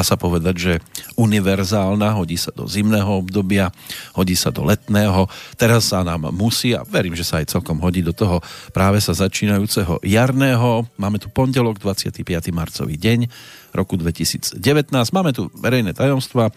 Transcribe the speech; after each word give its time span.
Dá 0.00 0.08
sa 0.08 0.16
povedať, 0.16 0.56
že 0.56 0.72
univerzálna, 1.20 2.16
hodí 2.16 2.40
sa 2.40 2.48
do 2.56 2.64
zimného 2.64 3.20
obdobia, 3.20 3.68
hodí 4.16 4.32
sa 4.32 4.48
do 4.48 4.64
letného, 4.64 5.28
teraz 5.60 5.92
sa 5.92 6.00
nám 6.00 6.32
musí 6.32 6.72
a 6.72 6.88
verím, 6.88 7.12
že 7.12 7.20
sa 7.20 7.44
aj 7.44 7.52
celkom 7.52 7.76
hodí 7.84 8.00
do 8.00 8.16
toho 8.16 8.40
práve 8.72 8.96
sa 9.04 9.12
začínajúceho 9.12 10.00
jarného. 10.00 10.88
Máme 10.96 11.20
tu 11.20 11.28
pondelok, 11.28 11.76
25. 11.84 12.16
marcový 12.48 12.96
deň 12.96 13.28
roku 13.76 14.00
2019. 14.00 14.56
Máme 14.88 15.36
tu 15.36 15.52
verejné 15.60 15.92
tajomstva, 15.92 16.48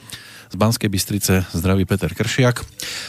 z 0.53 0.55
Banskej 0.61 0.85
Bystrice 0.85 1.49
zdraví 1.49 1.81
Peter 1.89 2.13
Kršiak. 2.13 2.61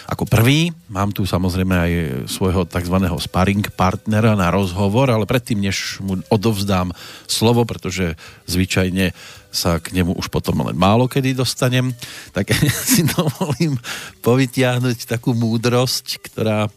Ako 0.08 0.24
prvý 0.24 0.72
mám 0.88 1.12
tu 1.12 1.28
samozrejme 1.28 1.74
aj 1.76 1.92
svojho 2.24 2.64
tzv. 2.64 2.96
sparring 3.20 3.68
partnera 3.76 4.32
na 4.32 4.48
rozhovor, 4.48 5.12
ale 5.12 5.28
predtým, 5.28 5.60
než 5.60 6.00
mu 6.00 6.24
odovzdám 6.32 6.96
slovo, 7.28 7.68
pretože 7.68 8.16
zvyčajne 8.48 9.12
sa 9.54 9.78
k 9.78 9.94
nemu 9.94 10.18
už 10.18 10.26
potom 10.28 10.66
len 10.66 10.74
málo 10.74 11.06
kedy 11.06 11.38
dostanem, 11.38 11.94
tak 12.34 12.50
si 12.90 13.06
dovolím 13.06 13.78
povytiahnuť 14.20 15.06
takú 15.06 15.30
múdrosť, 15.32 16.18
ktorá 16.26 16.66
e, 16.66 16.70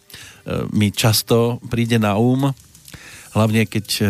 mi 0.69 0.93
často 0.93 1.57
príde 1.65 1.97
na 1.97 2.13
um. 2.21 2.53
Hlavne 3.37 3.69
keď 3.69 3.87
e, 3.97 4.03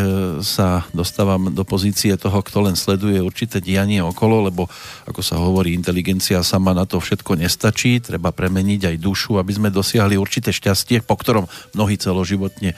sa 0.46 0.88
dostávam 0.96 1.52
do 1.52 1.64
pozície 1.68 2.16
toho, 2.16 2.40
kto 2.44 2.68
len 2.68 2.76
sleduje 2.80 3.20
určité 3.24 3.64
dianie 3.64 4.04
okolo, 4.04 4.52
lebo 4.52 4.72
ako 5.04 5.22
sa 5.24 5.40
hovorí, 5.40 5.76
inteligencia 5.76 6.44
sama 6.44 6.72
na 6.72 6.84
to 6.84 7.00
všetko 7.00 7.40
nestačí, 7.40 8.04
treba 8.04 8.36
premeniť 8.36 8.94
aj 8.94 8.96
dušu, 9.02 9.40
aby 9.40 9.52
sme 9.52 9.70
dosiahli 9.72 10.20
určité 10.20 10.52
šťastie, 10.56 11.04
po 11.04 11.20
ktorom 11.20 11.48
mnohí 11.76 12.00
celoživotne 12.00 12.78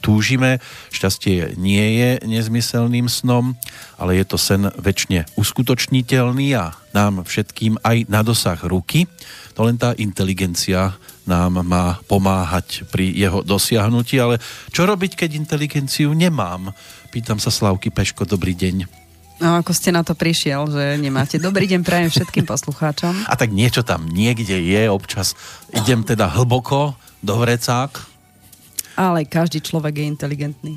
túžime. 0.00 0.60
Šťastie 0.92 1.56
nie 1.56 2.00
je 2.00 2.10
nezmyselným 2.26 3.08
snom, 3.08 3.56
ale 3.96 4.20
je 4.20 4.24
to 4.28 4.36
sen 4.36 4.68
väčšine 4.76 5.28
uskutočniteľný 5.36 6.48
a 6.56 6.76
nám 6.92 7.24
všetkým 7.24 7.80
aj 7.80 8.08
na 8.10 8.20
dosah 8.20 8.58
ruky. 8.66 9.08
To 9.54 9.66
len 9.66 9.76
tá 9.76 9.96
inteligencia 9.98 10.96
nám 11.28 11.62
má 11.62 12.02
pomáhať 12.10 12.88
pri 12.90 13.12
jeho 13.14 13.44
dosiahnutí, 13.46 14.18
ale 14.18 14.42
čo 14.74 14.88
robiť, 14.88 15.14
keď 15.14 15.30
inteligenciu 15.36 16.10
nemám? 16.10 16.74
Pýtam 17.14 17.38
sa 17.38 17.54
Slavky 17.54 17.94
Peško, 17.94 18.26
dobrý 18.26 18.56
deň. 18.56 19.00
No 19.40 19.56
ako 19.56 19.72
ste 19.72 19.88
na 19.88 20.04
to 20.04 20.12
prišiel, 20.12 20.68
že 20.68 21.00
nemáte. 21.00 21.40
Dobrý 21.40 21.64
deň 21.64 21.80
prajem 21.80 22.12
všetkým 22.12 22.44
poslucháčom. 22.44 23.24
A 23.24 23.34
tak 23.40 23.56
niečo 23.56 23.80
tam 23.80 24.04
niekde 24.04 24.60
je, 24.60 24.82
občas 24.92 25.32
idem 25.72 26.04
teda 26.04 26.28
hlboko 26.28 26.92
do 27.24 27.40
vrecák. 27.40 28.09
Ale 28.98 29.26
každý 29.26 29.62
človek 29.62 30.02
je 30.02 30.04
inteligentný. 30.06 30.74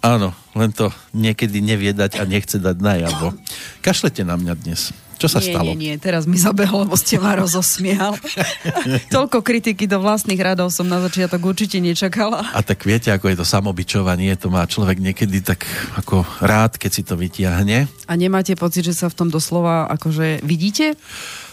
Áno, 0.00 0.32
len 0.56 0.72
to 0.72 0.88
niekedy 1.12 1.60
nevie 1.60 1.92
dať 1.92 2.20
a 2.20 2.24
nechce 2.24 2.56
dať 2.56 2.76
najavo. 2.80 3.36
Kašlete 3.84 4.24
na 4.24 4.40
mňa 4.40 4.54
dnes. 4.56 4.96
Čo 5.20 5.28
sa 5.28 5.44
nie, 5.44 5.52
stalo? 5.52 5.76
Nie, 5.76 5.76
nie, 5.76 5.94
teraz 6.00 6.24
mi 6.24 6.40
zabehlo, 6.40 6.88
lebo 6.88 6.96
ste 6.96 7.20
ma 7.20 7.36
rozosmial. 7.36 8.16
Toľko 9.14 9.44
kritiky 9.44 9.84
do 9.84 10.00
vlastných 10.00 10.40
radov 10.40 10.72
som 10.72 10.88
na 10.88 10.96
začiatok 11.04 11.44
určite 11.44 11.76
nečakala. 11.76 12.48
A 12.56 12.64
tak 12.64 12.80
viete, 12.88 13.12
ako 13.12 13.28
je 13.28 13.36
to 13.36 13.44
samobičovanie, 13.44 14.32
to 14.40 14.48
má 14.48 14.64
človek 14.64 14.96
niekedy 14.96 15.44
tak 15.44 15.68
ako 16.00 16.24
rád, 16.40 16.80
keď 16.80 16.90
si 16.96 17.02
to 17.04 17.20
vytiahne. 17.20 17.84
A 18.08 18.12
nemáte 18.16 18.56
pocit, 18.56 18.88
že 18.88 18.96
sa 18.96 19.12
v 19.12 19.20
tom 19.20 19.28
doslova 19.28 19.84
akože 19.92 20.40
vidíte? 20.40 20.96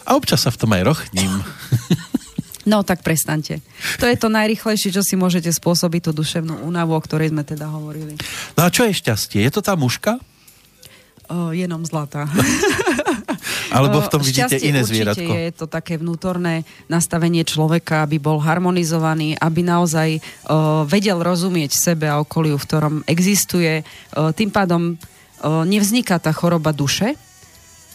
A 0.07 0.15
občas 0.15 0.47
sa 0.47 0.55
v 0.55 0.59
tom 0.63 0.71
aj 0.71 0.87
rochním. 0.87 1.43
No 2.67 2.83
tak 2.83 2.99
prestante. 2.99 3.63
To 4.03 4.05
je 4.05 4.19
to 4.19 4.27
najrychlejšie, 4.27 4.91
čo 4.91 4.99
si 4.99 5.15
môžete 5.15 5.47
spôsobiť 5.55 6.11
tú 6.11 6.11
duševnú 6.11 6.67
únavu, 6.67 6.91
o 6.91 7.01
ktorej 7.01 7.31
sme 7.31 7.47
teda 7.47 7.71
hovorili. 7.71 8.19
No 8.59 8.67
a 8.67 8.69
čo 8.69 8.83
je 8.83 8.91
šťastie? 8.91 9.39
Je 9.39 9.51
to 9.55 9.63
tá 9.63 9.79
muška? 9.79 10.19
O, 11.31 11.55
jenom 11.55 11.83
zlatá. 11.87 12.27
Alebo 13.75 13.99
v 13.99 14.11
tom 14.11 14.23
vidíte 14.23 14.59
iné 14.63 14.83
zvieratko? 14.83 15.27
je 15.27 15.51
to 15.51 15.67
také 15.67 15.99
vnútorné 15.99 16.63
nastavenie 16.87 17.43
človeka, 17.43 18.07
aby 18.07 18.15
bol 18.19 18.39
harmonizovaný, 18.39 19.35
aby 19.39 19.59
naozaj 19.63 20.09
o, 20.47 20.83
vedel 20.87 21.19
rozumieť 21.19 21.71
sebe 21.71 22.07
a 22.07 22.19
okoliu, 22.19 22.55
v 22.55 22.67
ktorom 22.67 22.95
existuje. 23.07 23.83
O, 24.15 24.31
tým 24.31 24.51
pádom 24.51 24.95
o, 24.95 25.63
nevzniká 25.67 26.19
tá 26.19 26.31
choroba 26.31 26.71
duše, 26.71 27.15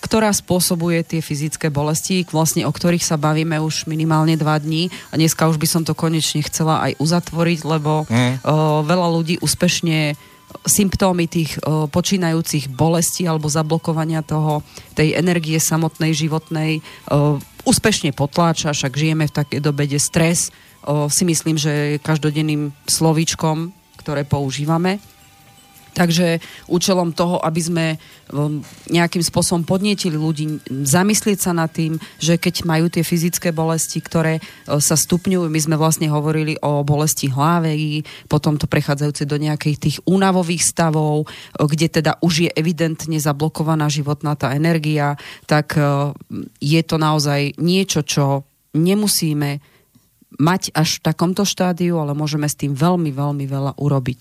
ktorá 0.02 0.34
spôsobuje 0.34 1.06
tie 1.06 1.22
fyzické 1.22 1.70
bolesti, 1.70 2.26
vlastne 2.26 2.66
o 2.66 2.72
ktorých 2.74 3.06
sa 3.06 3.14
bavíme 3.14 3.54
už 3.62 3.86
minimálne 3.86 4.34
dva 4.34 4.58
dní. 4.58 4.90
A 5.14 5.16
dneska 5.16 5.46
už 5.46 5.62
by 5.62 5.66
som 5.70 5.82
to 5.86 5.94
konečne 5.94 6.42
chcela 6.42 6.82
aj 6.90 6.98
uzatvoriť, 6.98 7.60
lebo 7.62 8.02
mm. 8.10 8.42
o, 8.42 8.82
veľa 8.82 9.08
ľudí 9.14 9.38
úspešne 9.38 10.18
symptómy 10.66 11.30
tých 11.30 11.54
o, 11.62 11.86
počínajúcich 11.86 12.66
bolestí 12.74 13.30
alebo 13.30 13.46
zablokovania 13.46 14.26
toho, 14.26 14.66
tej 14.98 15.14
energie 15.14 15.56
samotnej 15.62 16.10
životnej 16.12 16.82
o, 17.06 17.38
úspešne 17.62 18.10
potláča, 18.10 18.74
však 18.74 18.98
žijeme 18.98 19.30
v 19.30 19.36
takej 19.38 19.60
dobe, 19.62 19.86
kde 19.86 20.02
stres 20.02 20.50
o, 20.82 21.06
si 21.06 21.22
myslím, 21.22 21.54
že 21.54 21.96
je 21.96 22.02
každodenným 22.02 22.74
slovíčkom, 22.90 23.70
ktoré 24.02 24.26
používame. 24.26 24.98
Takže 25.92 26.41
účelom 26.72 27.12
toho, 27.12 27.36
aby 27.44 27.60
sme 27.60 27.86
um, 28.32 28.64
nejakým 28.88 29.20
spôsobom 29.20 29.69
podnietili 29.69 30.16
ľudí 30.16 30.64
zamyslieť 30.64 31.38
sa 31.38 31.53
nad 31.53 31.69
tým, 31.69 32.00
že 32.16 32.41
keď 32.41 32.64
majú 32.64 32.88
tie 32.88 33.04
fyzické 33.04 33.53
bolesti, 33.53 34.00
ktoré 34.00 34.41
uh, 34.41 34.81
sa 34.81 34.97
stupňujú, 34.97 35.52
my 35.52 35.60
sme 35.60 35.76
vlastne 35.76 36.08
hovorili 36.08 36.56
o 36.64 36.81
bolesti 36.81 37.28
hlavy, 37.28 38.08
potom 38.25 38.56
to 38.56 38.64
prechádzajúce 38.64 39.28
do 39.28 39.36
nejakých 39.36 39.76
tých 39.76 39.97
únavových 40.08 40.64
stavov, 40.64 41.28
uh, 41.28 41.69
kde 41.69 41.92
teda 41.92 42.16
už 42.25 42.48
je 42.48 42.50
evidentne 42.56 43.20
zablokovaná 43.20 43.92
životná 43.92 44.32
tá 44.32 44.56
energia, 44.56 45.20
tak 45.44 45.76
uh, 45.76 46.16
je 46.56 46.81
to 46.81 46.97
naozaj 46.97 47.52
niečo, 47.60 48.00
čo 48.00 48.48
nemusíme 48.72 49.60
mať 50.41 50.72
až 50.72 50.97
v 50.97 51.04
takomto 51.04 51.44
štádiu, 51.44 52.00
ale 52.00 52.16
môžeme 52.16 52.48
s 52.48 52.56
tým 52.56 52.72
veľmi, 52.72 53.12
veľmi 53.12 53.44
veľa 53.44 53.76
urobiť. 53.76 54.20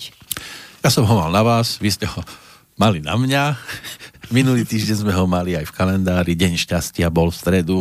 Ja 0.81 0.89
som 0.89 1.05
ho 1.05 1.13
mal 1.13 1.29
na 1.29 1.45
vás, 1.45 1.77
vy 1.77 1.93
ste 1.93 2.09
ho 2.09 2.25
mali 2.73 3.05
na 3.05 3.13
mňa. 3.13 3.53
Minulý 4.35 4.65
týždeň 4.65 5.05
sme 5.05 5.13
ho 5.13 5.29
mali 5.29 5.53
aj 5.53 5.69
v 5.69 5.75
kalendári. 5.77 6.33
Deň 6.33 6.57
šťastia 6.57 7.13
bol 7.13 7.29
v 7.29 7.37
stredu. 7.37 7.77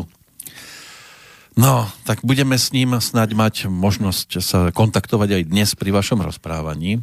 No, 1.56 1.88
tak 2.04 2.20
budeme 2.20 2.60
s 2.60 2.76
ním 2.76 3.00
snáď 3.00 3.32
mať 3.32 3.54
možnosť 3.72 4.28
sa 4.44 4.68
kontaktovať 4.68 5.32
aj 5.32 5.42
dnes 5.48 5.72
pri 5.80 5.96
vašom 5.96 6.20
rozprávaní, 6.20 7.00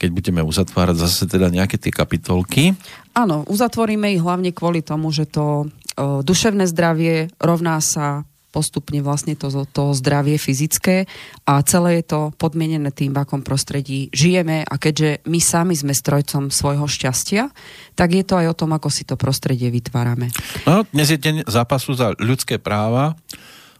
keď 0.00 0.08
budeme 0.16 0.40
uzatvárať 0.40 0.96
zase 1.04 1.28
teda 1.28 1.52
nejaké 1.52 1.76
tie 1.76 1.92
kapitolky. 1.92 2.72
Áno, 3.12 3.44
uzatvoríme 3.44 4.16
ich 4.16 4.24
hlavne 4.24 4.48
kvôli 4.48 4.80
tomu, 4.80 5.12
že 5.12 5.28
to 5.28 5.44
o, 5.44 6.24
duševné 6.24 6.64
zdravie 6.72 7.28
rovná 7.36 7.84
sa 7.84 8.24
postupne 8.54 9.02
vlastne 9.02 9.34
to, 9.34 9.50
to 9.74 9.90
zdravie 9.98 10.38
fyzické 10.38 11.10
a 11.42 11.58
celé 11.66 11.98
je 11.98 12.14
to 12.14 12.20
podmienené 12.38 12.94
tým, 12.94 13.10
v 13.10 13.18
akom 13.18 13.42
prostredí 13.42 14.14
žijeme 14.14 14.62
a 14.62 14.74
keďže 14.78 15.26
my 15.26 15.42
sami 15.42 15.74
sme 15.74 15.90
strojcom 15.90 16.54
svojho 16.54 16.86
šťastia, 16.86 17.50
tak 17.98 18.14
je 18.14 18.22
to 18.22 18.38
aj 18.38 18.54
o 18.54 18.58
tom, 18.58 18.70
ako 18.78 18.94
si 18.94 19.02
to 19.02 19.18
prostredie 19.18 19.74
vytvárame. 19.74 20.30
No, 20.62 20.86
dnes 20.94 21.10
je 21.10 21.18
deň 21.18 21.50
zápasu 21.50 21.98
za 21.98 22.14
ľudské 22.22 22.62
práva 22.62 23.18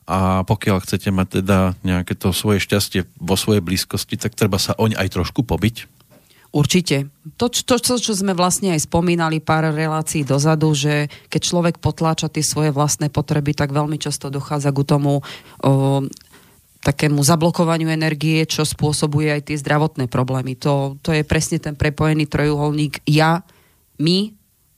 a 0.04 0.44
pokiaľ 0.44 0.82
chcete 0.82 1.08
mať 1.14 1.40
teda 1.40 1.78
nejaké 1.80 2.18
to 2.18 2.34
svoje 2.34 2.60
šťastie 2.60 3.06
vo 3.16 3.38
svojej 3.38 3.64
blízkosti, 3.64 4.20
tak 4.20 4.36
treba 4.36 4.60
sa 4.60 4.76
oň 4.76 4.98
aj 4.98 5.08
trošku 5.14 5.46
pobiť. 5.46 5.93
Určite. 6.54 7.10
To, 7.34 7.50
to, 7.50 7.82
to, 7.82 7.98
čo 7.98 8.14
sme 8.14 8.30
vlastne 8.30 8.70
aj 8.70 8.86
spomínali 8.86 9.42
pár 9.42 9.74
relácií 9.74 10.22
dozadu, 10.22 10.70
že 10.70 11.10
keď 11.26 11.40
človek 11.42 11.74
potláča 11.82 12.30
tie 12.30 12.46
svoje 12.46 12.70
vlastné 12.70 13.10
potreby, 13.10 13.58
tak 13.58 13.74
veľmi 13.74 13.98
často 13.98 14.30
dochádza 14.30 14.70
k 14.70 14.86
tomu 14.86 15.18
o, 15.18 15.22
takému 16.78 17.18
zablokovaniu 17.26 17.90
energie, 17.90 18.46
čo 18.46 18.62
spôsobuje 18.62 19.34
aj 19.34 19.50
tie 19.50 19.58
zdravotné 19.58 20.06
problémy. 20.06 20.54
To, 20.62 20.94
to 21.02 21.10
je 21.10 21.26
presne 21.26 21.58
ten 21.58 21.74
prepojený 21.74 22.30
trojuholník 22.30 23.02
ja, 23.02 23.42
my 23.98 24.30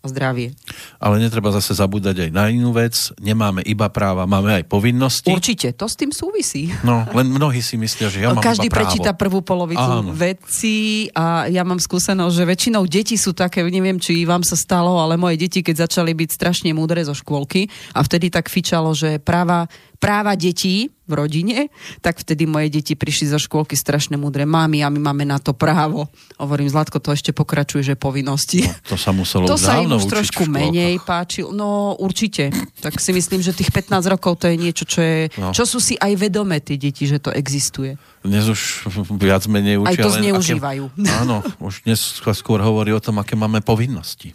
zdravie. 0.08 0.54
Ale 0.98 1.18
netreba 1.20 1.52
zase 1.52 1.76
zabúdať 1.76 2.26
aj 2.26 2.30
na 2.32 2.48
inú 2.48 2.72
vec. 2.72 3.12
Nemáme 3.18 3.62
iba 3.66 3.90
práva, 3.90 4.24
máme 4.24 4.62
aj 4.62 4.64
povinnosti. 4.66 5.30
Určite, 5.30 5.74
to 5.74 5.86
s 5.86 5.94
tým 5.98 6.10
súvisí. 6.10 6.70
No, 6.86 7.06
len 7.12 7.30
mnohí 7.30 7.60
si 7.60 7.76
myslia, 7.76 8.08
že 8.08 8.22
ja 8.24 8.32
mám 8.32 8.42
Každý 8.42 8.70
iba 8.70 8.78
právo. 8.78 8.88
prečíta 8.90 9.10
prvú 9.12 9.42
polovicu 9.42 9.82
Áno. 10.02 10.14
veci 10.14 11.08
a 11.12 11.50
ja 11.50 11.66
mám 11.66 11.78
skúsenosť, 11.82 12.34
že 12.34 12.44
väčšinou 12.46 12.82
deti 12.86 13.16
sú 13.18 13.34
také, 13.34 13.66
neviem, 13.66 13.98
či 14.00 14.22
vám 14.24 14.46
sa 14.46 14.54
stalo, 14.54 14.98
ale 14.98 15.18
moje 15.18 15.36
deti, 15.36 15.60
keď 15.60 15.88
začali 15.88 16.14
byť 16.14 16.30
strašne 16.32 16.70
múdre 16.72 17.02
zo 17.02 17.12
škôlky 17.12 17.68
a 17.92 18.00
vtedy 18.02 18.30
tak 18.30 18.48
fičalo, 18.48 18.94
že 18.94 19.18
práva 19.18 19.66
práva 19.96 20.37
detí 20.37 20.93
v 21.06 21.12
rodine, 21.14 21.70
tak 22.02 22.19
vtedy 22.19 22.50
moje 22.50 22.66
deti 22.69 22.98
prišli 22.98 23.31
zo 23.31 23.38
škôlky 23.38 23.78
strašne 23.78 24.19
múdre. 24.19 24.43
Mami, 24.43 24.82
a 24.82 24.90
my 24.90 24.98
máme 24.98 25.22
na 25.22 25.38
to 25.38 25.54
právo. 25.54 26.10
Hovorím, 26.34 26.66
Zlatko, 26.66 26.98
to 26.98 27.14
ešte 27.14 27.31
pokračuje, 27.31 27.87
že 27.87 27.94
povinnosti. 27.94 28.66
No, 28.66 28.75
to 28.90 28.96
sa 28.98 29.14
muselo 29.14 29.46
To 29.50 29.54
sa 29.54 29.78
im 29.78 29.94
už 29.94 30.10
trošku 30.10 30.50
menej 30.50 30.98
páčilo. 31.06 31.54
No 31.54 31.94
určite. 31.96 32.50
Tak 32.82 32.98
si 32.98 33.14
myslím, 33.14 33.40
že 33.40 33.54
tých 33.54 33.70
15 33.70 34.12
rokov 34.12 34.43
to 34.43 34.50
je 34.50 34.56
niečo, 34.58 34.84
čo, 34.84 35.00
je, 35.00 35.31
no. 35.38 35.54
čo 35.54 35.62
sú 35.62 35.78
si 35.78 35.94
aj 35.94 36.12
vedomé 36.19 36.58
tie 36.58 36.75
deti, 36.75 37.06
že 37.06 37.22
to 37.22 37.31
existuje. 37.31 37.94
Dnes 38.26 38.50
už 38.50 38.90
viac 39.22 39.46
menej 39.46 39.78
učia 39.78 39.94
Aj 39.94 39.96
to 40.02 40.10
zneužívajú. 40.10 40.84
Aké, 40.90 41.10
áno, 41.22 41.46
už 41.62 41.87
dnes 41.87 42.02
skôr 42.19 42.58
hovorí 42.58 42.90
o 42.90 42.99
tom, 42.99 43.22
aké 43.22 43.38
máme 43.38 43.62
povinnosti. 43.62 44.34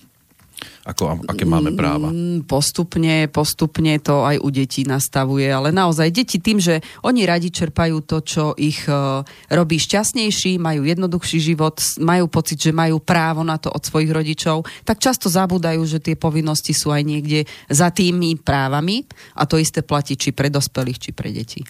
Ako, 0.81 1.21
aké 1.29 1.45
máme 1.45 1.77
práva? 1.77 2.09
Mm, 2.09 2.49
postupne, 2.49 3.29
postupne 3.29 4.01
to 4.01 4.25
aj 4.25 4.41
u 4.41 4.49
detí 4.49 4.81
nastavuje, 4.81 5.45
ale 5.45 5.69
naozaj 5.69 6.09
deti 6.09 6.41
tým, 6.41 6.57
že 6.57 6.81
oni 7.05 7.21
radi 7.29 7.53
čerpajú 7.53 8.01
to, 8.01 8.17
čo 8.25 8.57
ich 8.57 8.89
uh, 8.89 9.21
robí 9.53 9.77
šťastnejší, 9.77 10.57
majú 10.57 10.81
jednoduchší 10.81 11.37
život, 11.53 11.77
majú 12.01 12.25
pocit, 12.25 12.57
že 12.57 12.73
majú 12.73 12.97
právo 12.97 13.45
na 13.45 13.61
to 13.61 13.69
od 13.69 13.85
svojich 13.85 14.09
rodičov, 14.09 14.65
tak 14.81 14.97
často 14.97 15.29
zabúdajú, 15.29 15.85
že 15.85 16.01
tie 16.01 16.17
povinnosti 16.17 16.73
sú 16.73 16.89
aj 16.89 17.05
niekde 17.05 17.45
za 17.69 17.93
tými 17.93 18.41
právami 18.41 19.05
a 19.37 19.45
to 19.45 19.61
isté 19.61 19.85
platí 19.85 20.17
či 20.17 20.33
pre 20.33 20.49
dospelých, 20.49 20.97
či 20.97 21.11
pre 21.13 21.29
deti. 21.29 21.61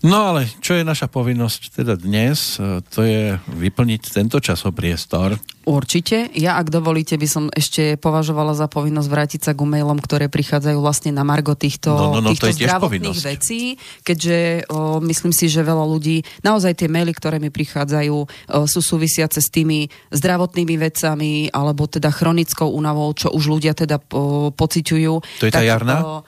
No 0.00 0.32
ale 0.32 0.48
čo 0.64 0.80
je 0.80 0.84
naša 0.84 1.12
povinnosť 1.12 1.84
teda 1.84 1.94
dnes? 2.00 2.56
E, 2.56 2.80
to 2.88 3.04
je 3.04 3.36
vyplniť 3.52 4.02
tento 4.08 4.40
časopriestor. 4.40 5.36
Určite. 5.68 6.32
Ja, 6.32 6.56
ak 6.56 6.72
dovolíte, 6.72 7.20
by 7.20 7.28
som 7.28 7.44
ešte 7.52 8.00
považovala 8.00 8.56
za 8.56 8.64
povinnosť 8.64 9.08
vrátiť 9.12 9.40
sa 9.44 9.52
k 9.52 9.60
mailom, 9.60 10.00
ktoré 10.00 10.32
prichádzajú 10.32 10.80
vlastne 10.80 11.12
na 11.12 11.20
margo 11.20 11.52
týchto, 11.52 11.92
no, 11.92 12.16
no, 12.16 12.24
no, 12.24 12.32
týchto 12.32 12.48
to 12.48 12.56
zdravotných 12.56 13.20
vecí, 13.20 13.76
keďže 14.00 14.66
o, 14.72 15.04
myslím 15.04 15.36
si, 15.36 15.52
že 15.52 15.60
veľa 15.60 15.84
ľudí, 15.84 16.24
naozaj 16.40 16.80
tie 16.80 16.88
maily, 16.88 17.12
ktoré 17.12 17.36
mi 17.36 17.52
prichádzajú, 17.52 18.16
o, 18.16 18.26
sú 18.64 18.80
súvisiace 18.80 19.44
s 19.44 19.52
tými 19.52 19.92
zdravotnými 20.08 20.80
vecami, 20.80 21.52
alebo 21.52 21.84
teda 21.84 22.08
chronickou 22.08 22.72
únavou, 22.72 23.12
čo 23.12 23.28
už 23.28 23.60
ľudia 23.60 23.76
teda 23.76 24.00
po, 24.00 24.50
pociťujú. 24.56 25.44
To 25.44 25.46
je 25.46 25.52
tá 25.52 25.60
jarná? 25.60 26.00
O, 26.00 26.24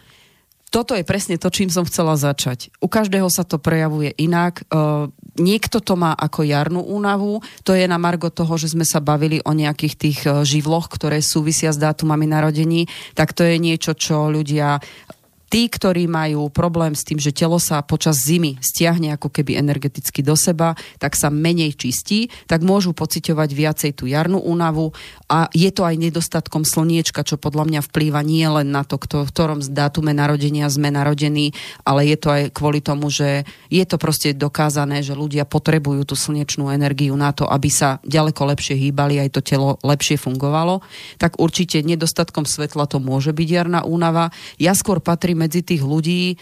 toto 0.72 0.96
je 0.96 1.04
presne 1.04 1.36
to, 1.36 1.52
čím 1.52 1.68
som 1.68 1.84
chcela 1.84 2.16
začať. 2.16 2.72
U 2.80 2.88
každého 2.88 3.28
sa 3.28 3.44
to 3.44 3.60
prejavuje 3.60 4.16
inak. 4.16 4.64
Uh, 4.72 5.12
niekto 5.36 5.84
to 5.84 6.00
má 6.00 6.16
ako 6.16 6.48
jarnú 6.48 6.80
únavu, 6.80 7.44
to 7.60 7.76
je 7.76 7.84
na 7.84 8.00
margo 8.00 8.32
toho, 8.32 8.56
že 8.56 8.72
sme 8.72 8.88
sa 8.88 9.04
bavili 9.04 9.44
o 9.44 9.52
nejakých 9.52 9.94
tých 10.00 10.18
uh, 10.24 10.40
živloch, 10.40 10.88
ktoré 10.88 11.20
súvisia 11.20 11.76
s 11.76 11.78
dátumami 11.78 12.24
narodení, 12.24 12.88
tak 13.12 13.36
to 13.36 13.44
je 13.44 13.60
niečo, 13.60 13.92
čo 13.92 14.32
ľudia 14.32 14.80
tí, 15.52 15.68
ktorí 15.68 16.08
majú 16.08 16.48
problém 16.48 16.96
s 16.96 17.04
tým, 17.04 17.20
že 17.20 17.28
telo 17.28 17.60
sa 17.60 17.84
počas 17.84 18.24
zimy 18.24 18.56
stiahne 18.64 19.12
ako 19.12 19.28
keby 19.28 19.60
energeticky 19.60 20.24
do 20.24 20.32
seba, 20.32 20.72
tak 20.96 21.12
sa 21.12 21.28
menej 21.28 21.76
čistí, 21.76 22.32
tak 22.48 22.64
môžu 22.64 22.96
pociťovať 22.96 23.50
viacej 23.52 23.90
tú 23.92 24.08
jarnú 24.08 24.40
únavu 24.40 24.96
a 25.28 25.52
je 25.52 25.68
to 25.68 25.84
aj 25.84 26.00
nedostatkom 26.00 26.64
slniečka, 26.64 27.20
čo 27.20 27.36
podľa 27.36 27.68
mňa 27.68 27.80
vplýva 27.84 28.24
nie 28.24 28.48
len 28.48 28.72
na 28.72 28.80
to, 28.80 28.96
kto, 28.96 29.28
v 29.28 29.32
ktorom 29.36 29.60
dátume 29.60 30.16
narodenia 30.16 30.72
sme 30.72 30.88
narodení, 30.88 31.52
ale 31.84 32.08
je 32.08 32.16
to 32.16 32.32
aj 32.32 32.42
kvôli 32.56 32.80
tomu, 32.80 33.12
že 33.12 33.44
je 33.68 33.84
to 33.84 34.00
proste 34.00 34.32
dokázané, 34.32 35.04
že 35.04 35.12
ľudia 35.12 35.44
potrebujú 35.44 36.08
tú 36.08 36.16
slnečnú 36.16 36.72
energiu 36.72 37.12
na 37.12 37.36
to, 37.36 37.44
aby 37.44 37.68
sa 37.68 38.00
ďaleko 38.08 38.56
lepšie 38.56 38.88
hýbali, 38.88 39.20
aj 39.20 39.36
to 39.36 39.40
telo 39.44 39.76
lepšie 39.84 40.16
fungovalo. 40.16 40.80
Tak 41.20 41.36
určite 41.36 41.84
nedostatkom 41.84 42.48
svetla 42.48 42.88
to 42.88 42.96
môže 43.04 43.36
byť 43.36 43.48
jarná 43.52 43.84
únava. 43.84 44.32
Ja 44.56 44.72
skôr 44.72 45.04
patrím 45.04 45.41
medzi 45.42 45.66
tých 45.66 45.82
ľudí, 45.82 46.38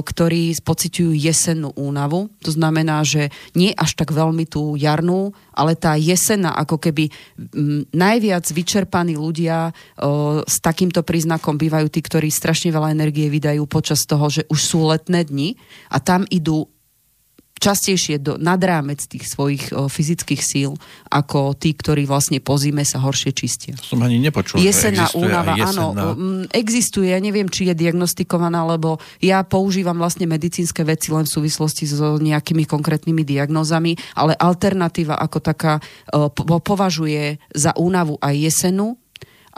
ktorí 0.00 0.56
pociťujú 0.64 1.12
jesennú 1.12 1.76
únavu. 1.76 2.32
To 2.40 2.50
znamená, 2.56 3.04
že 3.04 3.28
nie 3.52 3.76
až 3.76 4.00
tak 4.00 4.16
veľmi 4.16 4.48
tú 4.48 4.80
jarnú, 4.80 5.36
ale 5.52 5.76
tá 5.76 6.00
jesenná, 6.00 6.56
ako 6.56 6.80
keby 6.80 7.12
najviac 7.92 8.48
vyčerpaní 8.48 9.20
ľudia 9.20 9.76
s 10.48 10.56
takýmto 10.64 11.04
príznakom 11.04 11.60
bývajú 11.60 11.92
tí, 11.92 12.00
ktorí 12.00 12.32
strašne 12.32 12.72
veľa 12.72 12.96
energie 12.96 13.28
vydajú 13.28 13.68
počas 13.68 14.08
toho, 14.08 14.32
že 14.32 14.48
už 14.48 14.60
sú 14.64 14.88
letné 14.88 15.28
dni 15.28 15.60
a 15.92 16.00
tam 16.00 16.24
idú 16.32 16.64
častejšie 17.60 18.16
do, 18.18 18.40
nad 18.40 18.58
rámec 18.58 19.04
tých 19.04 19.28
svojich 19.28 19.70
o, 19.76 19.86
fyzických 19.86 20.42
síl, 20.42 20.72
ako 21.12 21.52
tí, 21.54 21.76
ktorí 21.76 22.08
vlastne 22.08 22.40
po 22.40 22.56
zime 22.56 22.82
sa 22.88 22.98
horšie 23.04 23.36
čistia. 23.36 23.76
Som 23.78 24.00
ani 24.00 24.16
nepočul. 24.16 24.58
Jesená 24.58 25.12
únava, 25.12 25.54
áno. 25.60 25.92
Existuje, 26.50 27.12
ja 27.12 27.20
neviem, 27.20 27.46
či 27.52 27.68
je 27.68 27.74
diagnostikovaná, 27.76 28.64
lebo 28.64 28.96
ja 29.20 29.44
používam 29.44 29.96
vlastne 29.96 30.24
medicínske 30.24 30.80
veci 30.84 31.12
len 31.12 31.28
v 31.28 31.34
súvislosti 31.36 31.84
so 31.84 32.16
nejakými 32.16 32.64
konkrétnymi 32.64 33.22
diagnózami, 33.24 33.96
ale 34.16 34.32
alternatíva 34.36 35.20
ako 35.20 35.38
taká 35.40 35.80
o, 36.12 36.32
považuje 36.60 37.40
za 37.52 37.76
únavu 37.76 38.16
aj 38.20 38.34
jesenú, 38.36 38.99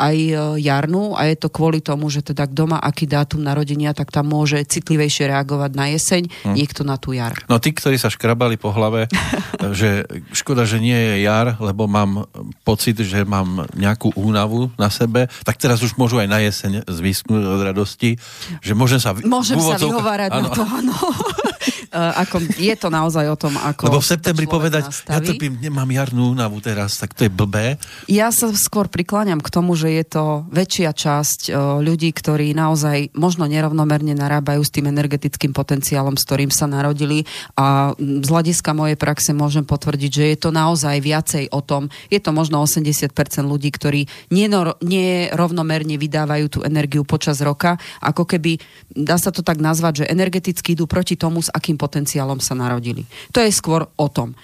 aj 0.03 0.17
e, 0.19 0.35
jarnú 0.59 1.15
a 1.15 1.31
je 1.31 1.37
to 1.39 1.47
kvôli 1.47 1.79
tomu, 1.79 2.11
že 2.11 2.27
teda 2.27 2.51
kto 2.51 2.75
má 2.75 2.79
aký 2.83 3.07
dátum 3.07 3.39
narodenia, 3.39 3.95
tak 3.95 4.11
tam 4.11 4.35
môže 4.35 4.59
citlivejšie 4.67 5.31
reagovať 5.31 5.71
na 5.79 5.87
jeseň, 5.95 6.23
hm. 6.27 6.55
niekto 6.59 6.83
na 6.83 6.99
tú 6.99 7.15
jar. 7.15 7.39
No 7.47 7.63
tí, 7.63 7.71
ktorí 7.71 7.95
sa 8.03 8.11
škrabali 8.11 8.59
po 8.59 8.75
hlave, 8.75 9.07
že 9.79 10.03
škoda, 10.35 10.67
že 10.67 10.83
nie 10.83 10.97
je 10.97 11.15
jar, 11.23 11.55
lebo 11.63 11.87
mám 11.87 12.27
pocit, 12.67 12.99
že 12.99 13.23
mám 13.23 13.71
nejakú 13.79 14.11
únavu 14.19 14.75
na 14.75 14.91
sebe, 14.91 15.31
tak 15.47 15.63
teraz 15.63 15.79
už 15.87 15.95
môžu 15.95 16.19
aj 16.19 16.29
na 16.29 16.43
jeseň 16.43 16.83
zvysknúť 16.91 17.43
od 17.47 17.61
radosti, 17.63 18.19
že 18.59 18.75
môžem 18.75 18.99
sa... 18.99 19.15
Môžem 19.23 19.63
sa 19.63 19.79
vyhovárať 19.79 20.31
ano. 20.35 20.43
na 20.43 20.49
to, 20.51 20.63
áno. 20.67 20.97
Uh, 21.91 22.23
ako, 22.23 22.39
je 22.57 22.75
to 22.79 22.89
naozaj 22.89 23.27
o 23.27 23.37
tom, 23.37 23.59
ako... 23.59 23.91
Lebo 23.91 23.99
v 23.99 24.07
septembri 24.07 24.47
povedať, 24.47 24.87
nastaví. 24.87 25.13
ja 25.13 25.19
trpím, 25.19 25.55
nemám 25.59 25.91
jarnú 25.91 26.31
únavu 26.31 26.63
teraz, 26.63 27.01
tak 27.01 27.13
to 27.17 27.27
je 27.27 27.31
blbé. 27.33 27.81
Ja 28.07 28.31
sa 28.31 28.55
skôr 28.55 28.87
prikláňam 28.87 29.43
k 29.43 29.49
tomu, 29.51 29.75
že 29.75 29.91
je 29.91 30.05
to 30.07 30.25
väčšia 30.49 30.95
časť 30.95 31.41
uh, 31.51 31.83
ľudí, 31.83 32.15
ktorí 32.15 32.55
naozaj 32.55 33.13
možno 33.19 33.51
nerovnomerne 33.51 34.15
narábajú 34.15 34.63
s 34.63 34.71
tým 34.71 34.89
energetickým 34.89 35.51
potenciálom, 35.51 36.15
s 36.15 36.25
ktorým 36.25 36.55
sa 36.55 36.71
narodili 36.71 37.27
a 37.59 37.93
z 37.99 38.29
hľadiska 38.29 38.73
mojej 38.73 38.97
praxe 38.97 39.35
môžem 39.35 39.67
potvrdiť, 39.67 40.11
že 40.11 40.25
je 40.33 40.39
to 40.39 40.51
naozaj 40.55 40.97
viacej 41.03 41.51
o 41.51 41.61
tom, 41.61 41.93
je 42.09 42.21
to 42.23 42.31
možno 42.31 42.63
80% 42.63 43.13
ľudí, 43.45 43.69
ktorí 43.75 44.07
nerovnomerne 44.33 45.97
vydávajú 45.97 46.47
tú 46.49 46.59
energiu 46.65 47.05
počas 47.05 47.41
roka, 47.45 47.77
ako 48.01 48.25
keby, 48.27 48.59
dá 48.93 49.17
sa 49.21 49.31
to 49.31 49.45
tak 49.45 49.59
nazvať, 49.61 50.05
že 50.05 50.11
energeticky 50.13 50.75
idú 50.75 50.89
proti 50.89 51.15
tomu, 51.15 51.43
s 51.45 51.53
akým 51.53 51.72
potenciálom 51.79 52.41
sa 52.41 52.57
narodili. 52.57 53.05
To 53.33 53.41
je 53.41 53.53
skôr 53.53 53.85
o 53.85 54.07
tom. 54.09 54.35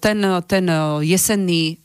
Ten, 0.00 0.18
ten 0.46 0.64
jesenný 1.02 1.78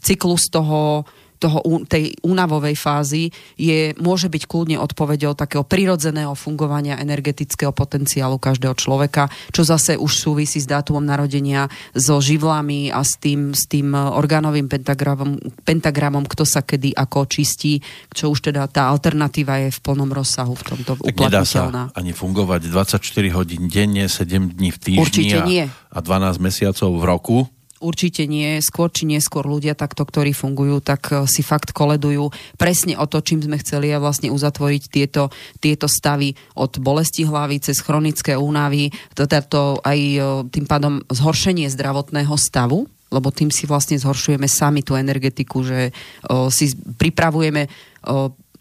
cyklus 0.00 0.48
toho 0.48 1.04
toho, 1.40 1.64
tej 1.88 2.14
únavovej 2.20 2.76
fázy 2.76 3.32
je, 3.56 3.96
môže 3.96 4.28
byť 4.28 4.44
kľudne 4.44 4.76
odpovedou 4.76 5.32
takého 5.32 5.64
prirodzeného 5.64 6.36
fungovania 6.36 7.00
energetického 7.00 7.72
potenciálu 7.72 8.36
každého 8.36 8.76
človeka, 8.76 9.32
čo 9.50 9.64
zase 9.64 9.96
už 9.96 10.12
súvisí 10.12 10.60
s 10.60 10.68
dátumom 10.68 11.02
narodenia, 11.02 11.72
so 11.96 12.20
živlami 12.20 12.92
a 12.92 13.00
s 13.00 13.16
tým, 13.16 13.56
s 13.56 13.64
tým 13.64 13.96
orgánovým 13.96 14.68
pentagramom, 14.68 15.40
pentagramom, 15.64 16.28
kto 16.28 16.44
sa 16.44 16.60
kedy 16.60 16.92
ako 16.92 17.24
čistí, 17.24 17.80
čo 18.12 18.28
už 18.30 18.52
teda 18.52 18.68
tá 18.68 18.92
alternatíva 18.92 19.64
je 19.64 19.72
v 19.72 19.78
plnom 19.80 20.12
rozsahu 20.12 20.52
v 20.52 20.64
tomto 20.76 20.92
tak 21.00 21.16
nedá 21.16 21.42
sa 21.48 21.90
ani 21.96 22.12
fungovať 22.12 22.68
24 22.68 23.00
hodín 23.32 23.72
denne, 23.72 24.04
7 24.04 24.58
dní 24.58 24.70
v 24.74 24.78
týždni 24.78 25.00
Určite 25.00 25.38
a, 25.40 25.46
nie. 25.48 25.64
a 25.66 25.98
12 25.98 26.36
mesiacov 26.42 26.90
v 27.00 27.04
roku 27.08 27.36
určite 27.80 28.28
nie, 28.28 28.60
skôr 28.60 28.92
či 28.92 29.08
neskôr 29.08 29.48
ľudia 29.48 29.72
takto, 29.74 30.04
ktorí 30.04 30.36
fungujú, 30.36 30.84
tak 30.84 31.10
e, 31.10 31.24
si 31.26 31.40
fakt 31.40 31.72
koledujú 31.72 32.30
presne 32.60 32.94
o 33.00 33.08
to, 33.08 33.24
čím 33.24 33.40
sme 33.40 33.58
chceli 33.58 33.90
a 33.90 33.98
vlastne 33.98 34.28
uzatvoriť 34.30 34.82
tieto, 34.92 35.32
tieto 35.58 35.88
stavy 35.88 36.36
od 36.54 36.78
bolesti 36.78 37.24
hlavy 37.24 37.58
cez 37.64 37.80
chronické 37.80 38.36
únavy, 38.36 38.92
teda 39.16 39.40
to 39.42 39.80
aj 39.80 39.98
e, 39.98 40.20
tým 40.52 40.68
pádom 40.68 41.00
zhoršenie 41.08 41.66
zdravotného 41.72 42.36
stavu, 42.36 42.86
lebo 43.10 43.28
tým 43.34 43.50
si 43.50 43.66
vlastne 43.66 43.98
zhoršujeme 43.98 44.46
sami 44.46 44.86
tú 44.86 44.94
energetiku, 44.94 45.64
že 45.64 45.90
o, 46.28 46.46
e, 46.46 46.54
si 46.54 46.70
pripravujeme 46.76 47.66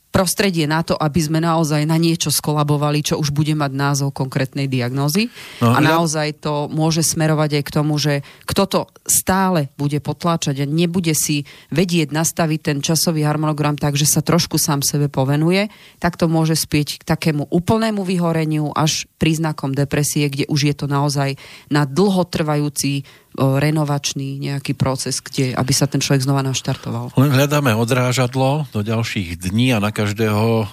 prostredie 0.10 0.66
na 0.66 0.82
to, 0.82 0.98
aby 0.98 1.22
sme 1.22 1.38
naozaj 1.38 1.86
na 1.86 1.96
niečo 1.96 2.34
skolabovali, 2.34 3.06
čo 3.06 3.22
už 3.22 3.30
bude 3.30 3.54
mať 3.54 3.72
názov 3.74 4.10
konkrétnej 4.12 4.66
diagnózy. 4.66 5.30
No, 5.62 5.74
a 5.74 5.80
naozaj 5.80 6.42
to 6.42 6.66
môže 6.68 7.06
smerovať 7.06 7.62
aj 7.62 7.63
k 7.63 7.74
tomu, 7.74 7.96
že 8.01 8.25
kto 8.50 8.63
to 8.66 8.80
stále 9.06 9.70
bude 9.78 10.01
potláčať 10.01 10.66
a 10.66 10.70
nebude 10.70 11.13
si 11.13 11.46
vedieť 11.70 12.10
nastaviť 12.10 12.60
ten 12.60 12.78
časový 12.82 13.22
harmonogram 13.22 13.78
tak, 13.78 13.94
že 13.94 14.10
sa 14.10 14.25
trošku 14.25 14.58
sám 14.58 14.82
sebe 14.82 15.08
povenuje, 15.08 15.70
tak 16.01 16.18
to 16.18 16.25
môže 16.25 16.58
spieť 16.58 17.01
k 17.01 17.04
takému 17.06 17.46
úplnému 17.54 18.01
vyhoreniu 18.01 18.74
až 18.74 19.06
príznakom 19.22 19.78
depresie, 19.78 20.25
kde 20.25 20.50
už 20.50 20.74
je 20.74 20.75
to 20.75 20.86
naozaj 20.89 21.38
na 21.70 21.86
dlhotrvajúci 21.86 23.06
renovačný 23.39 24.36
nejaký 24.43 24.75
proces, 24.75 25.24
kde, 25.24 25.55
aby 25.55 25.72
sa 25.72 25.88
ten 25.88 26.03
človek 26.03 26.27
znova 26.27 26.43
naštartoval. 26.43 27.15
Len 27.15 27.31
hľadáme 27.31 27.72
odrážadlo 27.72 28.67
do 28.75 28.84
ďalších 28.84 29.39
dní 29.39 29.72
a 29.72 29.79
na 29.79 29.96
každého 29.96 30.67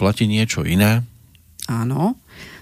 platí 0.00 0.24
niečo 0.24 0.64
iné. 0.64 1.04
Áno. 1.68 2.16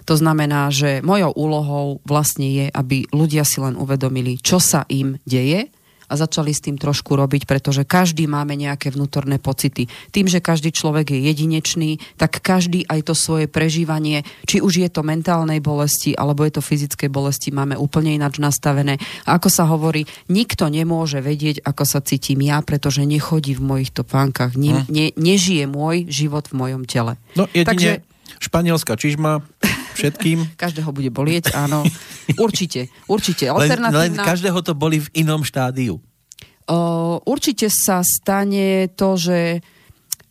To 0.04 0.14
znamená, 0.18 0.68
že 0.68 1.00
mojou 1.00 1.32
úlohou 1.32 1.87
vlastne 2.04 2.50
je, 2.50 2.66
aby 2.68 3.08
ľudia 3.08 3.46
si 3.46 3.62
len 3.62 3.78
uvedomili, 3.78 4.37
čo 4.37 4.61
sa 4.61 4.84
im 4.92 5.16
deje 5.25 5.73
a 6.08 6.14
začali 6.14 6.50
s 6.52 6.64
tým 6.64 6.76
trošku 6.76 7.16
robiť, 7.16 7.49
pretože 7.49 7.87
každý 7.87 8.28
máme 8.28 8.54
nejaké 8.54 8.92
vnútorné 8.92 9.40
pocity. 9.40 9.88
Tým, 10.11 10.26
že 10.28 10.44
každý 10.44 10.70
človek 10.70 11.14
je 11.14 11.20
jedinečný, 11.30 12.02
tak 12.20 12.40
každý 12.40 12.84
aj 12.88 13.11
to 13.11 13.14
svoje 13.16 13.46
prežívanie, 13.50 14.23
či 14.44 14.61
už 14.61 14.84
je 14.84 14.88
to 14.90 15.04
mentálnej 15.04 15.58
bolesti 15.61 16.16
alebo 16.16 16.44
je 16.44 16.58
to 16.58 16.62
fyzickej 16.64 17.08
bolesti, 17.11 17.54
máme 17.54 17.78
úplne 17.78 18.14
ináč 18.16 18.40
nastavené. 18.40 19.00
A 19.28 19.37
ako 19.37 19.49
sa 19.50 19.64
hovorí, 19.68 20.04
nikto 20.28 20.68
nemôže 20.68 21.20
vedieť, 21.20 21.64
ako 21.64 21.84
sa 21.84 22.00
cítim 22.04 22.40
ja, 22.44 22.61
pretože 22.61 23.04
nechodí 23.04 23.56
v 23.56 23.62
mojich 23.62 23.90
topánkach, 23.92 24.56
ne, 24.56 24.84
hm. 24.84 24.92
ne, 24.92 25.06
nežije 25.14 25.64
môj 25.68 26.08
život 26.08 26.49
v 26.50 26.54
mojom 26.58 26.82
tele. 26.84 27.16
No 27.34 27.49
jedine 27.52 27.66
Takže... 27.66 27.90
španielská 28.40 28.94
čižma 28.96 29.42
všetkým. 29.94 30.38
Každého 30.62 30.90
bude 30.90 31.10
bolieť, 31.14 31.54
áno. 31.54 31.86
Určite, 32.36 32.90
určite. 33.06 33.48
Alternatívna... 33.48 34.00
Len, 34.04 34.12
len 34.14 34.20
každého 34.20 34.58
to 34.64 34.72
boli 34.74 35.00
v 35.00 35.08
inom 35.14 35.44
štádiu. 35.44 36.00
Uh, 36.64 37.20
určite 37.28 37.68
sa 37.68 38.00
stane 38.00 38.88
to, 38.96 39.20
že 39.20 39.60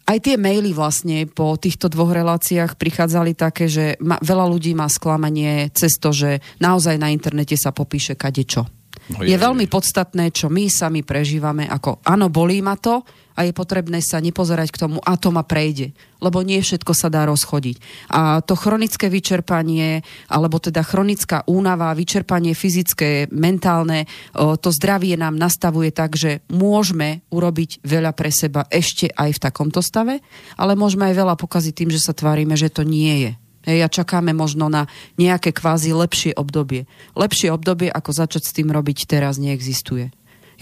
aj 0.03 0.17
tie 0.19 0.35
maily 0.35 0.75
vlastne 0.75 1.23
po 1.29 1.55
týchto 1.55 1.87
dvoch 1.87 2.11
reláciách 2.11 2.75
prichádzali 2.75 3.37
také, 3.37 3.71
že 3.71 3.95
ma, 4.03 4.19
veľa 4.19 4.45
ľudí 4.51 4.75
má 4.75 4.89
sklamanie 4.91 5.71
cez 5.71 5.95
to, 5.95 6.11
že 6.11 6.43
naozaj 6.59 6.99
na 6.99 7.13
internete 7.13 7.55
sa 7.55 7.71
popíše 7.71 8.19
kadečo. 8.19 8.67
No 9.13 9.23
je, 9.23 9.31
je 9.31 9.37
veľmi 9.39 9.67
podstatné, 9.67 10.31
čo 10.35 10.51
my 10.51 10.67
sami 10.67 11.07
prežívame, 11.07 11.67
ako 11.67 12.03
áno, 12.03 12.27
bolí 12.27 12.59
ma 12.59 12.75
to, 12.75 13.03
a 13.33 13.45
je 13.45 13.53
potrebné 13.53 13.99
sa 13.99 14.21
nepozerať 14.21 14.69
k 14.73 14.81
tomu, 14.85 14.97
a 15.03 15.17
to 15.17 15.33
ma 15.33 15.41
prejde. 15.45 15.93
Lebo 16.23 16.39
nie 16.39 16.63
všetko 16.63 16.95
sa 16.95 17.11
dá 17.11 17.27
rozchodiť. 17.27 18.07
A 18.13 18.39
to 18.39 18.55
chronické 18.55 19.11
vyčerpanie, 19.11 20.05
alebo 20.31 20.61
teda 20.61 20.79
chronická 20.85 21.43
únava, 21.49 21.91
vyčerpanie 21.91 22.55
fyzické, 22.55 23.27
mentálne, 23.33 24.07
to 24.35 24.69
zdravie 24.71 25.19
nám 25.19 25.35
nastavuje 25.35 25.91
tak, 25.91 26.15
že 26.15 26.45
môžeme 26.47 27.27
urobiť 27.27 27.83
veľa 27.83 28.15
pre 28.15 28.31
seba 28.31 28.63
ešte 28.71 29.11
aj 29.11 29.35
v 29.35 29.43
takomto 29.43 29.83
stave, 29.83 30.23
ale 30.55 30.79
môžeme 30.79 31.11
aj 31.11 31.15
veľa 31.19 31.35
pokaziť 31.35 31.73
tým, 31.75 31.91
že 31.91 31.99
sa 31.99 32.15
tvárime, 32.15 32.55
že 32.55 32.71
to 32.71 32.87
nie 32.87 33.27
je. 33.27 33.31
Hej, 33.63 33.79
a 33.79 33.87
čakáme 33.87 34.35
možno 34.35 34.67
na 34.67 34.91
nejaké 35.15 35.55
kvázi 35.55 35.95
lepšie 35.95 36.35
obdobie. 36.35 36.83
Lepšie 37.15 37.47
obdobie, 37.47 37.87
ako 37.87 38.11
začať 38.11 38.43
s 38.43 38.51
tým 38.51 38.67
robiť 38.67 39.07
teraz, 39.07 39.39
neexistuje. 39.39 40.11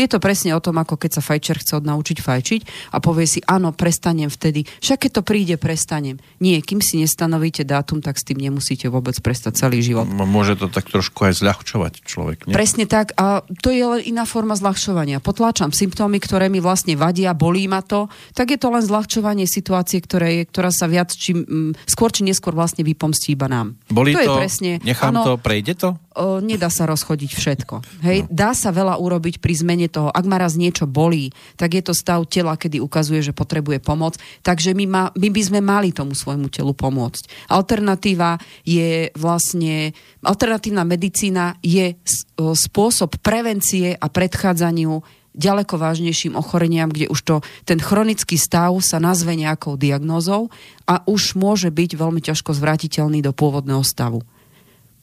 Je 0.01 0.09
to 0.09 0.17
presne 0.17 0.57
o 0.57 0.61
tom, 0.63 0.81
ako 0.81 0.97
keď 0.97 1.11
sa 1.13 1.21
fajčer 1.21 1.61
chce 1.61 1.77
naučiť 1.77 2.17
fajčiť 2.25 2.61
a 2.89 2.97
povie 2.97 3.29
si, 3.29 3.37
áno, 3.45 3.69
prestanem 3.69 4.33
vtedy. 4.33 4.65
Však 4.81 5.05
keď 5.05 5.11
to 5.13 5.21
príde, 5.21 5.55
prestanem. 5.61 6.17
Nie, 6.41 6.65
kým 6.65 6.81
si 6.81 6.97
nestanovíte 6.97 7.61
dátum, 7.61 8.01
tak 8.01 8.17
s 8.17 8.25
tým 8.25 8.41
nemusíte 8.41 8.89
vôbec 8.89 9.13
prestať 9.21 9.61
celý 9.61 9.85
život. 9.85 10.09
Môže 10.09 10.57
to 10.57 10.73
tak 10.73 10.89
trošku 10.89 11.29
aj 11.29 11.37
zľahčovať 11.37 12.01
človek. 12.01 12.49
Nie? 12.49 12.57
Presne 12.57 12.89
tak 12.89 13.13
a 13.13 13.45
to 13.61 13.69
je 13.69 13.85
len 13.85 14.01
iná 14.01 14.25
forma 14.25 14.57
zľahčovania. 14.57 15.21
Potláčam 15.21 15.69
symptómy, 15.69 16.17
ktoré 16.17 16.49
mi 16.49 16.57
vlastne 16.57 16.97
vadia, 16.97 17.37
bolí 17.37 17.69
ma 17.69 17.85
to, 17.85 18.09
tak 18.33 18.49
je 18.49 18.57
to 18.57 18.73
len 18.73 18.81
zľahčovanie 18.81 19.45
situácie, 19.45 20.01
ktoré 20.01 20.41
je, 20.41 20.43
ktorá 20.49 20.73
sa 20.73 20.89
viac, 20.89 21.13
čím, 21.13 21.45
skôr 21.85 22.09
či 22.09 22.25
neskôr 22.25 22.57
vlastne 22.57 22.81
vypomstí 22.81 23.37
iba 23.37 23.45
nám. 23.45 23.77
Bolí 23.85 24.17
to, 24.17 24.17
to 24.17 24.23
je 24.25 24.29
presne, 24.33 24.71
nechám 24.81 25.13
áno, 25.13 25.21
to, 25.21 25.33
prejde 25.37 25.77
to? 25.77 25.93
O, 26.11 26.43
nedá 26.43 26.67
sa 26.67 26.83
rozchodiť 26.91 27.31
všetko. 27.31 28.03
Hej, 28.03 28.27
no. 28.27 28.27
dá 28.27 28.51
sa 28.51 28.75
veľa 28.75 28.99
urobiť 28.99 29.39
pri 29.39 29.53
zmene 29.55 29.87
toho, 29.87 30.11
ak 30.11 30.25
ma 30.27 30.35
raz 30.43 30.59
niečo 30.59 30.83
bolí, 30.83 31.31
tak 31.55 31.71
je 31.71 31.83
to 31.87 31.95
stav 31.95 32.27
tela, 32.27 32.59
kedy 32.59 32.83
ukazuje, 32.83 33.23
že 33.23 33.31
potrebuje 33.31 33.79
pomoc. 33.79 34.19
Takže 34.43 34.75
my, 34.75 34.85
ma, 34.91 35.03
my 35.15 35.27
by 35.31 35.41
sme 35.41 35.59
mali 35.63 35.95
tomu 35.95 36.11
svojmu 36.11 36.51
telu 36.51 36.75
pomôcť. 36.75 37.47
Alternatíva 37.47 38.43
je 38.67 39.07
vlastne, 39.15 39.95
alternatívna 40.19 40.83
medicína 40.83 41.55
je 41.63 41.95
spôsob 42.35 43.23
prevencie 43.23 43.95
a 43.95 44.05
predchádzaniu 44.11 44.99
ďaleko 45.31 45.79
vážnejším 45.79 46.35
ochoreniam, 46.35 46.91
kde 46.91 47.07
už 47.07 47.19
to, 47.23 47.35
ten 47.63 47.79
chronický 47.79 48.35
stav 48.35 48.75
sa 48.83 48.99
nazve 48.99 49.31
nejakou 49.39 49.79
diagnózou 49.79 50.51
a 50.83 50.99
už 51.07 51.39
môže 51.39 51.71
byť 51.71 51.95
veľmi 51.95 52.19
ťažko 52.19 52.51
zvratiteľný 52.51 53.23
do 53.23 53.31
pôvodného 53.31 53.79
stavu. 53.79 54.27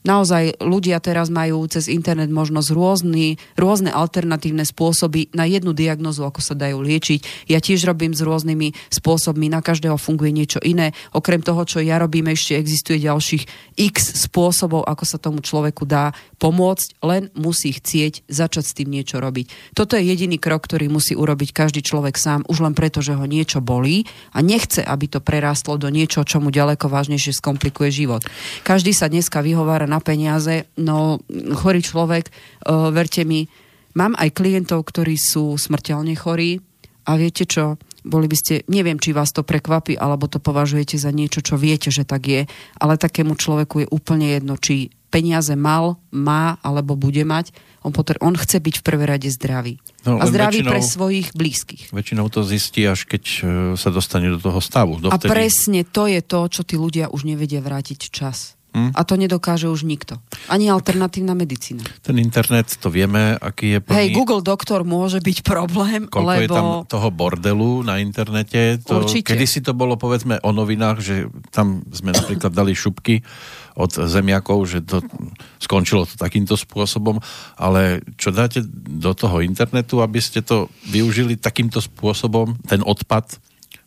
Naozaj 0.07 0.63
ľudia 0.63 1.03
teraz 1.03 1.27
majú 1.27 1.67
cez 1.67 1.91
internet 1.91 2.31
možnosť 2.31 2.69
rôzny, 2.71 3.35
rôzne 3.59 3.91
alternatívne 3.91 4.63
spôsoby 4.63 5.27
na 5.35 5.43
jednu 5.43 5.75
diagnozu, 5.75 6.23
ako 6.23 6.39
sa 6.39 6.55
dajú 6.55 6.79
liečiť. 6.79 7.51
Ja 7.51 7.59
tiež 7.59 7.83
robím 7.83 8.15
s 8.15 8.23
rôznymi 8.23 8.95
spôsobmi, 8.95 9.51
na 9.51 9.59
každého 9.59 9.99
funguje 9.99 10.31
niečo 10.31 10.63
iné. 10.63 10.95
Okrem 11.11 11.43
toho, 11.43 11.67
čo 11.67 11.83
ja 11.83 11.99
robím, 11.99 12.31
ešte 12.31 12.55
existuje 12.55 13.03
ďalších 13.03 13.43
x 13.75 14.23
spôsobov, 14.23 14.87
ako 14.87 15.03
sa 15.03 15.19
tomu 15.19 15.43
človeku 15.43 15.83
dá 15.83 16.15
pomôcť, 16.39 17.03
len 17.03 17.27
musí 17.35 17.75
chcieť 17.75 18.23
začať 18.31 18.63
s 18.63 18.75
tým 18.79 18.95
niečo 18.95 19.19
robiť. 19.19 19.75
Toto 19.75 19.99
je 19.99 20.07
jediný 20.07 20.39
krok, 20.39 20.63
ktorý 20.63 20.87
musí 20.87 21.11
urobiť 21.11 21.51
každý 21.51 21.83
človek 21.83 22.15
sám, 22.15 22.47
už 22.47 22.63
len 22.63 22.71
preto, 22.71 23.03
že 23.03 23.19
ho 23.19 23.25
niečo 23.27 23.59
bolí 23.59 24.07
a 24.31 24.39
nechce, 24.39 24.79
aby 24.79 25.11
to 25.11 25.19
prerástlo 25.19 25.75
do 25.75 25.91
niečo, 25.91 26.23
čo 26.23 26.39
mu 26.39 26.55
ďaleko 26.55 26.87
vážnejšie 26.87 27.35
skomplikuje 27.35 27.91
život. 27.91 28.23
Každý 28.63 28.95
sa 28.95 29.11
dneska 29.11 29.43
vyhovára 29.43 29.88
na 29.89 29.97
peniaze, 29.97 30.69
no 30.77 31.17
chorý 31.57 31.81
človek, 31.81 32.29
uh, 32.29 32.93
verte 32.93 33.25
mi, 33.25 33.49
mám 33.97 34.13
aj 34.13 34.37
klientov, 34.37 34.85
ktorí 34.85 35.17
sú 35.17 35.57
smrteľne 35.57 36.13
chorí 36.13 36.61
a 37.09 37.17
viete 37.17 37.49
čo, 37.49 37.81
boli 38.05 38.29
by 38.29 38.37
ste, 38.37 38.53
neviem, 38.69 39.01
či 39.01 39.11
vás 39.11 39.33
to 39.33 39.41
prekvapí, 39.41 39.97
alebo 39.97 40.29
to 40.29 40.39
považujete 40.39 40.95
za 40.95 41.11
niečo, 41.11 41.43
čo 41.43 41.59
viete, 41.59 41.89
že 41.89 42.05
tak 42.05 42.29
je, 42.29 42.41
ale 42.79 43.01
takému 43.01 43.35
človeku 43.35 43.83
je 43.83 43.87
úplne 43.91 44.29
jedno, 44.29 44.55
či 44.55 44.93
peniaze 45.09 45.57
mal, 45.57 45.97
má 46.13 46.61
alebo 46.61 46.93
bude 46.93 47.25
mať, 47.25 47.49
on, 47.81 47.89
potr- 47.95 48.19
on 48.21 48.37
chce 48.37 48.61
byť 48.61 48.75
v 48.79 48.83
prvé 48.85 49.03
rade 49.09 49.25
zdravý. 49.31 49.81
No, 50.05 50.21
a 50.21 50.29
zdravý 50.29 50.61
väčšinou, 50.61 50.71
pre 50.71 50.79
svojich 50.83 51.27
blízkych. 51.33 51.83
Väčšinou 51.89 52.29
to 52.29 52.45
zistí, 52.45 52.85
až 52.85 53.09
keď 53.09 53.23
e, 53.25 53.39
sa 53.75 53.89
dostane 53.89 54.29
do 54.29 54.39
toho 54.39 54.61
stavu. 54.61 55.01
Dovtedy... 55.01 55.27
A 55.27 55.31
presne 55.31 55.81
to 55.87 56.05
je 56.05 56.21
to, 56.21 56.45
čo 56.51 56.61
tí 56.63 56.77
ľudia 56.77 57.09
už 57.09 57.25
nevedia 57.25 57.59
vrátiť 57.59 57.99
čas. 58.13 58.58
Hm? 58.69 58.93
A 58.93 59.01
to 59.01 59.17
nedokáže 59.17 59.65
už 59.65 59.81
nikto. 59.81 60.21
Ani 60.45 60.69
alternatívna 60.69 61.33
medicína. 61.33 61.81
Ten 62.05 62.21
internet, 62.21 62.69
to 62.77 62.93
vieme, 62.93 63.33
aký 63.41 63.77
je 63.77 63.79
plný... 63.81 63.97
Hej, 63.97 64.07
Google 64.13 64.45
doktor 64.45 64.85
môže 64.85 65.17
byť 65.25 65.37
problém, 65.41 66.05
Koľko 66.05 66.29
lebo... 66.29 66.41
je 66.45 66.47
tam 66.53 66.67
toho 66.85 67.09
bordelu 67.09 67.81
na 67.81 67.97
internete? 67.97 68.77
To, 68.85 69.01
Určite. 69.01 69.33
Kedy 69.33 69.45
si 69.49 69.59
to 69.65 69.73
bolo, 69.73 69.97
povedzme, 69.97 70.37
o 70.45 70.53
novinách, 70.53 70.97
že 71.01 71.15
tam 71.49 71.81
sme 71.89 72.13
napríklad 72.13 72.53
dali 72.53 72.77
šupky 72.77 73.25
od 73.73 73.89
zemiakov, 73.89 74.69
že 74.69 74.85
to 74.85 75.01
skončilo 75.57 76.03
to 76.05 76.19
takýmto 76.19 76.53
spôsobom, 76.53 77.17
ale 77.55 78.05
čo 78.19 78.29
dáte 78.29 78.61
do 78.85 79.15
toho 79.15 79.41
internetu, 79.41 80.03
aby 80.03 80.19
ste 80.19 80.43
to 80.43 80.67
využili 80.91 81.39
takýmto 81.39 81.79
spôsobom, 81.81 82.59
ten 82.67 82.83
odpad, 82.83 83.39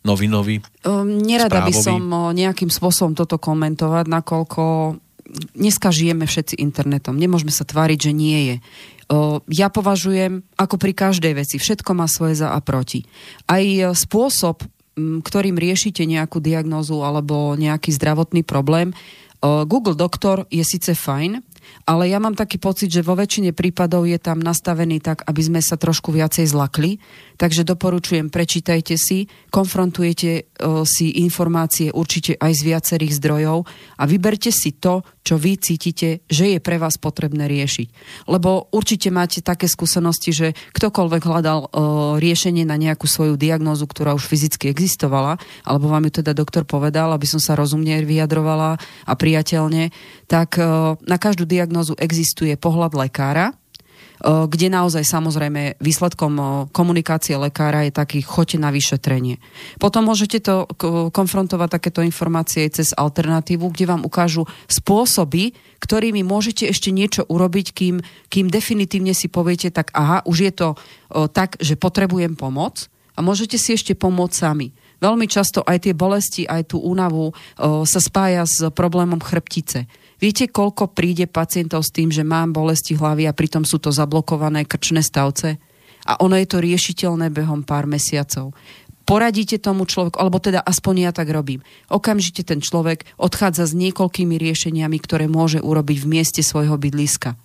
novinový? 0.03 0.61
Um, 0.83 1.23
nerada 1.23 1.63
správový? 1.63 1.71
by 1.71 1.83
som 1.83 2.01
nejakým 2.35 2.69
spôsobom 2.69 3.15
toto 3.15 3.39
komentovať, 3.39 4.05
nakoľko 4.07 4.63
dneska 5.57 5.89
žijeme 5.89 6.27
všetci 6.27 6.59
internetom. 6.59 7.15
Nemôžeme 7.15 7.49
sa 7.49 7.65
tváriť, 7.65 8.11
že 8.11 8.11
nie 8.13 8.39
je. 8.53 8.55
Ja 9.51 9.67
považujem, 9.67 10.43
ako 10.55 10.75
pri 10.79 10.93
každej 10.95 11.33
veci, 11.35 11.55
všetko 11.59 11.91
má 11.95 12.07
svoje 12.07 12.39
za 12.39 12.55
a 12.55 12.59
proti. 12.63 13.05
Aj 13.45 13.61
e, 13.61 13.91
spôsob, 13.93 14.63
ktorým 14.95 15.57
riešite 15.57 16.05
nejakú 16.05 16.37
diagnózu 16.37 17.01
alebo 17.01 17.57
nejaký 17.57 17.89
zdravotný 17.93 18.45
problém, 18.45 18.93
Google 19.43 19.99
Doktor 19.99 20.47
je 20.47 20.63
síce 20.63 20.95
fajn, 20.95 21.43
ale 21.83 22.07
ja 22.07 22.19
mám 22.21 22.31
taký 22.31 22.55
pocit, 22.55 22.87
že 22.87 23.03
vo 23.03 23.11
väčšine 23.11 23.51
prípadov 23.51 24.07
je 24.07 24.15
tam 24.15 24.39
nastavený 24.39 25.03
tak, 25.03 25.27
aby 25.27 25.41
sme 25.43 25.59
sa 25.59 25.75
trošku 25.75 26.15
viacej 26.15 26.47
zlakli. 26.47 26.95
Takže 27.33 27.65
doporučujem, 27.65 28.29
prečítajte 28.29 28.93
si, 28.95 29.25
konfrontujete 29.49 30.53
o, 30.61 30.85
si 30.85 31.25
informácie 31.25 31.89
určite 31.89 32.37
aj 32.37 32.51
z 32.53 32.61
viacerých 32.69 33.17
zdrojov 33.17 33.65
a 33.97 34.03
vyberte 34.05 34.53
si 34.53 34.77
to, 34.77 35.01
čo 35.23 35.39
vy 35.39 35.57
cítite, 35.57 36.21
že 36.29 36.45
je 36.53 36.59
pre 36.59 36.77
vás 36.77 36.99
potrebné 37.01 37.49
riešiť. 37.49 37.87
Lebo 38.29 38.69
určite 38.69 39.09
máte 39.09 39.41
také 39.41 39.65
skúsenosti, 39.65 40.31
že 40.35 40.47
ktokoľvek 40.77 41.23
hľadal 41.25 41.59
o, 41.63 41.67
riešenie 42.21 42.67
na 42.67 42.77
nejakú 42.77 43.09
svoju 43.09 43.33
diagnózu, 43.39 43.89
ktorá 43.89 44.13
už 44.13 44.29
fyzicky 44.29 44.69
existovala, 44.69 45.41
alebo 45.65 45.89
vám 45.89 46.05
ju 46.11 46.21
teda 46.21 46.37
doktor 46.37 46.67
povedal, 46.67 47.09
aby 47.15 47.25
som 47.25 47.41
sa 47.41 47.57
rozumne 47.57 48.05
vyjadrovala 48.05 48.77
a 49.09 49.13
priateľne, 49.17 49.89
tak 50.29 50.61
o, 50.61 50.99
na 51.01 51.17
každú 51.17 51.49
diagnózu 51.49 51.97
existuje 51.97 52.53
pohľad 52.59 52.93
lekára, 52.93 53.57
kde 54.23 54.71
naozaj 54.71 55.03
samozrejme 55.03 55.83
výsledkom 55.83 56.65
komunikácie 56.71 57.35
lekára 57.35 57.83
je 57.83 57.91
taký 57.91 58.23
chote 58.23 58.55
na 58.55 58.71
vyšetrenie. 58.71 59.43
Potom 59.83 60.07
môžete 60.07 60.39
to 60.39 60.63
konfrontovať 61.11 61.69
takéto 61.75 61.99
informácie 61.99 62.63
cez 62.71 62.95
alternatívu, 62.95 63.67
kde 63.67 63.83
vám 63.83 64.07
ukážu 64.07 64.47
spôsoby, 64.71 65.51
ktorými 65.83 66.23
môžete 66.23 66.71
ešte 66.71 66.95
niečo 66.95 67.27
urobiť, 67.27 67.75
kým, 67.75 67.99
kým 68.31 68.47
definitívne 68.47 69.11
si 69.11 69.27
poviete, 69.27 69.67
tak 69.75 69.91
aha, 69.91 70.23
už 70.23 70.37
je 70.47 70.53
to 70.55 70.67
tak, 71.35 71.59
že 71.59 71.75
potrebujem 71.75 72.39
pomoc 72.39 72.87
a 73.13 73.19
môžete 73.19 73.59
si 73.59 73.75
ešte 73.75 73.91
pomôcť 73.93 74.33
sami. 74.33 74.71
Veľmi 75.03 75.27
často 75.27 75.59
aj 75.67 75.83
tie 75.83 75.91
bolesti, 75.91 76.47
aj 76.47 76.71
tú 76.71 76.79
únavu 76.79 77.27
o, 77.27 77.33
sa 77.83 77.99
spája 77.99 78.47
s 78.47 78.71
problémom 78.71 79.19
chrbtice. 79.19 79.83
Viete, 80.23 80.47
koľko 80.47 80.95
príde 80.95 81.27
pacientov 81.27 81.83
s 81.83 81.91
tým, 81.91 82.07
že 82.07 82.23
mám 82.23 82.55
bolesti 82.55 82.95
hlavy 82.95 83.27
a 83.27 83.35
pritom 83.35 83.67
sú 83.67 83.75
to 83.83 83.91
zablokované 83.91 84.63
krčné 84.63 85.03
stavce? 85.03 85.59
A 86.07 86.23
ono 86.23 86.39
je 86.39 86.47
to 86.47 86.63
riešiteľné 86.63 87.27
behom 87.27 87.67
pár 87.67 87.83
mesiacov 87.91 88.55
poradíte 89.03 89.59
tomu 89.59 89.83
človeku, 89.83 90.15
alebo 90.19 90.39
teda 90.39 90.63
aspoň 90.63 90.95
ja 91.07 91.11
tak 91.11 91.27
robím. 91.29 91.61
Okamžite 91.91 92.47
ten 92.47 92.63
človek 92.63 93.03
odchádza 93.19 93.67
s 93.67 93.73
niekoľkými 93.75 94.35
riešeniami, 94.39 94.97
ktoré 94.99 95.27
môže 95.27 95.59
urobiť 95.59 95.97
v 96.01 96.09
mieste 96.09 96.41
svojho 96.41 96.79
bydliska. 96.79 97.35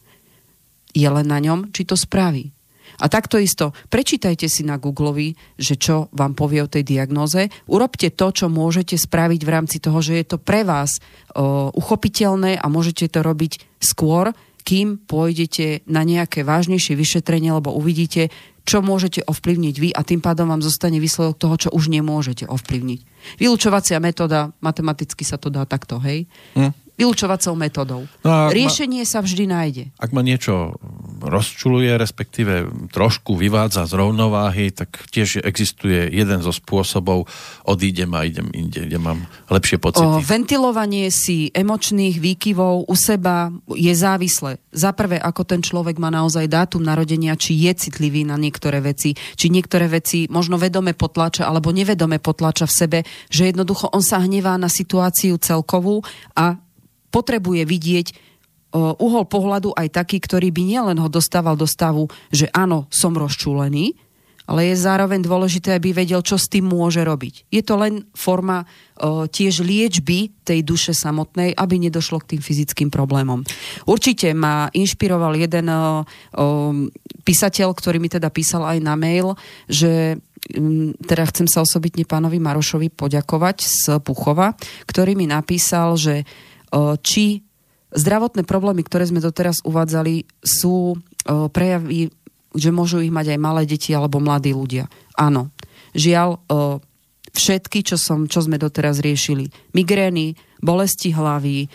Je 0.94 1.06
len 1.06 1.26
na 1.26 1.38
ňom, 1.42 1.68
či 1.75 1.85
to 1.85 1.99
spraví. 1.99 2.54
A 2.99 3.07
takto 3.07 3.38
isto, 3.38 3.71
prečítajte 3.90 4.50
si 4.50 4.67
na 4.67 4.75
Googleovi, 4.75 5.35
že 5.55 5.78
čo 5.78 6.11
vám 6.11 6.35
povie 6.35 6.67
o 6.67 6.71
tej 6.71 6.83
diagnoze. 6.83 7.47
Urobte 7.71 8.11
to, 8.11 8.35
čo 8.35 8.47
môžete 8.50 8.99
spraviť 8.99 9.40
v 9.47 9.52
rámci 9.55 9.78
toho, 9.78 10.02
že 10.02 10.19
je 10.19 10.26
to 10.26 10.38
pre 10.43 10.67
vás 10.67 10.99
o, 10.99 11.71
uchopiteľné 11.78 12.59
a 12.59 12.67
môžete 12.67 13.07
to 13.07 13.23
robiť 13.23 13.78
skôr, 13.78 14.35
kým 14.67 14.99
pôjdete 14.99 15.87
na 15.88 16.02
nejaké 16.02 16.43
vážnejšie 16.43 16.99
vyšetrenie, 16.99 17.55
lebo 17.55 17.73
uvidíte, 17.73 18.28
čo 18.69 18.85
môžete 18.85 19.25
ovplyvniť 19.25 19.75
vy 19.81 19.88
a 19.97 20.05
tým 20.05 20.21
pádom 20.21 20.50
vám 20.50 20.61
zostane 20.61 21.00
výsledok 21.00 21.40
toho, 21.40 21.57
čo 21.57 21.69
už 21.73 21.88
nemôžete 21.88 22.45
ovplyvniť. 22.45 23.00
Vylúčovacia 23.40 23.97
metóda, 23.97 24.52
matematicky 24.61 25.25
sa 25.25 25.40
to 25.40 25.49
dá 25.49 25.64
takto, 25.64 25.97
hej? 26.02 26.28
Hm 26.52 26.88
vylúčovacou 26.99 27.55
metodou. 27.55 28.02
No 28.26 28.50
Riešenie 28.50 29.07
ma, 29.07 29.09
sa 29.09 29.23
vždy 29.23 29.45
nájde. 29.47 29.85
Ak 30.02 30.11
ma 30.11 30.26
niečo 30.26 30.75
rozčuluje, 31.23 31.95
respektíve 31.95 32.67
trošku 32.90 33.38
vyvádza 33.38 33.87
z 33.87 33.95
rovnováhy, 33.95 34.75
tak 34.75 35.07
tiež 35.14 35.47
existuje 35.47 36.11
jeden 36.11 36.43
zo 36.43 36.50
spôsobov, 36.50 37.31
odídem 37.62 38.11
a 38.19 38.26
idem 38.26 38.50
inde, 38.50 38.87
kde 38.87 38.99
mám 38.99 39.31
lepšie 39.47 39.78
pocity. 39.78 40.02
O, 40.02 40.19
ventilovanie 40.19 41.11
si 41.14 41.55
emočných 41.55 42.19
výkyvov 42.19 42.90
u 42.90 42.95
seba 42.99 43.55
je 43.71 43.95
závislé. 43.95 44.59
Za 44.75 44.90
prvé, 44.90 45.23
ako 45.23 45.47
ten 45.47 45.62
človek 45.62 46.02
má 46.02 46.11
naozaj 46.11 46.50
dátum 46.50 46.83
narodenia, 46.83 47.38
či 47.38 47.55
je 47.55 47.73
citlivý 47.78 48.26
na 48.26 48.35
niektoré 48.35 48.83
veci, 48.83 49.14
či 49.14 49.47
niektoré 49.50 49.87
veci 49.87 50.26
možno 50.26 50.59
vedome 50.59 50.99
potlača 50.99 51.47
alebo 51.47 51.71
nevedome 51.71 52.19
potlača 52.19 52.67
v 52.67 52.75
sebe, 52.75 52.99
že 53.31 53.50
jednoducho 53.55 53.90
on 53.95 54.02
sa 54.02 54.19
hnevá 54.23 54.59
na 54.59 54.67
situáciu 54.67 55.38
celkovú 55.38 56.02
a 56.35 56.59
potrebuje 57.09 57.62
vidieť 57.67 58.07
uhol 58.77 59.25
pohľadu 59.25 59.73
aj 59.73 59.97
taký, 59.97 60.21
ktorý 60.21 60.53
by 60.53 60.62
nielen 60.65 60.99
ho 61.00 61.09
dostával 61.09 61.57
do 61.57 61.65
stavu, 61.65 62.05
že 62.29 62.53
áno, 62.53 62.85
som 62.93 63.17
rozčúlený, 63.17 63.97
ale 64.49 64.73
je 64.73 64.81
zároveň 64.81 65.21
dôležité, 65.21 65.77
aby 65.77 65.93
vedel, 65.93 66.25
čo 66.25 66.41
s 66.41 66.49
tým 66.49 66.73
môže 66.73 67.05
robiť. 67.05 67.53
Je 67.53 67.61
to 67.61 67.77
len 67.77 68.09
forma 68.17 68.65
o, 68.97 69.29
tiež 69.29 69.61
liečby 69.61 70.33
tej 70.41 70.65
duše 70.65 70.97
samotnej, 70.97 71.53
aby 71.53 71.77
nedošlo 71.77 72.25
k 72.25 72.37
tým 72.37 72.41
fyzickým 72.41 72.88
problémom. 72.88 73.45
Určite 73.85 74.33
ma 74.33 74.73
inšpiroval 74.73 75.37
jeden 75.37 75.69
o, 75.69 75.77
o, 75.77 75.85
písateľ, 77.29 77.77
ktorý 77.77 78.00
mi 78.00 78.09
teda 78.09 78.33
písal 78.33 78.65
aj 78.65 78.79
na 78.81 78.97
mail, 78.97 79.37
že 79.69 80.17
teda 81.05 81.29
chcem 81.29 81.45
sa 81.45 81.61
osobitne 81.61 82.09
pánovi 82.09 82.41
Marošovi 82.41 82.88
poďakovať 82.88 83.57
z 83.69 83.85
Puchova, 84.00 84.57
ktorý 84.88 85.12
mi 85.12 85.29
napísal, 85.29 86.00
že 86.00 86.25
či 87.00 87.42
zdravotné 87.88 88.44
problémy, 88.44 88.84
ktoré 88.84 89.08
sme 89.08 89.25
doteraz 89.25 89.64
uvádzali, 89.64 90.28
sú 90.44 91.00
prejavy, 91.26 92.12
že 92.52 92.70
môžu 92.72 93.00
ich 93.00 93.12
mať 93.12 93.37
aj 93.37 93.40
malé 93.40 93.62
deti 93.64 93.96
alebo 93.96 94.20
mladí 94.20 94.52
ľudia. 94.52 94.88
Áno. 95.16 95.52
Žiaľ, 95.96 96.44
všetky, 97.33 97.81
čo, 97.81 97.96
som, 97.96 98.28
čo 98.28 98.44
sme 98.44 98.61
doteraz 98.61 99.00
riešili, 99.00 99.48
migrény, 99.72 100.37
bolesti 100.61 101.16
hlavy, 101.16 101.68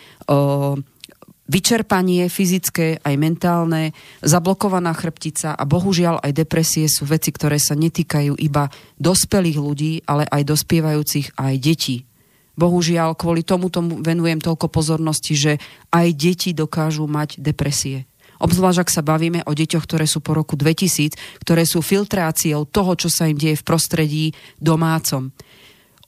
vyčerpanie 1.44 2.30
fyzické 2.30 3.02
aj 3.02 3.14
mentálne, 3.20 3.92
zablokovaná 4.22 4.94
chrbtica 4.96 5.52
a 5.52 5.62
bohužiaľ 5.68 6.24
aj 6.24 6.32
depresie 6.32 6.88
sú 6.88 7.04
veci, 7.04 7.34
ktoré 7.34 7.60
sa 7.60 7.76
netýkajú 7.76 8.38
iba 8.38 8.70
dospelých 8.96 9.58
ľudí, 9.58 9.92
ale 10.08 10.24
aj 10.30 10.42
dospievajúcich 10.46 11.36
aj 11.36 11.54
detí. 11.60 12.06
Bohužiaľ, 12.54 13.18
kvôli 13.18 13.42
tomu 13.42 13.70
tomu 13.70 13.98
venujem 13.98 14.38
toľko 14.38 14.70
pozornosti, 14.70 15.34
že 15.34 15.52
aj 15.90 16.06
deti 16.14 16.50
dokážu 16.54 17.10
mať 17.10 17.42
depresie. 17.42 18.06
Obzvlášť, 18.38 18.78
ak 18.82 18.90
sa 18.90 19.02
bavíme 19.02 19.46
o 19.46 19.52
deťoch, 19.54 19.86
ktoré 19.86 20.06
sú 20.10 20.18
po 20.18 20.34
roku 20.34 20.58
2000, 20.58 21.14
ktoré 21.42 21.62
sú 21.64 21.80
filtráciou 21.80 22.66
toho, 22.66 22.92
čo 22.98 23.08
sa 23.10 23.30
im 23.30 23.38
deje 23.38 23.58
v 23.58 23.66
prostredí 23.66 24.24
domácom. 24.58 25.30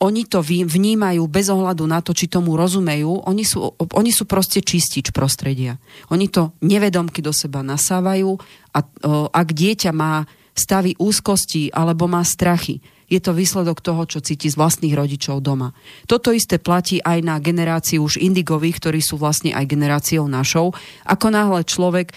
Oni 0.04 0.28
to 0.28 0.44
vnímajú 0.44 1.24
bez 1.24 1.48
ohľadu 1.48 1.88
na 1.88 2.04
to, 2.04 2.12
či 2.12 2.28
tomu 2.28 2.52
rozumejú. 2.52 3.24
Oni 3.24 3.48
sú, 3.48 3.72
oni 3.80 4.12
sú 4.12 4.28
proste 4.28 4.60
čistič 4.60 5.08
prostredia. 5.08 5.80
Oni 6.12 6.28
to 6.28 6.52
nevedomky 6.60 7.24
do 7.24 7.32
seba 7.32 7.64
nasávajú 7.64 8.36
a 8.76 8.84
ak 9.32 9.48
dieťa 9.56 9.96
má 9.96 10.28
stavy 10.52 10.92
úzkosti 11.00 11.72
alebo 11.72 12.04
má 12.12 12.20
strachy, 12.28 12.84
je 13.06 13.22
to 13.22 13.30
výsledok 13.34 13.78
toho, 13.78 14.02
čo 14.06 14.18
cíti 14.18 14.50
z 14.50 14.58
vlastných 14.58 14.94
rodičov 14.98 15.38
doma. 15.38 15.70
Toto 16.10 16.34
isté 16.34 16.58
platí 16.58 16.98
aj 17.02 17.22
na 17.22 17.38
generáciu 17.38 18.02
už 18.02 18.18
indigových, 18.18 18.82
ktorí 18.82 18.98
sú 18.98 19.14
vlastne 19.14 19.54
aj 19.54 19.66
generáciou 19.66 20.26
našou. 20.26 20.74
Ako 21.06 21.30
náhle 21.30 21.62
človek 21.62 22.12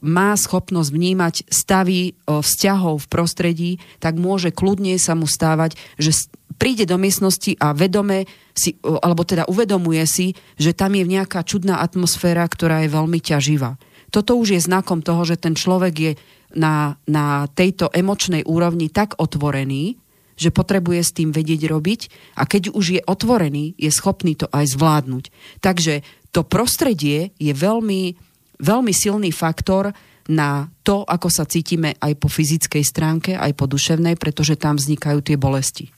má 0.00 0.32
schopnosť 0.32 0.90
vnímať 0.92 1.34
stavy 1.48 2.16
vzťahov 2.24 3.04
v 3.04 3.10
prostredí, 3.12 3.70
tak 4.00 4.16
môže 4.16 4.48
kľudne 4.48 4.96
sa 4.96 5.12
mu 5.12 5.28
stávať, 5.28 5.76
že 6.00 6.28
príde 6.56 6.88
do 6.88 6.96
miestnosti 6.96 7.54
a 7.60 7.76
vedome 7.76 8.24
si, 8.56 8.80
alebo 8.82 9.28
teda 9.28 9.46
uvedomuje 9.46 10.04
si, 10.08 10.26
že 10.56 10.72
tam 10.72 10.96
je 10.96 11.04
nejaká 11.04 11.44
čudná 11.44 11.84
atmosféra, 11.84 12.48
ktorá 12.48 12.82
je 12.82 12.90
veľmi 12.90 13.20
ťaživá. 13.20 13.76
Toto 14.08 14.40
už 14.40 14.56
je 14.56 14.66
znakom 14.66 15.04
toho, 15.04 15.20
že 15.28 15.36
ten 15.36 15.52
človek 15.52 15.94
je 15.94 16.12
na, 16.56 16.96
na 17.04 17.44
tejto 17.52 17.92
emočnej 17.92 18.48
úrovni 18.48 18.88
tak 18.88 19.20
otvorený, 19.20 20.00
že 20.38 20.54
potrebuje 20.54 21.00
s 21.02 21.10
tým 21.10 21.34
vedieť 21.34 21.66
robiť 21.66 22.00
a 22.38 22.46
keď 22.46 22.70
už 22.70 22.84
je 22.96 23.00
otvorený, 23.02 23.74
je 23.74 23.90
schopný 23.90 24.38
to 24.38 24.46
aj 24.54 24.78
zvládnuť. 24.78 25.24
Takže 25.58 26.06
to 26.30 26.46
prostredie 26.46 27.34
je 27.42 27.52
veľmi, 27.52 28.14
veľmi 28.62 28.92
silný 28.94 29.34
faktor 29.34 29.90
na 30.28 30.68
to, 30.84 31.02
ako 31.08 31.28
sa 31.32 31.48
cítime 31.48 31.96
aj 31.98 32.12
po 32.20 32.28
fyzickej 32.28 32.84
stránke, 32.84 33.32
aj 33.34 33.52
po 33.56 33.64
duševnej, 33.66 34.14
pretože 34.20 34.60
tam 34.60 34.76
vznikajú 34.76 35.24
tie 35.24 35.40
bolesti. 35.40 35.90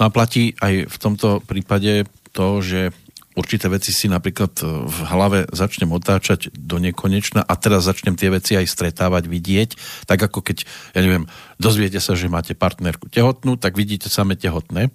No 0.00 0.08
a 0.08 0.10
platí 0.10 0.56
aj 0.58 0.88
v 0.88 0.96
tomto 0.96 1.44
prípade 1.44 2.08
to, 2.34 2.58
že 2.64 2.90
určité 3.34 3.66
veci 3.68 3.90
si 3.90 4.06
napríklad 4.06 4.52
e, 4.62 4.66
v 4.66 4.98
hlave 5.10 5.38
začnem 5.50 5.90
otáčať 5.90 6.54
do 6.54 6.78
nekonečna 6.80 7.42
a 7.42 7.54
teraz 7.58 7.86
začnem 7.86 8.14
tie 8.14 8.30
veci 8.30 8.56
aj 8.56 8.66
stretávať, 8.66 9.26
vidieť, 9.26 9.70
tak 10.08 10.18
ako 10.30 10.40
keď, 10.40 10.66
ja 10.94 11.00
neviem, 11.02 11.28
dozviete 11.58 11.98
sa, 11.98 12.16
že 12.16 12.30
máte 12.30 12.54
partnerku 12.54 13.10
tehotnú, 13.10 13.58
tak 13.58 13.76
vidíte 13.76 14.08
same 14.08 14.38
tehotné 14.38 14.90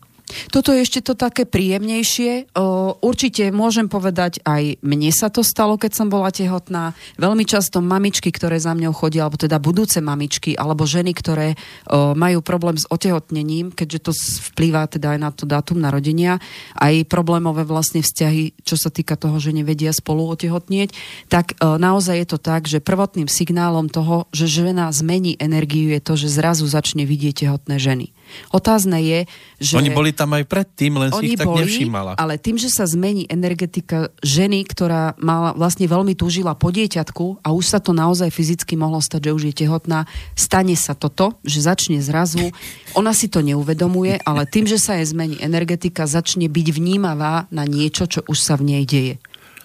toto 0.50 0.72
je 0.72 0.86
ešte 0.86 1.02
to 1.02 1.18
také 1.18 1.44
príjemnejšie. 1.50 2.54
Určite 3.00 3.50
môžem 3.50 3.90
povedať, 3.90 4.40
aj 4.46 4.80
mne 4.86 5.10
sa 5.10 5.28
to 5.34 5.42
stalo, 5.42 5.76
keď 5.76 5.92
som 5.98 6.08
bola 6.08 6.30
tehotná. 6.30 6.94
Veľmi 7.18 7.44
často 7.44 7.82
mamičky, 7.82 8.30
ktoré 8.30 8.62
za 8.62 8.78
mňou 8.78 8.94
chodia, 8.94 9.26
alebo 9.26 9.42
teda 9.42 9.58
budúce 9.58 10.00
mamičky, 10.00 10.54
alebo 10.54 10.86
ženy, 10.88 11.12
ktoré 11.18 11.58
majú 11.92 12.40
problém 12.46 12.78
s 12.78 12.88
otehotnením, 12.88 13.74
keďže 13.74 14.00
to 14.00 14.12
vplýva 14.54 14.86
teda 14.90 15.16
aj 15.16 15.20
na 15.20 15.30
to 15.34 15.44
dátum 15.50 15.82
narodenia, 15.82 16.38
aj 16.78 17.06
problémové 17.10 17.66
vlastne 17.66 18.06
vzťahy, 18.06 18.62
čo 18.64 18.78
sa 18.78 18.94
týka 18.94 19.18
toho, 19.18 19.42
že 19.42 19.56
nevedia 19.56 19.92
spolu 19.92 20.30
otehotnieť, 20.34 20.94
tak 21.28 21.58
naozaj 21.60 22.16
je 22.22 22.28
to 22.30 22.40
tak, 22.40 22.70
že 22.70 22.84
prvotným 22.84 23.28
signálom 23.28 23.90
toho, 23.90 24.30
že 24.30 24.46
žena 24.50 24.94
zmení 24.94 25.36
energiu 25.40 25.92
je 25.94 26.02
to, 26.02 26.14
že 26.20 26.30
zrazu 26.30 26.70
začne 26.70 27.04
vidieť 27.08 27.48
tehotné 27.48 27.82
ženy. 27.82 28.12
Otázne 28.50 29.00
je, 29.02 29.20
že... 29.60 29.78
Oni 29.78 29.94
boli 29.94 30.12
tam 30.16 30.34
aj 30.36 30.46
predtým, 30.48 30.98
len 30.98 31.10
si 31.14 31.34
ich 31.34 31.40
tak 31.40 31.48
boli, 31.48 31.66
nevšímala. 31.66 32.18
Ale 32.18 32.40
tým, 32.40 32.58
že 32.58 32.72
sa 32.72 32.88
zmení 32.88 33.28
energetika 33.30 34.10
ženy, 34.24 34.66
ktorá 34.66 35.14
mala, 35.20 35.54
vlastne 35.54 35.86
veľmi 35.86 36.16
túžila 36.18 36.56
po 36.56 36.74
dieťatku 36.74 37.46
a 37.46 37.54
už 37.54 37.66
sa 37.66 37.80
to 37.80 37.94
naozaj 37.96 38.32
fyzicky 38.34 38.80
mohlo 38.80 39.00
stať, 39.00 39.30
že 39.30 39.36
už 39.36 39.44
je 39.52 39.54
tehotná, 39.66 40.10
stane 40.34 40.74
sa 40.74 40.98
toto, 40.98 41.38
že 41.46 41.64
začne 41.64 42.00
zrazu, 42.02 42.52
ona 42.98 43.14
si 43.14 43.30
to 43.30 43.46
neuvedomuje, 43.46 44.20
ale 44.24 44.50
tým, 44.50 44.66
že 44.66 44.82
sa 44.82 44.98
jej 44.98 45.08
zmení 45.08 45.38
energetika, 45.40 46.10
začne 46.10 46.50
byť 46.50 46.68
vnímavá 46.74 47.46
na 47.54 47.64
niečo, 47.64 48.10
čo 48.10 48.26
už 48.26 48.38
sa 48.40 48.58
v 48.58 48.76
nej 48.76 48.84
deje. 48.84 49.16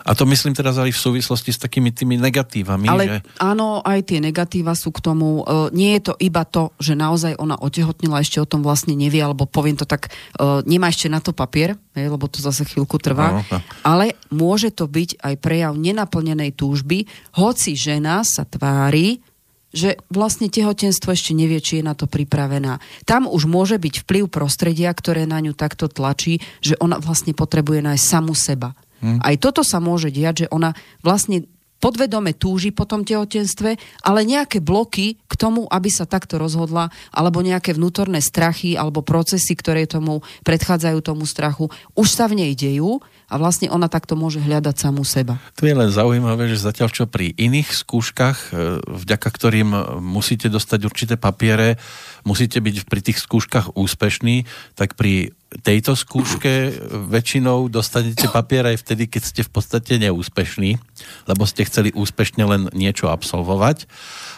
A 0.04 0.12
to 0.12 0.28
myslím 0.28 0.52
teraz 0.52 0.76
aj 0.76 0.92
v 0.92 1.00
súvislosti 1.00 1.48
s 1.48 1.58
takými 1.58 1.88
tými 1.88 2.20
negatívami. 2.20 2.92
Ale 2.92 3.04
že... 3.08 3.16
áno, 3.40 3.80
aj 3.80 4.12
tie 4.12 4.20
negatíva 4.20 4.76
sú 4.76 4.92
k 4.92 5.00
tomu. 5.00 5.40
E, 5.40 5.72
nie 5.72 5.96
je 5.96 6.12
to 6.12 6.14
iba 6.20 6.44
to, 6.44 6.76
že 6.76 6.92
naozaj 6.92 7.40
ona 7.40 7.56
otehotnila, 7.56 8.20
ešte 8.20 8.36
o 8.36 8.44
tom 8.44 8.60
vlastne 8.60 8.92
nevie, 8.92 9.24
alebo 9.24 9.48
poviem 9.48 9.80
to 9.80 9.88
tak, 9.88 10.12
e, 10.36 10.60
nemá 10.68 10.92
ešte 10.92 11.08
na 11.08 11.24
to 11.24 11.32
papier, 11.32 11.80
je, 11.96 12.04
lebo 12.04 12.28
to 12.28 12.44
zase 12.44 12.68
chvíľku 12.68 13.00
trvá. 13.00 13.40
No, 13.40 13.40
no. 13.48 13.58
Ale 13.80 14.12
môže 14.28 14.68
to 14.76 14.84
byť 14.84 15.24
aj 15.24 15.34
prejav 15.40 15.72
nenaplnenej 15.72 16.52
túžby, 16.52 17.08
hoci 17.40 17.72
žena 17.72 18.20
sa 18.28 18.44
tvári, 18.44 19.24
že 19.74 19.98
vlastne 20.06 20.46
tehotenstvo 20.46 21.10
ešte 21.10 21.34
nevie, 21.34 21.58
či 21.58 21.82
je 21.82 21.84
na 21.84 21.98
to 21.98 22.06
pripravená. 22.06 22.78
Tam 23.02 23.26
už 23.26 23.50
môže 23.50 23.74
byť 23.74 24.06
vplyv 24.06 24.30
prostredia, 24.30 24.94
ktoré 24.94 25.26
na 25.26 25.42
ňu 25.42 25.50
takto 25.56 25.90
tlačí, 25.90 26.38
že 26.62 26.78
ona 26.78 27.02
vlastne 27.02 27.34
potrebuje 27.34 27.82
nájsť 27.82 28.04
samu 28.06 28.38
seba. 28.38 28.78
Hmm. 29.04 29.20
Aj 29.20 29.36
toto 29.36 29.60
sa 29.60 29.84
môže 29.84 30.08
diať, 30.08 30.48
že 30.48 30.50
ona 30.50 30.72
vlastne 31.04 31.44
podvedome 31.84 32.32
túži 32.32 32.72
po 32.72 32.88
tom 32.88 33.04
tehotenstve, 33.04 33.76
ale 34.08 34.24
nejaké 34.24 34.64
bloky 34.64 35.20
k 35.20 35.34
tomu, 35.36 35.68
aby 35.68 35.92
sa 35.92 36.08
takto 36.08 36.40
rozhodla, 36.40 36.88
alebo 37.12 37.44
nejaké 37.44 37.76
vnútorné 37.76 38.24
strachy 38.24 38.72
alebo 38.72 39.04
procesy, 39.04 39.52
ktoré 39.52 39.84
tomu 39.84 40.24
predchádzajú 40.48 40.98
tomu 41.04 41.28
strachu, 41.28 41.68
už 41.92 42.08
sa 42.08 42.24
v 42.24 42.40
nej 42.40 42.56
dejú 42.56 43.04
a 43.34 43.38
vlastne 43.42 43.66
ona 43.66 43.90
takto 43.90 44.14
môže 44.14 44.38
hľadať 44.38 44.78
samú 44.78 45.02
seba. 45.02 45.42
To 45.58 45.66
je 45.66 45.74
len 45.74 45.90
zaujímavé, 45.90 46.46
že 46.46 46.62
zatiaľ 46.62 46.94
čo 46.94 47.10
pri 47.10 47.34
iných 47.34 47.74
skúškach, 47.74 48.54
e, 48.54 48.78
vďaka 48.86 49.26
ktorým 49.26 49.98
musíte 49.98 50.46
dostať 50.46 50.80
určité 50.86 51.14
papiere, 51.18 51.82
musíte 52.22 52.62
byť 52.62 52.86
pri 52.86 53.00
tých 53.02 53.18
skúškach 53.18 53.74
úspešní, 53.74 54.46
tak 54.78 54.94
pri 54.94 55.34
tejto 55.66 55.98
skúške 55.98 56.78
väčšinou 57.10 57.70
dostanete 57.70 58.26
papier 58.30 58.70
aj 58.70 58.86
vtedy, 58.86 59.10
keď 59.10 59.22
ste 59.22 59.42
v 59.42 59.50
podstate 59.50 59.98
neúspešní, 59.98 60.78
lebo 61.26 61.42
ste 61.46 61.66
chceli 61.66 61.90
úspešne 61.94 62.42
len 62.46 62.62
niečo 62.74 63.10
absolvovať 63.10 63.86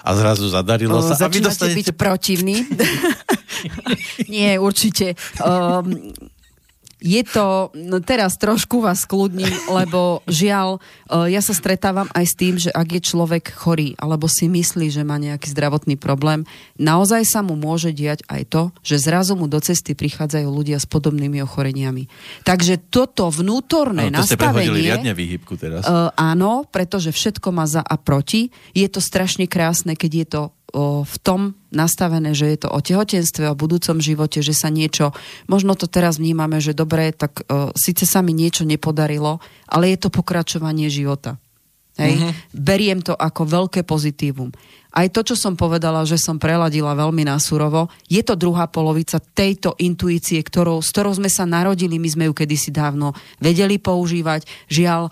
a 0.04 0.10
zrazu 0.16 0.48
zadarilo 0.48 1.00
sa. 1.04 1.16
Začínate 1.16 1.24
a 1.24 1.32
vy 1.32 1.40
dostanete... 1.40 1.76
byť 1.80 1.88
protivný. 1.96 2.56
Nie, 4.32 4.58
určite. 4.60 5.16
Um, 5.40 6.12
je 7.06 7.22
to, 7.22 7.70
no 7.78 8.02
teraz 8.02 8.34
trošku 8.34 8.82
vás 8.82 9.06
kľudním, 9.06 9.54
lebo 9.78 10.26
žiaľ, 10.26 10.82
e, 11.06 11.30
ja 11.30 11.38
sa 11.38 11.54
stretávam 11.54 12.10
aj 12.10 12.24
s 12.26 12.34
tým, 12.34 12.54
že 12.58 12.74
ak 12.74 12.98
je 12.98 13.02
človek 13.06 13.54
chorý, 13.54 13.94
alebo 14.02 14.26
si 14.26 14.50
myslí, 14.50 14.90
že 14.90 15.06
má 15.06 15.14
nejaký 15.22 15.54
zdravotný 15.54 15.94
problém, 15.94 16.42
naozaj 16.74 17.22
sa 17.22 17.46
mu 17.46 17.54
môže 17.54 17.94
diať 17.94 18.26
aj 18.26 18.42
to, 18.50 18.62
že 18.82 18.98
zrazu 18.98 19.38
mu 19.38 19.46
do 19.46 19.62
cesty 19.62 19.94
prichádzajú 19.94 20.50
ľudia 20.50 20.82
s 20.82 20.90
podobnými 20.90 21.38
ochoreniami. 21.46 22.10
Takže 22.42 22.90
toto 22.90 23.30
vnútorné 23.30 24.10
no, 24.10 24.26
to 24.26 24.26
nastavenie... 24.26 24.66
ste 24.66 24.82
riadne 24.90 25.12
výhybku 25.14 25.54
teraz. 25.54 25.86
Uh, 25.86 26.10
áno, 26.18 26.66
pretože 26.66 27.14
všetko 27.14 27.54
má 27.54 27.70
za 27.70 27.86
a 27.86 27.94
proti. 27.94 28.50
Je 28.74 28.90
to 28.90 28.98
strašne 28.98 29.46
krásne, 29.46 29.94
keď 29.94 30.12
je 30.12 30.26
to 30.26 30.42
v 31.06 31.16
tom 31.22 31.56
nastavené, 31.76 32.32
že 32.32 32.48
je 32.48 32.58
to 32.64 32.68
o 32.72 32.80
tehotenstve, 32.80 33.52
o 33.52 33.58
budúcom 33.58 34.00
živote, 34.00 34.40
že 34.40 34.56
sa 34.56 34.72
niečo, 34.72 35.12
možno 35.44 35.76
to 35.76 35.84
teraz 35.84 36.16
vnímame, 36.16 36.56
že 36.64 36.72
dobre, 36.72 37.12
tak 37.12 37.44
o, 37.44 37.76
síce 37.76 38.08
sa 38.08 38.24
mi 38.24 38.32
niečo 38.32 38.64
nepodarilo, 38.64 39.44
ale 39.68 39.92
je 39.92 39.98
to 40.00 40.08
pokračovanie 40.08 40.88
života. 40.88 41.36
Hej? 42.00 42.16
Mm-hmm. 42.16 42.32
Beriem 42.56 43.00
to 43.04 43.12
ako 43.12 43.44
veľké 43.44 43.84
pozitívum 43.84 44.52
aj 44.96 45.12
to, 45.12 45.20
čo 45.28 45.36
som 45.36 45.52
povedala, 45.60 46.08
že 46.08 46.16
som 46.16 46.40
preladila 46.40 46.96
veľmi 46.96 47.28
nasurovo, 47.28 47.92
je 48.08 48.24
to 48.24 48.32
druhá 48.32 48.64
polovica 48.64 49.20
tejto 49.20 49.76
intuície, 49.76 50.40
ktorou, 50.40 50.80
s 50.80 50.88
ktorou 50.88 51.12
sme 51.12 51.28
sa 51.28 51.44
narodili, 51.44 52.00
my 52.00 52.08
sme 52.08 52.24
ju 52.32 52.32
kedysi 52.32 52.72
dávno 52.72 53.12
vedeli 53.36 53.76
používať. 53.76 54.48
Žiaľ, 54.72 55.02
e, 55.04 55.10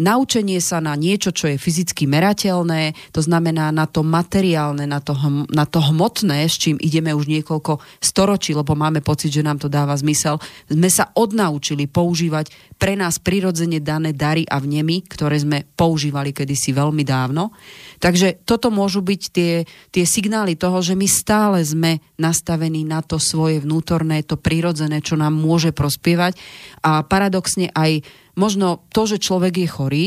naučenie 0.00 0.56
sa 0.64 0.80
na 0.80 0.96
niečo, 0.96 1.28
čo 1.28 1.52
je 1.52 1.60
fyzicky 1.60 2.08
merateľné, 2.08 2.96
to 3.12 3.20
znamená 3.20 3.68
na 3.68 3.84
to 3.84 4.00
materiálne, 4.00 4.88
na 4.88 5.04
to, 5.04 5.12
hm, 5.12 5.44
na 5.52 5.68
to 5.68 5.84
hmotné, 5.84 6.48
s 6.48 6.56
čím 6.56 6.80
ideme 6.80 7.12
už 7.12 7.28
niekoľko 7.28 7.84
storočí, 8.00 8.56
lebo 8.56 8.72
máme 8.72 9.04
pocit, 9.04 9.28
že 9.28 9.44
nám 9.44 9.60
to 9.60 9.68
dáva 9.68 9.92
zmysel, 9.92 10.40
sme 10.72 10.88
sa 10.88 11.12
odnaučili 11.12 11.84
používať 11.84 12.71
pre 12.82 12.98
nás 12.98 13.22
prirodzene 13.22 13.78
dané 13.78 14.10
dary 14.10 14.42
a 14.42 14.58
vnemy, 14.58 15.06
ktoré 15.06 15.38
sme 15.38 15.62
používali 15.62 16.34
kedysi 16.34 16.74
veľmi 16.74 17.06
dávno. 17.06 17.54
Takže 18.02 18.42
toto 18.42 18.74
môžu 18.74 19.06
byť 19.06 19.22
tie, 19.30 19.62
tie 19.94 20.02
signály 20.02 20.58
toho, 20.58 20.82
že 20.82 20.98
my 20.98 21.06
stále 21.06 21.62
sme 21.62 22.02
nastavení 22.18 22.82
na 22.82 22.98
to 22.98 23.22
svoje 23.22 23.62
vnútorné, 23.62 24.26
to 24.26 24.34
prirodzené, 24.34 24.98
čo 24.98 25.14
nám 25.14 25.30
môže 25.30 25.70
prospievať. 25.70 26.34
A 26.82 27.06
paradoxne 27.06 27.70
aj 27.70 28.02
možno 28.34 28.82
to, 28.90 29.06
že 29.06 29.22
človek 29.22 29.62
je 29.62 29.68
chorý 29.70 30.06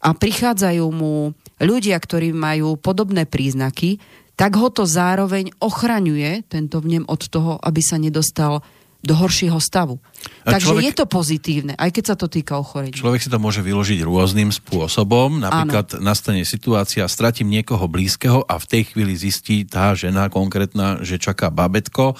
a 0.00 0.16
prichádzajú 0.16 0.86
mu 0.96 1.36
ľudia, 1.60 2.00
ktorí 2.00 2.32
majú 2.32 2.80
podobné 2.80 3.28
príznaky, 3.28 4.00
tak 4.32 4.56
ho 4.56 4.72
to 4.72 4.88
zároveň 4.88 5.52
ochraňuje, 5.60 6.48
tento 6.48 6.80
vnem, 6.80 7.04
od 7.04 7.20
toho, 7.28 7.60
aby 7.60 7.84
sa 7.84 8.00
nedostal 8.00 8.64
do 9.04 9.12
horšieho 9.12 9.60
stavu. 9.60 10.00
A 10.48 10.56
Takže 10.56 10.64
človek, 10.72 10.84
je 10.88 10.92
to 10.96 11.06
pozitívne, 11.06 11.72
aj 11.76 11.90
keď 11.92 12.04
sa 12.08 12.16
to 12.16 12.26
týka 12.32 12.56
ochorenia. 12.56 12.96
Človek 12.96 13.20
si 13.20 13.28
to 13.28 13.36
môže 13.36 13.60
vyložiť 13.60 14.00
rôznym 14.00 14.48
spôsobom. 14.48 15.44
Napríklad 15.44 16.00
Áno. 16.00 16.08
nastane 16.08 16.48
situácia, 16.48 17.04
stratím 17.04 17.52
niekoho 17.52 17.84
blízkeho 17.84 18.48
a 18.48 18.56
v 18.56 18.64
tej 18.64 18.82
chvíli 18.88 19.12
zistí 19.12 19.68
tá 19.68 19.92
žena 19.92 20.32
konkrétna, 20.32 21.04
že 21.04 21.20
čaká 21.20 21.52
babetko. 21.52 22.16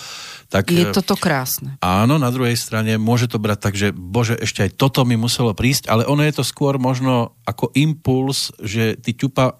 Tak, 0.52 0.68
je 0.68 0.92
toto 0.92 1.16
krásne. 1.16 1.80
Áno, 1.80 2.20
na 2.20 2.28
druhej 2.28 2.54
strane 2.60 3.00
môže 3.00 3.32
to 3.32 3.40
brať 3.40 3.58
tak, 3.64 3.74
že 3.74 3.88
bože, 3.96 4.36
ešte 4.36 4.68
aj 4.68 4.76
toto 4.76 5.08
mi 5.08 5.16
muselo 5.16 5.56
prísť, 5.56 5.88
ale 5.88 6.04
ono 6.04 6.20
je 6.20 6.36
to 6.36 6.44
skôr 6.44 6.76
možno 6.76 7.32
ako 7.48 7.72
impuls, 7.72 8.52
že 8.60 9.00
ty 9.00 9.16
ťupa 9.16 9.56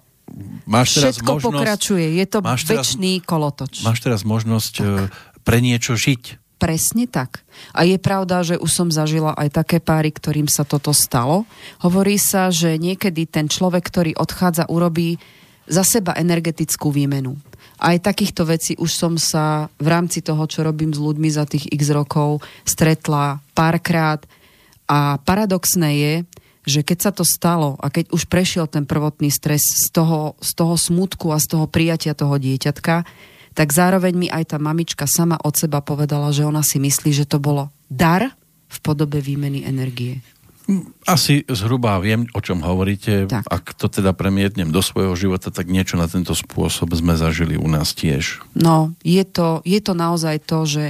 máš 0.69 1.01
teraz 1.01 1.17
Všetko 1.17 1.31
možnosť, 1.37 1.53
pokračuje, 1.57 2.05
je 2.21 2.25
to 2.29 2.39
väčší 2.41 3.13
kolotoč. 3.25 3.73
Máš 3.81 3.99
teraz 4.01 4.21
možnosť 4.25 4.73
tak. 4.77 5.09
E, 5.09 5.43
pre 5.45 5.61
niečo 5.61 5.93
žiť 5.93 6.44
Presne 6.55 7.03
tak. 7.03 7.43
A 7.75 7.83
je 7.83 7.99
pravda, 7.99 8.39
že 8.39 8.55
už 8.55 8.71
som 8.71 8.87
zažila 8.87 9.35
aj 9.35 9.59
také 9.59 9.83
páry, 9.83 10.15
ktorým 10.15 10.47
sa 10.47 10.63
toto 10.63 10.95
stalo. 10.95 11.43
Hovorí 11.83 12.15
sa, 12.15 12.47
že 12.47 12.79
niekedy 12.79 13.27
ten 13.27 13.51
človek, 13.51 13.83
ktorý 13.83 14.11
odchádza, 14.15 14.71
urobí 14.71 15.19
za 15.67 15.83
seba 15.83 16.15
energetickú 16.15 16.95
výmenu. 16.95 17.35
Aj 17.75 17.99
takýchto 17.99 18.47
vecí 18.47 18.71
už 18.79 18.87
som 18.87 19.13
sa 19.19 19.67
v 19.83 19.87
rámci 19.91 20.23
toho, 20.23 20.47
čo 20.47 20.63
robím 20.63 20.95
s 20.95 20.99
ľuďmi 21.01 21.27
za 21.27 21.43
tých 21.43 21.67
x 21.75 21.91
rokov, 21.91 22.39
stretla 22.63 23.43
párkrát. 23.51 24.23
A 24.87 25.19
paradoxné 25.19 25.91
je, 25.99 26.13
že 26.65 26.81
keď 26.81 26.97
sa 26.97 27.11
to 27.11 27.27
stalo 27.27 27.77
a 27.83 27.91
keď 27.91 28.09
už 28.15 28.25
prešiel 28.31 28.65
ten 28.65 28.87
prvotný 28.87 29.29
stres 29.29 29.61
z 29.61 29.91
toho, 29.91 30.39
z 30.39 30.51
toho 30.55 30.79
smutku 30.79 31.29
a 31.35 31.37
z 31.37 31.51
toho 31.51 31.65
prijatia 31.67 32.17
toho 32.17 32.39
dieťatka, 32.39 33.05
tak 33.55 33.71
zároveň 33.71 34.13
mi 34.13 34.27
aj 34.27 34.53
tá 34.53 34.57
mamička 34.59 35.07
sama 35.07 35.39
od 35.39 35.55
seba 35.55 35.79
povedala, 35.79 36.29
že 36.35 36.43
ona 36.43 36.59
si 36.61 36.77
myslí, 36.77 37.15
že 37.15 37.25
to 37.25 37.39
bolo 37.39 37.71
dar 37.87 38.35
v 38.67 38.77
podobe 38.83 39.23
výmeny 39.23 39.63
energie. 39.63 40.19
Asi 41.05 41.45
zhruba 41.45 42.01
viem, 42.01 42.25
o 42.33 42.41
čom 42.41 42.65
hovoríte. 42.65 43.29
Tak. 43.29 43.45
Ak 43.47 43.77
to 43.77 43.85
teda 43.85 44.17
premietnem 44.17 44.73
do 44.73 44.81
svojho 44.81 45.13
života, 45.13 45.53
tak 45.53 45.69
niečo 45.69 45.95
na 45.95 46.09
tento 46.09 46.33
spôsob 46.33 46.89
sme 46.97 47.13
zažili 47.13 47.53
u 47.53 47.69
nás 47.69 47.93
tiež. 47.93 48.41
No, 48.57 48.91
je 49.05 49.21
to, 49.23 49.61
je 49.61 49.77
to 49.77 49.93
naozaj 49.93 50.41
to, 50.41 50.65
že 50.65 50.83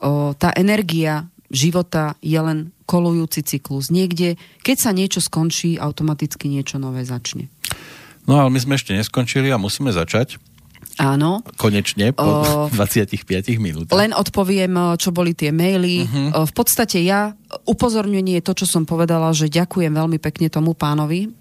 o, 0.00 0.32
tá 0.32 0.50
energia 0.56 1.28
života 1.52 2.16
je 2.24 2.40
len 2.40 2.72
kolujúci 2.88 3.44
cyklus. 3.44 3.92
Niekde, 3.92 4.40
keď 4.64 4.76
sa 4.80 4.90
niečo 4.96 5.20
skončí, 5.20 5.76
automaticky 5.76 6.48
niečo 6.48 6.80
nové 6.80 7.04
začne. 7.04 7.52
No 8.24 8.40
ale 8.40 8.48
my 8.48 8.58
sme 8.62 8.74
ešte 8.80 8.96
neskončili 8.96 9.52
a 9.52 9.60
musíme 9.60 9.92
začať. 9.92 10.40
Áno. 11.00 11.40
Konečne, 11.56 12.12
po 12.12 12.68
o, 12.68 12.72
25 12.76 13.24
minútach. 13.56 13.96
Len 13.96 14.12
odpoviem, 14.12 14.96
čo 15.00 15.14
boli 15.14 15.32
tie 15.32 15.48
maily. 15.48 16.04
Uh-huh. 16.04 16.44
V 16.44 16.52
podstate 16.52 17.00
ja 17.00 17.32
upozorňuje 17.66 18.44
to, 18.44 18.52
čo 18.54 18.66
som 18.68 18.86
povedala, 18.86 19.32
že 19.34 19.50
ďakujem 19.50 19.90
veľmi 19.90 20.18
pekne 20.22 20.46
tomu 20.52 20.76
pánovi. 20.76 21.32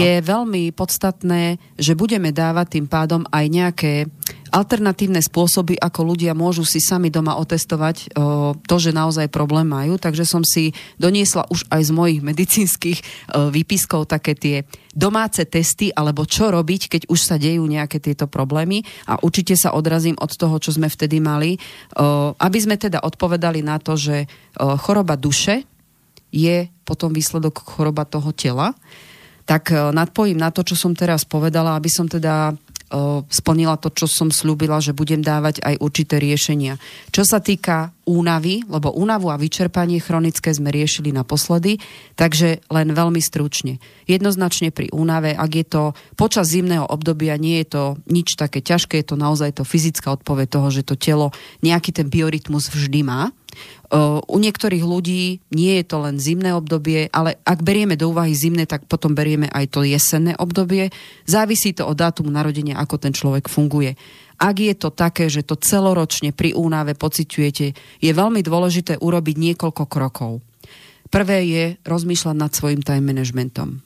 Je 0.00 0.14
veľmi 0.24 0.72
podstatné, 0.72 1.60
že 1.76 1.92
budeme 1.92 2.32
dávať 2.32 2.80
tým 2.80 2.86
pádom 2.88 3.26
aj 3.28 3.44
nejaké 3.50 3.92
alternatívne 4.54 5.18
spôsoby, 5.18 5.74
ako 5.74 6.14
ľudia 6.14 6.30
môžu 6.30 6.62
si 6.62 6.78
sami 6.78 7.10
doma 7.10 7.34
otestovať 7.42 8.14
o, 8.14 8.54
to, 8.54 8.76
že 8.78 8.94
naozaj 8.94 9.26
problém 9.26 9.66
majú. 9.66 9.98
Takže 9.98 10.22
som 10.22 10.46
si 10.46 10.70
doniesla 10.94 11.50
už 11.50 11.66
aj 11.74 11.82
z 11.82 11.90
mojich 11.90 12.20
medicínskych 12.22 12.98
o, 13.02 13.50
výpiskov 13.50 14.06
také 14.06 14.38
tie 14.38 14.56
domáce 14.94 15.42
testy, 15.50 15.90
alebo 15.90 16.22
čo 16.22 16.54
robiť, 16.54 16.86
keď 16.86 17.02
už 17.10 17.18
sa 17.18 17.34
dejú 17.34 17.66
nejaké 17.66 17.98
tieto 17.98 18.30
problémy. 18.30 18.86
A 19.10 19.18
určite 19.18 19.58
sa 19.58 19.74
odrazím 19.74 20.14
od 20.22 20.30
toho, 20.30 20.54
čo 20.62 20.70
sme 20.70 20.86
vtedy 20.86 21.18
mali, 21.18 21.58
o, 21.98 22.32
aby 22.38 22.58
sme 22.62 22.78
teda 22.78 23.02
odpovedali 23.02 23.66
na 23.66 23.82
to, 23.82 23.98
že 23.98 24.30
o, 24.54 24.78
choroba 24.78 25.18
duše 25.18 25.66
je 26.30 26.70
potom 26.86 27.10
výsledok 27.10 27.58
choroba 27.58 28.06
toho 28.06 28.30
tela 28.30 28.74
tak 29.44 29.76
nadpojím 29.76 30.40
na 30.40 30.48
to, 30.48 30.64
čo 30.64 30.72
som 30.72 30.96
teraz 30.96 31.28
povedala, 31.28 31.76
aby 31.76 31.92
som 31.92 32.08
teda 32.08 32.56
splnila 33.28 33.80
to, 33.80 33.90
čo 33.90 34.06
som 34.06 34.28
slúbila, 34.30 34.78
že 34.78 34.94
budem 34.94 35.24
dávať 35.24 35.64
aj 35.64 35.74
určité 35.80 36.20
riešenia. 36.20 36.78
Čo 37.10 37.26
sa 37.26 37.40
týka 37.40 37.90
únavy, 38.04 38.62
lebo 38.68 38.92
únavu 38.92 39.32
a 39.32 39.40
vyčerpanie 39.40 39.98
chronické 39.98 40.52
sme 40.52 40.68
riešili 40.68 41.10
naposledy, 41.10 41.80
takže 42.14 42.60
len 42.68 42.92
veľmi 42.92 43.18
stručne. 43.18 43.80
Jednoznačne 44.04 44.70
pri 44.70 44.92
únave, 44.92 45.32
ak 45.32 45.50
je 45.56 45.66
to 45.66 45.82
počas 46.14 46.52
zimného 46.52 46.84
obdobia, 46.84 47.40
nie 47.40 47.64
je 47.64 47.68
to 47.72 47.82
nič 48.06 48.36
také 48.36 48.60
ťažké, 48.60 49.00
je 49.00 49.08
to 49.10 49.16
naozaj 49.16 49.56
to 49.56 49.64
fyzická 49.64 50.12
odpoveď 50.20 50.46
toho, 50.52 50.68
že 50.68 50.86
to 50.86 50.94
telo 51.00 51.32
nejaký 51.64 51.90
ten 51.96 52.12
biorytmus 52.12 52.68
vždy 52.68 53.00
má. 53.02 53.32
U 54.26 54.36
niektorých 54.42 54.82
ľudí 54.82 55.38
nie 55.54 55.72
je 55.78 55.84
to 55.86 56.02
len 56.02 56.18
zimné 56.18 56.50
obdobie, 56.50 57.06
ale 57.14 57.38
ak 57.46 57.62
berieme 57.62 57.94
do 57.94 58.10
úvahy 58.10 58.34
zimné, 58.34 58.66
tak 58.66 58.90
potom 58.90 59.14
berieme 59.14 59.46
aj 59.54 59.70
to 59.70 59.86
jesenné 59.86 60.34
obdobie. 60.34 60.90
Závisí 61.30 61.70
to 61.70 61.86
od 61.86 61.94
dátumu 61.94 62.26
narodenia, 62.34 62.74
ako 62.82 62.98
ten 62.98 63.14
človek 63.14 63.46
funguje. 63.46 63.94
Ak 64.42 64.58
je 64.58 64.74
to 64.74 64.90
také, 64.90 65.30
že 65.30 65.46
to 65.46 65.54
celoročne 65.54 66.34
pri 66.34 66.58
únave 66.58 66.98
pociťujete, 66.98 67.66
je 68.02 68.10
veľmi 68.10 68.42
dôležité 68.42 68.98
urobiť 68.98 69.36
niekoľko 69.38 69.86
krokov. 69.86 70.42
Prvé 71.06 71.46
je 71.46 71.64
rozmýšľať 71.86 72.34
nad 72.34 72.50
svojim 72.50 72.82
time 72.82 73.14
managementom. 73.14 73.78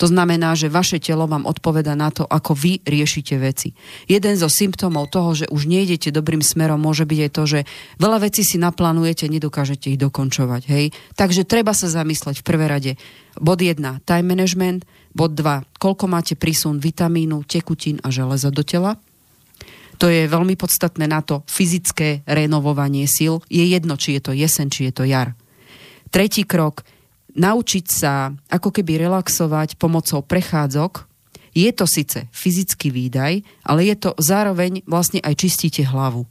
To 0.00 0.08
znamená, 0.08 0.56
že 0.56 0.72
vaše 0.72 0.98
telo 0.98 1.28
vám 1.28 1.44
odpoveda 1.44 1.92
na 1.92 2.08
to, 2.08 2.24
ako 2.24 2.56
vy 2.56 2.80
riešite 2.82 3.36
veci. 3.36 3.76
Jeden 4.08 4.34
zo 4.34 4.48
symptómov 4.48 5.12
toho, 5.12 5.36
že 5.36 5.46
už 5.52 5.68
nejdete 5.68 6.10
dobrým 6.10 6.40
smerom, 6.40 6.80
môže 6.80 7.04
byť 7.04 7.18
aj 7.22 7.30
to, 7.30 7.42
že 7.44 7.60
veľa 8.00 8.18
vecí 8.24 8.42
si 8.42 8.56
naplánujete, 8.56 9.28
nedokážete 9.28 9.92
ich 9.94 10.00
dokončovať. 10.00 10.62
Hej? 10.66 10.84
Takže 11.14 11.44
treba 11.44 11.76
sa 11.76 11.92
zamysleť 11.92 12.40
v 12.40 12.46
prvé 12.46 12.66
rade. 12.66 12.92
Bod 13.38 13.60
1, 13.60 13.78
time 14.02 14.26
management. 14.26 14.88
Bod 15.12 15.36
2, 15.36 15.76
koľko 15.76 16.04
máte 16.08 16.34
prísun 16.40 16.80
vitamínu, 16.80 17.44
tekutín 17.44 18.00
a 18.00 18.08
železa 18.08 18.48
do 18.48 18.64
tela. 18.64 18.96
To 20.00 20.10
je 20.10 20.26
veľmi 20.26 20.58
podstatné 20.58 21.06
na 21.06 21.22
to 21.22 21.46
fyzické 21.46 22.26
renovovanie 22.26 23.06
síl. 23.06 23.38
Je 23.46 23.62
jedno, 23.62 23.94
či 23.94 24.18
je 24.18 24.20
to 24.24 24.32
jesen, 24.34 24.66
či 24.72 24.88
je 24.88 24.92
to 24.98 25.04
jar. 25.06 25.36
Tretí 26.10 26.42
krok, 26.42 26.82
naučiť 27.36 27.84
sa 27.88 28.32
ako 28.50 28.68
keby 28.72 29.08
relaxovať 29.08 29.80
pomocou 29.80 30.20
prechádzok. 30.24 31.08
Je 31.52 31.68
to 31.72 31.84
síce 31.84 32.16
fyzický 32.32 32.88
výdaj, 32.88 33.44
ale 33.68 33.80
je 33.92 33.96
to 33.96 34.16
zároveň 34.16 34.80
vlastne 34.88 35.20
aj 35.20 35.36
čistíte 35.36 35.84
hlavu. 35.84 36.24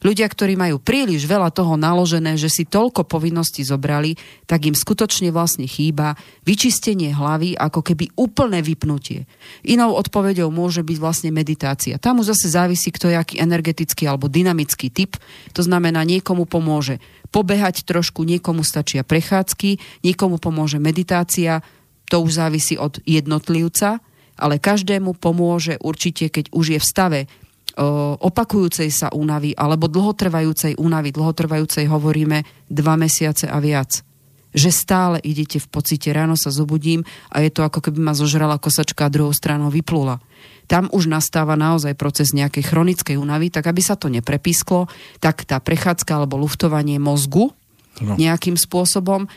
Ľudia, 0.00 0.24
ktorí 0.32 0.56
majú 0.56 0.80
príliš 0.80 1.28
veľa 1.28 1.52
toho 1.52 1.76
naložené, 1.76 2.40
že 2.40 2.48
si 2.48 2.64
toľko 2.64 3.04
povinností 3.04 3.60
zobrali, 3.60 4.16
tak 4.48 4.64
im 4.64 4.72
skutočne 4.72 5.28
vlastne 5.28 5.68
chýba 5.68 6.16
vyčistenie 6.48 7.12
hlavy, 7.12 7.52
ako 7.52 7.84
keby 7.84 8.08
úplné 8.16 8.64
vypnutie. 8.64 9.28
Inou 9.68 9.92
odpovedou 9.92 10.48
môže 10.48 10.80
byť 10.80 10.96
vlastne 10.96 11.30
meditácia. 11.30 12.00
Tam 12.00 12.24
už 12.24 12.32
zase 12.32 12.48
závisí, 12.48 12.88
kto 12.88 13.12
je 13.12 13.16
aký 13.20 13.36
energetický 13.44 14.08
alebo 14.08 14.32
dynamický 14.32 14.88
typ. 14.88 15.20
To 15.52 15.60
znamená, 15.60 16.00
niekomu 16.08 16.48
pomôže 16.48 16.96
pobehať 17.28 17.84
trošku, 17.84 18.24
niekomu 18.24 18.64
stačia 18.64 19.04
prechádzky, 19.04 20.02
niekomu 20.02 20.40
pomôže 20.40 20.80
meditácia, 20.80 21.60
to 22.10 22.24
už 22.24 22.42
závisí 22.42 22.74
od 22.74 22.98
jednotlivca, 23.06 24.02
ale 24.40 24.56
každému 24.56 25.20
pomôže 25.20 25.76
určite, 25.78 26.32
keď 26.32 26.50
už 26.50 26.74
je 26.74 26.78
v 26.80 26.88
stave 26.88 27.20
opakujúcej 28.20 28.90
sa 28.90 29.12
únavy 29.14 29.54
alebo 29.54 29.86
dlhotrvajúcej 29.86 30.78
únavy, 30.80 31.14
dlhotrvajúcej 31.14 31.86
hovoríme 31.86 32.42
dva 32.66 32.94
mesiace 32.98 33.46
a 33.46 33.58
viac. 33.62 34.02
Že 34.50 34.70
stále 34.74 35.16
idete 35.22 35.62
v 35.62 35.70
pocite, 35.70 36.10
ráno 36.10 36.34
sa 36.34 36.50
zobudím 36.50 37.06
a 37.30 37.38
je 37.38 37.54
to 37.54 37.62
ako 37.62 37.78
keby 37.78 38.02
ma 38.02 38.18
zožrala 38.18 38.58
kosačka 38.58 39.06
a 39.06 39.12
druhou 39.12 39.30
stranou 39.30 39.70
vyplula. 39.70 40.18
Tam 40.66 40.90
už 40.90 41.06
nastáva 41.06 41.54
naozaj 41.54 41.94
proces 41.94 42.34
nejakej 42.34 42.66
chronickej 42.66 43.14
únavy, 43.18 43.50
tak 43.50 43.70
aby 43.70 43.78
sa 43.78 43.94
to 43.94 44.10
neprepísklo, 44.10 44.90
tak 45.22 45.46
tá 45.46 45.62
prechádzka 45.62 46.18
alebo 46.18 46.38
luftovanie 46.38 46.98
mozgu 46.98 47.54
no. 48.02 48.14
nejakým 48.18 48.58
spôsobom, 48.58 49.26
o, 49.26 49.30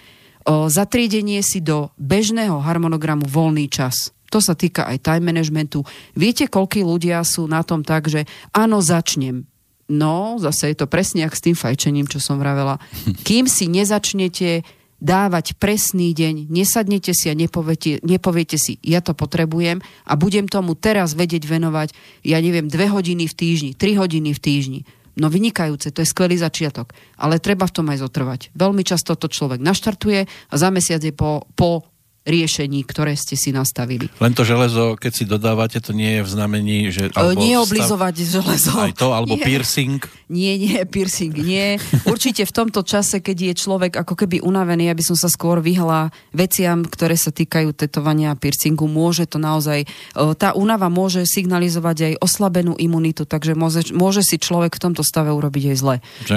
zatriedenie 0.70 1.42
si 1.46 1.62
do 1.62 1.94
bežného 2.02 2.58
harmonogramu 2.62 3.30
voľný 3.30 3.70
čas 3.70 4.14
to 4.34 4.42
sa 4.42 4.58
týka 4.58 4.90
aj 4.90 5.06
time 5.06 5.30
managementu. 5.30 5.86
Viete, 6.18 6.50
koľkí 6.50 6.82
ľudia 6.82 7.22
sú 7.22 7.46
na 7.46 7.62
tom 7.62 7.86
tak, 7.86 8.10
že 8.10 8.26
áno, 8.50 8.82
začnem. 8.82 9.46
No, 9.86 10.42
zase 10.42 10.74
je 10.74 10.82
to 10.82 10.90
presne 10.90 11.22
ak 11.22 11.38
s 11.38 11.46
tým 11.46 11.54
fajčením, 11.54 12.10
čo 12.10 12.18
som 12.18 12.42
vravela. 12.42 12.82
Kým 13.30 13.46
si 13.46 13.70
nezačnete 13.70 14.66
dávať 15.04 15.60
presný 15.60 16.16
deň, 16.16 16.50
nesadnete 16.50 17.14
si 17.14 17.28
a 17.30 17.36
nepoviete, 17.36 18.00
nepoviete 18.02 18.56
si, 18.56 18.80
ja 18.80 19.04
to 19.04 19.12
potrebujem 19.12 19.84
a 20.08 20.14
budem 20.16 20.48
tomu 20.48 20.80
teraz 20.80 21.12
vedieť 21.12 21.44
venovať, 21.44 21.92
ja 22.24 22.40
neviem, 22.40 22.72
dve 22.72 22.88
hodiny 22.88 23.28
v 23.28 23.36
týždni, 23.36 23.72
tri 23.76 24.00
hodiny 24.00 24.32
v 24.32 24.40
týždni. 24.40 24.82
No 25.20 25.28
vynikajúce, 25.30 25.94
to 25.94 26.02
je 26.02 26.10
skvelý 26.10 26.40
začiatok, 26.40 26.96
ale 27.20 27.38
treba 27.38 27.68
v 27.68 27.76
tom 27.76 27.92
aj 27.92 28.02
zotrvať. 28.02 28.42
Veľmi 28.58 28.82
často 28.82 29.14
to 29.14 29.30
človek 29.30 29.62
naštartuje 29.62 30.26
a 30.26 30.54
za 30.58 30.74
mesiac 30.74 31.04
je 31.04 31.14
po, 31.14 31.46
po 31.54 31.93
riešení, 32.24 32.88
ktoré 32.88 33.20
ste 33.20 33.36
si 33.36 33.52
nastavili. 33.52 34.08
Len 34.24 34.32
to 34.32 34.48
železo, 34.48 34.96
keď 34.96 35.12
si 35.12 35.24
dodávate, 35.28 35.84
to 35.84 35.92
nie 35.92 36.20
je 36.20 36.22
v 36.24 36.30
znamení, 36.32 36.78
že... 36.88 37.12
Alebo 37.12 37.36
nie 37.36 37.60
oblizovať 37.60 38.16
stav... 38.16 38.32
železo. 38.40 38.72
Aj 38.80 38.94
to, 38.96 39.12
alebo 39.12 39.36
nie. 39.36 39.44
piercing. 39.44 40.00
Nie, 40.32 40.56
nie, 40.56 40.80
piercing, 40.88 41.36
nie. 41.36 41.76
Určite 42.08 42.48
v 42.48 42.54
tomto 42.56 42.88
čase, 42.88 43.20
keď 43.20 43.52
je 43.52 43.54
človek 43.60 44.00
ako 44.00 44.16
keby 44.16 44.40
unavený, 44.40 44.88
aby 44.88 45.04
som 45.04 45.20
sa 45.20 45.28
skôr 45.28 45.60
vyhla 45.60 46.16
veciam, 46.32 46.88
ktoré 46.88 47.20
sa 47.20 47.36
týkajú 47.36 47.76
tetovania 47.76 48.32
a 48.32 48.40
piercingu, 48.40 48.88
môže 48.88 49.28
to 49.28 49.36
naozaj... 49.36 49.84
Tá 50.16 50.56
únava 50.56 50.88
môže 50.88 51.28
signalizovať 51.28 51.98
aj 52.08 52.14
oslabenú 52.24 52.80
imunitu, 52.80 53.28
takže 53.28 53.52
môže, 53.52 53.92
môže 53.92 54.24
si 54.24 54.40
človek 54.40 54.80
v 54.80 54.84
tomto 54.90 55.04
stave 55.04 55.28
urobiť 55.36 55.76
aj 55.76 55.78
zle. 55.78 55.96
Že? 56.24 56.36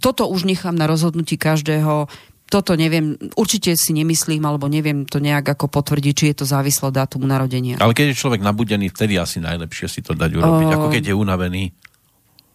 Toto 0.00 0.32
už 0.32 0.48
nechám 0.48 0.72
na 0.72 0.88
rozhodnutí 0.88 1.36
každého 1.36 2.08
toto 2.46 2.78
neviem, 2.78 3.18
určite 3.34 3.74
si 3.74 3.90
nemyslím, 3.90 4.46
alebo 4.46 4.70
neviem 4.70 5.02
to 5.02 5.18
nejak 5.18 5.58
ako 5.58 5.66
potvrdiť, 5.66 6.14
či 6.14 6.24
je 6.30 6.36
to 6.42 6.46
závislo 6.46 6.94
dátum 6.94 7.26
narodenia. 7.26 7.74
Ale 7.82 7.90
keď 7.90 8.14
je 8.14 8.20
človek 8.22 8.40
nabudený, 8.42 8.94
vtedy 8.94 9.18
asi 9.18 9.42
najlepšie 9.42 9.90
si 9.90 10.00
to 10.00 10.14
dať 10.14 10.38
urobiť, 10.38 10.68
uh, 10.70 10.74
ako 10.78 10.86
keď 10.94 11.02
je 11.10 11.14
unavený. 11.18 11.64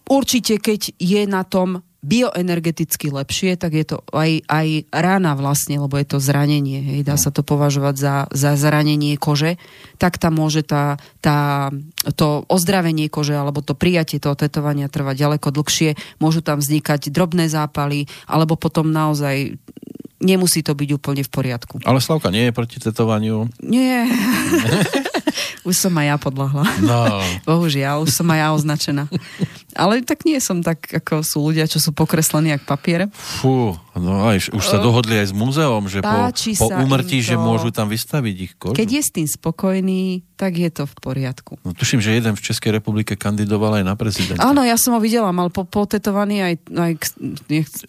Určite, 0.08 0.58
keď 0.58 0.96
je 0.96 1.22
na 1.28 1.44
tom 1.44 1.84
bioenergeticky 2.02 3.14
lepšie, 3.14 3.54
tak 3.54 3.78
je 3.78 3.86
to 3.86 3.96
aj, 4.10 4.42
aj 4.50 4.90
rána 4.90 5.38
vlastne, 5.38 5.78
lebo 5.78 5.94
je 5.94 6.06
to 6.06 6.18
zranenie, 6.18 6.82
hej, 6.82 7.00
dá 7.06 7.14
sa 7.14 7.30
to 7.30 7.46
považovať 7.46 7.94
za, 7.94 8.14
za 8.34 8.58
zranenie 8.58 9.14
kože, 9.14 9.54
tak 10.02 10.18
tam 10.18 10.42
môže 10.42 10.66
tá, 10.66 10.98
tá, 11.22 11.70
to 12.18 12.42
ozdravenie 12.50 13.06
kože 13.06 13.38
alebo 13.38 13.62
to 13.62 13.78
prijatie 13.78 14.18
toho 14.18 14.34
tetovania 14.34 14.90
trvať 14.90 15.14
ďaleko 15.14 15.54
dlhšie, 15.54 15.94
môžu 16.18 16.42
tam 16.42 16.58
vznikať 16.58 17.14
drobné 17.14 17.46
zápaly, 17.46 18.10
alebo 18.26 18.58
potom 18.58 18.90
naozaj 18.90 19.54
nemusí 20.22 20.62
to 20.62 20.72
byť 20.72 20.90
úplne 20.94 21.22
v 21.26 21.30
poriadku. 21.30 21.82
Ale 21.82 21.98
Slavka 21.98 22.30
nie 22.30 22.48
je 22.48 22.52
proti 22.54 22.78
tetovaniu? 22.78 23.50
Nie. 23.58 24.06
už 25.68 25.74
som 25.74 25.92
aj 25.98 26.06
ja 26.06 26.16
podľahla. 26.16 26.64
No. 26.86 27.20
Bohužiaľ, 27.44 28.06
už 28.06 28.14
som 28.14 28.30
aj 28.30 28.38
ja 28.38 28.48
označená. 28.54 29.04
Ale 29.76 30.04
tak 30.04 30.28
nie 30.28 30.36
som 30.38 30.60
tak, 30.60 30.84
ako 30.88 31.24
sú 31.24 31.38
ľudia, 31.52 31.64
čo 31.64 31.80
sú 31.80 31.96
pokreslení 31.96 32.52
jak 32.52 32.62
papier. 32.68 33.08
Fú, 33.12 33.72
no 33.96 34.28
aj, 34.28 34.52
už 34.52 34.64
sa 34.64 34.76
dohodli 34.76 35.16
aj 35.16 35.32
s 35.32 35.34
múzeom, 35.34 35.88
že 35.88 36.04
po, 36.04 36.28
po 36.60 36.68
umrtí, 36.76 37.24
že 37.24 37.40
môžu 37.40 37.72
tam 37.72 37.88
vystaviť 37.88 38.36
ich 38.36 38.52
kožu. 38.60 38.76
Keď 38.76 38.88
je 38.88 39.02
s 39.02 39.10
tým 39.10 39.28
spokojný, 39.28 40.26
tak 40.42 40.58
je 40.58 40.70
to 40.74 40.90
v 40.90 40.94
poriadku. 40.98 41.54
No 41.62 41.70
tuším, 41.70 42.02
že 42.02 42.18
jeden 42.18 42.34
v 42.34 42.42
Českej 42.42 42.74
republike 42.82 43.14
kandidoval 43.14 43.78
aj 43.78 43.84
na 43.86 43.94
prezidenta. 43.94 44.42
Áno, 44.42 44.66
ja 44.66 44.74
som 44.74 44.98
ho 44.98 45.00
videla, 45.00 45.30
mal 45.30 45.54
po, 45.54 45.62
potetovaný 45.62 46.42
aj, 46.42 46.54
aj 46.66 46.92
k, 46.98 47.04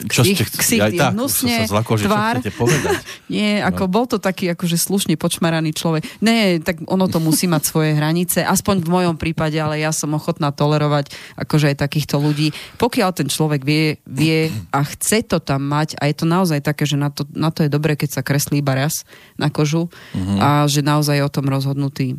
čo 0.05 0.21
ste 0.21 0.45
chceli? 0.45 0.79
Aj 0.85 0.93
tak, 0.93 1.11
hnusne, 1.17 1.65
sa 1.65 1.73
zlako, 1.73 1.97
že 1.97 2.05
tvár. 2.05 2.45
čo 2.45 2.53
povedať. 2.53 3.01
Nie, 3.33 3.65
ako 3.65 3.89
bol 3.89 4.05
to 4.05 4.21
taký 4.21 4.53
akože 4.53 4.77
slušne 4.77 5.17
počmaraný 5.17 5.73
človek. 5.73 6.05
Nie, 6.21 6.61
tak 6.61 6.85
ono 6.85 7.09
to 7.09 7.17
musí 7.17 7.49
mať 7.49 7.65
svoje 7.65 7.97
hranice, 7.97 8.45
aspoň 8.45 8.85
v 8.85 8.89
mojom 9.01 9.15
prípade, 9.17 9.57
ale 9.57 9.81
ja 9.81 9.89
som 9.89 10.13
ochotná 10.13 10.53
tolerovať 10.53 11.09
akože 11.33 11.72
takýchto 11.77 12.17
ľudí. 12.19 12.51
Pokiaľ 12.79 13.09
ten 13.13 13.27
človek 13.29 13.61
vie, 13.61 13.97
vie 14.07 14.49
a 14.73 14.79
chce 14.85 15.25
to 15.27 15.37
tam 15.43 15.65
mať 15.67 15.97
a 16.01 16.09
je 16.09 16.15
to 16.17 16.25
naozaj 16.25 16.59
také, 16.63 16.83
že 16.89 16.97
na 16.97 17.13
to, 17.13 17.25
na 17.33 17.53
to 17.53 17.65
je 17.65 17.69
dobré, 17.69 17.93
keď 17.93 18.19
sa 18.19 18.25
kreslí 18.25 18.59
iba 18.59 18.73
raz 18.75 19.05
na 19.37 19.53
kožu 19.53 19.89
mm-hmm. 20.15 20.39
a 20.39 20.49
že 20.65 20.81
naozaj 20.81 21.21
je 21.21 21.27
o 21.27 21.33
tom 21.33 21.45
rozhodnutý. 21.47 22.17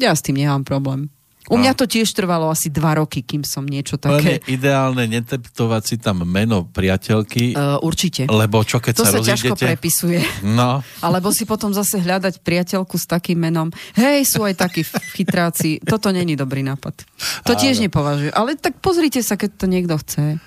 Ja 0.00 0.16
s 0.16 0.24
tým 0.24 0.40
nemám 0.40 0.66
problém. 0.66 1.12
U 1.50 1.58
mňa 1.58 1.74
to 1.74 1.90
tiež 1.90 2.06
trvalo 2.14 2.46
asi 2.46 2.70
dva 2.70 3.02
roky, 3.02 3.26
kým 3.26 3.42
som 3.42 3.66
niečo 3.66 3.98
také... 3.98 4.14
Len 4.14 4.26
je 4.38 4.54
ideálne 4.54 5.04
neteptovať 5.10 5.82
si 5.82 5.96
tam 5.98 6.22
meno 6.22 6.70
priateľky. 6.70 7.58
Uh, 7.58 7.82
určite. 7.82 8.30
Lebo 8.30 8.62
čo 8.62 8.78
keď 8.78 8.94
to 8.94 9.06
sa, 9.06 9.18
sa 9.18 9.26
ťažko 9.26 9.58
prepisuje. 9.58 10.22
No. 10.46 10.86
Alebo 11.06 11.34
si 11.34 11.42
potom 11.42 11.74
zase 11.74 11.98
hľadať 11.98 12.46
priateľku 12.46 12.94
s 12.94 13.10
takým 13.10 13.42
menom. 13.42 13.74
Hej, 13.98 14.30
sú 14.30 14.46
aj 14.46 14.54
takí 14.54 14.86
chytráci. 15.18 15.82
Toto 15.82 16.14
není 16.14 16.38
dobrý 16.38 16.62
nápad. 16.62 17.02
To 17.42 17.58
tiež 17.58 17.82
nepovažujem. 17.82 18.30
Ale 18.38 18.54
tak 18.54 18.78
pozrite 18.78 19.18
sa, 19.26 19.34
keď 19.34 19.50
to 19.58 19.66
niekto 19.66 19.98
chce. 19.98 20.38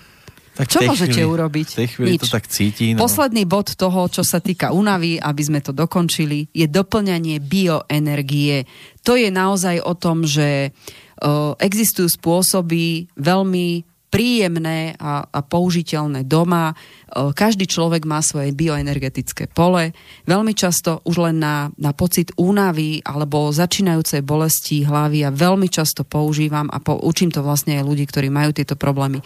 Tak 0.55 0.71
čo 0.71 0.79
môžete 0.87 1.19
chvíli, 1.19 1.27
urobiť? 1.27 1.67
V 1.75 1.79
tej 1.83 1.89
chvíli 1.91 2.09
Nič. 2.15 2.21
to 2.23 2.31
tak 2.31 2.47
cíti. 2.47 2.95
No. 2.95 3.03
Posledný 3.03 3.43
bod 3.43 3.75
toho, 3.75 4.07
čo 4.07 4.23
sa 4.23 4.39
týka 4.39 4.71
únavy, 4.71 5.19
aby 5.19 5.41
sme 5.43 5.59
to 5.59 5.75
dokončili, 5.75 6.47
je 6.55 6.63
doplňanie 6.71 7.43
bioenergie. 7.43 8.63
To 9.03 9.19
je 9.19 9.27
naozaj 9.27 9.83
o 9.83 9.93
tom, 9.99 10.23
že 10.23 10.71
o, 11.19 11.59
existujú 11.59 12.07
spôsoby 12.07 13.11
veľmi 13.19 13.83
príjemné 14.07 14.95
a, 14.95 15.27
a 15.27 15.39
použiteľné 15.43 16.23
doma. 16.23 16.71
O, 16.71 17.35
každý 17.35 17.67
človek 17.67 18.07
má 18.07 18.23
svoje 18.23 18.55
bioenergetické 18.55 19.51
pole. 19.51 19.91
Veľmi 20.23 20.55
často 20.55 21.03
už 21.03 21.19
len 21.19 21.43
na, 21.43 21.67
na 21.75 21.91
pocit 21.91 22.31
únavy 22.39 23.03
alebo 23.03 23.51
začínajúcej 23.51 24.23
bolesti 24.23 24.87
hlavy 24.87 25.27
ja 25.27 25.35
veľmi 25.35 25.67
často 25.67 26.07
používam 26.07 26.71
a 26.71 26.79
po, 26.79 26.95
učím 26.95 27.27
to 27.27 27.43
vlastne 27.43 27.75
aj 27.75 27.83
ľudí, 27.83 28.07
ktorí 28.07 28.31
majú 28.31 28.55
tieto 28.55 28.79
problémy 28.79 29.19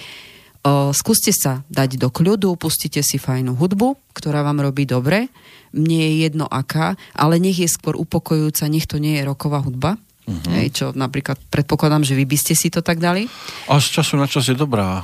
skúste 0.91 1.31
sa 1.31 1.63
dať 1.71 1.95
do 1.95 2.11
kľudu, 2.11 2.55
pustite 2.59 2.99
si 2.99 3.15
fajnú 3.15 3.55
hudbu, 3.55 3.95
ktorá 4.11 4.43
vám 4.43 4.59
robí 4.59 4.83
dobre. 4.83 5.31
Mne 5.71 5.97
je 5.97 6.13
jedno 6.27 6.45
aká, 6.49 6.99
ale 7.15 7.39
nech 7.39 7.61
je 7.61 7.69
skôr 7.69 7.95
upokojujúca, 7.95 8.67
nech 8.67 8.89
to 8.89 8.99
nie 8.99 9.21
je 9.21 9.23
roková 9.23 9.63
hudba. 9.63 9.95
Uh-huh. 10.29 10.53
Hej, 10.53 10.67
čo 10.75 10.85
napríklad 10.93 11.41
predpokladám, 11.49 12.05
že 12.05 12.13
vy 12.13 12.25
by 12.29 12.37
ste 12.37 12.53
si 12.53 12.69
to 12.69 12.85
tak 12.85 13.01
dali. 13.01 13.25
A 13.65 13.81
z 13.81 13.97
času 13.97 14.19
na 14.19 14.29
čas 14.29 14.45
je 14.45 14.53
dobrá. 14.53 15.01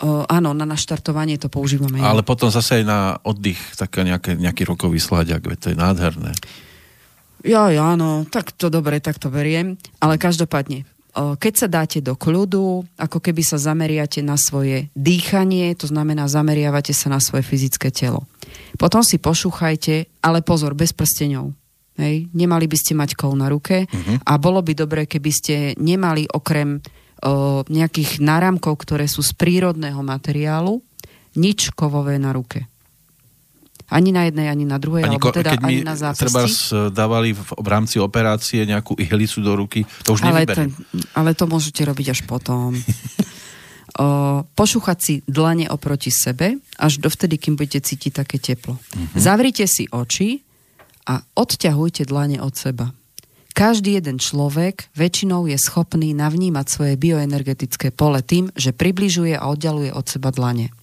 O, 0.00 0.24
áno, 0.26 0.56
na 0.56 0.66
naštartovanie 0.66 1.38
to 1.38 1.52
používame. 1.52 2.00
Ale 2.00 2.24
potom 2.26 2.48
zase 2.48 2.82
aj 2.82 2.84
na 2.84 3.00
oddych, 3.22 3.60
tak 3.76 3.94
nejaké, 4.00 4.34
nejaký 4.34 4.66
rokový 4.66 4.98
sladiak, 4.98 5.44
to 5.60 5.70
je 5.70 5.76
nádherné. 5.76 6.32
Ja, 7.44 7.68
ja, 7.68 7.92
áno, 7.92 8.24
tak 8.24 8.56
to 8.56 8.72
dobre, 8.72 9.04
tak 9.04 9.20
to 9.20 9.28
beriem. 9.28 9.76
Ale 10.00 10.16
každopádne, 10.16 10.88
keď 11.14 11.52
sa 11.54 11.68
dáte 11.70 12.02
do 12.02 12.18
kľudu, 12.18 12.82
ako 12.98 13.18
keby 13.22 13.46
sa 13.46 13.54
zameriate 13.54 14.18
na 14.18 14.34
svoje 14.34 14.90
dýchanie, 14.98 15.70
to 15.78 15.86
znamená 15.86 16.26
zameriavate 16.26 16.90
sa 16.90 17.06
na 17.06 17.22
svoje 17.22 17.46
fyzické 17.46 17.94
telo. 17.94 18.26
Potom 18.74 19.06
si 19.06 19.22
pošúchajte, 19.22 20.10
ale 20.26 20.42
pozor, 20.42 20.74
bez 20.74 20.90
prsteňov. 20.90 21.54
Hej? 22.02 22.26
Nemali 22.34 22.66
by 22.66 22.76
ste 22.76 22.98
mať 22.98 23.14
kol 23.14 23.38
na 23.38 23.46
ruke 23.46 23.86
uh-huh. 23.86 24.26
a 24.26 24.32
bolo 24.42 24.58
by 24.66 24.74
dobré, 24.74 25.06
keby 25.06 25.30
ste 25.30 25.54
nemali 25.78 26.26
okrem 26.26 26.82
o, 27.22 27.62
nejakých 27.70 28.18
náramkov, 28.18 28.82
ktoré 28.82 29.06
sú 29.06 29.22
z 29.22 29.30
prírodného 29.38 30.02
materiálu, 30.02 30.82
nič 31.38 31.70
kovové 31.78 32.18
na 32.18 32.34
ruke. 32.34 32.66
Ani 33.92 34.16
na 34.16 34.24
jednej, 34.24 34.48
ani 34.48 34.64
na 34.64 34.80
druhej, 34.80 35.04
ani, 35.04 35.20
alebo 35.20 35.28
teda 35.28 35.54
keď 35.54 35.60
ani 35.60 35.84
na 35.84 35.92
zápesti. 35.92 36.24
Treba 36.24 36.44
dávali 36.88 37.36
v, 37.36 37.40
v 37.44 37.68
rámci 37.68 38.00
operácie 38.00 38.64
nejakú 38.64 38.96
ihlicu 38.96 39.44
do 39.44 39.52
ruky, 39.52 39.84
to 40.08 40.16
už 40.16 40.24
ale, 40.24 40.48
ten, 40.48 40.72
ale 41.12 41.36
to 41.36 41.44
môžete 41.44 41.84
robiť 41.84 42.16
až 42.16 42.20
potom. 42.24 42.72
o, 44.00 44.42
pošúchať 44.56 44.98
si 44.98 45.14
dlane 45.28 45.68
oproti 45.68 46.08
sebe, 46.08 46.56
až 46.80 46.96
dovtedy, 46.96 47.36
kým 47.36 47.60
budete 47.60 47.84
cítiť 47.84 48.24
také 48.24 48.40
teplo. 48.40 48.80
Uh-huh. 48.80 49.20
Zavrite 49.20 49.68
si 49.68 49.84
oči 49.92 50.40
a 51.04 51.20
odťahujte 51.36 52.08
dlane 52.08 52.40
od 52.40 52.56
seba. 52.56 52.88
Každý 53.54 54.02
jeden 54.02 54.18
človek 54.18 54.90
väčšinou 54.98 55.46
je 55.46 55.54
schopný 55.54 56.10
navnímať 56.10 56.66
svoje 56.66 56.94
bioenergetické 56.98 57.94
pole 57.94 58.18
tým, 58.18 58.50
že 58.58 58.74
približuje 58.74 59.38
a 59.38 59.46
oddialuje 59.46 59.94
od 59.94 60.02
seba 60.10 60.34
dlane. 60.34 60.74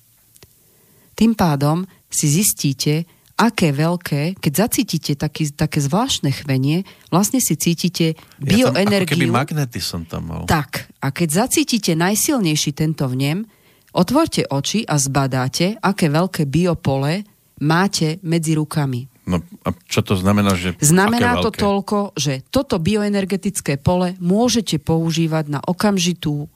Tým 1.20 1.36
pádom 1.36 1.84
si 2.12 2.28
zistíte, 2.28 3.08
aké 3.41 3.74
veľké, 3.74 4.38
keď 4.38 4.54
zacítite 4.54 5.17
taký, 5.17 5.50
také 5.50 5.82
zvláštne 5.82 6.30
chvenie, 6.30 6.86
vlastne 7.10 7.41
si 7.41 7.58
cítite 7.58 8.13
bioenergiu. 8.38 9.26
Ja 9.26 9.34
tam, 9.34 9.34
ako 9.34 9.41
magnety 9.41 9.80
som 9.82 10.02
tam 10.06 10.30
mal. 10.30 10.43
Tak. 10.45 10.93
A 11.02 11.10
keď 11.10 11.47
zacítite 11.47 11.97
najsilnejší 11.97 12.78
tento 12.78 13.10
vnem, 13.10 13.50
otvorte 13.97 14.45
oči 14.45 14.86
a 14.86 15.02
zbadáte, 15.02 15.82
aké 15.82 16.13
veľké 16.13 16.45
biopole 16.45 17.26
máte 17.65 18.21
medzi 18.21 18.54
rukami. 18.54 19.10
No 19.26 19.41
a 19.65 19.69
čo 19.86 20.02
to 20.02 20.17
znamená? 20.17 20.58
Že 20.58 20.82
znamená 20.82 21.41
to 21.41 21.54
toľko, 21.54 22.17
že 22.17 22.41
toto 22.50 22.78
bioenergetické 22.82 23.78
pole 23.78 24.17
môžete 24.17 24.82
používať 24.82 25.45
na 25.50 25.60
okamžitú 25.62 26.45
o, 26.45 26.50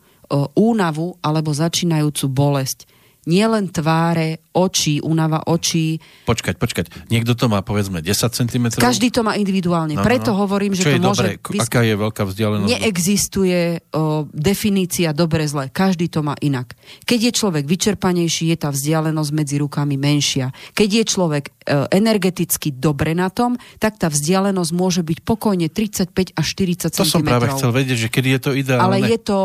únavu 0.58 1.18
alebo 1.22 1.54
začínajúcu 1.54 2.26
bolesť 2.30 2.90
nielen 3.26 3.74
tváre, 3.74 4.46
oči, 4.56 5.04
únava 5.04 5.44
očí. 5.50 6.00
Počkať, 6.24 6.56
počkať. 6.56 6.86
Niekto 7.12 7.36
to 7.36 7.52
má 7.52 7.60
povedzme 7.66 8.00
10 8.00 8.32
cm? 8.32 8.66
Každý 8.80 9.12
to 9.12 9.26
má 9.26 9.36
individuálne. 9.36 10.00
No, 10.00 10.02
no. 10.02 10.08
Preto 10.08 10.32
no. 10.32 10.46
hovorím, 10.46 10.78
že 10.78 10.88
Čo 10.88 10.90
to 10.90 10.96
je 10.96 11.02
môže... 11.02 11.28
Dobre? 11.42 11.60
Aká 11.60 11.82
je 11.84 11.96
veľká 11.98 12.24
vzdialenosť? 12.24 12.70
Neexistuje 12.72 13.60
o, 13.92 14.30
definícia 14.32 15.12
dobre 15.12 15.44
zle. 15.50 15.68
Každý 15.74 16.08
to 16.08 16.24
má 16.24 16.38
inak. 16.40 16.78
Keď 17.04 17.20
je 17.20 17.32
človek 17.36 17.64
vyčerpanejší, 17.68 18.54
je 18.54 18.58
tá 18.58 18.70
vzdialenosť 18.72 19.32
medzi 19.36 19.56
rukami 19.60 20.00
menšia. 20.00 20.54
Keď 20.72 20.90
je 21.02 21.04
človek 21.04 21.44
e, 21.50 21.52
energeticky 21.92 22.72
dobre 22.72 23.12
na 23.18 23.28
tom, 23.34 23.58
tak 23.82 24.00
tá 24.00 24.08
vzdialenosť 24.08 24.72
môže 24.72 25.02
byť 25.02 25.20
pokojne 25.26 25.68
35 25.68 26.38
až 26.38 26.46
40 26.46 26.94
cm. 26.94 27.02
To 27.02 27.08
som 27.08 27.26
práve 27.26 27.52
chcel 27.52 27.72
vedieť, 27.74 27.98
že 28.08 28.10
kedy 28.14 28.30
je 28.38 28.40
to 28.40 28.52
ideálne. 28.54 28.86
Ale 28.86 28.98
je 29.04 29.20
to, 29.20 29.40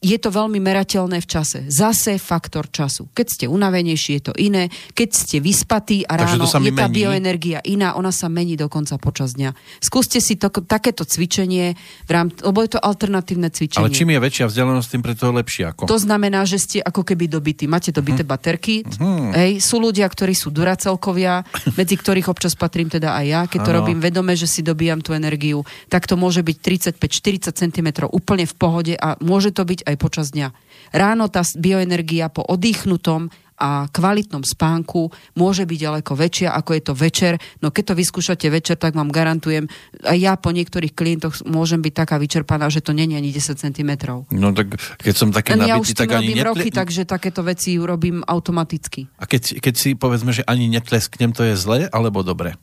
je 0.00 0.16
to 0.16 0.28
veľmi 0.32 0.62
merateľné 0.62 1.18
v 1.20 1.28
čase. 1.28 1.58
Zase 1.68 2.16
faktor 2.16 2.70
času. 2.70 3.10
Keď 3.16 3.26
ste 3.32 3.44
unavenejší, 3.48 4.20
je 4.20 4.22
to 4.28 4.34
iné. 4.36 4.68
Keď 4.92 5.08
ste 5.08 5.36
vyspatí 5.40 6.04
a 6.04 6.20
ráno 6.20 6.44
je 6.44 6.52
tá 6.52 6.60
mení. 6.60 7.00
bioenergia 7.00 7.64
iná, 7.64 7.96
ona 7.96 8.12
sa 8.12 8.28
mení 8.28 8.60
dokonca 8.60 9.00
počas 9.00 9.32
dňa. 9.40 9.56
Skúste 9.80 10.20
si 10.20 10.36
to, 10.36 10.52
takéto 10.52 11.08
cvičenie, 11.08 11.72
v 12.04 12.10
rám, 12.12 12.28
lebo 12.44 12.60
je 12.60 12.76
to 12.76 12.80
alternatívne 12.84 13.48
cvičenie. 13.48 13.80
Ale 13.80 13.96
čím 13.96 14.12
je 14.12 14.20
väčšia 14.20 14.44
vzdialenosť, 14.52 14.88
tým 14.92 15.02
preto 15.02 15.32
lepšie. 15.32 15.64
Ako? 15.72 15.88
To 15.88 15.96
znamená, 15.96 16.44
že 16.44 16.60
ste 16.60 16.78
ako 16.84 17.08
keby 17.08 17.32
dobití. 17.32 17.64
Máte 17.64 17.88
dobité 17.88 18.20
hmm. 18.20 18.30
baterky. 18.30 18.84
Hmm. 19.00 19.32
Hej, 19.32 19.64
sú 19.64 19.80
ľudia, 19.80 20.04
ktorí 20.04 20.36
sú 20.36 20.52
duracelkovia, 20.52 21.40
medzi 21.80 21.96
ktorých 21.96 22.28
občas 22.28 22.52
patrím 22.52 22.92
teda 22.92 23.16
aj 23.16 23.24
ja. 23.24 23.40
Keď 23.48 23.60
to 23.64 23.72
ano. 23.72 23.78
robím 23.80 23.98
vedome, 24.04 24.36
že 24.36 24.44
si 24.44 24.60
dobíjam 24.60 25.00
tú 25.00 25.16
energiu, 25.16 25.64
tak 25.88 26.04
to 26.04 26.20
môže 26.20 26.44
byť 26.44 26.56
35-40 27.00 27.56
cm 27.56 27.88
úplne 28.12 28.44
v 28.44 28.54
pohode 28.54 28.94
a 28.98 29.16
môže 29.24 29.54
to 29.56 29.64
byť 29.64 29.88
aj 29.88 29.96
počas 29.96 30.36
dňa. 30.36 30.65
Ráno 30.92 31.30
tá 31.30 31.42
bioenergia 31.56 32.28
po 32.30 32.44
oddychnutom 32.46 33.30
a 33.56 33.88
kvalitnom 33.88 34.44
spánku 34.44 35.08
môže 35.32 35.64
byť 35.64 35.78
ďaleko 35.80 36.12
väčšia, 36.12 36.52
ako 36.52 36.70
je 36.76 36.82
to 36.84 36.92
večer. 36.92 37.32
No 37.64 37.72
keď 37.72 37.92
to 37.92 37.94
vyskúšate 37.96 38.46
večer, 38.52 38.76
tak 38.76 38.92
vám 38.92 39.08
garantujem, 39.08 39.64
aj 40.04 40.18
ja 40.20 40.36
po 40.36 40.52
niektorých 40.52 40.92
klientoch 40.92 41.40
môžem 41.48 41.80
byť 41.80 41.94
taká 41.96 42.20
vyčerpaná, 42.20 42.68
že 42.68 42.84
to 42.84 42.92
není 42.92 43.16
ani 43.16 43.32
10 43.32 43.56
cm. 43.56 43.90
No 44.28 44.52
tak 44.52 44.76
keď 45.00 45.14
som 45.16 45.32
taký 45.32 45.56
nabitý, 45.56 45.72
ja 45.72 45.80
už 45.80 45.88
tak 45.96 46.12
ani 46.12 46.36
netle... 46.36 46.52
roky, 46.52 46.68
takže 46.68 47.08
takéto 47.08 47.40
veci 47.40 47.80
urobím 47.80 48.20
automaticky. 48.28 49.08
A 49.16 49.24
keď, 49.24 49.56
keď 49.64 49.74
si 49.74 49.96
povedzme, 49.96 50.36
že 50.36 50.44
ani 50.44 50.68
netlesknem, 50.68 51.32
to 51.32 51.48
je 51.48 51.56
zle 51.56 51.88
alebo 51.88 52.20
dobre? 52.20 52.60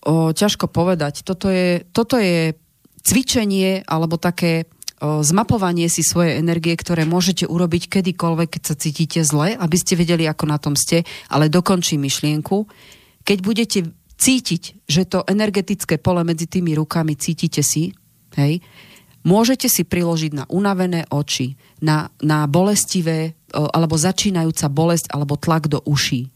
O, 0.00 0.32
ťažko 0.32 0.72
povedať. 0.72 1.20
Toto 1.28 1.52
je, 1.52 1.84
toto 1.92 2.16
je 2.16 2.56
cvičenie 3.04 3.84
alebo 3.84 4.16
také 4.16 4.64
zmapovanie 5.00 5.88
si 5.88 6.04
svojej 6.04 6.36
energie, 6.36 6.76
ktoré 6.76 7.08
môžete 7.08 7.48
urobiť 7.48 7.88
kedykoľvek, 7.88 8.48
keď 8.52 8.62
sa 8.62 8.76
cítite 8.76 9.20
zle, 9.24 9.56
aby 9.56 9.76
ste 9.80 9.96
vedeli, 9.96 10.28
ako 10.28 10.44
na 10.44 10.60
tom 10.60 10.76
ste, 10.76 11.08
ale 11.32 11.48
dokončím 11.48 12.04
myšlienku. 12.04 12.68
Keď 13.24 13.38
budete 13.40 13.78
cítiť, 14.20 14.84
že 14.84 15.08
to 15.08 15.24
energetické 15.24 15.96
pole 15.96 16.20
medzi 16.20 16.44
tými 16.44 16.76
rukami 16.76 17.16
cítite 17.16 17.64
si, 17.64 17.96
hej, 18.36 18.60
môžete 19.24 19.72
si 19.72 19.88
priložiť 19.88 20.32
na 20.36 20.44
unavené 20.52 21.08
oči, 21.08 21.56
na, 21.80 22.12
na 22.20 22.44
bolestivé 22.44 23.32
alebo 23.52 23.96
začínajúca 23.96 24.68
bolesť 24.68 25.12
alebo 25.16 25.40
tlak 25.40 25.72
do 25.72 25.80
uší. 25.88 26.28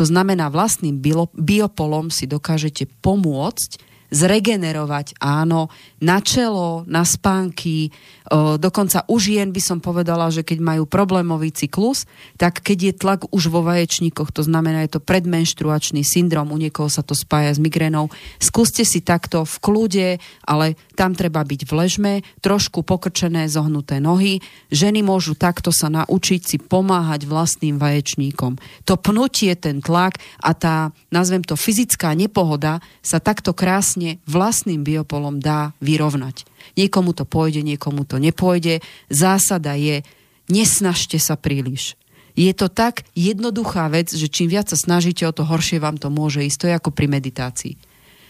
To 0.00 0.06
znamená, 0.06 0.48
vlastným 0.48 1.02
biopolom 1.36 2.08
si 2.08 2.24
dokážete 2.30 2.88
pomôcť 3.04 3.70
zregenerovať, 4.08 5.20
áno, 5.20 5.68
na 6.00 6.22
čelo, 6.22 6.86
na 6.88 7.02
spánky, 7.04 7.92
dokonca 8.60 9.08
u 9.08 9.16
žien 9.16 9.50
by 9.50 9.60
som 9.60 9.78
povedala, 9.80 10.28
že 10.28 10.44
keď 10.44 10.58
majú 10.60 10.84
problémový 10.84 11.52
cyklus, 11.52 12.04
tak 12.36 12.60
keď 12.60 12.78
je 12.78 12.92
tlak 12.94 13.20
už 13.32 13.48
vo 13.48 13.64
vaječníkoch, 13.64 14.30
to 14.30 14.44
znamená, 14.44 14.84
je 14.84 14.96
to 14.96 15.04
predmenštruačný 15.04 16.04
syndrom, 16.04 16.52
u 16.52 16.58
niekoho 16.60 16.92
sa 16.92 17.00
to 17.02 17.16
spája 17.16 17.56
s 17.56 17.60
migrénou, 17.60 18.12
skúste 18.38 18.84
si 18.84 19.00
takto 19.00 19.48
v 19.48 19.56
kľude, 19.58 20.08
ale 20.44 20.76
tam 20.94 21.16
treba 21.16 21.40
byť 21.40 21.60
v 21.64 21.72
ležme, 21.72 22.12
trošku 22.44 22.84
pokrčené, 22.84 23.48
zohnuté 23.48 23.98
nohy. 23.98 24.44
Ženy 24.68 25.00
môžu 25.02 25.32
takto 25.34 25.72
sa 25.72 25.88
naučiť 25.88 26.40
si 26.44 26.56
pomáhať 26.60 27.24
vlastným 27.24 27.80
vaječníkom. 27.80 28.60
To 28.84 28.94
pnutie, 29.00 29.56
ten 29.56 29.80
tlak 29.80 30.20
a 30.44 30.52
tá, 30.52 30.92
nazvem 31.08 31.40
to, 31.40 31.56
fyzická 31.56 32.12
nepohoda 32.12 32.84
sa 33.00 33.18
takto 33.18 33.56
krásne 33.56 33.97
vlastným 34.24 34.86
biopolom 34.86 35.42
dá 35.42 35.74
vyrovnať. 35.82 36.46
Niekomu 36.78 37.14
to 37.14 37.24
pôjde, 37.26 37.66
niekomu 37.66 38.06
to 38.06 38.22
nepôjde. 38.22 38.80
Zásada 39.10 39.74
je, 39.74 40.06
nesnažte 40.46 41.18
sa 41.18 41.34
príliš. 41.34 41.98
Je 42.38 42.54
to 42.54 42.70
tak 42.70 43.02
jednoduchá 43.18 43.90
vec, 43.90 44.14
že 44.14 44.30
čím 44.30 44.54
viac 44.54 44.70
sa 44.70 44.78
snažíte, 44.78 45.26
o 45.26 45.34
to 45.34 45.42
horšie 45.42 45.82
vám 45.82 45.98
to 45.98 46.06
môže 46.06 46.46
ísť. 46.46 46.58
To 46.62 46.68
je 46.70 46.74
ako 46.78 46.90
pri 46.94 47.06
meditácii. 47.10 47.74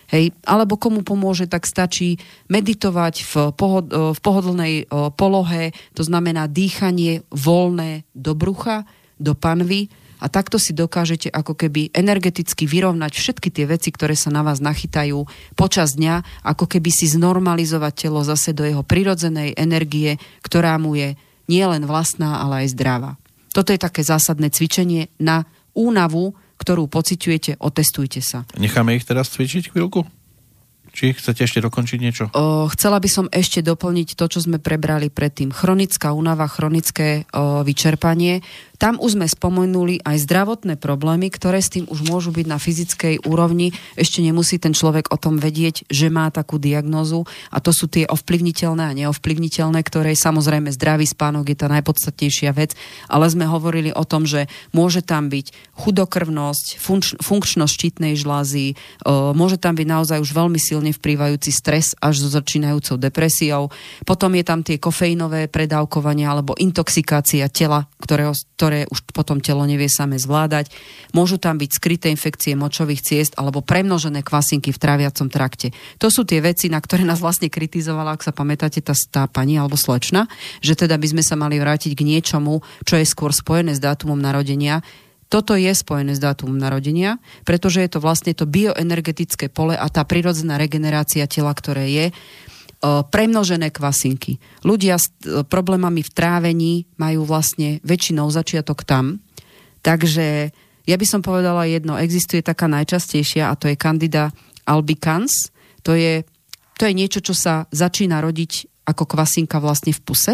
Hej, 0.09 0.33
alebo 0.49 0.81
komu 0.81 1.05
pomôže, 1.05 1.45
tak 1.45 1.69
stačí 1.69 2.16
meditovať 2.49 3.14
v, 3.29 3.33
pohod, 3.53 3.93
v 3.93 4.19
pohodlnej 4.25 4.89
polohe, 5.21 5.77
to 5.93 6.01
znamená 6.01 6.49
dýchanie 6.49 7.29
voľné 7.29 8.09
do 8.16 8.33
brucha, 8.33 8.89
do 9.21 9.37
panvy, 9.37 9.93
a 10.19 10.27
takto 10.27 10.59
si 10.59 10.75
dokážete 10.75 11.31
ako 11.31 11.55
keby 11.55 11.95
energeticky 11.95 12.66
vyrovnať 12.66 13.12
všetky 13.14 13.49
tie 13.55 13.66
veci, 13.71 13.95
ktoré 13.95 14.19
sa 14.19 14.35
na 14.35 14.43
vás 14.43 14.59
nachytajú 14.59 15.25
počas 15.55 15.95
dňa, 15.95 16.45
ako 16.45 16.66
keby 16.66 16.91
si 16.91 17.07
znormalizovať 17.11 18.07
telo 18.07 18.23
zase 18.27 18.55
do 18.55 18.66
jeho 18.66 18.83
prirodzenej 18.83 19.55
energie, 19.55 20.19
ktorá 20.43 20.77
mu 20.77 20.99
je 20.99 21.14
nielen 21.49 21.89
vlastná, 21.89 22.45
ale 22.45 22.66
aj 22.66 22.77
zdravá. 22.77 23.12
Toto 23.55 23.73
je 23.73 23.81
také 23.81 24.05
zásadné 24.05 24.53
cvičenie 24.53 25.09
na 25.19 25.49
únavu, 25.73 26.37
ktorú 26.59 26.91
pociťujete, 26.91 27.62
otestujte 27.62 28.21
sa. 28.21 28.45
Necháme 28.59 28.99
ich 28.99 29.07
teraz 29.07 29.31
cvičiť 29.33 29.73
chvíľku? 29.73 30.05
Či 30.99 31.14
chcete 31.14 31.47
ešte 31.47 31.62
dokončiť 31.62 31.99
niečo? 32.03 32.25
O, 32.35 32.66
chcela 32.75 32.99
by 32.99 33.07
som 33.07 33.27
ešte 33.31 33.62
doplniť 33.62 34.19
to, 34.19 34.25
čo 34.27 34.43
sme 34.43 34.59
prebrali 34.59 35.12
predtým. 35.12 35.55
Chronická 35.55 36.11
únava, 36.11 36.51
chronické 36.51 37.23
o, 37.31 37.62
vyčerpanie. 37.62 38.43
Tam 38.79 38.95
už 39.03 39.18
sme 39.18 39.26
spomenuli 39.26 40.07
aj 40.07 40.22
zdravotné 40.22 40.79
problémy, 40.79 41.35
ktoré 41.35 41.59
s 41.59 41.74
tým 41.74 41.91
už 41.91 42.07
môžu 42.07 42.31
byť 42.31 42.47
na 42.47 42.62
fyzickej 42.62 43.26
úrovni. 43.26 43.74
Ešte 43.99 44.22
nemusí 44.22 44.62
ten 44.62 44.70
človek 44.70 45.11
o 45.11 45.18
tom 45.18 45.43
vedieť, 45.43 45.83
že 45.91 46.07
má 46.14 46.31
takú 46.31 46.62
diagnózu 46.62 47.26
a 47.51 47.59
to 47.59 47.74
sú 47.74 47.91
tie 47.91 48.07
ovplyvniteľné 48.07 48.87
a 48.87 48.95
neovplyvniteľné, 48.95 49.83
ktoré 49.83 50.14
samozrejme 50.14 50.70
zdravý 50.70 51.11
spánok 51.11 51.51
je 51.51 51.57
tá 51.59 51.66
najpodstatnejšia 51.66 52.55
vec, 52.55 52.79
ale 53.11 53.26
sme 53.26 53.51
hovorili 53.51 53.91
o 53.91 54.07
tom, 54.07 54.31
že 54.31 54.47
môže 54.70 55.03
tam 55.03 55.26
byť 55.26 55.74
chudokrvnosť, 55.74 56.79
funkč- 56.79 57.18
funkčnosť 57.18 57.72
štítnej 57.74 58.14
žlázy, 58.14 58.79
môže 59.35 59.59
tam 59.59 59.74
byť 59.74 59.87
naozaj 59.91 60.22
už 60.22 60.31
veľmi 60.31 60.62
silne 60.62 60.95
vplývajúci 60.95 61.51
stres 61.51 61.99
až 61.99 62.22
so 62.22 62.31
začínajúcou 62.31 62.95
depresiou. 62.95 63.74
Potom 64.07 64.39
je 64.39 64.45
tam 64.47 64.62
tie 64.62 64.79
kofeínové 64.79 65.51
predávkovania 65.51 66.31
alebo 66.31 66.55
intoxikácia 66.55 67.51
tela, 67.51 67.91
ktorého, 67.99 68.39
ktoré 68.55 68.68
už 68.93 69.09
potom 69.16 69.41
telo 69.41 69.64
nevie 69.64 69.89
same 69.89 70.21
zvládať. 70.21 70.69
Môžu 71.16 71.41
tam 71.41 71.57
byť 71.57 71.71
skryté 71.73 72.07
infekcie 72.12 72.53
močových 72.53 73.01
ciest 73.01 73.33
alebo 73.41 73.64
premnožené 73.64 74.21
kvasinky 74.21 74.75
v 74.75 74.83
tráviacom 74.83 75.33
trakte. 75.33 75.73
To 76.03 76.12
sú 76.12 76.29
tie 76.29 76.45
veci, 76.45 76.69
na 76.69 76.83
ktoré 76.83 77.09
nás 77.09 77.25
vlastne 77.25 77.49
kritizovala, 77.49 78.14
ak 78.14 78.27
sa 78.27 78.37
pamätáte, 78.37 78.85
tá, 78.85 78.93
tá 79.09 79.25
pani 79.25 79.57
alebo 79.57 79.81
slečna, 79.81 80.29
že 80.61 80.77
teda 80.77 81.01
by 81.01 81.07
sme 81.16 81.23
sa 81.25 81.41
mali 81.41 81.57
vrátiť 81.57 81.97
k 81.97 82.05
niečomu, 82.05 82.61
čo 82.85 82.95
je 83.01 83.09
skôr 83.09 83.33
spojené 83.33 83.73
s 83.73 83.81
dátumom 83.81 84.21
narodenia, 84.21 84.85
toto 85.29 85.53
je 85.61 85.69
spojené 85.69 86.16
s 86.16 86.25
dátumom 86.25 86.57
narodenia, 86.57 87.21
pretože 87.45 87.85
je 87.85 87.91
to 87.93 88.01
vlastne 88.01 88.33
to 88.33 88.49
bioenergetické 88.49 89.53
pole 89.53 89.77
a 89.77 89.87
tá 89.93 90.01
prirodzená 90.09 90.57
regenerácia 90.57 91.29
tela, 91.29 91.53
ktoré 91.53 91.93
je, 91.93 92.07
premnožené 92.85 93.74
kvasinky. 93.74 94.39
Ľudia 94.62 94.97
s 94.99 95.11
problémami 95.51 96.07
v 96.07 96.14
trávení 96.14 96.74
majú 96.95 97.26
vlastne 97.26 97.83
väčšinou 97.83 98.31
začiatok 98.31 98.87
tam. 98.87 99.18
Takže 99.83 100.55
ja 100.87 100.97
by 100.97 101.07
som 101.07 101.20
povedala 101.20 101.66
jedno, 101.66 101.99
existuje 101.99 102.41
taká 102.41 102.70
najčastejšia 102.70 103.51
a 103.51 103.59
to 103.59 103.68
je 103.68 103.76
Candida 103.76 104.31
albicans. 104.62 105.51
To 105.83 105.99
je, 105.99 106.22
to 106.79 106.83
je 106.87 106.93
niečo, 106.95 107.18
čo 107.18 107.35
sa 107.35 107.66
začína 107.74 108.22
rodiť 108.22 108.87
ako 108.89 109.05
kvasinka 109.05 109.61
vlastne 109.61 109.93
v 109.93 110.01
puse 110.01 110.33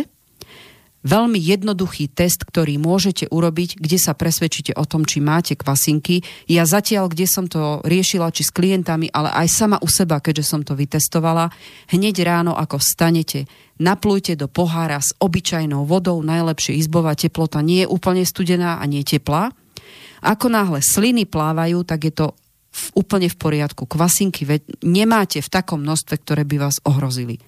veľmi 1.05 1.37
jednoduchý 1.37 2.09
test, 2.11 2.49
ktorý 2.49 2.81
môžete 2.81 3.29
urobiť, 3.29 3.77
kde 3.77 3.99
sa 4.01 4.17
presvedčíte 4.17 4.73
o 4.75 4.89
tom, 4.89 5.05
či 5.05 5.21
máte 5.21 5.53
kvasinky. 5.55 6.25
Ja 6.49 6.65
zatiaľ, 6.65 7.13
kde 7.13 7.29
som 7.29 7.45
to 7.45 7.85
riešila, 7.85 8.33
či 8.33 8.43
s 8.43 8.51
klientami, 8.51 9.13
ale 9.13 9.31
aj 9.31 9.49
sama 9.53 9.77
u 9.85 9.89
seba, 9.89 10.19
keďže 10.19 10.45
som 10.49 10.61
to 10.65 10.73
vytestovala, 10.73 11.53
hneď 11.93 12.25
ráno, 12.25 12.57
ako 12.57 12.81
vstanete, 12.81 13.45
naplujte 13.77 14.35
do 14.35 14.49
pohára 14.49 14.99
s 14.99 15.13
obyčajnou 15.21 15.85
vodou, 15.85 16.25
najlepšie 16.25 16.81
izbová 16.81 17.13
teplota 17.13 17.61
nie 17.61 17.85
je 17.85 17.93
úplne 17.93 18.25
studená 18.25 18.81
a 18.81 18.85
nie 18.89 19.05
teplá. 19.05 19.53
Ako 20.25 20.49
náhle 20.49 20.81
sliny 20.81 21.29
plávajú, 21.29 21.85
tak 21.85 22.09
je 22.09 22.13
to 22.17 22.27
v, 22.75 22.85
úplne 22.97 23.29
v 23.29 23.37
poriadku. 23.37 23.85
Kvasinky 23.85 24.49
nemáte 24.81 25.45
v 25.45 25.53
takom 25.53 25.85
množstve, 25.85 26.17
ktoré 26.25 26.43
by 26.49 26.57
vás 26.65 26.81
ohrozili. 26.83 27.39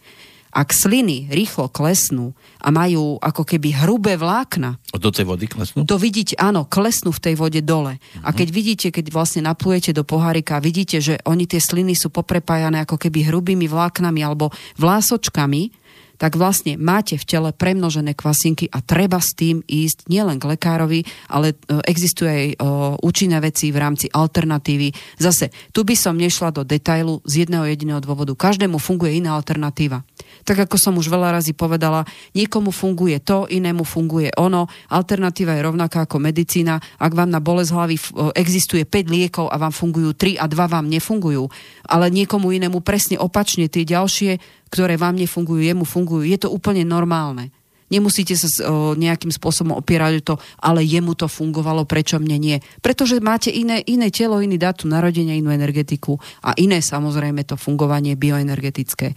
Ak 0.57 0.73
sliny 0.73 1.29
rýchlo 1.29 1.69
klesnú 1.69 2.33
a 2.65 2.73
majú 2.73 3.21
ako 3.21 3.45
keby 3.45 3.77
hrubé 3.85 4.17
vlákna. 4.17 4.81
Do 4.97 5.13
tej 5.13 5.29
vody 5.29 5.45
klesnú? 5.45 5.85
To 5.85 6.01
vidíte, 6.01 6.33
áno, 6.41 6.65
klesnú 6.65 7.13
v 7.13 7.21
tej 7.21 7.35
vode 7.37 7.61
dole. 7.61 8.01
Uh-huh. 8.01 8.25
A 8.25 8.33
keď 8.33 8.49
vidíte, 8.49 8.87
keď 8.89 9.13
vlastne 9.13 9.45
naplujete 9.45 9.93
do 9.93 10.01
pohárika, 10.01 10.57
vidíte, 10.57 11.05
že 11.05 11.21
oni 11.29 11.45
tie 11.45 11.61
sliny 11.61 11.93
sú 11.93 12.09
poprepájané 12.09 12.89
ako 12.89 12.97
keby 12.97 13.29
hrubými 13.29 13.69
vláknami 13.69 14.25
alebo 14.25 14.49
vlásočkami, 14.81 15.86
tak 16.17 16.37
vlastne 16.37 16.81
máte 16.81 17.17
v 17.17 17.25
tele 17.25 17.51
premnožené 17.53 18.17
kvasinky 18.17 18.69
a 18.73 18.81
treba 18.81 19.21
s 19.21 19.37
tým 19.37 19.61
ísť 19.65 20.09
nielen 20.09 20.41
k 20.41 20.57
lekárovi, 20.57 21.05
ale 21.29 21.53
e, 21.53 21.81
existuje 21.89 22.31
aj 22.31 22.49
e, 22.53 22.57
účinné 23.05 23.39
veci 23.41 23.71
v 23.71 23.79
rámci 23.81 24.07
alternatívy. 24.11 25.21
Zase, 25.21 25.53
tu 25.73 25.85
by 25.85 25.95
som 25.97 26.17
nešla 26.17 26.53
do 26.53 26.65
detailu 26.65 27.21
z 27.29 27.47
jedného 27.47 27.69
jediného 27.69 28.01
dôvodu. 28.01 28.33
Každému 28.33 28.81
funguje 28.81 29.21
iná 29.21 29.37
alternatíva. 29.37 30.03
Tak 30.47 30.69
ako 30.69 30.77
som 30.79 30.95
už 30.99 31.11
veľa 31.11 31.35
razy 31.35 31.53
povedala, 31.53 32.07
niekomu 32.35 32.71
funguje 32.71 33.19
to, 33.23 33.51
inému 33.51 33.83
funguje 33.83 34.31
ono. 34.39 34.71
Alternatíva 34.91 35.59
je 35.59 35.67
rovnaká 35.67 36.07
ako 36.07 36.23
medicína. 36.23 36.79
Ak 36.99 37.13
vám 37.15 37.31
na 37.31 37.43
bolesť 37.43 37.71
hlavy 37.75 37.97
existuje 38.39 38.87
5 38.87 39.11
liekov 39.11 39.47
a 39.51 39.57
vám 39.59 39.75
fungujú 39.75 40.15
3 40.15 40.39
a 40.39 40.47
2 40.47 40.55
vám 40.55 40.87
nefungujú, 40.87 41.51
ale 41.87 42.11
niekomu 42.15 42.55
inému 42.55 42.83
presne 42.83 43.19
opačne 43.19 43.67
tie 43.67 43.83
ďalšie, 43.83 44.39
ktoré 44.71 44.99
vám 44.99 45.17
nefungujú, 45.17 45.63
jemu 45.63 45.85
fungujú, 45.87 46.25
je 46.27 46.39
to 46.41 46.49
úplne 46.51 46.83
normálne. 46.83 47.55
Nemusíte 47.87 48.35
sa 48.35 48.51
nejakým 48.99 49.31
spôsobom 49.31 49.79
opierať 49.79 50.19
o 50.19 50.27
to, 50.27 50.35
ale 50.59 50.83
jemu 50.83 51.15
to 51.15 51.31
fungovalo, 51.31 51.87
prečo 51.87 52.19
mne 52.19 52.35
nie. 52.35 52.57
Pretože 52.83 53.23
máte 53.23 53.55
iné, 53.55 53.79
iné 53.87 54.11
telo, 54.11 54.43
iný 54.43 54.59
dátum 54.59 54.91
narodenia, 54.91 55.39
inú 55.39 55.55
energetiku 55.55 56.19
a 56.43 56.51
iné 56.59 56.83
samozrejme 56.83 57.47
to 57.47 57.55
fungovanie 57.55 58.19
bioenergetické. 58.19 59.15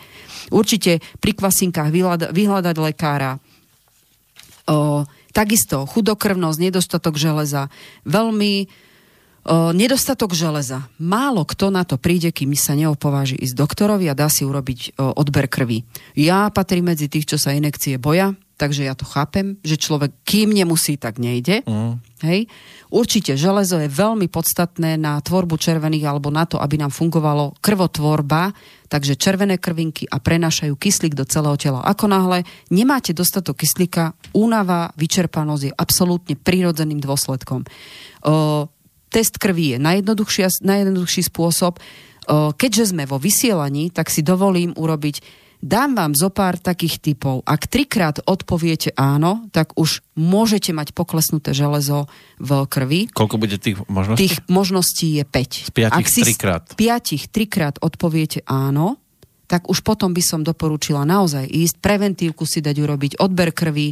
Určite 0.53 1.01
pri 1.17 1.31
kvasinkách 1.33 1.89
vyhľada, 1.89 2.27
vyhľadať 2.29 2.75
lekára. 2.77 3.41
O, 4.69 5.01
takisto 5.33 5.89
chudokrvnosť, 5.89 6.61
nedostatok 6.61 7.17
železa. 7.17 7.73
Veľmi 8.05 8.69
O, 9.47 9.71
nedostatok 9.71 10.35
železa. 10.35 10.91
Málo 10.99 11.47
kto 11.47 11.71
na 11.71 11.87
to 11.87 11.95
príde, 11.95 12.29
kým 12.35 12.51
sa 12.59 12.75
neopováži 12.75 13.39
ísť 13.39 13.55
doktorovi 13.55 14.11
a 14.11 14.17
dá 14.17 14.27
si 14.27 14.43
urobiť 14.43 14.99
o, 14.99 15.15
odber 15.15 15.47
krvi. 15.47 15.87
Ja 16.19 16.51
patrím 16.51 16.91
medzi 16.91 17.07
tých, 17.07 17.35
čo 17.35 17.37
sa 17.39 17.55
inekcie 17.55 17.95
boja, 17.95 18.35
takže 18.59 18.83
ja 18.83 18.91
to 18.91 19.07
chápem, 19.07 19.55
že 19.63 19.79
človek, 19.79 20.11
kým 20.27 20.51
nemusí, 20.51 20.99
tak 20.99 21.15
nejde. 21.15 21.63
Mm. 21.63 22.03
Hej. 22.19 22.51
Určite 22.91 23.39
železo 23.39 23.79
je 23.79 23.87
veľmi 23.87 24.27
podstatné 24.27 24.99
na 24.99 25.15
tvorbu 25.23 25.55
červených 25.55 26.03
alebo 26.03 26.27
na 26.27 26.43
to, 26.43 26.59
aby 26.59 26.75
nám 26.75 26.91
fungovalo 26.91 27.55
krvotvorba, 27.63 28.51
takže 28.91 29.15
červené 29.15 29.55
krvinky 29.55 30.03
a 30.11 30.19
prenášajú 30.19 30.75
kyslík 30.75 31.15
do 31.15 31.23
celého 31.23 31.55
tela. 31.55 31.79
Ako 31.87 32.11
náhle 32.11 32.43
nemáte 32.67 33.15
dostatok 33.15 33.63
kyslíka, 33.63 34.11
únava, 34.35 34.91
vyčerpanosť 34.99 35.63
je 35.63 35.71
absolútne 35.71 36.35
prírodzeným 36.35 36.99
dôsledkom. 36.99 37.63
O, 38.27 38.67
test 39.09 39.41
krvi 39.41 39.75
je 39.75 39.77
najjednoduchší, 39.81 40.63
najjednoduchší 40.63 41.21
spôsob. 41.25 41.81
Keďže 42.29 42.93
sme 42.93 43.09
vo 43.09 43.17
vysielaní, 43.17 43.89
tak 43.89 44.13
si 44.13 44.21
dovolím 44.21 44.77
urobiť 44.77 45.49
Dám 45.59 45.91
vám 45.91 46.15
zo 46.15 46.31
pár 46.31 46.55
takých 46.55 47.03
typov. 47.03 47.43
Ak 47.43 47.67
trikrát 47.67 48.23
odpoviete 48.23 48.95
áno, 48.95 49.51
tak 49.51 49.75
už 49.75 49.99
môžete 50.15 50.71
mať 50.71 50.95
poklesnuté 50.95 51.51
železo 51.51 52.07
v 52.39 52.63
krvi. 52.63 53.11
Koľko 53.11 53.35
bude 53.35 53.59
tých 53.59 53.75
možností? 53.91 54.23
Tých 54.23 54.35
možností 54.47 55.19
je 55.19 55.23
5. 55.27 55.67
Z 55.67 55.71
piatich 55.75 55.99
Ak 55.99 56.05
si 56.07 56.21
trikrát. 56.23 56.63
z 56.63 56.75
piatich 56.79 57.23
trikrát 57.27 57.75
odpoviete 57.83 58.39
áno, 58.47 59.03
tak 59.51 59.67
už 59.67 59.83
potom 59.83 60.15
by 60.15 60.23
som 60.23 60.47
doporučila 60.47 61.03
naozaj 61.03 61.43
ísť, 61.43 61.83
preventívku 61.83 62.47
si 62.47 62.63
dať 62.63 62.79
urobiť, 62.79 63.11
odber 63.19 63.51
krvi, 63.51 63.91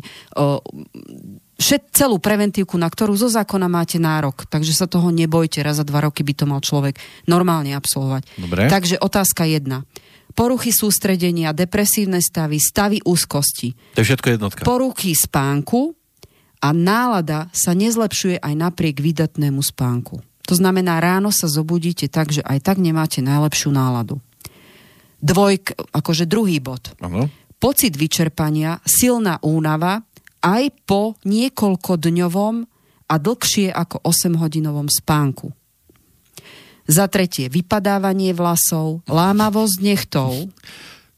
všet, 1.58 1.94
celú 1.94 2.22
preventívku, 2.22 2.78
na 2.78 2.88
ktorú 2.88 3.18
zo 3.18 3.30
zákona 3.30 3.68
máte 3.70 3.98
nárok. 3.98 4.46
Takže 4.46 4.74
sa 4.74 4.86
toho 4.86 5.10
nebojte, 5.10 5.62
raz 5.66 5.82
za 5.82 5.86
dva 5.86 6.06
roky 6.06 6.22
by 6.22 6.34
to 6.34 6.46
mal 6.46 6.62
človek 6.62 6.98
normálne 7.26 7.74
absolvovať. 7.74 8.24
Dobre. 8.38 8.70
Takže 8.70 9.02
otázka 9.02 9.46
jedna 9.50 9.84
poruchy 10.38 10.70
sústredenia, 10.70 11.50
depresívne 11.50 12.22
stavy, 12.22 12.62
stavy 12.62 13.02
úzkosti. 13.02 13.74
To 13.98 14.06
je 14.06 14.08
všetko 14.14 14.28
jednotka. 14.38 14.62
Poruchy 14.62 15.18
spánku 15.18 15.98
a 16.62 16.70
nálada 16.70 17.50
sa 17.58 17.74
nezlepšuje 17.74 18.38
aj 18.38 18.54
napriek 18.54 19.02
vydatnému 19.02 19.66
spánku. 19.66 20.22
To 20.46 20.54
znamená, 20.54 21.02
ráno 21.02 21.34
sa 21.34 21.50
zobudíte 21.50 22.06
tak, 22.08 22.30
že 22.30 22.46
aj 22.46 22.62
tak 22.62 22.78
nemáte 22.78 23.20
najlepšiu 23.26 23.74
náladu. 23.74 24.22
Dvojk, 25.20 25.74
akože 25.98 26.30
druhý 26.30 26.62
bod. 26.62 26.94
Ano. 27.02 27.28
Pocit 27.58 27.98
vyčerpania, 27.98 28.78
silná 28.86 29.42
únava 29.42 30.06
aj 30.44 30.74
po 30.86 31.16
niekoľkodňovom 31.26 32.56
a 33.08 33.14
dlhšie 33.16 33.72
ako 33.72 34.04
8-hodinovom 34.04 34.92
spánku. 34.92 35.56
Za 36.88 37.12
tretie, 37.12 37.52
vypadávanie 37.52 38.32
vlasov, 38.32 39.04
lámavosť 39.12 39.78
nechtov. 39.84 40.48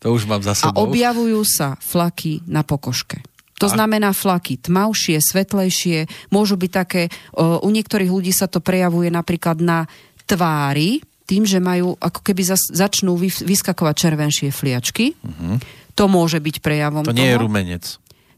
To 0.02 0.08
už 0.16 0.26
mám 0.26 0.42
za 0.42 0.58
sebou. 0.58 0.74
A 0.74 0.82
objavujú 0.82 1.46
sa 1.46 1.78
flaky 1.78 2.42
na 2.50 2.66
pokožke. 2.66 3.22
To 3.60 3.68
a... 3.68 3.74
znamená 3.76 4.16
flaky 4.16 4.58
tmavšie, 4.58 5.20
svetlejšie, 5.22 6.10
môžu 6.34 6.56
byť 6.58 6.72
také, 6.72 7.14
u 7.38 7.70
niektorých 7.70 8.10
ľudí 8.10 8.34
sa 8.34 8.50
to 8.50 8.64
prejavuje 8.64 9.14
napríklad 9.14 9.62
na 9.62 9.86
tvári, 10.26 11.04
tým, 11.30 11.46
že 11.46 11.62
majú, 11.62 11.94
ako 12.02 12.26
keby 12.26 12.42
zas, 12.42 12.66
začnú 12.74 13.14
vyskakovať 13.22 13.94
červenšie 13.94 14.50
fliačky. 14.50 15.14
Uh-huh. 15.14 15.62
To 15.94 16.10
môže 16.10 16.42
byť 16.42 16.56
prejavom 16.66 17.06
To 17.06 17.14
nie 17.14 17.30
toho. 17.30 17.38
je 17.38 17.44
rumenec. 17.46 17.86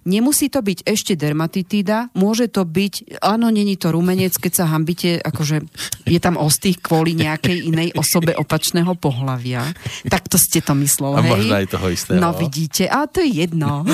Nemusí 0.01 0.49
to 0.49 0.65
byť 0.65 0.81
ešte 0.81 1.13
dermatitída, 1.13 2.09
môže 2.17 2.49
to 2.49 2.65
byť, 2.65 3.21
áno, 3.21 3.53
není 3.53 3.77
to 3.77 3.93
rumenec, 3.93 4.33
keď 4.33 4.51
sa 4.51 4.65
hambite, 4.73 5.21
akože 5.21 5.61
je 6.09 6.19
tam 6.19 6.41
ostých 6.41 6.81
kvôli 6.81 7.13
nejakej 7.13 7.69
inej 7.69 7.93
osobe 7.93 8.33
opačného 8.33 8.97
pohlavia. 8.97 9.61
Tak 10.09 10.25
to 10.25 10.41
ste 10.41 10.65
to 10.65 10.73
mysleli, 10.81 11.21
A 11.21 11.21
možno 11.21 11.53
aj 11.53 11.67
toho 11.69 11.87
istého. 11.93 12.17
No 12.17 12.33
vidíte, 12.33 12.89
a 12.89 13.05
to 13.05 13.21
je 13.21 13.45
jedno. 13.45 13.85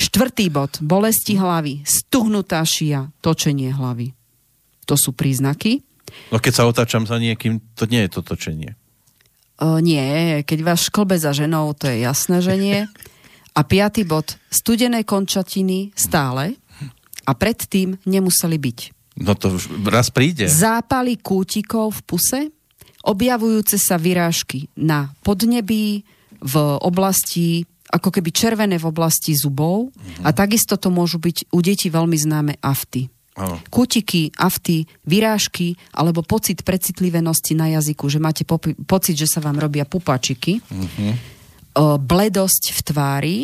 Štvrtý 0.00 0.50
bod. 0.50 0.82
Bolesti 0.82 1.38
hlavy, 1.38 1.86
stuhnutá 1.86 2.58
šia, 2.66 3.14
točenie 3.22 3.70
hlavy. 3.70 4.10
To 4.90 4.98
sú 4.98 5.14
príznaky. 5.14 5.86
No 6.34 6.42
keď 6.42 6.52
sa 6.56 6.66
otáčam 6.66 7.06
za 7.06 7.22
niekým, 7.22 7.62
to 7.78 7.86
nie 7.86 8.02
je 8.08 8.10
to 8.10 8.26
točenie. 8.26 8.74
O, 9.60 9.78
nie, 9.78 10.40
keď 10.42 10.58
vás 10.66 10.88
šklbe 10.88 11.20
za 11.20 11.36
ženou, 11.36 11.76
to 11.76 11.86
je 11.86 12.02
jasné, 12.02 12.42
že 12.42 12.56
nie. 12.56 12.88
A 13.54 13.60
piatý 13.66 14.06
bod. 14.06 14.38
Studené 14.50 15.02
končatiny 15.02 15.90
stále 15.94 16.54
a 17.26 17.32
predtým 17.34 17.98
nemuseli 18.06 18.56
byť. 18.56 18.78
No 19.20 19.36
to 19.36 19.58
už 19.58 19.84
raz 19.90 20.08
príde. 20.08 20.48
Zápaly 20.48 21.20
kútikov 21.20 22.00
v 22.00 22.04
puse, 22.06 22.40
objavujúce 23.04 23.76
sa 23.76 24.00
vyrážky 24.00 24.70
na 24.78 25.12
podnebí, 25.20 26.06
v 26.40 26.54
oblasti 26.80 27.68
ako 27.90 28.08
keby 28.14 28.30
červené 28.30 28.78
v 28.78 28.86
oblasti 28.86 29.34
zubov 29.34 29.90
mm-hmm. 29.90 30.24
a 30.24 30.30
takisto 30.30 30.78
to 30.78 30.94
môžu 30.94 31.18
byť 31.18 31.50
u 31.50 31.58
detí 31.58 31.90
veľmi 31.90 32.14
známe 32.14 32.52
afty. 32.62 33.10
Ano. 33.34 33.58
Kutiky, 33.66 34.30
afty, 34.38 34.86
vyrážky 35.06 35.74
alebo 35.90 36.22
pocit 36.22 36.62
precitlivenosti 36.62 37.58
na 37.58 37.66
jazyku, 37.78 38.06
že 38.06 38.22
máte 38.22 38.46
popi- 38.46 38.78
pocit, 38.86 39.18
že 39.18 39.26
sa 39.26 39.42
vám 39.42 39.58
robia 39.58 39.82
pupačiky, 39.86 40.62
mm-hmm. 40.62 41.12
O, 41.74 41.96
bledosť 41.98 42.74
v 42.74 42.80
tvári 42.80 43.36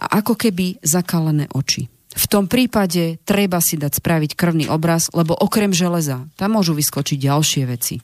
a 0.00 0.20
ako 0.22 0.34
keby 0.38 0.80
zakalené 0.80 1.48
oči. 1.52 1.88
V 2.14 2.26
tom 2.30 2.46
prípade 2.46 3.18
treba 3.26 3.58
si 3.58 3.74
dať 3.74 3.98
spraviť 3.98 4.38
krvný 4.38 4.70
obraz, 4.70 5.10
lebo 5.10 5.34
okrem 5.34 5.74
železa 5.74 6.30
tam 6.38 6.54
môžu 6.54 6.72
vyskočiť 6.78 7.18
ďalšie 7.18 7.62
veci. 7.66 7.98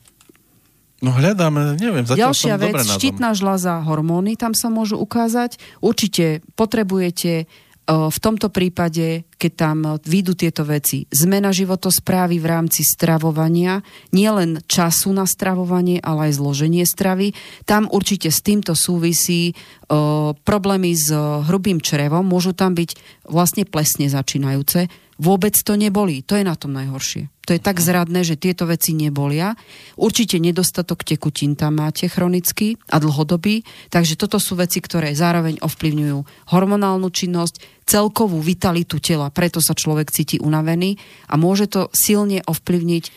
No 1.01 1.15
hľadáme, 1.15 1.81
neviem, 1.81 2.05
zatiaľ 2.05 2.29
Ďalšia 2.29 2.55
som 2.55 2.61
vec, 2.61 2.73
dobre 2.77 2.83
na 2.85 2.93
štítna 2.93 3.29
žľaza, 3.33 3.73
hormóny 3.87 4.37
tam 4.37 4.53
sa 4.53 4.69
môžu 4.69 5.01
ukázať. 5.01 5.57
Určite 5.81 6.45
potrebujete 6.53 7.49
v 7.89 8.17
tomto 8.21 8.53
prípade, 8.53 9.25
keď 9.41 9.53
tam 9.57 9.77
výjdu 9.97 10.37
tieto 10.37 10.61
veci, 10.61 11.09
zmena 11.09 11.49
životosprávy 11.49 12.37
v 12.37 12.45
rámci 12.45 12.85
stravovania, 12.85 13.81
nielen 14.13 14.61
času 14.69 15.09
na 15.09 15.25
stravovanie, 15.25 15.97
ale 15.97 16.29
aj 16.29 16.37
zloženie 16.37 16.85
stravy. 16.85 17.33
Tam 17.65 17.89
určite 17.89 18.29
s 18.29 18.45
týmto 18.45 18.77
súvisí 18.77 19.57
o, 19.89 20.37
problémy 20.45 20.93
s 20.93 21.09
hrubým 21.49 21.81
črevom, 21.81 22.21
môžu 22.21 22.53
tam 22.53 22.77
byť 22.77 22.93
vlastne 23.25 23.65
plesne 23.65 24.05
začínajúce, 24.05 24.85
vôbec 25.21 25.53
to 25.53 25.77
nebolí. 25.77 26.21
To 26.25 26.37
je 26.37 26.45
na 26.45 26.57
tom 26.57 26.73
najhoršie. 26.73 27.29
To 27.45 27.57
je 27.57 27.61
tak 27.61 27.81
zradné, 27.81 28.21
že 28.25 28.37
tieto 28.37 28.69
veci 28.69 28.93
nebolia. 28.93 29.53
Určite 29.97 30.37
nedostatok 30.37 31.01
tekutín 31.05 31.53
tam 31.57 31.81
máte 31.81 32.09
chronicky 32.09 32.77
a 32.89 33.01
dlhodobý, 33.01 33.65
takže 33.93 34.17
toto 34.17 34.37
sú 34.37 34.57
veci, 34.57 34.81
ktoré 34.81 35.13
zároveň 35.17 35.61
ovplyvňujú 35.61 36.49
hormonálnu 36.53 37.09
činnosť, 37.09 37.80
celkovú 37.91 38.39
vitalitu 38.39 39.03
tela, 39.03 39.27
preto 39.27 39.59
sa 39.59 39.75
človek 39.75 40.15
cíti 40.15 40.39
unavený 40.39 40.95
a 41.27 41.35
môže 41.35 41.67
to 41.67 41.91
silne 41.91 42.39
ovplyvniť 42.47 43.03
e, 43.03 43.11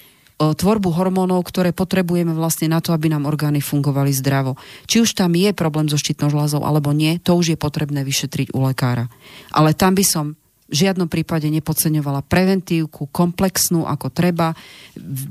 tvorbu 0.58 0.90
hormónov, 0.90 1.46
ktoré 1.46 1.70
potrebujeme 1.70 2.34
vlastne 2.34 2.66
na 2.66 2.82
to, 2.82 2.90
aby 2.90 3.06
nám 3.06 3.30
orgány 3.30 3.62
fungovali 3.62 4.10
zdravo. 4.10 4.58
Či 4.90 5.06
už 5.06 5.14
tam 5.14 5.38
je 5.38 5.54
problém 5.54 5.86
so 5.86 5.94
štítnou 5.94 6.34
žľazou 6.34 6.66
alebo 6.66 6.90
nie, 6.90 7.22
to 7.22 7.38
už 7.38 7.54
je 7.54 7.58
potrebné 7.58 8.02
vyšetriť 8.02 8.50
u 8.50 8.66
lekára. 8.66 9.06
Ale 9.54 9.78
tam 9.78 9.94
by 9.94 10.02
som 10.02 10.34
v 10.66 10.74
žiadnom 10.74 11.06
prípade 11.06 11.46
nepodceňovala 11.54 12.26
preventívku, 12.26 13.06
komplexnú 13.14 13.86
ako 13.86 14.10
treba, 14.10 14.58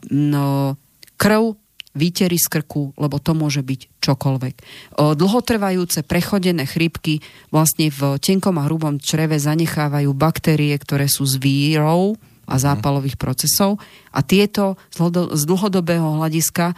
no, 0.07 0.79
krv, 1.19 1.57
výtery 1.93 2.41
z 2.41 2.49
krku, 2.49 2.93
lebo 2.97 3.21
to 3.21 3.37
môže 3.37 3.61
byť 3.61 4.01
čokoľvek. 4.01 4.55
Dlhotrvajúce 4.97 6.01
prechodené 6.01 6.65
chrypky 6.65 7.21
vlastne 7.53 7.93
v 7.93 8.17
tenkom 8.17 8.57
a 8.57 8.65
hrubom 8.65 8.97
čreve 8.97 9.37
zanechávajú 9.37 10.09
baktérie, 10.17 10.73
ktoré 10.73 11.05
sú 11.05 11.29
z 11.29 11.37
vírov 11.37 12.17
a 12.49 12.57
zápalových 12.57 13.15
procesov 13.15 13.77
a 14.09 14.25
tieto 14.25 14.75
z 14.91 15.43
dlhodobého 15.45 16.19
hľadiska 16.19 16.73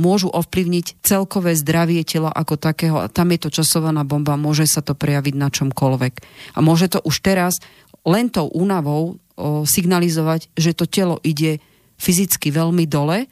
môžu 0.00 0.32
ovplyvniť 0.32 1.04
celkové 1.04 1.52
zdravie 1.52 2.00
tela 2.08 2.32
ako 2.32 2.56
takého 2.56 3.04
a 3.04 3.12
tam 3.12 3.28
je 3.36 3.44
to 3.44 3.52
časovaná 3.60 4.00
bomba, 4.00 4.40
môže 4.40 4.64
sa 4.64 4.80
to 4.80 4.96
prejaviť 4.96 5.34
na 5.36 5.52
čomkoľvek. 5.52 6.14
A 6.56 6.64
môže 6.64 6.88
to 6.88 7.04
už 7.04 7.20
teraz 7.20 7.60
len 8.08 8.32
tou 8.32 8.48
únavou 8.48 9.20
signalizovať, 9.68 10.48
že 10.56 10.72
to 10.72 10.88
telo 10.88 11.20
ide 11.20 11.60
fyzicky 12.00 12.48
veľmi 12.48 12.88
dole 12.88 13.28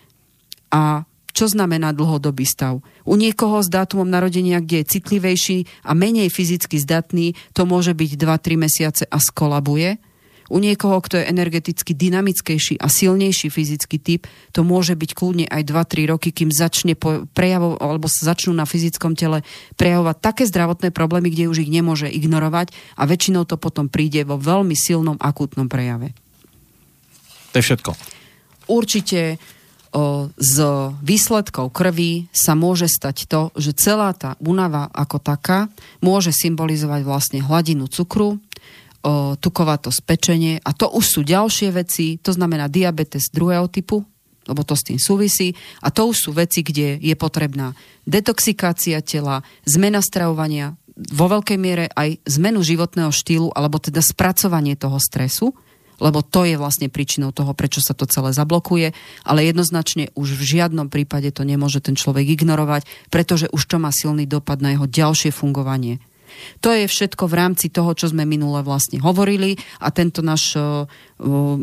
a 0.77 1.09
čo 1.33 1.49
znamená 1.49 1.97
dlhodobý 1.97 2.45
stav. 2.45 2.85
U 3.05 3.15
niekoho 3.17 3.61
s 3.61 3.69
dátumom 3.69 4.09
narodenia, 4.09 4.61
kde 4.61 4.85
je 4.85 5.01
citlivejší 5.01 5.59
a 5.85 5.97
menej 5.97 6.29
fyzicky 6.29 6.81
zdatný, 6.81 7.37
to 7.53 7.69
môže 7.69 7.93
byť 7.93 8.11
2-3 8.17 8.57
mesiace 8.61 9.05
a 9.09 9.17
skolabuje 9.21 10.01
u 10.47 10.59
niekoho, 10.63 11.03
kto 11.03 11.19
je 11.19 11.29
energeticky 11.29 11.93
dynamickejší 11.95 12.79
a 12.79 12.87
silnejší 12.87 13.51
fyzický 13.51 13.99
typ, 13.99 14.31
to 14.55 14.63
môže 14.63 14.95
byť 14.95 15.11
kľudne 15.15 15.47
aj 15.51 15.63
2-3 15.67 16.13
roky, 16.15 16.31
kým 16.31 16.55
začne 16.55 16.95
prejavo, 17.35 17.75
alebo 17.83 18.07
sa 18.07 18.35
začnú 18.35 18.55
na 18.55 18.63
fyzickom 18.63 19.19
tele 19.19 19.43
prejavovať 19.75 20.17
také 20.23 20.43
zdravotné 20.47 20.95
problémy, 20.95 21.35
kde 21.35 21.51
už 21.51 21.67
ich 21.67 21.71
nemôže 21.71 22.07
ignorovať 22.07 22.71
a 22.95 23.03
väčšinou 23.11 23.43
to 23.43 23.59
potom 23.59 23.91
príde 23.91 24.23
vo 24.23 24.39
veľmi 24.39 24.75
silnom 24.79 25.19
akútnom 25.19 25.67
prejave. 25.67 26.15
To 27.51 27.59
je 27.59 27.67
všetko. 27.67 27.91
Určite 28.71 29.39
z 30.37 30.57
výsledkov 31.01 31.73
krvi 31.73 32.29
sa 32.29 32.53
môže 32.53 32.85
stať 32.85 33.25
to, 33.29 33.41
že 33.57 33.73
celá 33.77 34.13
tá 34.13 34.37
únava 34.45 34.93
ako 34.93 35.17
taká 35.23 35.73
môže 36.05 36.37
symbolizovať 36.37 37.01
vlastne 37.01 37.41
hladinu 37.41 37.89
cukru, 37.89 38.37
o, 38.37 38.39
tukovatosť 39.41 40.01
pečenie 40.05 40.55
a 40.61 40.71
to 40.77 40.93
už 40.93 41.05
sú 41.05 41.21
ďalšie 41.25 41.73
veci, 41.73 42.21
to 42.21 42.37
znamená 42.37 42.69
diabetes 42.69 43.33
druhého 43.33 43.73
typu, 43.73 44.05
lebo 44.47 44.63
to 44.63 44.77
s 44.79 44.87
tým 44.87 45.01
súvisí. 45.01 45.57
A 45.83 45.91
to 45.91 46.13
už 46.13 46.29
sú 46.29 46.31
veci, 46.37 46.63
kde 46.63 47.01
je 47.01 47.15
potrebná 47.19 47.75
detoxikácia 48.07 49.03
tela, 49.03 49.43
zmena 49.67 49.99
stravovania, 50.05 50.79
vo 50.97 51.29
veľkej 51.29 51.59
miere 51.61 51.93
aj 51.93 52.25
zmenu 52.25 52.65
životného 52.65 53.13
štýlu, 53.13 53.53
alebo 53.53 53.77
teda 53.77 54.01
spracovanie 54.01 54.81
toho 54.81 54.97
stresu, 54.97 55.53
lebo 55.99 56.21
to 56.21 56.45
je 56.45 56.57
vlastne 56.61 56.89
príčinou 56.93 57.33
toho, 57.33 57.53
prečo 57.53 57.81
sa 57.81 57.93
to 57.93 58.09
celé 58.09 58.33
zablokuje, 58.33 58.93
ale 59.25 59.47
jednoznačne 59.47 60.13
už 60.17 60.37
v 60.37 60.43
žiadnom 60.59 60.89
prípade 60.93 61.33
to 61.33 61.43
nemôže 61.43 61.81
ten 61.85 61.97
človek 61.97 62.27
ignorovať, 62.37 62.87
pretože 63.09 63.51
už 63.53 63.63
to 63.67 63.77
má 63.81 63.91
silný 63.93 64.29
dopad 64.29 64.61
na 64.61 64.77
jeho 64.77 64.87
ďalšie 64.89 65.33
fungovanie. 65.33 66.01
To 66.61 66.73
je 66.73 66.85
všetko 66.89 67.29
v 67.29 67.39
rámci 67.39 67.67
toho, 67.73 67.95
čo 67.97 68.11
sme 68.11 68.29
minule 68.29 68.61
vlastne 68.61 69.01
hovorili 69.01 69.57
a 69.81 69.89
tento 69.95 70.21
náš, 70.21 70.57
e, 70.57 70.61
e, 70.61 70.67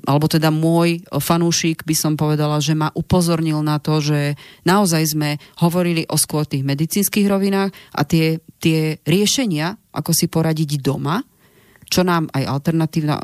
alebo 0.02 0.26
teda 0.26 0.50
môj 0.50 1.04
fanúšik 1.12 1.86
by 1.86 1.96
som 1.96 2.14
povedala, 2.18 2.64
že 2.64 2.74
ma 2.74 2.90
upozornil 2.94 3.62
na 3.62 3.78
to, 3.78 4.02
že 4.02 4.40
naozaj 4.66 5.04
sme 5.14 5.30
hovorili 5.62 6.08
o 6.10 6.18
skôr 6.18 6.48
tých 6.48 6.66
medicínskych 6.66 7.28
rovinách 7.28 7.76
a 7.94 8.02
tie, 8.08 8.42
tie 8.58 8.98
riešenia, 9.06 9.78
ako 9.94 10.12
si 10.16 10.26
poradiť 10.32 10.82
doma, 10.82 11.22
čo 11.94 12.02
nám 12.02 12.26
aj 12.34 12.50
alternatívna 12.50 13.22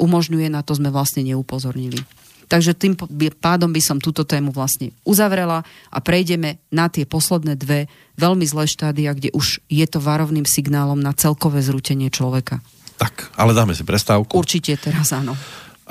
umožňuje, 0.00 0.48
na 0.48 0.64
to 0.64 0.72
sme 0.72 0.88
vlastne 0.88 1.20
neupozornili. 1.20 2.00
Takže 2.46 2.78
tým 2.78 2.94
pádom 3.42 3.68
by 3.74 3.82
som 3.82 3.98
túto 3.98 4.22
tému 4.22 4.54
vlastne 4.54 4.94
uzavrela 5.02 5.66
a 5.90 5.98
prejdeme 5.98 6.62
na 6.70 6.86
tie 6.86 7.02
posledné 7.02 7.58
dve 7.58 7.90
veľmi 8.16 8.46
zlé 8.46 8.64
štádia, 8.70 9.12
kde 9.12 9.34
už 9.34 9.60
je 9.66 9.86
to 9.90 9.98
varovným 9.98 10.46
signálom 10.46 10.96
na 10.96 11.10
celkové 11.12 11.60
zrútenie 11.60 12.08
človeka. 12.08 12.62
Tak, 12.96 13.34
ale 13.36 13.52
dáme 13.52 13.76
si 13.76 13.84
prestávku. 13.84 14.32
Určite 14.38 14.78
teraz 14.80 15.12
áno. 15.12 15.36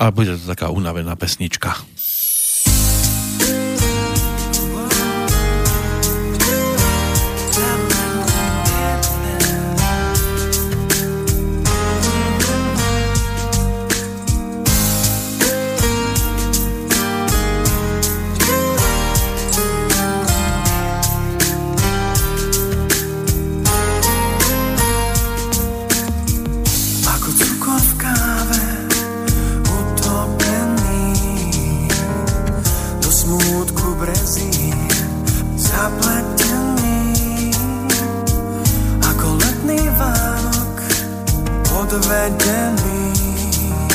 A 0.00 0.10
bude 0.10 0.34
to 0.34 0.44
taká 0.48 0.72
unavená 0.72 1.14
pesnička. 1.14 1.76
jeden 42.26 42.74
mír, 42.82 43.86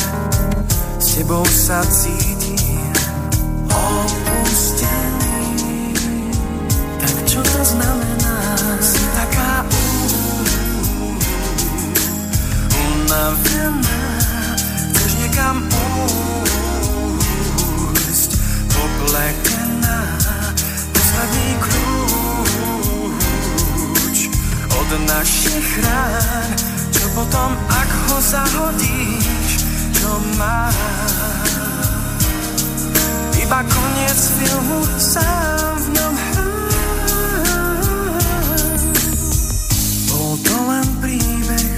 s 0.99 1.19
tebou 1.19 1.43
sa 1.51 1.83
cítim 1.91 2.79
opustený. 3.67 5.51
Tak 6.95 7.27
čo 7.27 7.43
to 7.43 7.59
znamená? 7.75 8.55
Si 8.79 9.03
taká 9.11 9.67
unavená, 12.71 13.99
chceš 14.95 15.11
niekam 15.19 15.67
újsť, 17.03 18.31
oblekená, 18.79 20.07
posledný 20.95 21.59
kľúč 21.67 22.79
od 24.71 24.89
našich 25.03 25.83
rán 25.83 26.60
potom, 27.11 27.51
ak 27.67 27.89
ho 28.07 28.17
zahodíš, 28.23 29.51
čo 29.95 30.11
máš. 30.39 30.77
Iba 33.41 33.67
koniec 33.67 34.19
filmu 34.39 34.79
sám 34.95 35.75
v 35.75 35.87
ňom 35.91 36.15
Bol 40.07 40.33
to 40.39 40.55
len 40.55 40.87
príbeh 41.03 41.71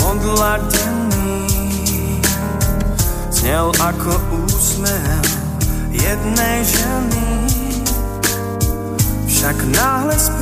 podladený 0.00 1.36
Snel 3.28 3.68
ako 3.76 4.12
úsmev 4.40 5.24
jednej 5.92 6.64
ženy. 6.64 7.28
Však 9.28 9.56
náhle 9.68 10.16
spráchlo 10.16 10.39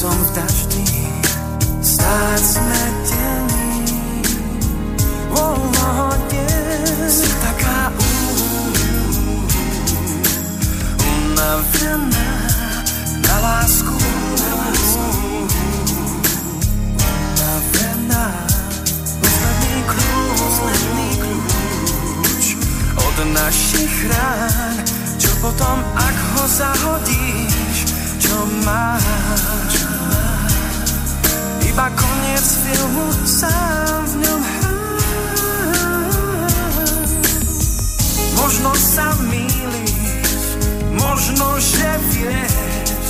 som 0.00 0.16
v 0.16 0.30
daždi 0.32 0.88
stáť 1.84 2.40
smetený 2.40 3.84
volodne 5.28 6.48
Si 7.04 7.28
taká 7.44 7.92
unavená 11.04 12.32
na 13.28 13.36
lásku. 13.44 13.92
Unavená. 17.04 18.24
Posledný 19.20 19.76
kľúč 19.84 20.32
Posledný 20.40 21.10
kľúč. 21.20 22.44
Od 22.96 23.16
našich 23.36 23.94
rán 24.08 24.80
Čo 25.20 25.28
potom, 25.44 25.76
ak 25.92 26.16
ho 26.16 26.44
zahodíš 26.48 27.59
Čo 28.30 28.46
máš 28.62 29.74
Iba 31.66 31.90
koniec 31.98 32.46
filmu 32.62 33.10
Sám 33.26 34.06
v 34.06 34.14
ňom 34.22 34.42
Možno 38.38 38.70
sa 38.74 39.14
mýliš, 39.30 40.58
možno, 40.94 41.58
že 41.58 41.90
vieš, 42.10 43.06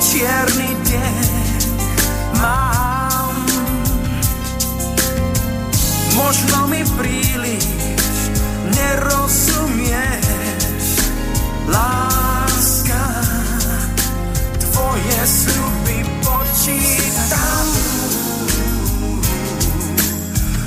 čierny 0.00 0.70
deň 0.84 1.28
mám. 2.40 3.36
Možno 6.16 6.72
mi 6.72 6.80
príliš 6.96 7.68
nerozumieš, 8.72 10.24
láska, 11.68 12.33
tvoje 14.94 15.26
sľuby 15.26 16.06
počítam. 16.22 17.66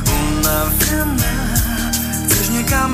Unavená, 0.03 1.35
chceš 2.27 2.47
niekam 2.51 2.91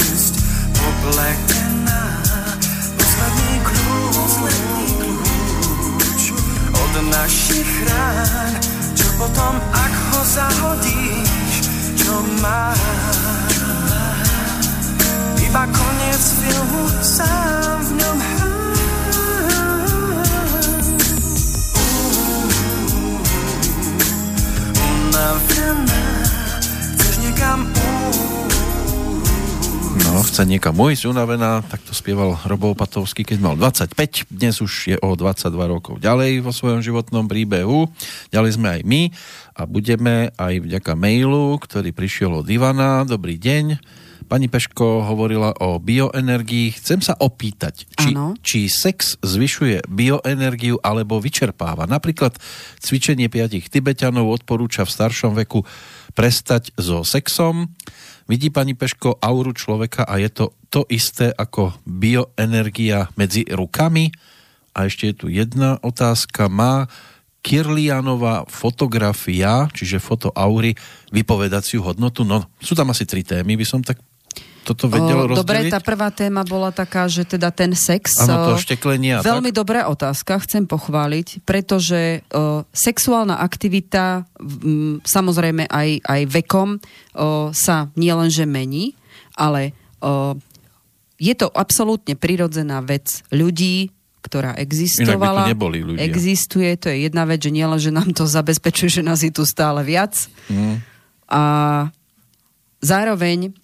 újsť, 0.00 0.34
popletená, 0.80 2.04
posledný 2.96 3.52
kľúč, 3.68 4.16
posledný 4.16 4.88
kľúč 4.96 6.22
od 6.72 6.92
našich 7.12 7.68
rán, 7.92 8.56
čo 8.96 9.12
potom, 9.20 9.60
ak 9.76 9.92
ho 9.92 10.20
zahodíš, 10.24 11.68
čo 12.00 12.24
máš. 12.40 12.80
Iba 15.44 15.68
koniec 15.68 16.24
filmu 16.40 16.88
sám 17.04 17.84
v 17.84 17.90
ňom 18.00 18.35
No, 29.98 30.22
chce 30.22 30.46
niekam 30.46 30.78
ujsť 30.78 31.10
unavená, 31.10 31.66
tak 31.66 31.82
to 31.82 31.90
spieval 31.90 32.38
Robo 32.46 32.70
Patovský, 32.78 33.26
keď 33.26 33.38
mal 33.42 33.58
25, 33.58 34.30
dnes 34.30 34.62
už 34.62 34.94
je 34.94 34.96
o 35.02 35.18
22 35.18 35.50
rokov 35.66 35.98
ďalej 35.98 36.46
vo 36.46 36.54
svojom 36.54 36.78
životnom 36.78 37.26
príbehu. 37.26 37.90
Ďalej 38.30 38.54
sme 38.54 38.68
aj 38.78 38.80
my 38.86 39.02
a 39.58 39.66
budeme 39.66 40.30
aj 40.38 40.62
vďaka 40.62 40.94
mailu, 40.94 41.58
ktorý 41.58 41.90
prišiel 41.90 42.30
od 42.30 42.46
Ivana. 42.46 43.02
Dobrý 43.02 43.34
deň. 43.34 43.82
Pani 44.26 44.50
Peško 44.50 45.06
hovorila 45.06 45.54
o 45.62 45.78
bioenergii. 45.78 46.74
Chcem 46.74 46.98
sa 46.98 47.14
opýtať, 47.14 47.86
či, 47.94 48.10
či 48.42 48.60
sex 48.66 49.22
zvyšuje 49.22 49.86
bioenergiu 49.86 50.82
alebo 50.82 51.22
vyčerpáva. 51.22 51.86
Napríklad 51.86 52.34
cvičenie 52.82 53.30
piatich 53.30 53.70
Tibetanov 53.70 54.26
odporúča 54.42 54.82
v 54.82 54.90
staršom 54.90 55.38
veku 55.38 55.62
prestať 56.18 56.74
so 56.74 57.06
sexom. 57.06 57.70
Vidí 58.26 58.50
pani 58.50 58.74
Peško 58.74 59.22
auru 59.22 59.54
človeka 59.54 60.02
a 60.02 60.18
je 60.18 60.30
to 60.34 60.44
to 60.74 60.82
isté 60.90 61.30
ako 61.30 61.78
bioenergia 61.86 63.08
medzi 63.14 63.46
rukami? 63.46 64.10
A 64.76 64.90
ešte 64.90 65.08
je 65.08 65.14
tu 65.14 65.26
jedna 65.30 65.78
otázka. 65.80 66.50
Má 66.50 66.90
Kirlianová 67.46 68.42
fotografia, 68.50 69.70
čiže 69.70 70.02
foto 70.02 70.34
aury, 70.34 70.74
vypovedaciu 71.14 71.78
hodnotu? 71.86 72.26
No, 72.26 72.42
sú 72.58 72.74
tam 72.74 72.90
asi 72.90 73.06
tri 73.06 73.22
témy, 73.22 73.54
by 73.54 73.62
som 73.62 73.80
tak 73.86 74.02
toto 74.66 74.90
vedel 74.90 75.30
O, 75.30 75.38
Dobre, 75.38 75.62
rozdeliť? 75.62 75.72
tá 75.72 75.78
prvá 75.78 76.10
téma 76.10 76.42
bola 76.42 76.74
taká, 76.74 77.06
že 77.06 77.22
teda 77.22 77.54
ten 77.54 77.70
sex... 77.78 78.18
Áno, 78.26 78.58
to 78.58 78.58
šteklenie 78.58 79.22
Veľmi 79.22 79.54
tak. 79.54 79.58
dobrá 79.62 79.86
otázka, 79.86 80.42
chcem 80.42 80.66
pochváliť, 80.66 81.46
pretože 81.46 82.26
o, 82.34 82.66
sexuálna 82.74 83.38
aktivita, 83.38 84.26
m, 84.42 84.98
samozrejme 85.06 85.70
aj, 85.70 86.02
aj 86.02 86.20
vekom, 86.26 86.82
o, 87.14 87.54
sa 87.54 87.94
nielenže 87.94 88.42
mení, 88.42 88.98
ale 89.38 89.70
o, 90.02 90.34
je 91.16 91.34
to 91.38 91.46
absolútne 91.48 92.18
prirodzená 92.18 92.82
vec 92.82 93.22
ľudí, 93.30 93.94
ktorá 94.26 94.58
existovala. 94.58 95.14
Inak 95.14 95.22
by 95.22 95.38
tu 95.38 95.52
neboli 95.54 95.78
ľudia. 95.86 96.02
Existuje, 96.02 96.70
to 96.74 96.90
je 96.90 97.06
jedna 97.06 97.22
vec, 97.22 97.38
že 97.38 97.54
nielen, 97.54 97.78
že 97.78 97.94
nám 97.94 98.10
to 98.10 98.26
zabezpečuje, 98.26 98.98
že 98.98 99.06
nás 99.06 99.22
je 99.22 99.30
tu 99.30 99.46
stále 99.46 99.86
viac. 99.86 100.18
Mm. 100.50 100.82
A 101.30 101.42
zároveň 102.82 103.54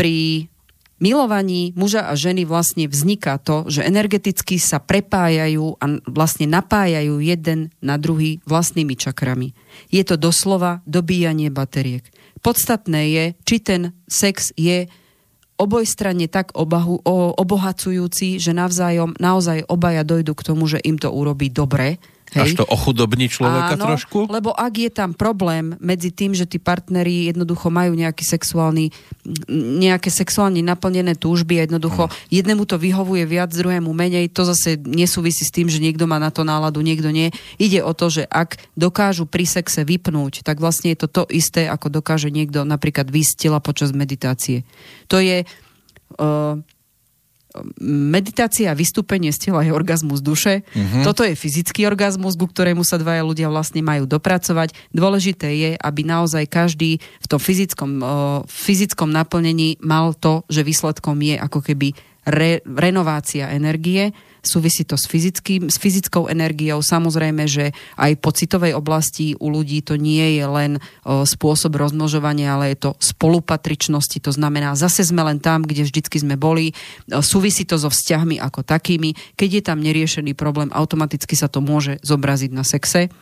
pri 0.00 0.48
milovaní 0.96 1.76
muža 1.76 2.08
a 2.08 2.16
ženy 2.16 2.48
vlastne 2.48 2.88
vzniká 2.88 3.36
to, 3.36 3.68
že 3.68 3.84
energeticky 3.84 4.56
sa 4.56 4.80
prepájajú 4.80 5.76
a 5.76 6.00
vlastne 6.08 6.48
napájajú 6.48 7.20
jeden 7.20 7.68
na 7.84 8.00
druhý 8.00 8.40
vlastnými 8.48 8.96
čakrami. 8.96 9.52
Je 9.92 10.00
to 10.00 10.16
doslova 10.16 10.80
dobíjanie 10.88 11.52
bateriek. 11.52 12.08
Podstatné 12.40 13.12
je, 13.12 13.24
či 13.44 13.56
ten 13.60 13.92
sex 14.08 14.56
je 14.56 14.88
obojstranne 15.60 16.24
tak 16.32 16.56
obahu, 16.56 17.04
obohacujúci, 17.36 18.40
že 18.40 18.56
navzájom 18.56 19.12
naozaj 19.20 19.68
obaja 19.68 20.00
dojdu 20.08 20.32
k 20.32 20.46
tomu, 20.48 20.64
že 20.64 20.80
im 20.80 20.96
to 20.96 21.12
urobí 21.12 21.52
dobre. 21.52 22.00
Až 22.36 22.54
to 22.54 22.64
ochudobní 22.68 23.26
človeka 23.26 23.74
Áno, 23.74 23.84
trošku? 23.90 24.30
lebo 24.30 24.54
ak 24.54 24.74
je 24.76 24.90
tam 24.90 25.10
problém 25.16 25.74
medzi 25.82 26.14
tým, 26.14 26.36
že 26.36 26.46
tí 26.46 26.62
partneri 26.62 27.30
jednoducho 27.32 27.72
majú 27.72 27.96
nejaký 27.98 28.22
sexuálny, 28.22 28.94
nejaké 29.80 30.12
sexuálne 30.12 30.62
naplnené 30.62 31.18
túžby 31.18 31.58
a 31.58 31.66
jednoducho 31.66 32.06
Hm. 32.06 32.12
jednému 32.30 32.62
to 32.66 32.78
vyhovuje 32.78 33.24
viac, 33.26 33.50
druhému 33.50 33.90
menej, 33.90 34.30
to 34.30 34.46
zase 34.46 34.78
nesúvisí 34.82 35.42
s 35.42 35.54
tým, 35.54 35.66
že 35.66 35.82
niekto 35.82 36.06
má 36.06 36.22
na 36.22 36.30
to 36.30 36.46
náladu, 36.46 36.80
niekto 36.80 37.10
nie. 37.10 37.34
Ide 37.58 37.82
o 37.82 37.92
to, 37.92 38.10
že 38.10 38.24
ak 38.26 38.58
dokážu 38.78 39.26
pri 39.26 39.46
sexe 39.46 39.82
vypnúť, 39.82 40.46
tak 40.46 40.62
vlastne 40.62 40.94
je 40.94 40.98
to 41.02 41.08
to 41.10 41.22
isté, 41.30 41.66
ako 41.66 41.90
dokáže 41.90 42.30
niekto 42.30 42.62
napríklad 42.62 43.10
tela 43.36 43.58
počas 43.58 43.90
meditácie. 43.90 44.62
To 45.10 45.18
je... 45.18 45.42
Uh, 46.18 46.62
meditácia 47.82 48.70
a 48.70 48.78
vystúpenie 48.78 49.34
z 49.34 49.50
tela 49.50 49.66
je 49.66 49.74
orgazmus 49.74 50.22
duše. 50.22 50.62
Uh-huh. 50.70 51.02
Toto 51.02 51.26
je 51.26 51.34
fyzický 51.34 51.86
orgazmus, 51.86 52.38
ku 52.38 52.46
ktorému 52.46 52.86
sa 52.86 52.98
dvaja 52.98 53.26
ľudia 53.26 53.50
vlastne 53.50 53.82
majú 53.82 54.06
dopracovať. 54.06 54.74
Dôležité 54.94 55.48
je, 55.54 55.70
aby 55.74 56.00
naozaj 56.06 56.46
každý 56.46 57.02
v 57.02 57.26
tom 57.26 57.40
fyzickom, 57.42 57.90
o, 58.00 58.06
fyzickom 58.46 59.10
naplnení 59.10 59.82
mal 59.82 60.14
to, 60.14 60.46
že 60.46 60.66
výsledkom 60.66 61.18
je 61.20 61.36
ako 61.38 61.60
keby 61.62 61.94
re, 62.26 62.60
renovácia 62.64 63.52
energie, 63.52 64.12
súvisí 64.40 64.88
to 64.88 64.96
s, 64.96 65.04
fyzickým, 65.04 65.68
s 65.68 65.76
fyzickou 65.76 66.26
energiou. 66.28 66.80
Samozrejme, 66.80 67.44
že 67.44 67.76
aj 68.00 68.12
po 68.20 68.32
citovej 68.32 68.72
oblasti 68.72 69.36
u 69.36 69.52
ľudí 69.52 69.84
to 69.84 70.00
nie 70.00 70.40
je 70.40 70.44
len 70.48 70.72
o, 71.04 71.28
spôsob 71.28 71.76
rozmnožovania, 71.76 72.56
ale 72.56 72.72
je 72.72 72.88
to 72.88 72.90
spolupatričnosti. 72.96 74.16
To 74.24 74.32
znamená, 74.32 74.72
zase 74.76 75.04
sme 75.04 75.20
len 75.24 75.38
tam, 75.38 75.64
kde 75.64 75.84
vždycky 75.84 76.16
sme 76.20 76.40
boli. 76.40 76.72
O, 77.12 77.20
súvisí 77.20 77.68
to 77.68 77.76
so 77.76 77.92
vzťahmi 77.92 78.40
ako 78.40 78.64
takými. 78.64 79.12
Keď 79.36 79.50
je 79.60 79.62
tam 79.62 79.78
neriešený 79.84 80.32
problém, 80.32 80.72
automaticky 80.72 81.36
sa 81.36 81.52
to 81.52 81.60
môže 81.60 82.00
zobraziť 82.00 82.50
na 82.52 82.64
sexe. 82.64 83.12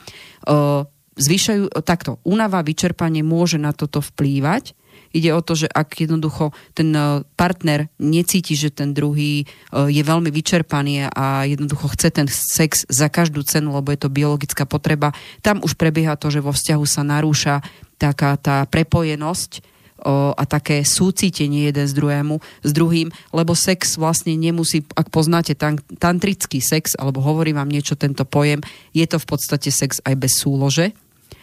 O, 0.46 0.86
zvyšajú, 1.18 1.74
takto, 1.82 2.22
únava, 2.22 2.62
vyčerpanie 2.62 3.26
môže 3.26 3.58
na 3.58 3.74
toto 3.74 3.98
vplývať, 3.98 4.78
Ide 5.14 5.32
o 5.32 5.40
to, 5.40 5.56
že 5.56 5.68
ak 5.68 6.04
jednoducho 6.04 6.52
ten 6.76 6.92
e, 6.92 7.24
partner 7.36 7.88
necíti, 7.96 8.52
že 8.52 8.68
ten 8.68 8.92
druhý 8.92 9.42
e, 9.42 9.46
je 9.88 10.02
veľmi 10.04 10.28
vyčerpaný 10.28 11.08
a 11.08 11.48
jednoducho 11.48 11.88
chce 11.96 12.08
ten 12.12 12.28
sex 12.28 12.84
za 12.88 13.08
každú 13.08 13.40
cenu, 13.44 13.72
lebo 13.72 13.88
je 13.92 14.00
to 14.00 14.12
biologická 14.12 14.68
potreba, 14.68 15.16
tam 15.40 15.64
už 15.64 15.74
prebieha 15.80 16.18
to, 16.20 16.28
že 16.28 16.44
vo 16.44 16.52
vzťahu 16.52 16.84
sa 16.84 17.02
narúša 17.04 17.64
taká 17.98 18.38
tá 18.38 18.62
prepojenosť 18.68 19.78
a 20.06 20.44
také 20.46 20.86
súcitenie 20.86 21.66
jeden 21.68 21.86
s, 21.86 21.94
druhému, 21.94 22.38
s 22.62 22.70
druhým, 22.70 23.10
lebo 23.34 23.58
sex 23.58 23.98
vlastne 23.98 24.38
nemusí, 24.38 24.86
ak 24.94 25.10
poznáte 25.10 25.58
tan, 25.58 25.82
tantrický 25.98 26.62
sex, 26.62 26.94
alebo 26.94 27.18
hovorí 27.18 27.50
vám 27.50 27.66
niečo 27.66 27.98
tento 27.98 28.22
pojem, 28.22 28.62
je 28.94 29.02
to 29.10 29.18
v 29.18 29.26
podstate 29.26 29.74
sex 29.74 29.98
aj 30.06 30.14
bez 30.14 30.38
súlože. 30.38 30.94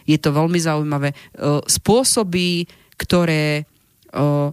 Je 0.08 0.16
to 0.16 0.32
veľmi 0.32 0.56
zaujímavé. 0.56 1.12
O, 1.36 1.60
spôsobí 1.68 2.64
ktoré 2.96 3.68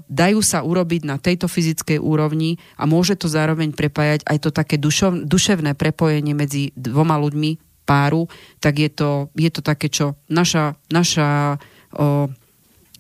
dajú 0.10 0.40
sa 0.44 0.66
urobiť 0.66 1.02
na 1.08 1.16
tejto 1.22 1.48
fyzickej 1.48 2.02
úrovni 2.02 2.60
a 2.76 2.84
môže 2.84 3.16
to 3.16 3.32
zároveň 3.32 3.72
prepájať 3.72 4.26
aj 4.28 4.38
to 4.44 4.50
také 4.52 4.76
dušov, 4.76 5.24
duševné 5.24 5.78
prepojenie 5.78 6.36
medzi 6.36 6.76
dvoma 6.76 7.16
ľuďmi 7.22 7.84
páru, 7.84 8.28
tak 8.64 8.80
je 8.80 8.90
to, 8.92 9.10
je 9.36 9.52
to 9.52 9.62
také, 9.64 9.92
čo 9.92 10.16
naša, 10.32 10.80
naša 10.88 11.60
o, 11.96 12.32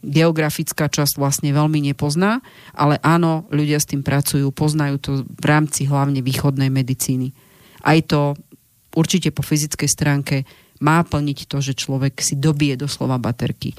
geografická 0.03 0.91
časť 0.91 1.15
vlastne 1.15 1.55
veľmi 1.55 1.79
nepozná, 1.79 2.43
ale 2.75 2.99
áno, 2.99 3.47
ľudia 3.47 3.79
s 3.79 3.87
tým 3.87 4.03
pracujú, 4.03 4.51
poznajú 4.51 4.95
to 4.99 5.11
v 5.23 5.45
rámci 5.47 5.87
hlavne 5.87 6.19
východnej 6.19 6.67
medicíny. 6.67 7.31
Aj 7.87 7.99
to 8.03 8.35
určite 8.91 9.31
po 9.31 9.43
fyzickej 9.43 9.89
stránke 9.89 10.35
má 10.83 10.99
plniť 11.07 11.47
to, 11.47 11.63
že 11.63 11.79
človek 11.79 12.19
si 12.19 12.35
dobije 12.35 12.75
doslova 12.75 13.15
baterky. 13.15 13.71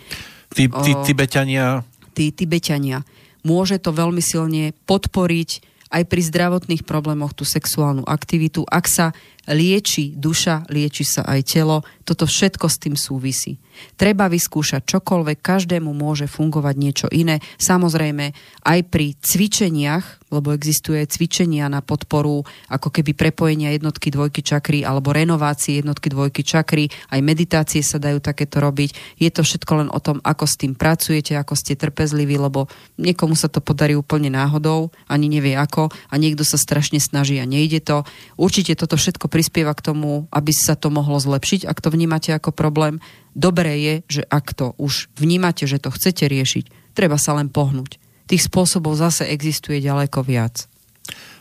Tí, 0.55 0.71
tí 0.71 0.93
Tibetania... 1.03 1.83
Tí 2.15 2.31
Tibetania. 2.31 3.03
Môže 3.43 3.83
to 3.83 3.91
veľmi 3.91 4.23
silne 4.23 4.71
podporiť 4.87 5.51
aj 5.91 6.03
pri 6.11 6.23
zdravotných 6.27 6.83
problémoch 6.87 7.35
tú 7.35 7.43
sexuálnu 7.43 8.07
aktivitu. 8.07 8.63
Ak 8.67 8.87
sa 8.87 9.15
lieči 9.51 10.15
duša, 10.15 10.67
lieči 10.71 11.03
sa 11.03 11.27
aj 11.27 11.41
telo. 11.47 11.83
Toto 12.07 12.25
všetko 12.27 12.67
s 12.67 12.77
tým 12.79 12.95
súvisí. 12.99 13.59
Treba 13.95 14.27
vyskúšať 14.27 14.85
čokoľvek, 14.85 15.39
každému 15.41 15.91
môže 15.95 16.27
fungovať 16.27 16.75
niečo 16.75 17.07
iné. 17.13 17.39
Samozrejme, 17.59 18.35
aj 18.65 18.81
pri 18.91 19.15
cvičeniach, 19.21 20.25
lebo 20.35 20.51
existuje 20.51 20.99
cvičenia 21.07 21.71
na 21.71 21.79
podporu 21.79 22.43
ako 22.67 22.91
keby 22.91 23.15
prepojenia 23.15 23.71
jednotky 23.71 24.11
dvojky 24.11 24.43
čakry 24.43 24.83
alebo 24.83 25.15
renovácie 25.15 25.79
jednotky 25.79 26.11
dvojky 26.11 26.43
čakry, 26.43 26.91
aj 27.15 27.21
meditácie 27.23 27.87
sa 27.87 28.03
dajú 28.03 28.19
takéto 28.19 28.59
robiť. 28.59 29.21
Je 29.23 29.31
to 29.31 29.47
všetko 29.47 29.73
len 29.87 29.89
o 29.95 30.03
tom, 30.03 30.19
ako 30.27 30.45
s 30.51 30.59
tým 30.59 30.75
pracujete, 30.75 31.39
ako 31.39 31.55
ste 31.55 31.79
trpezliví, 31.79 32.35
lebo 32.35 32.67
niekomu 32.99 33.39
sa 33.39 33.47
to 33.47 33.63
podarí 33.63 33.95
úplne 33.95 34.35
náhodou, 34.35 34.91
ani 35.07 35.31
nevie 35.31 35.55
ako 35.55 35.95
a 36.11 36.15
niekto 36.19 36.43
sa 36.43 36.59
strašne 36.59 36.99
snaží 36.99 37.39
a 37.39 37.47
nejde 37.47 37.79
to. 37.79 38.03
Určite 38.35 38.75
toto 38.75 38.99
všetko 38.99 39.31
prispieva 39.31 39.71
k 39.77 39.85
tomu, 39.87 40.27
aby 40.35 40.51
sa 40.51 40.75
to 40.75 40.91
mohlo 40.91 41.23
zlepšiť, 41.23 41.71
ak 41.71 41.79
to 41.79 41.95
vnímate 41.95 42.35
ako 42.35 42.51
problém. 42.51 42.99
Dobré 43.35 43.75
je, 43.83 43.95
že 44.07 44.23
ak 44.31 44.55
to 44.55 44.79
už 44.79 45.11
vnímate, 45.19 45.67
že 45.67 45.83
to 45.83 45.91
chcete 45.91 46.23
riešiť, 46.31 46.95
treba 46.95 47.19
sa 47.19 47.35
len 47.35 47.51
pohnúť. 47.51 47.99
Tých 48.31 48.47
spôsobov 48.47 48.95
zase 48.95 49.27
existuje 49.29 49.83
ďaleko 49.83 50.23
viac. 50.23 50.71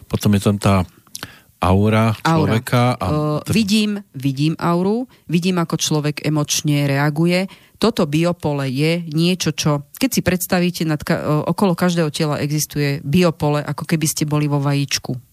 Potom 0.10 0.34
je 0.36 0.42
tam 0.42 0.58
tá 0.60 0.76
aura 1.64 2.18
človeka. 2.20 3.00
Aura. 3.00 3.08
A... 3.08 3.08
Uh, 3.08 3.40
vidím, 3.48 4.04
vidím 4.12 4.58
auru, 4.60 5.08
vidím, 5.32 5.62
ako 5.64 5.80
človek 5.80 6.26
emočne 6.26 6.90
reaguje. 6.90 7.48
Toto 7.80 8.04
biopole 8.04 8.68
je 8.68 9.08
niečo, 9.08 9.56
čo, 9.56 9.88
keď 9.96 10.10
si 10.12 10.22
predstavíte, 10.26 10.84
nad, 10.84 11.00
uh, 11.08 11.46
okolo 11.48 11.78
každého 11.78 12.12
tela 12.12 12.42
existuje 12.44 13.00
biopole, 13.06 13.64
ako 13.64 13.88
keby 13.88 14.06
ste 14.10 14.28
boli 14.28 14.52
vo 14.52 14.60
vajíčku 14.60 15.33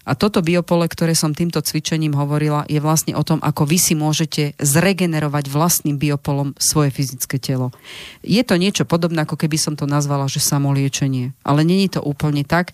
a 0.00 0.16
toto 0.16 0.40
biopole, 0.40 0.88
ktoré 0.88 1.12
som 1.12 1.36
týmto 1.36 1.60
cvičením 1.60 2.16
hovorila, 2.16 2.64
je 2.72 2.80
vlastne 2.80 3.12
o 3.12 3.20
tom, 3.20 3.36
ako 3.44 3.68
vy 3.68 3.76
si 3.76 3.92
môžete 3.92 4.56
zregenerovať 4.56 5.52
vlastným 5.52 6.00
biopolom 6.00 6.56
svoje 6.56 6.88
fyzické 6.88 7.36
telo. 7.36 7.68
Je 8.24 8.40
to 8.40 8.56
niečo 8.56 8.88
podobné, 8.88 9.28
ako 9.28 9.36
keby 9.36 9.60
som 9.60 9.76
to 9.76 9.84
nazvala, 9.84 10.24
že 10.24 10.40
samoliečenie. 10.40 11.36
Ale 11.44 11.68
není 11.68 11.92
to 11.92 12.00
úplne 12.00 12.48
tak. 12.48 12.72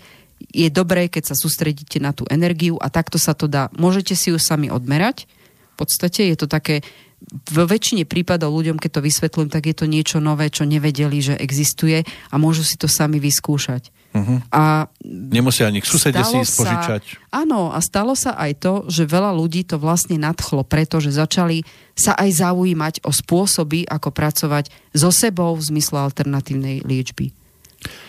Je 0.55 0.71
dobré, 0.71 1.11
keď 1.11 1.35
sa 1.35 1.37
sústredíte 1.37 1.99
na 1.99 2.15
tú 2.15 2.23
energiu 2.31 2.79
a 2.79 2.95
takto 2.95 3.19
sa 3.19 3.35
to 3.35 3.51
dá. 3.51 3.75
Môžete 3.75 4.15
si 4.15 4.31
ju 4.31 4.39
sami 4.39 4.71
odmerať. 4.71 5.27
V 5.75 5.83
podstate 5.83 6.31
je 6.31 6.37
to 6.39 6.47
také 6.47 6.87
v 7.27 7.59
väčšine 7.67 8.07
prípadov 8.07 8.55
ľuďom, 8.55 8.79
keď 8.79 9.01
to 9.01 9.05
vysvetľujem, 9.05 9.51
tak 9.51 9.67
je 9.67 9.75
to 9.75 9.91
niečo 9.91 10.23
nové, 10.23 10.47
čo 10.53 10.69
nevedeli, 10.69 11.19
že 11.19 11.35
existuje 11.35 12.07
a 12.07 12.35
môžu 12.39 12.63
si 12.63 12.79
to 12.79 12.87
sami 12.87 13.19
vyskúšať. 13.19 13.91
Uh-huh. 14.17 14.41
A 14.49 14.89
Nemusia 15.05 15.69
ani 15.69 15.85
k 15.85 15.87
susede 15.87 16.17
si 16.25 16.41
spožičať. 16.41 17.03
Sa, 17.05 17.45
áno, 17.45 17.69
a 17.69 17.79
stalo 17.85 18.17
sa 18.17 18.33
aj 18.33 18.53
to, 18.57 18.75
že 18.89 19.05
veľa 19.05 19.37
ľudí 19.37 19.69
to 19.69 19.77
vlastne 19.77 20.17
nadchlo, 20.17 20.65
pretože 20.65 21.13
začali 21.13 21.69
sa 21.93 22.17
aj 22.17 22.41
zaujímať 22.41 22.95
o 23.05 23.13
spôsoby, 23.13 23.85
ako 23.85 24.09
pracovať 24.09 24.73
so 24.97 25.13
sebou 25.13 25.53
v 25.55 25.63
zmysle 25.69 26.01
alternatívnej 26.01 26.81
liečby. 26.81 27.37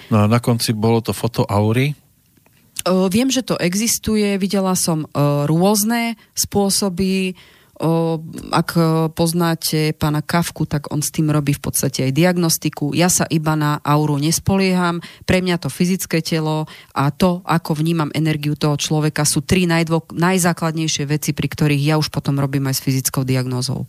No 0.07 0.23
a 0.23 0.25
na 0.31 0.39
konci 0.39 0.71
bolo 0.71 1.03
to 1.03 1.11
foto 1.11 1.43
aury? 1.43 1.91
viem, 2.87 3.27
že 3.27 3.43
to 3.43 3.59
existuje, 3.59 4.39
videla 4.39 4.71
som 4.77 5.03
rôzne 5.43 6.15
spôsoby, 6.31 7.35
O, 7.77 8.17
ak 8.49 8.69
poznáte 9.13 9.93
pána 9.93 10.25
Kavku, 10.25 10.65
tak 10.65 10.89
on 10.89 11.05
s 11.05 11.13
tým 11.13 11.29
robí 11.29 11.53
v 11.53 11.61
podstate 11.61 12.09
aj 12.09 12.17
diagnostiku. 12.17 12.97
Ja 12.97 13.05
sa 13.05 13.29
iba 13.29 13.53
na 13.53 13.77
auru 13.85 14.17
nespolieham. 14.17 14.97
Pre 15.29 15.39
mňa 15.45 15.61
to 15.61 15.69
fyzické 15.69 16.25
telo 16.25 16.65
a 16.97 17.13
to, 17.13 17.45
ako 17.45 17.77
vnímam 17.77 18.09
energiu 18.17 18.57
toho 18.57 18.81
človeka, 18.81 19.29
sú 19.29 19.45
tri 19.45 19.69
najdvo- 19.69 20.09
najzákladnejšie 20.09 21.05
veci, 21.05 21.37
pri 21.37 21.47
ktorých 21.49 21.83
ja 21.85 21.95
už 22.01 22.09
potom 22.09 22.41
robím 22.41 22.65
aj 22.65 22.81
s 22.81 22.83
fyzickou 22.85 23.21
diagnózou. 23.21 23.85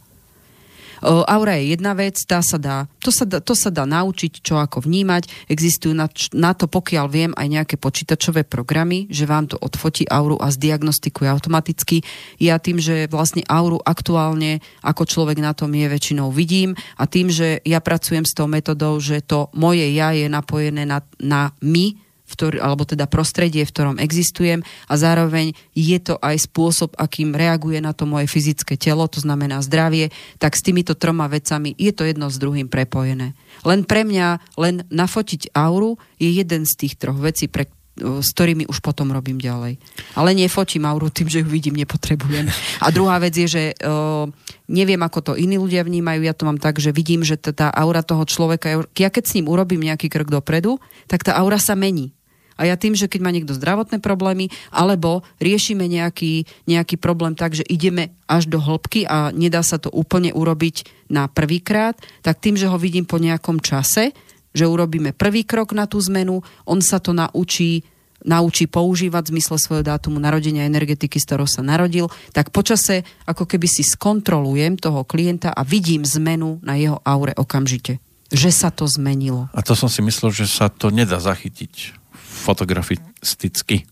Aura 1.03 1.59
je 1.59 1.75
jedna 1.77 1.93
vec, 1.95 2.19
tá 2.27 2.43
sa 2.43 2.59
dá, 2.59 2.91
to, 3.03 3.11
sa 3.15 3.25
dá, 3.25 3.39
to 3.39 3.55
sa 3.55 3.71
dá 3.71 3.87
naučiť, 3.87 4.43
čo 4.43 4.59
ako 4.59 4.85
vnímať. 4.85 5.49
Existujú 5.51 5.95
na, 5.95 6.11
na 6.35 6.53
to, 6.55 6.67
pokiaľ 6.67 7.07
viem, 7.07 7.33
aj 7.35 7.47
nejaké 7.47 7.77
počítačové 7.79 8.43
programy, 8.47 9.07
že 9.09 9.29
vám 9.29 9.51
to 9.51 9.57
odfotí 9.61 10.09
auru 10.11 10.39
a 10.39 10.51
zdiagnostikuje 10.51 11.29
automaticky. 11.31 12.03
Ja 12.43 12.59
tým, 12.59 12.83
že 12.83 13.07
vlastne 13.07 13.47
auru 13.47 13.79
aktuálne 13.83 14.61
ako 14.83 15.07
človek 15.07 15.39
na 15.39 15.55
tom 15.55 15.71
je 15.75 15.87
väčšinou 15.87 16.35
vidím 16.35 16.75
a 16.99 17.07
tým, 17.07 17.31
že 17.31 17.63
ja 17.63 17.79
pracujem 17.79 18.27
s 18.27 18.35
tou 18.35 18.51
metodou, 18.51 18.99
že 18.99 19.23
to 19.23 19.51
moje 19.55 19.87
ja 19.95 20.11
je 20.15 20.27
napojené 20.27 20.83
na, 20.85 21.05
na 21.23 21.55
my, 21.63 22.08
v 22.29 22.61
alebo 22.61 22.85
teda 22.85 23.09
prostredie, 23.09 23.65
v 23.65 23.73
ktorom 23.73 23.97
existujem 23.97 24.61
a 24.87 24.95
zároveň 25.01 25.57
je 25.73 25.99
to 25.99 26.21
aj 26.21 26.45
spôsob, 26.45 26.93
akým 27.01 27.33
reaguje 27.33 27.81
na 27.81 27.97
to 27.97 28.05
moje 28.05 28.29
fyzické 28.29 28.77
telo, 28.77 29.09
to 29.09 29.25
znamená 29.25 29.65
zdravie, 29.65 30.13
tak 30.37 30.53
s 30.53 30.61
týmito 30.61 30.93
troma 30.93 31.25
vecami 31.27 31.73
je 31.81 31.91
to 31.97 32.05
jedno 32.05 32.29
s 32.29 32.37
druhým 32.37 32.69
prepojené. 32.69 33.33
Len 33.65 33.81
pre 33.89 34.05
mňa, 34.05 34.61
len 34.61 34.85
nafotiť 34.93 35.57
auru 35.57 35.97
je 36.21 36.29
jeden 36.29 36.69
z 36.69 36.73
tých 36.77 36.95
troch 37.01 37.17
vecí, 37.17 37.49
pre, 37.49 37.67
s 37.99 38.29
ktorými 38.37 38.71
už 38.71 38.79
potom 38.79 39.11
robím 39.11 39.43
ďalej. 39.43 39.81
Ale 40.15 40.37
nefotím 40.37 40.87
auru 40.87 41.11
tým, 41.11 41.27
že 41.27 41.43
ju 41.43 41.49
vidím, 41.49 41.75
nepotrebujem. 41.81 42.47
A 42.85 42.93
druhá 42.95 43.19
vec 43.19 43.35
je, 43.35 43.49
že 43.49 43.63
uh, 43.83 44.31
neviem, 44.71 45.01
ako 45.01 45.33
to 45.33 45.33
iní 45.35 45.59
ľudia 45.59 45.83
vnímajú, 45.83 46.21
ja 46.23 46.37
to 46.37 46.47
mám 46.47 46.61
tak, 46.61 46.79
že 46.79 46.95
vidím, 46.95 47.25
že 47.25 47.41
tá 47.41 47.73
aura 47.73 48.05
toho 48.05 48.23
človeka, 48.29 48.85
ja 48.95 49.09
keď 49.11 49.25
s 49.25 49.35
ním 49.41 49.51
urobím 49.51 49.83
nejaký 49.83 50.07
krok 50.13 50.31
dopredu, 50.31 50.79
tak 51.09 51.25
tá 51.25 51.35
aura 51.41 51.59
sa 51.59 51.75
mení. 51.75 52.15
A 52.59 52.67
ja 52.67 52.75
tým, 52.75 52.99
že 52.99 53.07
keď 53.07 53.21
má 53.23 53.31
niekto 53.31 53.55
zdravotné 53.55 54.03
problémy, 54.03 54.51
alebo 54.75 55.23
riešime 55.39 55.87
nejaký, 55.87 56.45
nejaký 56.67 56.99
problém 56.99 57.39
tak, 57.39 57.55
že 57.55 57.63
ideme 57.65 58.11
až 58.27 58.51
do 58.51 58.59
hĺbky 58.59 59.07
a 59.07 59.31
nedá 59.31 59.63
sa 59.63 59.79
to 59.79 59.89
úplne 59.95 60.35
urobiť 60.35 61.09
na 61.09 61.31
prvýkrát, 61.31 61.95
tak 62.21 62.43
tým, 62.43 62.59
že 62.59 62.67
ho 62.67 62.77
vidím 62.77 63.07
po 63.07 63.23
nejakom 63.23 63.63
čase, 63.63 64.13
že 64.53 64.67
urobíme 64.67 65.15
prvý 65.15 65.47
krok 65.47 65.71
na 65.73 65.87
tú 65.87 66.03
zmenu, 66.03 66.43
on 66.67 66.83
sa 66.83 66.99
to 66.99 67.15
naučí 67.15 67.87
naučí 68.19 68.67
používať 68.67 69.31
v 69.31 69.33
zmysle 69.39 69.57
svojho 69.63 69.85
dátumu 69.87 70.19
narodenia 70.19 70.67
energetiky, 70.67 71.23
z 71.23 71.27
ktorého 71.31 71.47
sa 71.47 71.63
narodil, 71.63 72.11
tak 72.35 72.51
počase 72.51 73.07
ako 73.31 73.47
keby 73.47 73.71
si 73.71 73.87
skontrolujem 73.87 74.75
toho 74.75 75.07
klienta 75.07 75.55
a 75.55 75.63
vidím 75.63 76.03
zmenu 76.03 76.59
na 76.67 76.75
jeho 76.75 76.99
aure 77.07 77.31
okamžite. 77.39 78.03
Že 78.35 78.51
sa 78.51 78.69
to 78.75 78.91
zmenilo. 78.91 79.47
A 79.55 79.63
to 79.63 79.79
som 79.79 79.87
si 79.87 80.03
myslel, 80.03 80.35
že 80.35 80.51
sa 80.51 80.67
to 80.67 80.91
nedá 80.91 81.23
zachytiť 81.23 81.95
fotografisticky. 82.39 83.85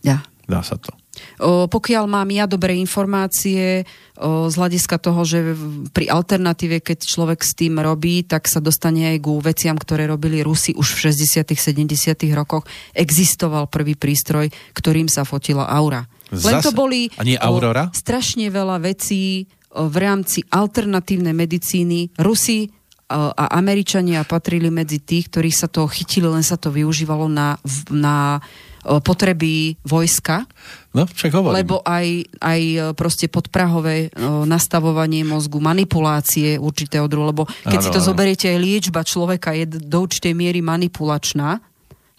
Ja. 0.00 0.24
Dá 0.48 0.64
sa 0.64 0.80
to. 0.80 0.90
O, 1.38 1.68
pokiaľ 1.68 2.04
mám 2.10 2.26
ja 2.32 2.48
dobré 2.48 2.74
informácie 2.80 3.84
o, 4.16 4.48
z 4.48 4.54
hľadiska 4.56 4.96
toho, 4.98 5.20
že 5.22 5.54
pri 5.94 6.10
alternatíve, 6.10 6.80
keď 6.80 7.06
človek 7.06 7.44
s 7.44 7.52
tým 7.54 7.78
robí, 7.78 8.24
tak 8.24 8.48
sa 8.50 8.58
dostane 8.58 9.14
aj 9.14 9.18
ku 9.22 9.38
veciam, 9.38 9.76
ktoré 9.76 10.10
robili 10.10 10.40
Rusi 10.42 10.72
už 10.74 10.96
v 10.96 11.12
60 11.12 11.54
70 11.54 12.16
rokoch. 12.34 12.64
Existoval 12.96 13.68
prvý 13.68 13.94
prístroj, 13.94 14.48
ktorým 14.74 15.06
sa 15.06 15.22
fotila 15.28 15.68
aura. 15.68 16.08
Len 16.30 16.62
to 16.62 16.70
boli 16.70 17.10
A 17.18 17.26
nie 17.26 17.36
o, 17.38 17.42
Aurora? 17.42 17.90
strašne 17.90 18.48
veľa 18.50 18.78
vecí 18.82 19.46
o, 19.70 19.90
v 19.90 19.96
rámci 19.98 20.46
alternatívnej 20.46 21.34
medicíny. 21.34 22.14
Rusi 22.22 22.70
o, 22.70 22.79
a 23.10 23.58
Američania 23.58 24.22
patrili 24.22 24.70
medzi 24.70 25.02
tých, 25.02 25.26
ktorí 25.26 25.50
sa 25.50 25.66
toho 25.66 25.90
chytili, 25.90 26.30
len 26.30 26.46
sa 26.46 26.54
to 26.54 26.70
využívalo 26.70 27.26
na, 27.26 27.58
na 27.90 28.38
o, 28.86 29.02
potreby 29.02 29.74
vojska. 29.82 30.46
No, 30.94 31.10
však 31.10 31.34
hovorím. 31.34 31.58
Lebo 31.58 31.82
aj, 31.82 32.06
aj 32.38 32.60
e, 32.62 32.78
proste 32.94 33.26
podprahové 33.26 34.14
o, 34.14 34.46
nastavovanie 34.46 35.26
mozgu, 35.26 35.58
manipulácie 35.58 36.54
určitého 36.54 37.10
druhu, 37.10 37.34
lebo 37.34 37.42
keď 37.66 37.78
Áno, 37.82 37.84
si 37.84 37.90
to 37.90 37.98
áno. 37.98 38.08
zoberiete, 38.14 38.46
aj 38.46 38.62
liečba 38.62 39.02
človeka 39.02 39.58
je 39.58 39.66
do 39.66 39.98
určitej 40.06 40.30
miery 40.30 40.62
manipulačná, 40.62 41.58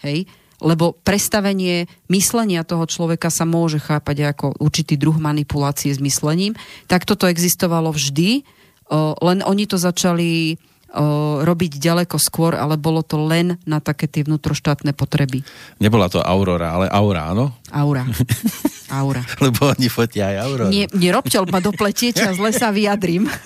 hej, 0.04 0.28
lebo 0.60 0.92
prestavenie 0.92 1.88
myslenia 2.12 2.68
toho 2.68 2.84
človeka 2.86 3.32
sa 3.32 3.48
môže 3.48 3.82
chápať 3.82 4.36
ako 4.36 4.60
určitý 4.62 4.94
druh 4.94 5.16
manipulácie 5.16 5.90
s 5.90 5.98
myslením, 5.98 6.54
tak 6.86 7.02
toto 7.02 7.26
existovalo 7.26 7.90
vždy, 7.90 8.46
len 9.18 9.38
oni 9.42 9.64
to 9.66 9.80
začali 9.80 10.60
robiť 11.42 11.80
ďaleko 11.80 12.20
skôr, 12.20 12.52
ale 12.52 12.76
bolo 12.76 13.00
to 13.00 13.16
len 13.16 13.56
na 13.64 13.80
také 13.80 14.04
tie 14.04 14.28
vnútroštátne 14.28 14.92
potreby. 14.92 15.40
Nebola 15.80 16.12
to 16.12 16.20
Aurora, 16.20 16.76
ale 16.76 16.86
Aura, 16.92 17.32
áno? 17.32 17.56
Aura. 17.72 18.04
Aura. 18.92 19.24
Lebo 19.44 19.72
oni 19.72 19.88
fotia 19.88 20.36
aj 20.36 20.36
Auroru. 20.44 20.68
Nie, 20.68 20.84
nerobte, 20.92 21.40
lebo 21.40 21.56
ma 21.56 21.64
dopletiete 21.64 22.20
a 22.28 22.36
zle 22.36 22.52
sa 22.52 22.68
vyjadrím. 22.68 23.26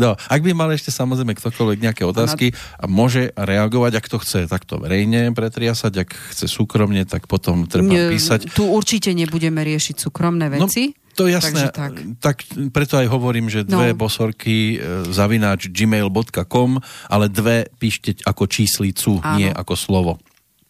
No, 0.00 0.16
ak 0.16 0.40
by 0.40 0.56
mal 0.56 0.72
ešte 0.72 0.88
samozrejme 0.88 1.36
ktokoľvek 1.36 1.78
nejaké 1.84 2.02
otázky 2.08 2.56
a 2.80 2.88
môže 2.88 3.30
reagovať, 3.36 3.92
ak 4.00 4.06
to 4.08 4.16
chce 4.24 4.48
takto 4.48 4.80
verejne 4.80 5.30
pretriasať, 5.36 5.92
ak 6.00 6.10
chce 6.32 6.46
súkromne, 6.48 7.04
tak 7.04 7.28
potom 7.28 7.68
treba 7.68 8.08
písať. 8.10 8.56
Tu 8.56 8.64
určite 8.64 9.12
nebudeme 9.12 9.60
riešiť 9.60 10.00
súkromné 10.00 10.48
veci. 10.48 10.96
No, 10.96 11.03
to 11.14 11.30
je 11.30 11.38
jasné. 11.38 11.66
Takže 11.66 11.68
tak. 11.70 11.92
tak 12.18 12.36
preto 12.70 12.98
aj 12.98 13.06
hovorím, 13.08 13.46
že 13.48 13.62
dve 13.62 13.94
No. 13.94 13.98
bosorky 14.02 14.76
e, 14.76 15.06
zavináč 15.08 15.70
gmail.com, 15.70 16.82
ale 17.08 17.26
dve 17.30 17.70
píšte 17.78 18.18
ako 18.26 18.44
číslicu, 18.50 19.22
Áno. 19.22 19.38
nie 19.38 19.50
ako 19.50 19.74
slovo. 19.78 20.12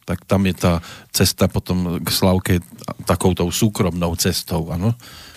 Tak 0.04 0.28
tam 0.28 0.44
je 0.44 0.52
tá 0.52 0.72
cesta 1.08 1.48
potom 1.48 1.96
k 1.96 2.08
Slavke 2.12 2.60
takoutou 3.08 3.48
súkromnou 3.48 4.12
cestou, 4.20 4.68
áno? 4.68 4.92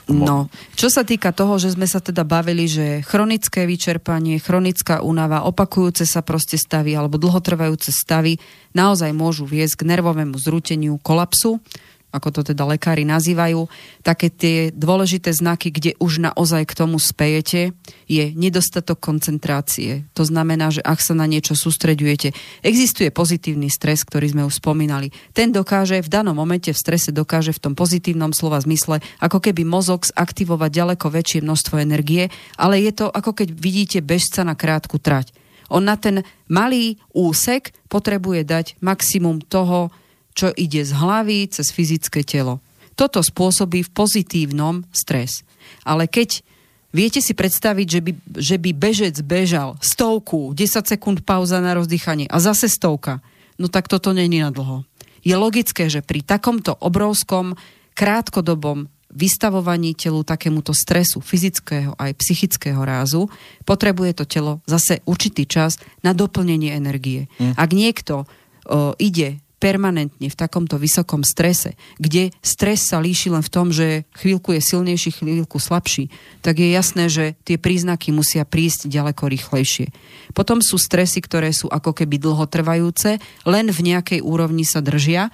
No, 0.08 0.48
čo 0.76 0.88
sa 0.88 1.04
týka 1.04 1.36
toho, 1.36 1.60
že 1.60 1.76
sme 1.76 1.84
sa 1.84 2.00
teda 2.00 2.24
bavili, 2.24 2.64
že 2.64 3.04
chronické 3.04 3.68
vyčerpanie, 3.68 4.40
chronická 4.40 5.04
únava, 5.04 5.44
opakujúce 5.44 6.08
sa 6.08 6.24
proste 6.24 6.56
stavy 6.56 6.96
alebo 6.96 7.20
dlhotrvajúce 7.20 7.92
stavy 7.92 8.40
naozaj 8.72 9.12
môžu 9.12 9.44
viesť 9.44 9.84
k 9.84 9.88
nervovému 9.92 10.40
zrúteniu, 10.40 10.96
kolapsu, 11.04 11.60
ako 12.08 12.40
to 12.40 12.42
teda 12.54 12.64
lekári 12.64 13.04
nazývajú. 13.04 13.68
Také 14.02 14.32
tie 14.32 14.72
dôležité 14.72 15.36
znaky, 15.36 15.70
kde 15.70 15.92
už 16.00 16.24
naozaj 16.24 16.64
k 16.64 16.78
tomu 16.78 16.98
spejete, 16.98 17.76
je 18.08 18.32
nedostatok 18.32 19.04
koncentrácie. 19.04 20.08
To 20.16 20.24
znamená, 20.24 20.72
že 20.72 20.80
ak 20.82 21.04
sa 21.04 21.12
na 21.12 21.28
niečo 21.28 21.54
sústreďujete, 21.54 22.32
existuje 22.64 23.12
pozitívny 23.12 23.68
stres, 23.68 24.08
ktorý 24.08 24.32
sme 24.32 24.44
už 24.48 24.64
spomínali. 24.64 25.12
Ten 25.36 25.52
dokáže 25.52 26.00
v 26.00 26.08
danom 26.08 26.34
momente 26.34 26.72
v 26.72 26.80
strese 26.80 27.12
dokáže 27.12 27.52
v 27.52 27.62
tom 27.62 27.74
pozitívnom 27.76 28.32
slova 28.32 28.64
zmysle 28.64 29.04
ako 29.20 29.44
keby 29.44 29.68
mozog 29.68 30.08
zaktivovať 30.08 30.72
ďaleko 30.72 31.12
väčšie 31.12 31.44
množstvo 31.44 31.76
energie, 31.84 32.32
ale 32.56 32.80
je 32.80 32.92
to 32.96 33.12
ako 33.12 33.36
keď 33.44 33.48
vidíte 33.52 34.00
bežca 34.00 34.48
na 34.48 34.56
krátku 34.56 34.98
trať. 34.98 35.36
On 35.68 35.84
na 35.84 36.00
ten 36.00 36.24
malý 36.48 36.96
úsek 37.12 37.76
potrebuje 37.92 38.48
dať 38.48 38.66
maximum 38.80 39.44
toho, 39.44 39.92
čo 40.38 40.54
ide 40.54 40.86
z 40.86 40.94
hlavy 40.94 41.50
cez 41.50 41.74
fyzické 41.74 42.22
telo. 42.22 42.62
Toto 42.94 43.26
spôsobí 43.26 43.82
v 43.82 43.94
pozitívnom 43.94 44.86
stres. 44.94 45.42
Ale 45.82 46.06
keď 46.06 46.46
viete 46.94 47.18
si 47.26 47.34
predstaviť, 47.34 47.88
že 47.90 48.02
by, 48.06 48.12
že 48.38 48.56
by 48.62 48.70
bežec 48.78 49.16
bežal 49.26 49.82
stovku, 49.82 50.54
10 50.54 50.86
sekúnd 50.86 51.26
pauza 51.26 51.58
na 51.58 51.74
rozdýchanie 51.74 52.30
a 52.30 52.38
zase 52.38 52.70
stovka, 52.70 53.26
no 53.58 53.66
tak 53.66 53.90
toto 53.90 54.14
není 54.14 54.46
na 54.46 54.54
dlho. 54.54 54.86
Je 55.26 55.34
logické, 55.34 55.90
že 55.90 56.06
pri 56.06 56.22
takomto 56.22 56.78
obrovskom, 56.78 57.58
krátkodobom 57.98 58.86
vystavovaní 59.10 59.98
telu 59.98 60.22
takémuto 60.22 60.76
stresu, 60.78 61.24
fyzického 61.24 61.98
aj 61.98 62.14
psychického 62.22 62.78
rázu, 62.86 63.26
potrebuje 63.66 64.22
to 64.22 64.26
telo 64.30 64.62
zase 64.70 65.02
určitý 65.10 65.50
čas 65.50 65.82
na 66.06 66.14
doplnenie 66.14 66.76
energie. 66.76 67.26
Mm. 67.42 67.58
Ak 67.58 67.70
niekto 67.74 68.30
o, 68.68 68.94
ide 69.02 69.42
permanentne 69.58 70.30
v 70.30 70.38
takomto 70.38 70.78
vysokom 70.78 71.26
strese, 71.26 71.74
kde 71.98 72.30
stres 72.46 72.86
sa 72.86 73.02
líši 73.02 73.34
len 73.34 73.42
v 73.42 73.54
tom, 73.54 73.74
že 73.74 74.06
chvíľku 74.14 74.54
je 74.54 74.62
silnejší, 74.62 75.18
chvíľku 75.18 75.58
slabší, 75.58 76.14
tak 76.46 76.62
je 76.62 76.70
jasné, 76.70 77.10
že 77.10 77.34
tie 77.42 77.58
príznaky 77.58 78.14
musia 78.14 78.46
prísť 78.46 78.86
ďaleko 78.86 79.26
rýchlejšie. 79.26 79.90
Potom 80.38 80.62
sú 80.62 80.78
stresy, 80.78 81.26
ktoré 81.26 81.50
sú 81.52 81.68
ako 81.74 81.98
keby 81.98 82.22
dlhotrvajúce, 82.22 83.18
len 83.50 83.66
v 83.74 83.80
nejakej 83.82 84.22
úrovni 84.22 84.62
sa 84.62 84.80
držia 84.80 85.34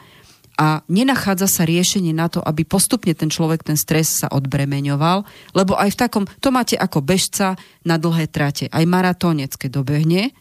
a 0.53 0.85
nenachádza 0.85 1.49
sa 1.49 1.63
riešenie 1.65 2.13
na 2.13 2.29
to, 2.29 2.39
aby 2.39 2.63
postupne 2.63 3.11
ten 3.17 3.27
človek 3.27 3.65
ten 3.65 3.75
stres 3.75 4.21
sa 4.21 4.29
odbremeňoval, 4.29 5.25
lebo 5.57 5.73
aj 5.75 5.97
v 5.97 5.99
takom, 5.99 6.23
to 6.39 6.53
máte 6.53 6.77
ako 6.77 7.01
bežca 7.01 7.57
na 7.81 7.97
dlhé 7.97 8.29
trate, 8.29 8.69
aj 8.69 8.85
maratónec, 8.85 9.51
keď 9.57 9.81
dobehne, 9.81 10.31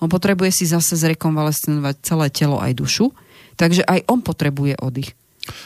on 0.00 0.08
potrebuje 0.08 0.50
si 0.50 0.64
zase 0.64 0.96
zrekonvalescenovať 0.96 1.94
celé 2.00 2.26
telo 2.32 2.56
aj 2.56 2.72
dušu, 2.72 3.12
takže 3.60 3.84
aj 3.84 4.08
on 4.08 4.24
potrebuje 4.24 4.80
oddych. 4.80 5.12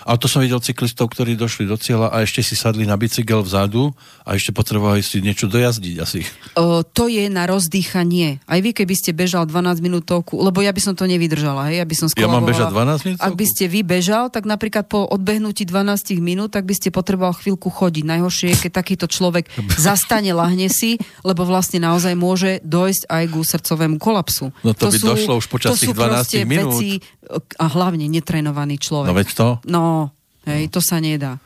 A 0.04 0.16
to 0.16 0.26
som 0.26 0.40
videl 0.42 0.60
cyklistov, 0.60 1.12
ktorí 1.12 1.36
došli 1.38 1.68
do 1.68 1.78
cieľa 1.78 2.10
a 2.12 2.22
ešte 2.24 2.40
si 2.40 2.54
sadli 2.56 2.84
na 2.84 2.98
bicykel 2.98 3.40
vzadu 3.44 3.92
a 4.24 4.36
ešte 4.36 4.50
potrebovali 4.50 5.04
si 5.04 5.20
niečo 5.20 5.46
dojazdiť 5.46 5.96
asi. 6.00 6.20
O, 6.56 6.82
to 6.84 7.10
je 7.10 7.26
na 7.28 7.44
rozdýchanie. 7.48 8.40
Aj 8.44 8.60
vy, 8.60 8.72
keby 8.72 8.94
ste 8.96 9.10
bežal 9.12 9.44
12 9.48 9.84
minútovku, 9.84 10.40
lebo 10.40 10.60
ja 10.64 10.72
by 10.72 10.80
som 10.80 10.94
to 10.96 11.04
nevydržala, 11.04 11.70
hej, 11.70 11.82
ja 11.82 11.86
by 11.86 11.94
som 11.96 12.06
Ja 12.14 12.28
mám 12.30 12.46
bežať 12.46 12.70
skolabovala. 12.70 12.98
12 13.00 13.06
minútovku? 13.06 13.26
Ak 13.26 13.34
by 13.34 13.46
ste 13.46 13.64
vy 13.68 13.80
bežal, 13.84 14.24
tak 14.32 14.44
napríklad 14.48 14.84
po 14.88 15.04
odbehnutí 15.04 15.66
12 15.66 16.18
minút, 16.20 16.54
tak 16.54 16.64
by 16.64 16.74
ste 16.76 16.88
potreboval 16.94 17.36
chvíľku 17.36 17.68
chodiť. 17.68 18.04
Najhoršie 18.04 18.46
je, 18.54 18.56
keď 18.68 18.72
takýto 18.72 19.06
človek 19.10 19.48
zastane, 19.76 20.30
lahne 20.32 20.70
si, 20.70 20.96
lebo 21.26 21.44
vlastne 21.44 21.82
naozaj 21.82 22.14
môže 22.16 22.62
dojsť 22.64 23.02
aj 23.10 23.24
ku 23.30 23.40
srdcovému 23.42 23.96
kolapsu. 23.98 24.54
No 24.62 24.72
to 24.72 24.88
by 24.88 24.98
došlo 24.98 25.40
už 25.40 25.46
počas 25.50 25.76
to 25.76 25.84
tých 25.84 25.90
sú 25.90 25.98
12 25.98 26.10
proste 26.14 26.38
minút. 26.46 26.80
Veci, 26.80 26.90
a 27.56 27.66
hlavne 27.72 28.04
netrenovaný 28.06 28.76
človek. 28.76 29.08
No 29.08 29.16
veď 29.16 29.28
to. 29.32 29.48
No, 29.74 30.14
hej, 30.46 30.70
to 30.70 30.78
sa 30.78 31.02
nedá. 31.02 31.42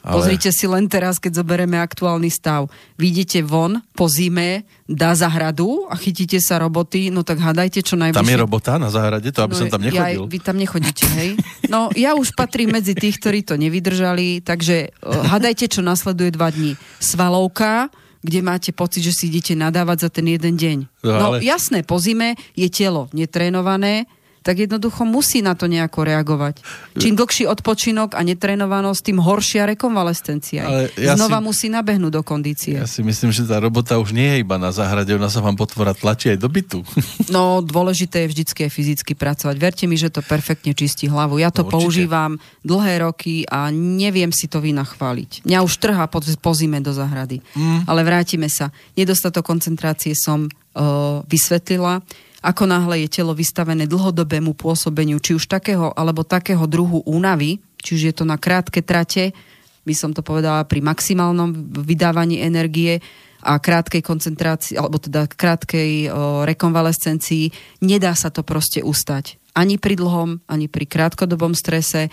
Ale- 0.00 0.16
Pozrite 0.16 0.48
si 0.48 0.64
len 0.64 0.84
teraz, 0.86 1.16
keď 1.16 1.40
zoberieme 1.40 1.76
aktuálny 1.76 2.28
stav. 2.28 2.68
Vidíte 2.96 3.40
von 3.40 3.84
po 3.92 4.08
zime, 4.08 4.64
dá 4.84 5.12
zahradu 5.12 5.84
a 5.86 5.94
chytíte 5.94 6.40
sa 6.40 6.56
roboty, 6.56 7.08
no 7.08 7.20
tak 7.20 7.36
hádajte 7.36 7.80
čo 7.80 7.96
najvyššie. 7.96 8.16
Tam 8.16 8.32
je 8.32 8.40
robota 8.40 8.72
na 8.76 8.88
záhrade, 8.88 9.28
to 9.28 9.40
aby 9.40 9.52
som 9.54 9.68
tam 9.68 9.76
No, 9.78 9.86
Ja, 9.86 10.08
nechodil. 10.08 10.24
vy 10.24 10.38
tam 10.40 10.56
nechodíte, 10.56 11.04
hej? 11.14 11.30
No, 11.68 11.92
ja 11.94 12.16
už 12.16 12.32
patrím 12.32 12.72
medzi 12.74 12.92
tých, 12.94 13.16
ktorí 13.16 13.44
to 13.44 13.56
nevydržali, 13.56 14.40
takže 14.40 14.88
uh, 14.98 15.20
hádajte, 15.26 15.68
čo 15.68 15.80
nasleduje 15.80 16.32
dva 16.32 16.48
dní. 16.48 16.80
Svalovka, 16.96 17.92
kde 18.22 18.40
máte 18.40 18.70
pocit, 18.70 19.00
že 19.02 19.12
si 19.12 19.28
idete 19.28 19.52
nadávať 19.52 19.96
za 19.98 20.10
ten 20.10 20.24
jeden 20.24 20.56
deň. 20.56 20.78
No, 21.02 21.12
No, 21.12 21.24
ale- 21.30 21.44
jasné, 21.44 21.80
po 21.82 21.96
zime 21.96 22.40
je 22.54 22.68
telo 22.68 23.12
netrénované, 23.12 24.08
tak 24.40 24.56
jednoducho 24.56 25.04
musí 25.04 25.44
na 25.44 25.52
to 25.52 25.68
nejako 25.68 26.00
reagovať. 26.04 26.64
Čím 26.96 27.12
dlhší 27.14 27.44
odpočinok 27.44 28.16
a 28.16 28.24
netrenovanosť, 28.24 29.00
tým 29.12 29.20
horšia 29.20 29.68
rekonvalescencia. 29.68 30.64
Ale 30.64 30.82
ja 30.96 31.12
Znova 31.12 31.38
si- 31.40 31.46
musí 31.46 31.66
nabehnúť 31.68 32.12
do 32.12 32.22
kondície. 32.24 32.76
Ja 32.80 32.88
si 32.88 33.04
myslím, 33.04 33.30
že 33.30 33.44
tá 33.44 33.60
robota 33.60 34.00
už 34.00 34.16
nie 34.16 34.24
je 34.24 34.36
iba 34.40 34.56
na 34.56 34.72
záhrade, 34.72 35.12
ona 35.12 35.28
sa 35.28 35.44
vám 35.44 35.60
potvora 35.60 35.92
tlačí 35.92 36.32
aj 36.32 36.38
do 36.40 36.48
bytu. 36.48 36.80
No, 37.30 37.62
dôležité 37.62 38.26
je 38.26 38.32
vždycky 38.34 38.66
aj 38.66 38.72
fyzicky 38.74 39.12
pracovať. 39.14 39.54
Verte 39.54 39.84
mi, 39.86 39.94
že 39.94 40.10
to 40.10 40.18
perfektne 40.18 40.74
čistí 40.74 41.06
hlavu. 41.06 41.38
Ja 41.38 41.54
to 41.54 41.62
No, 41.62 41.70
používam 41.70 42.42
dlhé 42.66 43.06
roky 43.06 43.46
a 43.46 43.70
neviem 43.70 44.34
si 44.34 44.50
to 44.50 44.58
vynachváliť. 44.58 45.46
Mňa 45.46 45.58
už 45.62 45.78
trhá 45.78 46.10
po, 46.10 46.18
po 46.18 46.50
zime 46.50 46.82
do 46.82 46.90
zahrady. 46.90 47.38
Mm. 47.54 47.86
Ale 47.86 48.02
vrátime 48.02 48.50
sa. 48.50 48.74
Nedostatok 48.98 49.46
koncentrácie 49.46 50.18
som 50.18 50.50
uh, 50.50 51.22
vysvetlila. 51.30 52.02
Ako 52.40 52.64
náhle 52.64 53.04
je 53.04 53.20
telo 53.20 53.36
vystavené 53.36 53.84
dlhodobému 53.84 54.56
pôsobeniu, 54.56 55.20
či 55.20 55.36
už 55.36 55.44
takého 55.44 55.92
alebo 55.92 56.24
takého 56.24 56.64
druhu 56.64 57.04
únavy, 57.04 57.60
či 57.80 58.00
už 58.00 58.02
je 58.08 58.14
to 58.16 58.24
na 58.24 58.40
krátke 58.40 58.80
trate, 58.80 59.36
by 59.84 59.94
som 59.96 60.12
to 60.12 60.20
povedala 60.20 60.64
pri 60.68 60.84
maximálnom 60.84 61.52
vydávaní 61.84 62.40
energie 62.40 63.00
a 63.40 63.56
krátkej 63.56 64.04
koncentrácii, 64.04 64.76
alebo 64.76 65.00
teda 65.00 65.24
krátkej 65.24 66.12
o, 66.12 66.44
rekonvalescencii, 66.44 67.48
nedá 67.80 68.12
sa 68.12 68.28
to 68.28 68.44
proste 68.44 68.84
ustať. 68.84 69.40
ani 69.56 69.82
pri 69.82 69.98
dlhom, 69.98 70.44
ani 70.46 70.70
pri 70.70 70.86
krátkodobom 70.86 71.56
strese. 71.58 72.06
E, 72.06 72.10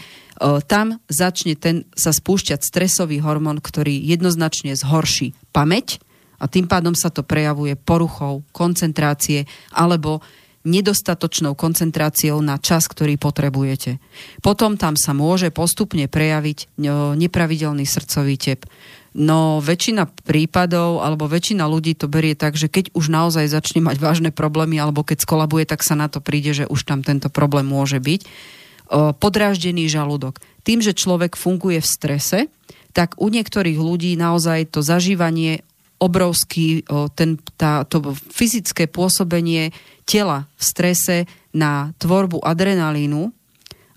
tam 0.66 0.98
začne 1.12 1.54
ten 1.60 1.86
sa 1.94 2.10
spúšťať 2.16 2.64
stresový 2.64 3.22
hormón, 3.22 3.60
ktorý 3.62 3.94
jednoznačne 3.94 4.74
zhorší 4.74 5.36
pamäť 5.52 6.02
a 6.38 6.46
tým 6.46 6.70
pádom 6.70 6.94
sa 6.94 7.10
to 7.10 7.26
prejavuje 7.26 7.74
poruchou 7.74 8.46
koncentrácie 8.54 9.50
alebo 9.74 10.22
nedostatočnou 10.68 11.56
koncentráciou 11.56 12.44
na 12.44 12.60
čas, 12.60 12.92
ktorý 12.92 13.16
potrebujete. 13.16 14.04
Potom 14.44 14.76
tam 14.76 15.00
sa 15.00 15.16
môže 15.16 15.48
postupne 15.48 16.12
prejaviť 16.12 16.76
nepravidelný 17.16 17.88
srdcový 17.88 18.36
tep. 18.36 18.68
No 19.18 19.64
väčšina 19.64 20.06
prípadov 20.28 21.02
alebo 21.02 21.26
väčšina 21.26 21.64
ľudí 21.66 21.96
to 21.96 22.12
berie 22.12 22.36
tak, 22.36 22.60
že 22.60 22.68
keď 22.68 22.92
už 22.94 23.08
naozaj 23.08 23.48
začne 23.48 23.80
mať 23.80 23.98
vážne 23.98 24.30
problémy 24.36 24.76
alebo 24.78 25.08
keď 25.08 25.24
skolabuje, 25.24 25.64
tak 25.64 25.88
sa 25.88 25.96
na 25.96 26.12
to 26.12 26.20
príde, 26.20 26.52
že 26.52 26.68
už 26.68 26.84
tam 26.84 27.00
tento 27.00 27.32
problém 27.32 27.66
môže 27.66 27.98
byť. 28.04 28.22
Podráždený 29.18 29.88
žalúdok. 29.88 30.44
Tým, 30.68 30.84
že 30.84 30.94
človek 30.94 31.40
funguje 31.40 31.80
v 31.80 31.88
strese, 31.88 32.40
tak 32.92 33.16
u 33.18 33.32
niektorých 33.32 33.80
ľudí 33.80 34.20
naozaj 34.20 34.76
to 34.76 34.84
zažívanie 34.84 35.64
obrovský, 35.98 36.86
ten, 37.18 37.42
tá, 37.58 37.82
to 37.86 38.14
fyzické 38.30 38.86
pôsobenie 38.86 39.74
tela 40.06 40.46
v 40.58 40.64
strese 40.64 41.16
na 41.52 41.92
tvorbu 41.98 42.42
adrenalínu 42.46 43.34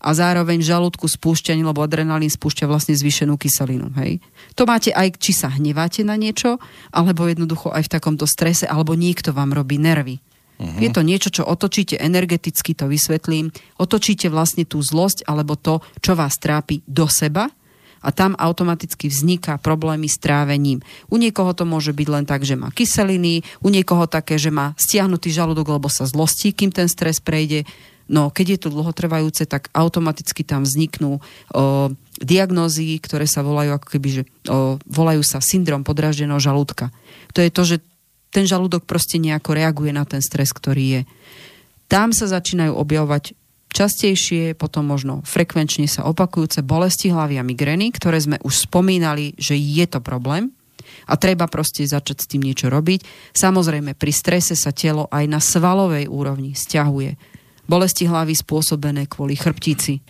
a 0.01 0.16
zároveň 0.16 0.64
žalúdku 0.64 1.05
spúšťanie, 1.05 1.61
lebo 1.61 1.84
adrenalín 1.84 2.32
spúšťa 2.32 2.64
vlastne 2.64 2.96
zvýšenú 2.96 3.36
kyselinu. 3.36 3.92
Hej? 4.01 4.24
To 4.57 4.64
máte 4.64 4.96
aj, 4.96 5.20
či 5.20 5.36
sa 5.36 5.53
hneváte 5.53 6.01
na 6.01 6.16
niečo, 6.16 6.57
alebo 6.88 7.28
jednoducho 7.28 7.68
aj 7.68 7.84
v 7.84 7.92
takomto 8.01 8.24
strese, 8.24 8.64
alebo 8.64 8.96
niekto 8.96 9.36
vám 9.36 9.53
robí 9.53 9.76
nervy. 9.76 10.16
Uh-huh. 10.57 10.80
Je 10.80 10.88
to 10.88 11.05
niečo, 11.05 11.28
čo 11.28 11.44
otočíte 11.44 12.01
energeticky, 12.01 12.72
to 12.72 12.88
vysvetlím. 12.88 13.53
Otočíte 13.76 14.32
vlastne 14.32 14.64
tú 14.64 14.80
zlosť 14.80 15.28
alebo 15.28 15.57
to, 15.57 15.84
čo 16.01 16.16
vás 16.16 16.40
trápi 16.40 16.80
do 16.88 17.05
seba 17.05 17.53
a 18.01 18.09
tam 18.11 18.32
automaticky 18.36 19.12
vzniká 19.12 19.61
problémy 19.61 20.09
s 20.09 20.16
trávením. 20.16 20.80
U 21.12 21.20
niekoho 21.20 21.53
to 21.53 21.68
môže 21.68 21.92
byť 21.92 22.09
len 22.09 22.24
tak, 22.24 22.48
že 22.48 22.57
má 22.57 22.72
kyseliny, 22.72 23.44
u 23.61 23.68
niekoho 23.68 24.09
také, 24.09 24.40
že 24.40 24.48
má 24.48 24.72
stiahnutý 24.80 25.28
žalúdok, 25.30 25.76
lebo 25.76 25.88
sa 25.92 26.09
zlostí, 26.09 26.57
kým 26.57 26.72
ten 26.72 26.88
stres 26.88 27.20
prejde. 27.20 27.68
No 28.11 28.32
keď 28.34 28.46
je 28.57 28.59
to 28.66 28.74
dlhotrvajúce, 28.74 29.46
tak 29.46 29.70
automaticky 29.70 30.42
tam 30.42 30.66
vzniknú 30.66 31.20
o, 31.20 31.20
diagnózy, 32.18 32.98
ktoré 32.98 33.30
sa 33.30 33.46
volajú 33.46 33.78
ako 33.78 33.86
keby, 33.86 34.09
že 34.11 34.22
o, 34.51 34.82
volajú 34.90 35.22
sa 35.22 35.38
syndrom 35.38 35.86
podráždeného 35.86 36.42
žalúdka. 36.42 36.90
To 37.36 37.38
je 37.38 37.51
to, 37.55 37.62
že 37.62 37.76
ten 38.34 38.51
žalúdok 38.51 38.82
proste 38.82 39.22
nejako 39.22 39.55
reaguje 39.55 39.94
na 39.94 40.03
ten 40.03 40.18
stres, 40.18 40.51
ktorý 40.51 40.84
je. 40.98 41.03
Tam 41.90 42.14
sa 42.14 42.30
začínajú 42.30 42.74
objavovať 42.74 43.34
častejšie, 43.71 44.59
potom 44.59 44.87
možno 44.87 45.23
frekvenčne 45.23 45.87
sa 45.87 46.07
opakujúce 46.07 46.62
bolesti 46.66 47.11
hlavy 47.11 47.39
a 47.39 47.47
migrény, 47.47 47.95
ktoré 47.95 48.18
sme 48.18 48.37
už 48.43 48.71
spomínali, 48.71 49.35
že 49.39 49.55
je 49.55 49.87
to 49.87 50.03
problém 50.03 50.51
a 51.07 51.14
treba 51.14 51.47
proste 51.47 51.87
začať 51.87 52.16
s 52.23 52.31
tým 52.31 52.43
niečo 52.45 52.66
robiť. 52.68 53.33
Samozrejme, 53.35 53.95
pri 53.95 54.12
strese 54.12 54.59
sa 54.59 54.75
telo 54.75 55.07
aj 55.11 55.25
na 55.31 55.39
svalovej 55.39 56.11
úrovni 56.11 56.55
stiahuje 56.55 57.14
bolesti 57.71 58.11
hlavy 58.11 58.35
spôsobené 58.35 59.07
kvôli 59.07 59.39
chrbtici. 59.39 60.03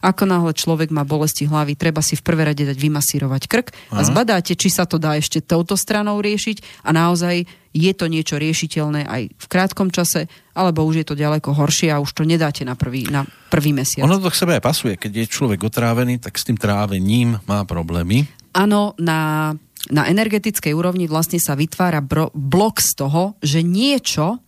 Ako 0.00 0.28
náhle 0.28 0.52
človek 0.52 0.92
má 0.92 1.02
bolesti 1.04 1.48
hlavy, 1.48 1.74
treba 1.76 2.00
si 2.04 2.16
v 2.16 2.24
prvé 2.24 2.52
rade 2.52 2.62
dať 2.62 2.78
vymasírovať 2.78 3.42
krk 3.48 3.68
a 3.96 4.00
zbadáte, 4.04 4.54
či 4.54 4.68
sa 4.68 4.84
to 4.84 5.00
dá 5.00 5.16
ešte 5.16 5.42
touto 5.42 5.74
stranou 5.74 6.20
riešiť 6.20 6.84
a 6.84 6.94
naozaj 6.94 7.48
je 7.76 7.92
to 7.92 8.08
niečo 8.08 8.40
riešiteľné 8.40 9.04
aj 9.04 9.22
v 9.36 9.46
krátkom 9.52 9.92
čase, 9.92 10.32
alebo 10.56 10.88
už 10.88 11.04
je 11.04 11.06
to 11.12 11.20
ďaleko 11.20 11.52
horšie 11.52 11.92
a 11.92 12.00
už 12.00 12.16
to 12.16 12.24
nedáte 12.24 12.64
na 12.64 12.72
prvý, 12.72 13.04
na 13.12 13.28
prvý 13.52 13.76
mesiac. 13.76 14.08
Ono 14.08 14.16
to 14.16 14.32
k 14.32 14.40
sebe 14.40 14.56
aj 14.56 14.64
pasuje. 14.64 14.96
Keď 14.96 15.12
je 15.12 15.26
človek 15.28 15.60
otrávený, 15.68 16.16
tak 16.16 16.40
s 16.40 16.48
tým 16.48 16.56
trávením 16.56 17.36
má 17.44 17.68
problémy. 17.68 18.24
Áno, 18.56 18.96
na, 18.96 19.52
na 19.92 20.02
energetickej 20.08 20.72
úrovni 20.72 21.04
vlastne 21.04 21.36
sa 21.36 21.52
vytvára 21.52 22.00
bro, 22.00 22.32
blok 22.32 22.80
z 22.80 22.96
toho, 22.96 23.36
že 23.44 23.60
niečo, 23.60 24.40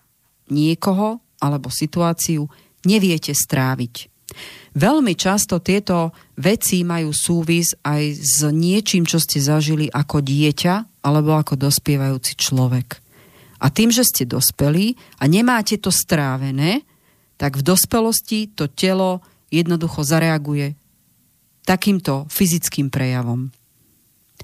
niekoho 0.49 1.21
alebo 1.45 1.69
situáciu 1.69 2.49
neviete 2.89 3.37
stráviť. 3.37 4.09
Veľmi 4.79 5.17
často 5.17 5.59
tieto 5.59 6.13
veci 6.39 6.85
majú 6.85 7.11
súvis 7.11 7.75
aj 7.83 8.03
s 8.15 8.41
niečím, 8.49 9.09
čo 9.09 9.19
ste 9.19 9.41
zažili 9.43 9.91
ako 9.91 10.23
dieťa 10.23 11.03
alebo 11.05 11.35
ako 11.35 11.57
dospievajúci 11.57 12.37
človek. 12.37 13.08
A 13.59 13.67
tým, 13.71 13.91
že 13.91 14.07
ste 14.07 14.25
dospelí 14.27 14.95
a 15.19 15.27
nemáte 15.27 15.79
to 15.79 15.91
strávené, 15.91 16.87
tak 17.39 17.59
v 17.59 17.67
dospelosti 17.67 18.51
to 18.51 18.67
telo 18.71 19.23
jednoducho 19.51 20.03
zareaguje 20.03 20.75
takýmto 21.67 22.27
fyzickým 22.33 22.89
prejavom. 22.89 23.53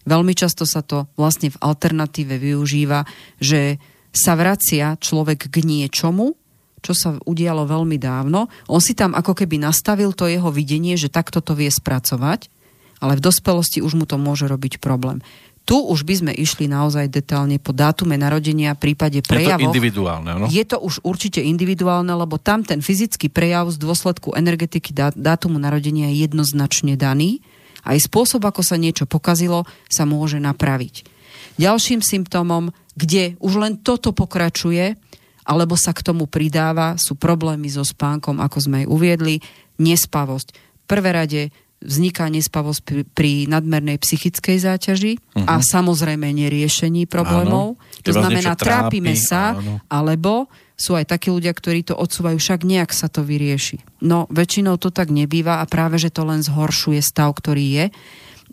Veľmi 0.05 0.37
často 0.37 0.69
sa 0.69 0.85
to 0.85 1.09
vlastne 1.17 1.49
v 1.49 1.61
alternatíve 1.65 2.37
využíva, 2.37 3.09
že 3.41 3.81
sa 4.12 4.37
vracia 4.37 4.95
človek 5.01 5.49
k 5.49 5.65
niečomu, 5.65 6.37
čo 6.85 6.93
sa 6.93 7.17
udialo 7.25 7.65
veľmi 7.65 7.97
dávno. 7.97 8.53
On 8.69 8.79
si 8.79 8.93
tam 8.93 9.17
ako 9.17 9.33
keby 9.33 9.57
nastavil 9.57 10.12
to 10.12 10.29
jeho 10.29 10.53
videnie, 10.53 11.01
že 11.01 11.09
takto 11.09 11.41
to 11.41 11.57
vie 11.57 11.73
spracovať, 11.73 12.53
ale 13.01 13.17
v 13.17 13.25
dospelosti 13.25 13.81
už 13.81 13.97
mu 13.97 14.05
to 14.05 14.21
môže 14.21 14.45
robiť 14.45 14.79
problém. 14.79 15.25
Tu 15.65 15.77
už 15.81 16.05
by 16.05 16.15
sme 16.21 16.33
išli 16.37 16.69
naozaj 16.69 17.09
detálne 17.09 17.57
po 17.57 17.73
dátume 17.73 18.21
narodenia, 18.21 18.77
prípade 18.77 19.25
prejavov. 19.25 19.65
Je 19.65 19.65
to 19.65 19.71
individuálne, 19.73 20.31
no? 20.37 20.47
Je 20.53 20.65
to 20.69 20.77
už 20.77 21.01
určite 21.01 21.41
individuálne, 21.41 22.12
lebo 22.12 22.37
tam 22.37 22.61
ten 22.61 22.85
fyzický 22.85 23.33
prejav 23.33 23.73
z 23.73 23.81
dôsledku 23.81 24.37
energetiky 24.37 24.93
dátumu 25.17 25.57
narodenia 25.57 26.12
je 26.12 26.29
jednoznačne 26.29 27.01
daný. 27.01 27.41
Aj 27.81 27.97
spôsob, 27.97 28.45
ako 28.45 28.61
sa 28.61 28.77
niečo 28.77 29.09
pokazilo, 29.09 29.65
sa 29.89 30.05
môže 30.05 30.37
napraviť. 30.37 31.09
Ďalším 31.57 32.05
symptómom, 32.05 32.69
kde 32.93 33.41
už 33.41 33.53
len 33.57 33.81
toto 33.81 34.12
pokračuje, 34.12 35.01
alebo 35.45 35.81
sa 35.81 35.97
k 35.97 36.05
tomu 36.05 36.29
pridáva, 36.29 36.97
sú 37.01 37.17
problémy 37.17 37.73
so 37.73 37.85
spánkom, 37.85 38.41
ako 38.41 38.59
sme 38.61 38.77
aj 38.85 38.87
uviedli, 38.89 39.41
nespavosť. 39.81 40.57
Prvé 40.85 41.09
rade 41.12 41.43
vzniká 41.85 42.32
nespavosť 42.32 43.12
pri, 43.12 43.47
nadmernej 43.47 44.01
psychickej 44.01 44.57
záťaži 44.59 45.12
uh-huh. 45.20 45.47
a 45.47 45.61
samozrejme 45.61 46.26
neriešení 46.32 47.05
problémov. 47.05 47.76
Áno. 47.76 48.03
To 48.03 48.12
znamená, 48.12 48.57
trápime 48.57 49.14
sa, 49.14 49.55
áno. 49.55 49.78
alebo 49.93 50.49
sú 50.74 50.99
aj 50.99 51.07
takí 51.07 51.30
ľudia, 51.30 51.55
ktorí 51.55 51.87
to 51.87 51.95
odsúvajú, 51.95 52.35
však 52.35 52.66
nejak 52.66 52.91
sa 52.91 53.07
to 53.07 53.22
vyrieši. 53.22 53.78
No, 54.03 54.26
väčšinou 54.26 54.74
to 54.80 54.91
tak 54.91 55.14
nebýva 55.14 55.62
a 55.62 55.68
práve, 55.70 56.03
že 56.03 56.11
to 56.11 56.26
len 56.26 56.43
zhoršuje 56.43 56.99
stav, 56.99 57.30
ktorý 57.39 57.64
je. 57.70 57.87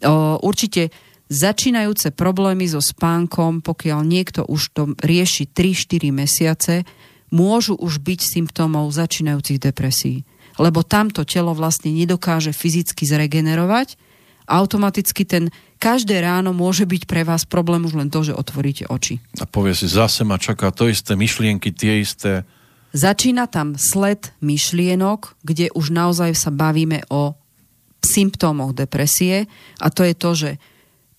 O, 0.05 0.38
určite 0.45 0.93
začínajúce 1.32 2.13
problémy 2.13 2.69
so 2.69 2.77
spánkom, 2.84 3.65
pokiaľ 3.65 4.05
niekto 4.05 4.45
už 4.45 4.61
to 4.75 4.84
rieši 5.01 5.49
3-4 5.49 6.13
mesiace, 6.13 6.75
môžu 7.34 7.73
už 7.79 8.03
byť 8.03 8.19
symptómov 8.21 8.91
začínajúcich 8.91 9.57
depresí. 9.57 10.27
Lebo 10.60 10.84
tamto 10.84 11.24
telo 11.24 11.56
vlastne 11.56 11.93
nedokáže 11.93 12.52
fyzicky 12.52 13.08
zregenerovať 13.08 13.95
automaticky 14.52 15.24
ten 15.24 15.47
každé 15.80 16.20
ráno 16.22 16.52
môže 16.52 16.84
byť 16.84 17.08
pre 17.08 17.24
vás 17.24 17.47
problém 17.47 17.88
už 17.88 17.95
len 17.97 18.12
to, 18.12 18.22
že 18.28 18.36
otvoríte 18.36 18.86
oči. 18.91 19.24
A 19.39 19.47
povie 19.47 19.72
si, 19.74 19.88
zase 19.88 20.28
ma 20.28 20.36
čaká 20.36 20.70
to 20.76 20.91
isté, 20.91 21.16
myšlienky 21.16 21.72
tie 21.72 22.04
isté. 22.04 22.43
Začína 22.91 23.47
tam 23.47 23.80
sled 23.80 24.36
myšlienok, 24.43 25.39
kde 25.47 25.72
už 25.72 25.95
naozaj 25.95 26.36
sa 26.36 26.52
bavíme 26.52 27.08
o 27.08 27.34
symptómoch 28.04 28.76
depresie 28.76 29.47
a 29.80 29.88
to 29.88 30.04
je 30.04 30.14
to, 30.18 30.32
že 30.36 30.52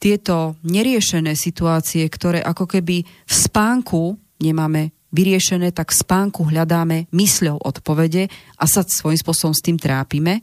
tieto 0.03 0.59
neriešené 0.67 1.39
situácie, 1.39 2.05
ktoré 2.11 2.43
ako 2.43 2.67
keby 2.67 3.07
v 3.07 3.33
spánku 3.33 4.19
nemáme 4.43 4.91
vyriešené, 5.13 5.71
tak 5.71 5.93
v 5.93 6.01
spánku 6.03 6.49
hľadáme 6.49 7.13
mysľou 7.13 7.61
odpovede 7.61 8.33
a 8.59 8.65
sa 8.65 8.83
svojím 8.83 9.21
spôsobom 9.21 9.55
s 9.55 9.65
tým 9.65 9.77
trápime, 9.77 10.41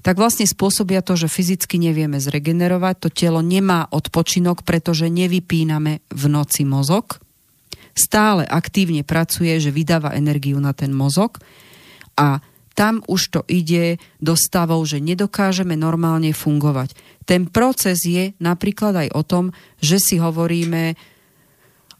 tak 0.00 0.16
vlastne 0.16 0.48
spôsobia 0.48 1.04
to, 1.04 1.16
že 1.16 1.28
fyzicky 1.28 1.76
nevieme 1.76 2.16
zregenerovať, 2.16 2.94
to 3.00 3.08
telo 3.12 3.44
nemá 3.44 3.88
odpočinok, 3.92 4.64
pretože 4.64 5.12
nevypíname 5.12 6.00
v 6.08 6.24
noci 6.28 6.64
mozog, 6.64 7.20
stále 7.92 8.46
aktívne 8.48 9.04
pracuje, 9.04 9.52
že 9.60 9.74
vydáva 9.74 10.16
energiu 10.16 10.56
na 10.62 10.72
ten 10.72 10.94
mozog 10.94 11.36
a 12.16 12.40
tam 12.78 13.04
už 13.04 13.20
to 13.28 13.40
ide 13.50 14.00
do 14.22 14.32
stavov, 14.32 14.88
že 14.88 15.04
nedokážeme 15.04 15.76
normálne 15.76 16.32
fungovať. 16.32 16.96
Ten 17.28 17.44
proces 17.44 18.00
je 18.08 18.32
napríklad 18.40 18.96
aj 19.06 19.08
o 19.12 19.22
tom, 19.26 19.44
že 19.84 20.00
si 20.00 20.16
hovoríme, 20.16 20.96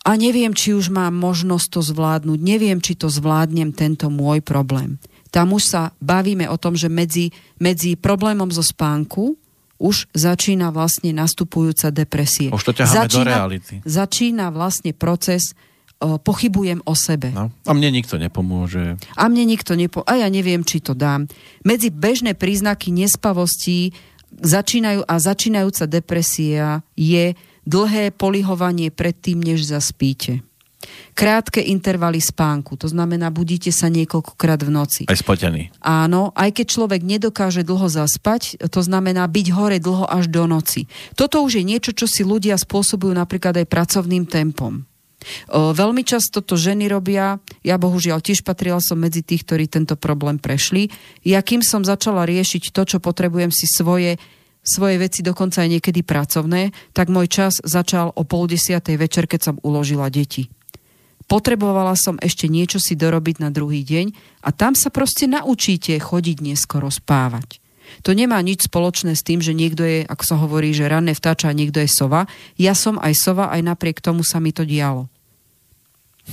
a 0.00 0.10
neviem, 0.16 0.56
či 0.56 0.72
už 0.72 0.88
mám 0.88 1.12
možnosť 1.12 1.66
to 1.76 1.80
zvládnuť, 1.84 2.38
neviem, 2.40 2.80
či 2.80 2.96
to 2.96 3.12
zvládnem 3.12 3.76
tento 3.76 4.08
môj 4.08 4.40
problém. 4.40 4.96
Tam 5.30 5.54
už 5.54 5.62
sa 5.62 5.82
bavíme 6.02 6.48
o 6.50 6.56
tom, 6.58 6.74
že 6.74 6.90
medzi, 6.90 7.30
medzi 7.60 7.94
problémom 7.94 8.50
zo 8.50 8.64
spánku 8.64 9.38
už 9.80 10.12
začína 10.12 10.68
vlastne 10.74 11.14
nastupujúca 11.14 11.88
depresie. 11.88 12.52
Už 12.52 12.64
to 12.64 12.76
ťaháme 12.76 12.96
začína, 13.06 13.24
do 13.24 13.30
reality. 13.32 13.74
Začína 13.86 14.46
vlastne 14.52 14.92
proces 14.92 15.56
pochybujem 16.00 16.80
o 16.88 16.96
sebe. 16.96 17.28
No, 17.28 17.52
a 17.68 17.72
mne 17.76 17.92
nikto 17.92 18.16
nepomôže. 18.16 18.96
A 19.20 19.28
mne 19.28 19.44
nikto 19.44 19.76
nepo... 19.76 20.00
A 20.08 20.16
ja 20.16 20.32
neviem, 20.32 20.64
či 20.64 20.80
to 20.80 20.96
dám. 20.96 21.28
Medzi 21.60 21.92
bežné 21.92 22.32
príznaky 22.32 22.88
nespavosti 22.88 23.92
začínajú 24.32 25.04
a 25.04 25.14
začínajúca 25.20 25.84
depresia 25.84 26.80
je 26.96 27.36
dlhé 27.70 28.10
polihovanie 28.10 28.90
predtým, 28.90 29.38
než 29.38 29.70
zaspíte. 29.70 30.42
Krátke 31.12 31.60
intervaly 31.60 32.24
spánku, 32.24 32.80
to 32.80 32.88
znamená, 32.88 33.28
budíte 33.28 33.68
sa 33.68 33.92
niekoľkokrát 33.92 34.64
v 34.64 34.70
noci. 34.72 35.02
Aj 35.04 35.18
spotený. 35.20 35.68
Áno, 35.84 36.32
aj 36.32 36.56
keď 36.56 36.66
človek 36.72 37.04
nedokáže 37.04 37.60
dlho 37.60 37.92
zaspať, 37.92 38.56
to 38.72 38.80
znamená 38.80 39.28
byť 39.28 39.46
hore 39.52 39.76
dlho 39.76 40.08
až 40.08 40.32
do 40.32 40.48
noci. 40.48 40.88
Toto 41.12 41.44
už 41.44 41.60
je 41.60 41.64
niečo, 41.68 41.92
čo 41.92 42.08
si 42.08 42.24
ľudia 42.24 42.56
spôsobujú 42.56 43.12
napríklad 43.12 43.60
aj 43.60 43.66
pracovným 43.68 44.24
tempom. 44.24 44.88
O, 45.52 45.76
veľmi 45.76 46.00
často 46.00 46.40
to 46.40 46.56
ženy 46.56 46.88
robia, 46.88 47.36
ja 47.60 47.76
bohužiaľ 47.76 48.24
tiež 48.24 48.40
patrila 48.40 48.80
som 48.80 48.96
medzi 48.96 49.20
tých, 49.20 49.44
ktorí 49.44 49.68
tento 49.68 50.00
problém 50.00 50.40
prešli. 50.40 50.88
Ja 51.20 51.44
kým 51.44 51.60
som 51.60 51.84
začala 51.84 52.24
riešiť 52.24 52.72
to, 52.72 52.96
čo 52.96 52.98
potrebujem 53.04 53.52
si 53.52 53.68
svoje 53.68 54.16
svoje 54.60 55.00
veci 55.00 55.20
dokonca 55.24 55.64
aj 55.64 55.80
niekedy 55.80 56.04
pracovné, 56.04 56.72
tak 56.92 57.08
môj 57.08 57.26
čas 57.28 57.58
začal 57.64 58.12
o 58.14 58.22
pol 58.24 58.46
desiatej 58.46 58.96
večer, 59.00 59.24
keď 59.24 59.40
som 59.52 59.56
uložila 59.64 60.12
deti. 60.12 60.52
Potrebovala 61.30 61.94
som 61.94 62.18
ešte 62.18 62.50
niečo 62.50 62.82
si 62.82 62.98
dorobiť 62.98 63.38
na 63.38 63.54
druhý 63.54 63.86
deň 63.86 64.10
a 64.42 64.50
tam 64.50 64.74
sa 64.74 64.90
proste 64.90 65.30
naučíte 65.30 65.94
chodiť 65.94 66.42
neskoro 66.42 66.90
spávať. 66.90 67.62
To 68.02 68.14
nemá 68.14 68.38
nič 68.42 68.66
spoločné 68.70 69.14
s 69.18 69.26
tým, 69.26 69.42
že 69.42 69.54
niekto 69.54 69.82
je, 69.82 70.06
ako 70.06 70.24
sa 70.26 70.36
hovorí, 70.38 70.70
že 70.70 70.90
ranné 70.90 71.14
vtáča 71.14 71.50
a 71.50 71.56
niekto 71.56 71.82
je 71.82 71.90
sova. 71.90 72.26
Ja 72.54 72.74
som 72.74 72.98
aj 72.98 73.14
sova, 73.18 73.50
aj 73.50 73.62
napriek 73.66 74.02
tomu 74.02 74.22
sa 74.22 74.38
mi 74.38 74.54
to 74.54 74.62
dialo. 74.62 75.10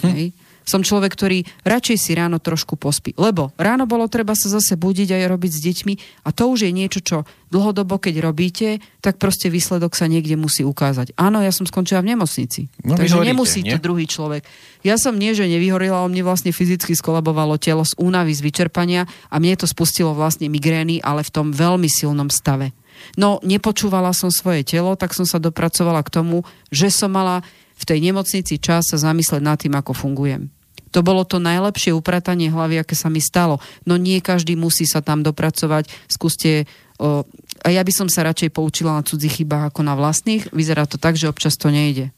Hm. 0.01 0.13
Hej. 0.13 0.27
Som 0.67 0.83
človek, 0.83 1.15
ktorý 1.15 1.47
radšej 1.63 1.97
si 1.97 2.11
ráno 2.11 2.43
trošku 2.43 2.75
pospí. 2.75 3.15
Lebo 3.15 3.55
ráno 3.55 3.87
bolo 3.87 4.11
treba 4.11 4.35
sa 4.35 4.51
zase 4.51 4.75
budiť 4.75 5.15
aj 5.15 5.23
robiť 5.31 5.51
s 5.55 5.63
deťmi 5.63 5.93
a 6.27 6.29
to 6.35 6.51
už 6.51 6.67
je 6.67 6.71
niečo, 6.75 6.99
čo 6.99 7.17
dlhodobo, 7.47 7.95
keď 7.95 8.19
robíte, 8.19 8.83
tak 8.99 9.15
proste 9.15 9.47
výsledok 9.47 9.95
sa 9.95 10.11
niekde 10.11 10.35
musí 10.35 10.67
ukázať. 10.67 11.15
Áno, 11.15 11.39
ja 11.39 11.55
som 11.55 11.63
skončila 11.63 12.03
v 12.03 12.11
nemocnici. 12.11 12.67
No, 12.83 12.99
takže 12.99 13.15
vyhoríte, 13.15 13.31
nemusí 13.31 13.59
nie? 13.63 13.71
to 13.71 13.79
druhý 13.79 14.03
človek. 14.03 14.43
Ja 14.83 14.99
som 14.99 15.15
nie, 15.15 15.31
že 15.31 15.47
nevyhorila, 15.47 16.03
ale 16.03 16.11
mne 16.11 16.27
vlastne 16.27 16.51
fyzicky 16.51 16.91
skolabovalo 16.91 17.55
telo 17.55 17.87
z 17.87 17.95
únavy, 17.95 18.35
z 18.35 18.43
vyčerpania 18.43 19.07
a 19.31 19.39
mne 19.39 19.55
to 19.55 19.63
spustilo 19.63 20.11
vlastne 20.11 20.51
migrény, 20.51 20.99
ale 20.99 21.23
v 21.23 21.31
tom 21.31 21.55
veľmi 21.55 21.87
silnom 21.87 22.27
stave. 22.27 22.75
No, 23.15 23.39
nepočúvala 23.45 24.11
som 24.11 24.33
svoje 24.33 24.65
telo, 24.67 24.97
tak 24.99 25.15
som 25.15 25.23
sa 25.23 25.39
dopracovala 25.39 26.01
k 26.03 26.11
tomu, 26.11 26.43
že 26.73 26.91
som 26.91 27.13
mala 27.13 27.45
v 27.77 27.83
tej 27.85 27.99
nemocnici 28.01 28.57
čas 28.57 28.89
sa 28.89 28.97
zamysleť 28.97 29.41
nad 29.41 29.57
tým, 29.61 29.77
ako 29.77 29.93
fungujem. 29.93 30.49
To 30.95 30.99
bolo 31.03 31.27
to 31.27 31.37
najlepšie 31.41 31.91
upratanie 31.91 32.47
hlavy, 32.47 32.79
aké 32.79 32.95
sa 32.95 33.11
mi 33.11 33.19
stalo. 33.19 33.59
No 33.83 33.99
nie 33.99 34.23
každý 34.23 34.55
musí 34.55 34.87
sa 34.87 35.03
tam 35.03 35.23
dopracovať. 35.23 35.89
Skúste... 36.07 36.69
O, 36.97 37.21
a 37.61 37.67
ja 37.69 37.85
by 37.85 37.93
som 37.93 38.07
sa 38.09 38.25
radšej 38.25 38.55
poučila 38.55 38.97
na 38.97 39.05
cudzích 39.05 39.43
chybách 39.43 39.69
ako 39.69 39.81
na 39.85 39.93
vlastných. 39.93 40.49
Vyzerá 40.49 40.89
to 40.89 40.97
tak, 40.97 41.13
že 41.13 41.29
občas 41.29 41.53
to 41.59 41.69
nejde. 41.69 42.09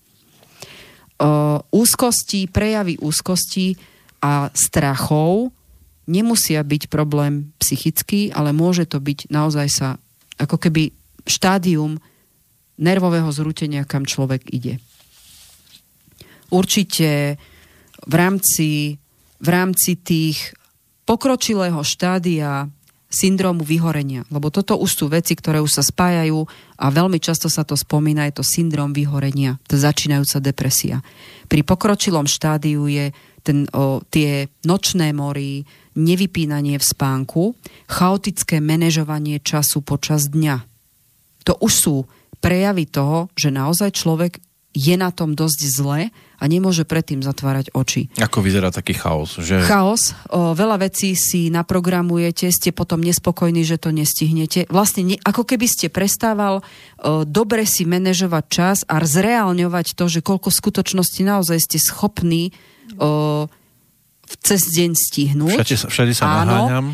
O, 1.20 1.60
úzkosti, 1.74 2.48
prejavy 2.48 2.96
úzkosti 3.02 3.76
a 4.24 4.48
strachov 4.56 5.52
nemusia 6.10 6.64
byť 6.66 6.90
problém 6.90 7.54
psychický, 7.62 8.34
ale 8.34 8.56
môže 8.56 8.90
to 8.90 8.98
byť 8.98 9.30
naozaj 9.30 9.68
sa 9.70 9.88
ako 10.40 10.58
keby 10.58 10.96
štádium 11.28 12.02
nervového 12.80 13.30
zrútenia, 13.30 13.84
kam 13.84 14.08
človek 14.08 14.48
ide. 14.50 14.80
Určite 16.50 17.38
v 18.10 18.14
rámci, 18.18 18.98
v 19.38 19.48
rámci 19.48 19.94
tých 19.94 20.58
pokročilého 21.06 21.82
štádia 21.86 22.66
syndromu 23.10 23.66
vyhorenia. 23.66 24.26
Lebo 24.30 24.54
toto 24.54 24.78
už 24.78 24.92
sú 24.94 25.06
veci, 25.10 25.34
ktoré 25.34 25.58
už 25.62 25.82
sa 25.82 25.84
spájajú 25.86 26.46
a 26.78 26.86
veľmi 26.94 27.18
často 27.18 27.50
sa 27.50 27.66
to 27.66 27.74
spomína, 27.74 28.30
je 28.30 28.42
to 28.42 28.46
syndrom 28.46 28.94
vyhorenia, 28.94 29.58
to 29.66 29.82
začínajúca 29.82 30.38
depresia. 30.38 31.02
Pri 31.50 31.66
pokročilom 31.66 32.30
štádiu 32.30 32.86
je 32.86 33.10
ten, 33.42 33.66
o, 33.74 34.06
tie 34.14 34.46
nočné 34.62 35.10
mory, 35.10 35.66
nevypínanie 35.98 36.78
v 36.78 36.86
spánku, 36.86 37.58
chaotické 37.90 38.62
manažovanie 38.62 39.42
času 39.42 39.82
počas 39.82 40.30
dňa. 40.30 40.62
To 41.50 41.58
už 41.58 41.74
sú 41.74 41.96
prejavy 42.46 42.86
toho, 42.86 43.34
že 43.34 43.50
naozaj 43.50 43.98
človek 43.98 44.38
je 44.78 44.96
na 44.96 45.10
tom 45.10 45.34
dosť 45.34 45.60
zle 45.66 46.02
a 46.40 46.44
nemôže 46.48 46.88
predtým 46.88 47.20
zatvárať 47.20 47.76
oči. 47.76 48.08
Ako 48.16 48.40
vyzerá 48.40 48.72
taký 48.72 48.96
chaos? 48.96 49.36
Že... 49.36 49.68
Chaos, 49.68 50.16
o, 50.32 50.56
veľa 50.56 50.80
vecí 50.88 51.14
si 51.20 51.52
naprogramujete, 51.52 52.48
ste 52.50 52.72
potom 52.72 53.04
nespokojní, 53.04 53.68
že 53.68 53.76
to 53.76 53.92
nestihnete. 53.92 54.72
Vlastne 54.72 55.04
ne, 55.04 55.16
ako 55.20 55.44
keby 55.44 55.68
ste 55.68 55.92
prestával 55.92 56.64
o, 56.64 57.28
dobre 57.28 57.68
si 57.68 57.84
manažovať 57.84 58.46
čas 58.48 58.78
a 58.88 59.04
zreálňovať 59.04 60.00
to, 60.00 60.08
že 60.08 60.24
koľko 60.24 60.48
skutočnosti 60.48 61.22
naozaj 61.28 61.60
ste 61.60 61.78
schopní 61.78 62.56
o, 62.96 63.52
cez 64.40 64.62
deň 64.72 64.92
stihnúť. 64.96 65.60
Všade, 65.60 65.76
všade 65.92 66.14
sa 66.16 66.24
Áno. 66.26 66.72
naháňam. 66.72 66.88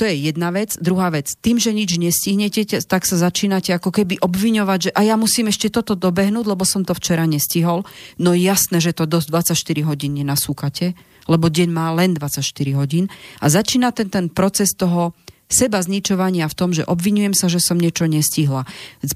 To 0.00 0.08
je 0.08 0.32
jedna 0.32 0.48
vec. 0.48 0.80
Druhá 0.80 1.12
vec, 1.12 1.36
tým, 1.44 1.60
že 1.60 1.76
nič 1.76 2.00
nestihnete, 2.00 2.64
te- 2.64 2.80
tak 2.80 3.04
sa 3.04 3.20
začínate 3.20 3.76
ako 3.76 3.92
keby 3.92 4.16
obviňovať, 4.24 4.78
že 4.88 4.90
a 4.96 5.04
ja 5.04 5.20
musím 5.20 5.52
ešte 5.52 5.68
toto 5.68 5.92
dobehnúť, 5.92 6.48
lebo 6.48 6.64
som 6.64 6.88
to 6.88 6.96
včera 6.96 7.28
nestihol. 7.28 7.84
No 8.16 8.32
jasné, 8.32 8.80
že 8.80 8.96
to 8.96 9.04
dosť 9.04 9.28
24 9.52 9.84
hodín 9.84 10.16
nenasúkate, 10.16 10.96
lebo 11.28 11.52
deň 11.52 11.68
má 11.68 11.92
len 11.92 12.16
24 12.16 12.48
hodín. 12.80 13.12
A 13.44 13.52
začína 13.52 13.92
ten, 13.92 14.08
ten 14.08 14.32
proces 14.32 14.72
toho 14.72 15.12
seba 15.50 15.82
zničovania 15.82 16.46
v 16.46 16.54
tom, 16.56 16.70
že 16.70 16.86
obvinujem 16.86 17.34
sa, 17.34 17.50
že 17.50 17.58
som 17.58 17.76
niečo 17.76 18.06
nestihla. 18.06 18.64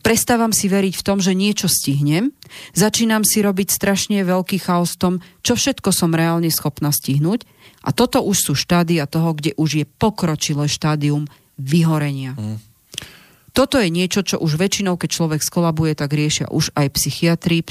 Prestávam 0.03 0.51
si 0.51 0.67
veriť 0.67 0.95
v 0.99 1.07
tom, 1.07 1.23
že 1.23 1.33
niečo 1.33 1.71
stihnem. 1.71 2.35
Začínam 2.75 3.23
si 3.23 3.41
robiť 3.41 3.71
strašne 3.71 4.27
veľký 4.27 4.59
chaos 4.59 4.99
v 4.99 5.01
tom, 5.01 5.15
čo 5.47 5.55
všetko 5.55 5.95
som 5.95 6.11
reálne 6.11 6.51
schopná 6.51 6.91
stihnúť. 6.91 7.47
A 7.87 7.95
toto 7.95 8.21
už 8.21 8.51
sú 8.51 8.53
štádia 8.59 9.07
toho, 9.07 9.33
kde 9.33 9.55
už 9.55 9.71
je 9.81 9.85
pokročilé 9.87 10.67
štádium 10.67 11.31
vyhorenia. 11.55 12.35
Mm. 12.35 12.59
Toto 13.55 13.79
je 13.79 13.87
niečo, 13.87 14.27
čo 14.27 14.43
už 14.43 14.59
väčšinou, 14.59 14.99
keď 14.99 15.11
človek 15.15 15.41
skolabuje, 15.41 15.95
tak 15.95 16.11
riešia 16.11 16.51
už 16.51 16.75
aj 16.75 16.91
psychiatri. 16.99 17.63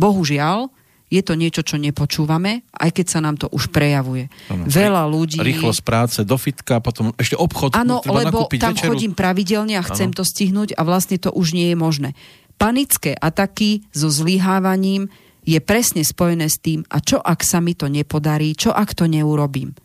Bohužiaľ, 0.00 0.72
je 1.12 1.20
to 1.20 1.36
niečo, 1.36 1.60
čo 1.60 1.76
nepočúvame, 1.76 2.64
aj 2.72 2.90
keď 2.96 3.06
sa 3.12 3.20
nám 3.20 3.36
to 3.36 3.52
už 3.52 3.68
prejavuje. 3.68 4.32
Áno. 4.48 4.64
Veľa 4.64 5.04
ľudí... 5.12 5.36
Rýchlosť 5.44 5.82
práce 5.84 6.18
do 6.24 6.40
fitka, 6.40 6.80
potom 6.80 7.12
ešte 7.20 7.36
obchod. 7.36 7.76
Áno, 7.76 8.00
lebo 8.08 8.48
tam 8.56 8.72
večeru. 8.72 8.96
chodím 8.96 9.12
pravidelne 9.12 9.76
a 9.76 9.84
chcem 9.84 10.08
Áno. 10.08 10.16
to 10.16 10.24
stihnúť 10.24 10.72
a 10.72 10.80
vlastne 10.88 11.20
to 11.20 11.28
už 11.28 11.52
nie 11.52 11.68
je 11.68 11.76
možné. 11.76 12.16
Panické 12.56 13.12
ataky 13.12 13.84
so 13.92 14.08
zlyhávaním 14.08 15.12
je 15.44 15.60
presne 15.60 16.00
spojené 16.00 16.48
s 16.48 16.56
tým, 16.56 16.86
a 16.88 17.04
čo 17.04 17.20
ak 17.20 17.44
sa 17.44 17.60
mi 17.60 17.76
to 17.76 17.92
nepodarí, 17.92 18.56
čo 18.56 18.72
ak 18.72 18.96
to 18.96 19.04
neurobím. 19.04 19.76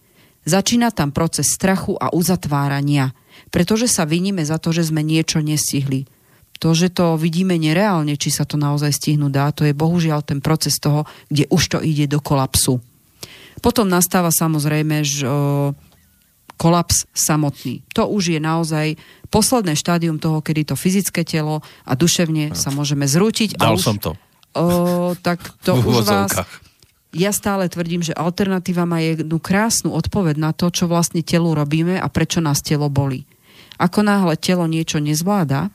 Začína 0.47 0.95
tam 0.95 1.11
proces 1.11 1.51
strachu 1.51 1.99
a 1.99 2.15
uzatvárania, 2.15 3.11
pretože 3.51 3.91
sa 3.91 4.07
viníme 4.07 4.47
za 4.47 4.55
to, 4.63 4.71
že 4.71 4.87
sme 4.87 5.03
niečo 5.03 5.43
nestihli. 5.43 6.07
To, 6.57 6.73
že 6.73 6.89
to 6.89 7.15
vidíme 7.21 7.53
nereálne, 7.57 8.17
či 8.17 8.33
sa 8.33 8.43
to 8.43 8.57
naozaj 8.57 8.89
stihnú 8.89 9.29
dá, 9.29 9.53
to 9.53 9.65
je 9.65 9.77
bohužiaľ 9.77 10.25
ten 10.25 10.41
proces 10.41 10.81
toho, 10.81 11.05
kde 11.29 11.45
už 11.53 11.63
to 11.77 11.79
ide 11.81 12.09
do 12.09 12.17
kolapsu. 12.17 12.81
Potom 13.61 13.89
nastáva 13.89 14.29
samozrejme, 14.29 15.01
že 15.01 15.29
kolaps 16.57 17.05
samotný. 17.13 17.85
To 17.93 18.09
už 18.09 18.33
je 18.33 18.39
naozaj 18.41 18.97
posledné 19.29 19.77
štádium 19.77 20.17
toho, 20.17 20.41
kedy 20.41 20.73
to 20.73 20.75
fyzické 20.75 21.21
telo 21.21 21.61
a 21.85 21.93
duševne 21.93 22.57
sa 22.57 22.73
môžeme 22.73 23.05
zrútiť. 23.05 23.61
a 23.61 23.69
Dal 23.69 23.77
už, 23.77 23.85
som 23.85 23.97
to. 24.01 24.17
O, 24.57 25.13
tak 25.21 25.41
to 25.61 25.77
V 25.77 25.85
už 25.85 26.09
vás... 26.09 26.33
Ja 27.15 27.31
stále 27.31 27.71
tvrdím, 27.71 28.03
že 28.03 28.11
alternatíva 28.13 28.83
má 28.83 28.99
jednu 28.99 29.39
krásnu 29.39 29.95
odpoveď 29.95 30.35
na 30.37 30.51
to, 30.51 30.67
čo 30.69 30.91
vlastne 30.91 31.23
telu 31.23 31.55
robíme 31.55 31.97
a 31.97 32.07
prečo 32.11 32.43
nás 32.43 32.59
telo 32.59 32.91
bolí. 32.91 33.23
Ako 33.79 34.03
náhle 34.03 34.35
telo 34.35 34.67
niečo 34.67 34.99
nezvláda, 34.99 35.71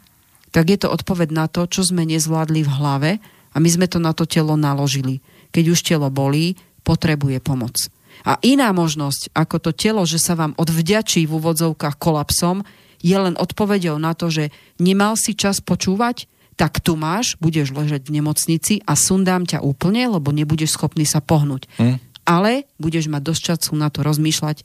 tak 0.52 0.68
je 0.68 0.78
to 0.84 0.92
odpoveď 0.92 1.28
na 1.32 1.48
to, 1.48 1.64
čo 1.64 1.82
sme 1.82 2.04
nezvládli 2.04 2.60
v 2.62 2.70
hlave 2.70 3.10
a 3.52 3.56
my 3.56 3.68
sme 3.68 3.88
to 3.88 3.96
na 3.96 4.12
to 4.12 4.28
telo 4.28 4.54
naložili. 4.54 5.24
Keď 5.50 5.64
už 5.72 5.80
telo 5.84 6.08
bolí, 6.12 6.60
potrebuje 6.84 7.40
pomoc. 7.40 7.88
A 8.22 8.38
iná 8.44 8.70
možnosť, 8.70 9.32
ako 9.34 9.56
to 9.58 9.70
telo, 9.72 10.02
že 10.04 10.20
sa 10.20 10.36
vám 10.36 10.52
odvďačí 10.54 11.24
v 11.26 11.34
úvodzovkách 11.40 11.96
kolapsom, 11.98 12.62
je 13.02 13.16
len 13.18 13.34
odpovedou 13.34 13.98
na 13.98 14.14
to, 14.14 14.30
že 14.30 14.54
nemal 14.78 15.18
si 15.18 15.34
čas 15.34 15.58
počúvať, 15.58 16.30
tak 16.54 16.78
tu 16.78 16.94
máš, 16.94 17.34
budeš 17.42 17.74
ležať 17.74 18.06
v 18.06 18.22
nemocnici 18.22 18.74
a 18.86 18.94
sundám 18.94 19.48
ťa 19.48 19.64
úplne, 19.64 20.06
lebo 20.06 20.30
nebudeš 20.30 20.78
schopný 20.78 21.02
sa 21.02 21.18
pohnúť. 21.18 21.66
Hm? 21.80 21.96
Ale 22.22 22.70
budeš 22.78 23.10
mať 23.10 23.22
dosť 23.26 23.42
času 23.42 23.74
na 23.74 23.90
to 23.90 24.06
rozmýšľať, 24.06 24.62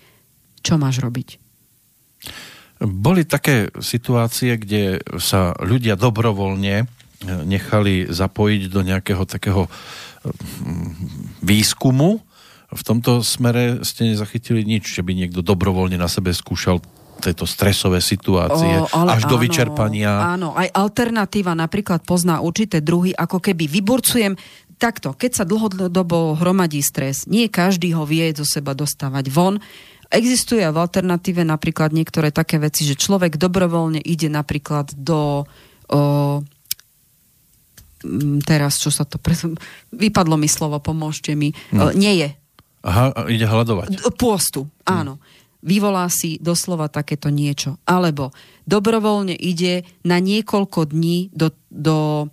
čo 0.62 0.78
máš 0.78 1.02
robiť. 1.02 1.42
Boli 2.78 3.26
také 3.26 3.74
situácie, 3.82 4.58
kde 4.62 5.02
sa 5.18 5.58
ľudia 5.58 5.98
dobrovoľne 5.98 6.76
e, 6.82 6.86
nechali 7.26 8.06
zapojiť 8.06 8.62
do 8.70 8.82
nejakého 8.86 9.24
takého 9.26 9.66
e, 9.66 9.70
výskumu. 11.42 12.22
V 12.68 12.82
tomto 12.84 13.26
smere 13.26 13.82
ste 13.82 14.14
nezachytili 14.14 14.62
nič, 14.62 14.94
že 14.94 15.02
by 15.02 15.16
niekto 15.16 15.42
dobrovoľne 15.42 15.98
na 15.98 16.12
sebe 16.12 16.36
skúšal 16.36 16.84
tieto 17.18 17.50
stresové 17.50 17.98
situácie, 17.98 18.86
O, 18.94 19.10
až 19.10 19.26
do 19.26 19.42
áno, 19.42 19.42
vyčerpania. 19.42 20.38
Áno, 20.38 20.54
aj 20.54 20.70
alternatíva 20.70 21.58
napríklad 21.58 22.06
pozná 22.06 22.46
určité 22.46 22.78
druhy, 22.78 23.10
ako 23.18 23.42
keby 23.42 23.66
vyburcujem 23.66 24.38
takto, 24.78 25.18
keď 25.18 25.42
sa 25.42 25.44
dlhodobo 25.44 26.38
hromadí 26.38 26.86
stres, 26.86 27.26
nie 27.26 27.50
každý 27.50 27.98
ho 27.98 28.06
vie 28.06 28.30
zo 28.38 28.46
seba 28.46 28.78
dostávať 28.78 29.26
von. 29.34 29.58
Existuje 30.08 30.64
v 30.64 30.78
alternatíve 30.78 31.44
napríklad 31.44 31.92
niektoré 31.92 32.32
také 32.32 32.58
veci, 32.58 32.88
že 32.88 32.96
človek 32.96 33.36
dobrovoľne 33.36 34.00
ide 34.00 34.32
napríklad 34.32 34.96
do... 34.96 35.44
O, 35.92 36.44
teraz, 38.48 38.80
čo 38.80 38.94
sa 38.94 39.04
to... 39.04 39.20
Pre, 39.20 39.36
vypadlo 39.92 40.40
mi 40.40 40.48
slovo, 40.48 40.80
pomôžte 40.80 41.36
mi. 41.36 41.52
No. 41.76 41.92
Nie 41.92 42.14
je. 42.16 42.30
Aha, 42.88 43.28
ide 43.28 43.44
hľadovať. 43.44 44.00
Pôstu, 44.16 44.70
áno. 44.88 45.20
Vyvolá 45.66 46.08
si 46.08 46.40
doslova 46.40 46.88
takéto 46.88 47.28
niečo. 47.28 47.76
Alebo 47.84 48.32
dobrovoľne 48.64 49.36
ide 49.36 49.84
na 50.08 50.24
niekoľko 50.24 50.94
dní 50.94 51.34
do, 51.36 51.52
do 51.68 52.30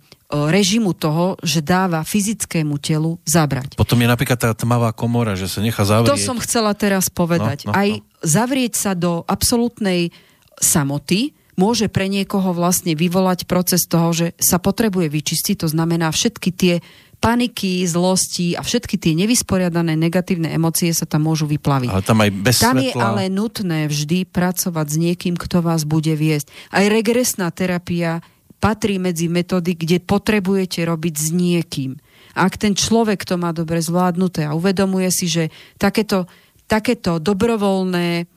režimu 0.51 0.91
toho, 0.91 1.39
že 1.41 1.63
dáva 1.63 2.03
fyzickému 2.03 2.75
telu 2.83 3.17
zabrať. 3.23 3.79
Potom 3.79 3.97
je 4.01 4.07
napríklad 4.09 4.39
tá 4.39 4.51
tmavá 4.51 4.91
komora, 4.91 5.33
že 5.39 5.47
sa 5.47 5.63
nechá 5.63 5.87
zavrieť. 5.87 6.11
To 6.11 6.19
som 6.19 6.37
chcela 6.43 6.75
teraz 6.75 7.07
povedať. 7.07 7.65
No, 7.65 7.71
no, 7.71 7.77
Aj 7.77 7.89
no. 7.89 8.03
zavrieť 8.21 8.73
sa 8.75 8.91
do 8.93 9.23
absolútnej 9.25 10.11
samoty 10.59 11.35
môže 11.55 11.87
pre 11.87 12.11
niekoho 12.11 12.51
vlastne 12.51 12.93
vyvolať 12.93 13.47
proces 13.47 13.87
toho, 13.87 14.11
že 14.11 14.35
sa 14.35 14.59
potrebuje 14.59 15.07
vyčistiť, 15.07 15.63
to 15.63 15.67
znamená 15.71 16.11
všetky 16.11 16.51
tie 16.51 16.83
paniky, 17.23 17.81
zlosti 17.87 18.53
a 18.53 18.61
všetky 18.61 18.99
tie 18.99 19.15
nevysporiadané 19.15 19.95
negatívne 19.95 20.51
emócie 20.51 20.91
sa 20.91 21.07
tam 21.07 21.25
môžu 21.25 21.47
vyplaviť. 21.47 21.89
Ale 21.89 22.03
tam 22.03 22.19
aj 22.21 22.29
bez 22.35 22.55
Tam 22.59 22.77
je 22.77 22.91
ale 22.93 23.31
nutné 23.31 23.87
vždy 23.87 24.27
pracovať 24.29 24.87
s 24.91 24.97
niekým, 24.99 25.39
kto 25.39 25.63
vás 25.63 25.87
bude 25.87 26.11
viesť. 26.13 26.51
Aj 26.69 26.85
regresná 26.85 27.49
terapia 27.55 28.19
patrí 28.59 28.97
medzi 28.97 29.29
metódy, 29.29 29.77
kde 29.77 29.97
potrebujete 30.01 30.81
robiť 30.83 31.15
s 31.15 31.27
niekým. 31.31 31.97
Ak 32.35 32.59
ten 32.59 32.75
človek 32.75 33.23
to 33.23 33.39
má 33.39 33.55
dobre 33.55 33.79
zvládnuté 33.79 34.43
a 34.43 34.55
uvedomuje 34.57 35.07
si, 35.13 35.31
že 35.31 35.53
takéto, 35.79 36.27
takéto 36.67 37.21
dobrovoľné, 37.21 38.27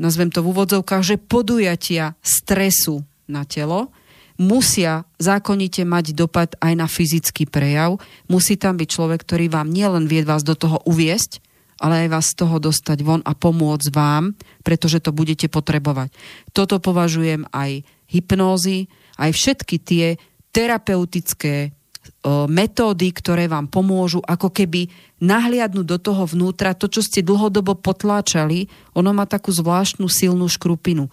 nazvem 0.00 0.30
to 0.34 0.42
v 0.42 0.50
úvodzovkách, 0.50 1.02
že 1.06 1.22
podujatia 1.22 2.18
stresu 2.18 3.06
na 3.30 3.46
telo, 3.46 3.94
musia 4.34 5.06
zákonite 5.22 5.86
mať 5.86 6.18
dopad 6.18 6.58
aj 6.58 6.72
na 6.74 6.90
fyzický 6.90 7.46
prejav. 7.46 8.02
Musí 8.26 8.58
tam 8.58 8.74
byť 8.74 8.88
človek, 8.90 9.22
ktorý 9.22 9.46
vám 9.46 9.70
nielen 9.70 10.10
vie 10.10 10.26
vás 10.26 10.42
do 10.42 10.58
toho 10.58 10.82
uviesť, 10.82 11.38
ale 11.78 12.06
aj 12.06 12.08
vás 12.10 12.26
z 12.34 12.34
toho 12.42 12.56
dostať 12.58 12.98
von 13.06 13.22
a 13.22 13.34
pomôcť 13.34 13.88
vám, 13.94 14.34
pretože 14.66 15.02
to 15.02 15.14
budete 15.14 15.46
potrebovať. 15.46 16.10
Toto 16.50 16.82
považujem 16.82 17.46
aj 17.54 17.86
hypnózy, 18.10 18.90
aj 19.18 19.30
všetky 19.30 19.76
tie 19.80 20.06
terapeutické 20.54 21.70
o, 21.70 22.46
metódy, 22.46 23.10
ktoré 23.10 23.50
vám 23.50 23.66
pomôžu 23.66 24.22
ako 24.22 24.54
keby 24.54 24.86
nahliadnúť 25.18 25.86
do 25.86 25.98
toho 25.98 26.24
vnútra, 26.28 26.78
to, 26.78 26.86
čo 26.86 27.02
ste 27.02 27.26
dlhodobo 27.26 27.74
potláčali, 27.74 28.70
ono 28.94 29.10
má 29.10 29.26
takú 29.26 29.50
zvláštnu 29.50 30.06
silnú 30.06 30.46
škrupinu. 30.46 31.10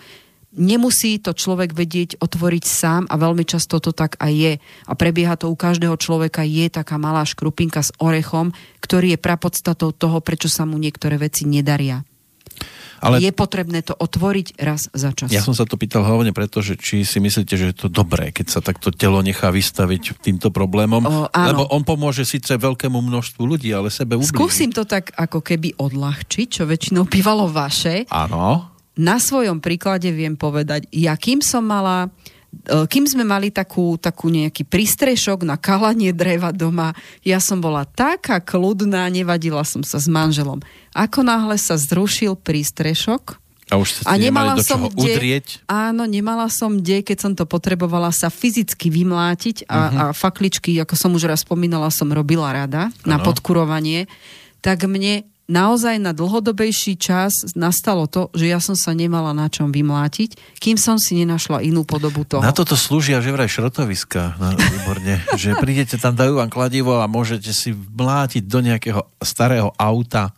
Nemusí 0.52 1.15
to 1.23 1.32
človek 1.32 1.72
vedieť 1.72 2.19
otvoriť 2.19 2.64
sám 2.68 3.07
a 3.07 3.15
veľmi 3.15 3.48
často 3.48 3.80
to 3.80 3.95
tak 3.95 4.19
aj 4.19 4.34
je. 4.36 4.53
A 4.84 4.94
prebieha 4.99 5.40
to 5.40 5.48
u 5.48 5.56
každého 5.56 5.95
človeka, 5.95 6.44
je 6.44 6.68
taká 6.68 6.99
malá 6.99 7.23
škrupinka 7.23 7.80
s 7.80 7.95
orechom, 8.03 8.52
ktorý 8.84 9.15
je 9.15 9.23
prapodstatou 9.23 9.95
toho, 9.95 10.19
prečo 10.19 10.52
sa 10.52 10.68
mu 10.68 10.76
niektoré 10.76 11.15
veci 11.15 11.48
nedaria. 11.48 12.03
Ale 13.02 13.18
Je 13.18 13.34
potrebné 13.34 13.82
to 13.82 13.91
otvoriť 13.91 14.61
raz 14.61 14.88
za 14.94 15.10
čas. 15.11 15.34
ja 15.34 15.41
som 15.41 15.52
sa 15.52 15.65
to 15.65 15.73
pýtal 15.73 16.06
hlavne 16.06 16.30
preto, 16.32 16.61
že 16.61 16.78
či 16.78 17.02
si 17.02 17.18
myslíte, 17.18 17.57
že 17.57 17.73
je 17.73 17.78
to 17.78 17.90
dobré, 17.90 18.30
keď 18.30 18.45
sa 18.48 18.60
takto 18.61 18.94
telo 18.94 19.19
nechá 19.19 19.49
vystaviť 19.49 20.22
týmto 20.22 20.53
problémom, 20.53 21.02
O, 21.02 21.26
áno. 21.28 21.48
lebo 21.49 21.64
on 21.73 21.82
pomôže 21.82 22.22
síce 22.23 22.53
veľkému 22.53 23.02
množstvu 23.02 23.41
ľudí, 23.41 23.73
ale 23.73 23.90
sebe 23.90 24.14
ublíži. 24.15 24.32
Skúsim 24.32 24.69
to 24.69 24.86
tak 24.86 25.10
ako 25.18 25.41
keby 25.41 25.73
odľahčiť, 25.76 26.48
čo 26.48 26.64
väčšinou 26.69 27.10
bývalo 27.10 27.49
vaše. 27.49 28.06
Áno. 28.07 28.69
Na 29.02 29.18
svojom 29.18 29.57
príklade 29.57 30.14
viem 30.14 30.38
povedať, 30.38 30.86
ja 30.94 31.18
kým 31.18 31.41
som 31.41 31.65
mala 31.65 32.11
kým 32.61 33.07
sme 33.07 33.23
mali 33.23 33.49
takú, 33.49 33.95
takú 33.95 34.28
nejaký 34.28 34.68
prístrešok 34.68 35.48
na 35.48 35.56
kalanie 35.56 36.11
dreva 36.11 36.52
doma, 36.52 36.91
ja 37.23 37.40
som 37.40 37.64
bola 37.64 37.88
taká 37.88 38.44
kľudná, 38.44 39.07
nevadila 39.07 39.64
som 39.64 39.82
sa 39.82 39.98
s 39.98 40.11
manželom. 40.11 40.60
Ako 40.91 41.23
náhle 41.23 41.56
sa 41.56 41.80
zrušil 41.80 42.36
prístrešok, 42.36 43.40
A 43.72 43.80
už 43.80 44.03
ste 44.03 44.06
a 44.06 44.19
nemala 44.19 44.60
do 44.60 44.64
som 44.68 44.84
kde, 44.84 45.15
udrieť. 45.15 45.64
áno, 45.64 46.03
nemala 46.03 46.52
som 46.52 46.76
kde, 46.76 47.07
keď 47.07 47.18
som 47.23 47.32
to 47.32 47.48
potrebovala 47.48 48.11
sa 48.11 48.28
fyzicky 48.28 48.91
vymlátiť 48.91 49.64
a, 49.65 49.72
uh-huh. 49.72 49.95
a 49.95 50.03
fakličky, 50.11 50.76
ako 50.84 50.95
som 50.99 51.15
už 51.15 51.32
raz 51.32 51.48
spomínala, 51.48 51.88
som 51.88 52.11
robila 52.11 52.52
rada 52.52 52.91
na 53.07 53.15
Áno. 53.15 53.26
podkurovanie, 53.32 54.11
tak 54.60 54.84
mne 54.84 55.23
naozaj 55.52 55.99
na 55.99 56.15
dlhodobejší 56.15 56.95
čas 56.95 57.36
nastalo 57.60 58.07
to, 58.07 58.32
že 58.32 58.48
ja 58.48 58.64
som 58.64 58.80
sa 58.80 58.95
nemala 58.95 59.36
na 59.36 59.52
čom 59.52 59.68
vymlátiť, 59.68 60.40
kým 60.64 60.80
som 60.80 60.95
si 60.95 61.19
nenašla 61.19 61.60
inú 61.60 61.84
podobu 61.84 62.23
toho. 62.23 62.40
Na 62.40 62.56
toto 62.56 62.80
slúžia 62.80 63.19
že 63.19 63.36
vraj 63.36 63.52
šrotoviska, 63.52 64.40
na, 64.40 64.56
výborne, 64.56 65.19
že 65.41 65.60
prídete 65.60 65.99
tam, 65.99 66.15
dajú 66.15 66.40
vám 66.40 66.48
kladivo 66.48 67.03
a 67.03 67.11
môžete 67.11 67.52
si 67.52 67.76
mlátiť 67.76 68.48
do 68.48 68.64
nejakého 68.64 69.03
starého 69.19 69.76
auta. 69.76 70.32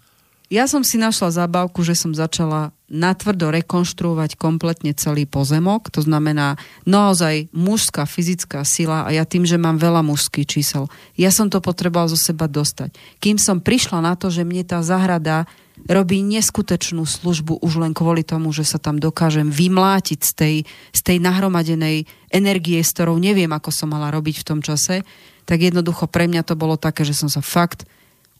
Ja 0.50 0.66
som 0.66 0.82
si 0.82 0.98
našla 0.98 1.46
zábavku, 1.46 1.86
že 1.86 1.94
som 1.94 2.14
začala 2.14 2.74
natvrdo 2.94 3.50
rekonštruovať 3.50 4.38
kompletne 4.38 4.94
celý 4.94 5.26
pozemok, 5.26 5.90
to 5.90 6.06
znamená 6.06 6.62
naozaj 6.86 7.50
mužská 7.50 8.06
fyzická 8.06 8.62
sila 8.62 9.04
a 9.04 9.10
ja 9.10 9.26
tým, 9.26 9.50
že 9.50 9.58
mám 9.58 9.82
veľa 9.82 10.06
mužských 10.06 10.46
čísel, 10.46 10.86
ja 11.18 11.34
som 11.34 11.50
to 11.50 11.58
potreboval 11.58 12.06
zo 12.06 12.16
seba 12.16 12.46
dostať. 12.46 12.94
Kým 13.18 13.42
som 13.42 13.58
prišla 13.58 14.06
na 14.06 14.14
to, 14.14 14.30
že 14.30 14.46
mne 14.46 14.62
tá 14.62 14.86
zahrada 14.86 15.50
robí 15.90 16.22
neskutočnú 16.22 17.02
službu 17.02 17.58
už 17.66 17.82
len 17.82 17.98
kvôli 17.98 18.22
tomu, 18.22 18.54
že 18.54 18.62
sa 18.62 18.78
tam 18.78 19.02
dokážem 19.02 19.50
vymlátiť 19.50 20.20
z 20.22 20.32
tej, 20.38 20.56
z 20.94 21.02
tej 21.02 21.18
nahromadenej 21.18 22.06
energie, 22.30 22.78
s 22.78 22.94
ktorou 22.94 23.18
neviem, 23.18 23.50
ako 23.50 23.74
som 23.74 23.90
mala 23.90 24.14
robiť 24.14 24.46
v 24.46 24.48
tom 24.48 24.60
čase, 24.62 25.02
tak 25.44 25.60
jednoducho 25.60 26.06
pre 26.08 26.30
mňa 26.30 26.46
to 26.46 26.54
bolo 26.54 26.78
také, 26.78 27.04
že 27.04 27.18
som 27.18 27.28
sa 27.28 27.42
fakt 27.42 27.90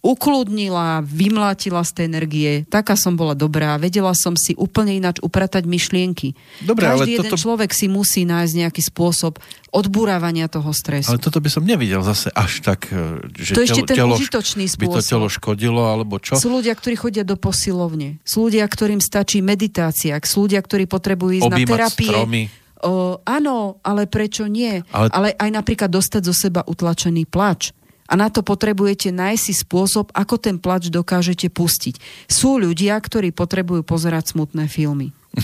ukludnila, 0.04 1.00
vymlátila 1.02 1.80
z 1.82 1.92
tej 1.96 2.06
energie. 2.06 2.52
Taká 2.68 2.94
som 2.94 3.16
bola 3.16 3.32
dobrá, 3.32 3.80
vedela 3.80 4.12
som 4.12 4.36
si 4.36 4.52
úplne 4.54 4.94
ináč 4.94 5.24
upratať 5.24 5.64
myšlienky. 5.64 6.36
Dobre, 6.60 6.86
ale 6.86 7.08
Každý 7.08 7.12
jeden 7.16 7.32
toto- 7.32 7.40
človek 7.40 7.72
si 7.72 7.88
musí 7.88 8.28
nájsť 8.28 8.54
nejaký 8.54 8.82
spôsob 8.84 9.40
odburávania 9.72 10.46
toho 10.46 10.70
stresu. 10.70 11.08
Ale 11.08 11.18
toto 11.18 11.40
by 11.40 11.48
som 11.48 11.64
nevidel 11.64 12.04
zase 12.04 12.28
až 12.30 12.62
tak, 12.62 12.92
e, 12.92 13.24
že 13.34 13.56
To 13.56 13.64
je 13.64 13.68
ešte 13.72 13.82
ten 13.88 13.98
telo, 13.98 14.14
užitočný 14.14 14.68
by 14.68 14.86
to 14.86 15.00
spôsob. 15.00 15.10
telo 15.10 15.28
škodilo, 15.28 15.82
alebo 15.82 16.20
čo? 16.20 16.36
Sú 16.36 16.52
ľudia, 16.52 16.76
ktorí 16.76 16.94
chodia 16.94 17.24
do 17.24 17.34
posilovne. 17.34 18.20
Sú 18.22 18.46
ľudia, 18.46 18.68
ktorým 18.68 19.00
stačí 19.00 19.40
meditácia. 19.40 20.20
Sú 20.22 20.46
ľudia, 20.46 20.60
ktorí 20.60 20.86
potrebujú 20.86 21.40
ísť 21.40 21.48
na 21.48 21.58
Objímať 21.58 21.72
terapie. 21.72 22.12
stromy. 22.12 22.44
O, 22.84 23.16
áno, 23.24 23.80
ale 23.80 24.06
prečo 24.06 24.44
nie? 24.46 24.84
Ale- 24.92 25.08
Ale... 25.08 25.08
ale 25.10 25.30
aj 25.40 25.50
napríklad 25.50 25.88
dostať 25.88 26.22
zo 26.28 26.36
seba 26.36 26.62
utlačený 26.68 27.24
plač. 27.26 27.72
A 28.08 28.14
na 28.20 28.28
to 28.28 28.44
potrebujete 28.44 29.10
nájsť 29.16 29.44
si 29.44 29.54
spôsob, 29.56 30.12
ako 30.12 30.36
ten 30.36 30.60
plač 30.60 30.92
dokážete 30.92 31.48
pustiť. 31.48 31.98
Sú 32.28 32.60
ľudia, 32.60 33.00
ktorí 33.00 33.32
potrebujú 33.32 33.82
pozerať 33.88 34.36
smutné 34.36 34.68
filmy. 34.68 35.16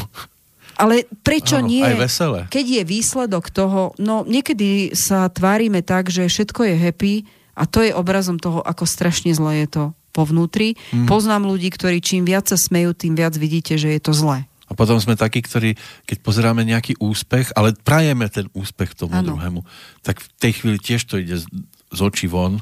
Ale 0.80 1.04
prečo 1.28 1.60
Áno, 1.60 1.68
nie? 1.68 1.84
aj 1.84 2.00
veselé. 2.00 2.40
Keď 2.48 2.66
je 2.80 2.84
výsledok 2.88 3.52
toho, 3.52 3.92
no 4.00 4.24
niekedy 4.24 4.96
sa 4.96 5.28
tvárime 5.28 5.84
tak, 5.84 6.08
že 6.08 6.32
všetko 6.32 6.72
je 6.72 6.76
happy 6.80 7.14
a 7.60 7.68
to 7.68 7.84
je 7.84 7.92
obrazom 7.92 8.40
toho, 8.40 8.64
ako 8.64 8.88
strašne 8.88 9.36
zle 9.36 9.60
je 9.60 9.68
to 9.68 9.84
po 10.16 10.24
vnútri. 10.24 10.80
Mm. 10.96 11.12
Poznám 11.12 11.52
ľudí, 11.52 11.68
ktorí 11.68 12.00
čím 12.00 12.24
viac 12.24 12.48
sa 12.48 12.56
smejú, 12.56 12.96
tým 12.96 13.12
viac 13.20 13.36
vidíte, 13.36 13.76
že 13.76 13.92
je 13.92 14.00
to 14.00 14.16
zlé. 14.16 14.48
A 14.70 14.78
potom 14.78 15.02
sme 15.02 15.20
takí, 15.20 15.42
ktorí, 15.42 15.76
keď 16.06 16.18
pozeráme 16.22 16.62
nejaký 16.64 16.96
úspech, 17.02 17.52
ale 17.58 17.74
prajeme 17.74 18.30
ten 18.32 18.48
úspech 18.54 18.94
tomu 18.94 19.18
Áno. 19.18 19.36
druhému, 19.36 19.66
tak 20.06 20.22
v 20.22 20.28
tej 20.38 20.52
chvíli 20.62 20.78
tiež 20.78 21.10
to 21.10 21.18
ide 21.20 21.42
z, 21.90 22.00
očí 22.00 22.28
von. 22.30 22.62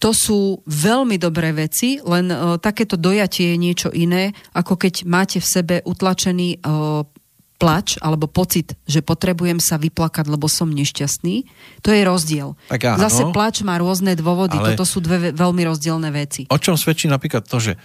To 0.00 0.16
sú 0.16 0.64
veľmi 0.64 1.20
dobré 1.20 1.52
veci, 1.52 2.00
len 2.00 2.32
uh, 2.32 2.56
takéto 2.56 2.96
dojatie 2.96 3.52
je 3.52 3.58
niečo 3.60 3.88
iné, 3.92 4.32
ako 4.56 4.80
keď 4.80 5.04
máte 5.04 5.38
v 5.40 5.46
sebe 5.46 5.74
utlačený 5.84 6.64
uh, 6.64 7.04
plač 7.60 8.00
alebo 8.00 8.24
pocit, 8.24 8.72
že 8.88 9.04
potrebujem 9.04 9.60
sa 9.60 9.76
vyplakať, 9.76 10.24
lebo 10.32 10.48
som 10.48 10.72
nešťastný. 10.72 11.44
To 11.84 11.92
je 11.92 12.00
rozdiel. 12.08 12.56
Tak 12.72 12.96
áno. 12.96 13.04
Zase 13.04 13.28
plač 13.28 13.60
má 13.60 13.76
rôzne 13.76 14.16
dôvody. 14.16 14.56
Ale- 14.56 14.72
Toto 14.72 14.88
sú 14.88 15.04
dve 15.04 15.28
ve- 15.28 15.34
veľmi 15.36 15.68
rozdielne 15.68 16.08
veci. 16.08 16.48
O 16.48 16.56
čom 16.56 16.80
svedčí 16.80 17.04
napríklad 17.04 17.44
to, 17.44 17.60
že 17.60 17.76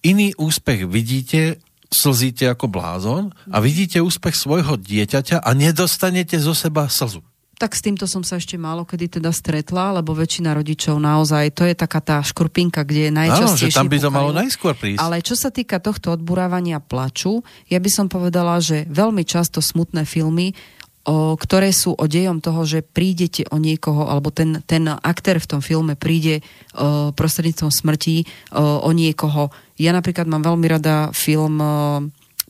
iný 0.00 0.32
úspech 0.40 0.88
vidíte, 0.88 1.60
slzíte 1.92 2.48
ako 2.48 2.72
blázon 2.72 3.36
a 3.52 3.60
vidíte 3.60 4.00
úspech 4.00 4.32
svojho 4.32 4.80
dieťaťa 4.80 5.44
a 5.44 5.50
nedostanete 5.52 6.40
zo 6.40 6.56
seba 6.56 6.88
slzu. 6.88 7.20
Tak 7.60 7.76
s 7.76 7.84
týmto 7.84 8.08
som 8.08 8.24
sa 8.24 8.40
ešte 8.40 8.56
málo 8.56 8.88
kedy 8.88 9.20
teda 9.20 9.28
stretla, 9.36 10.00
lebo 10.00 10.16
väčšina 10.16 10.56
rodičov 10.56 10.96
naozaj, 10.96 11.52
to 11.52 11.68
je 11.68 11.76
taká 11.76 12.00
tá 12.00 12.24
škrupinka, 12.24 12.80
kde 12.88 13.06
je 13.06 13.12
Áno, 13.12 13.20
najčastejšie 13.20 13.68
že 13.68 13.76
tam 13.76 13.92
by 13.92 13.98
to 14.00 14.08
pukajú. 14.08 14.16
malo 14.16 14.30
najskôr 14.32 14.72
prísť. 14.72 15.00
Ale 15.04 15.20
čo 15.20 15.36
sa 15.36 15.52
týka 15.52 15.76
tohto 15.76 16.16
odburávania 16.16 16.80
plaču, 16.80 17.44
ja 17.68 17.76
by 17.76 17.90
som 17.92 18.08
povedala, 18.08 18.56
že 18.64 18.88
veľmi 18.88 19.28
často 19.28 19.60
smutné 19.60 20.08
filmy, 20.08 20.56
o, 21.04 21.36
ktoré 21.36 21.68
sú 21.76 21.92
o 21.92 22.04
dejom 22.08 22.40
toho, 22.40 22.64
že 22.64 22.80
prídete 22.80 23.44
o 23.52 23.60
niekoho, 23.60 24.08
alebo 24.08 24.32
ten, 24.32 24.64
ten 24.64 24.88
aktér 24.88 25.36
v 25.36 25.50
tom 25.52 25.60
filme 25.60 26.00
príde 26.00 26.40
o, 26.72 27.12
prostredníctvom 27.12 27.68
smrti 27.68 28.24
o, 28.56 28.88
o 28.88 28.90
niekoho. 28.96 29.52
Ja 29.76 29.92
napríklad 29.92 30.24
mám 30.24 30.40
veľmi 30.40 30.64
rada 30.64 31.12
film 31.12 31.60
o, 31.60 31.68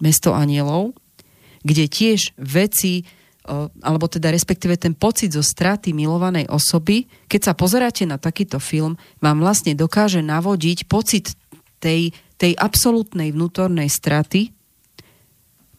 Mesto 0.00 0.32
anielov, 0.32 0.96
kde 1.60 1.84
tiež 1.90 2.32
veci, 2.40 3.04
alebo 3.80 4.06
teda 4.06 4.28
respektíve 4.28 4.76
ten 4.76 4.92
pocit 4.92 5.32
zo 5.32 5.40
straty 5.40 5.96
milovanej 5.96 6.46
osoby, 6.52 7.08
keď 7.24 7.50
sa 7.50 7.52
pozeráte 7.56 8.04
na 8.04 8.20
takýto 8.20 8.60
film, 8.60 9.00
vám 9.18 9.40
vlastne 9.40 9.72
dokáže 9.72 10.20
navodiť 10.20 10.84
pocit 10.84 11.32
tej, 11.80 12.12
tej 12.36 12.52
absolútnej 12.60 13.32
vnútornej 13.32 13.88
straty 13.88 14.52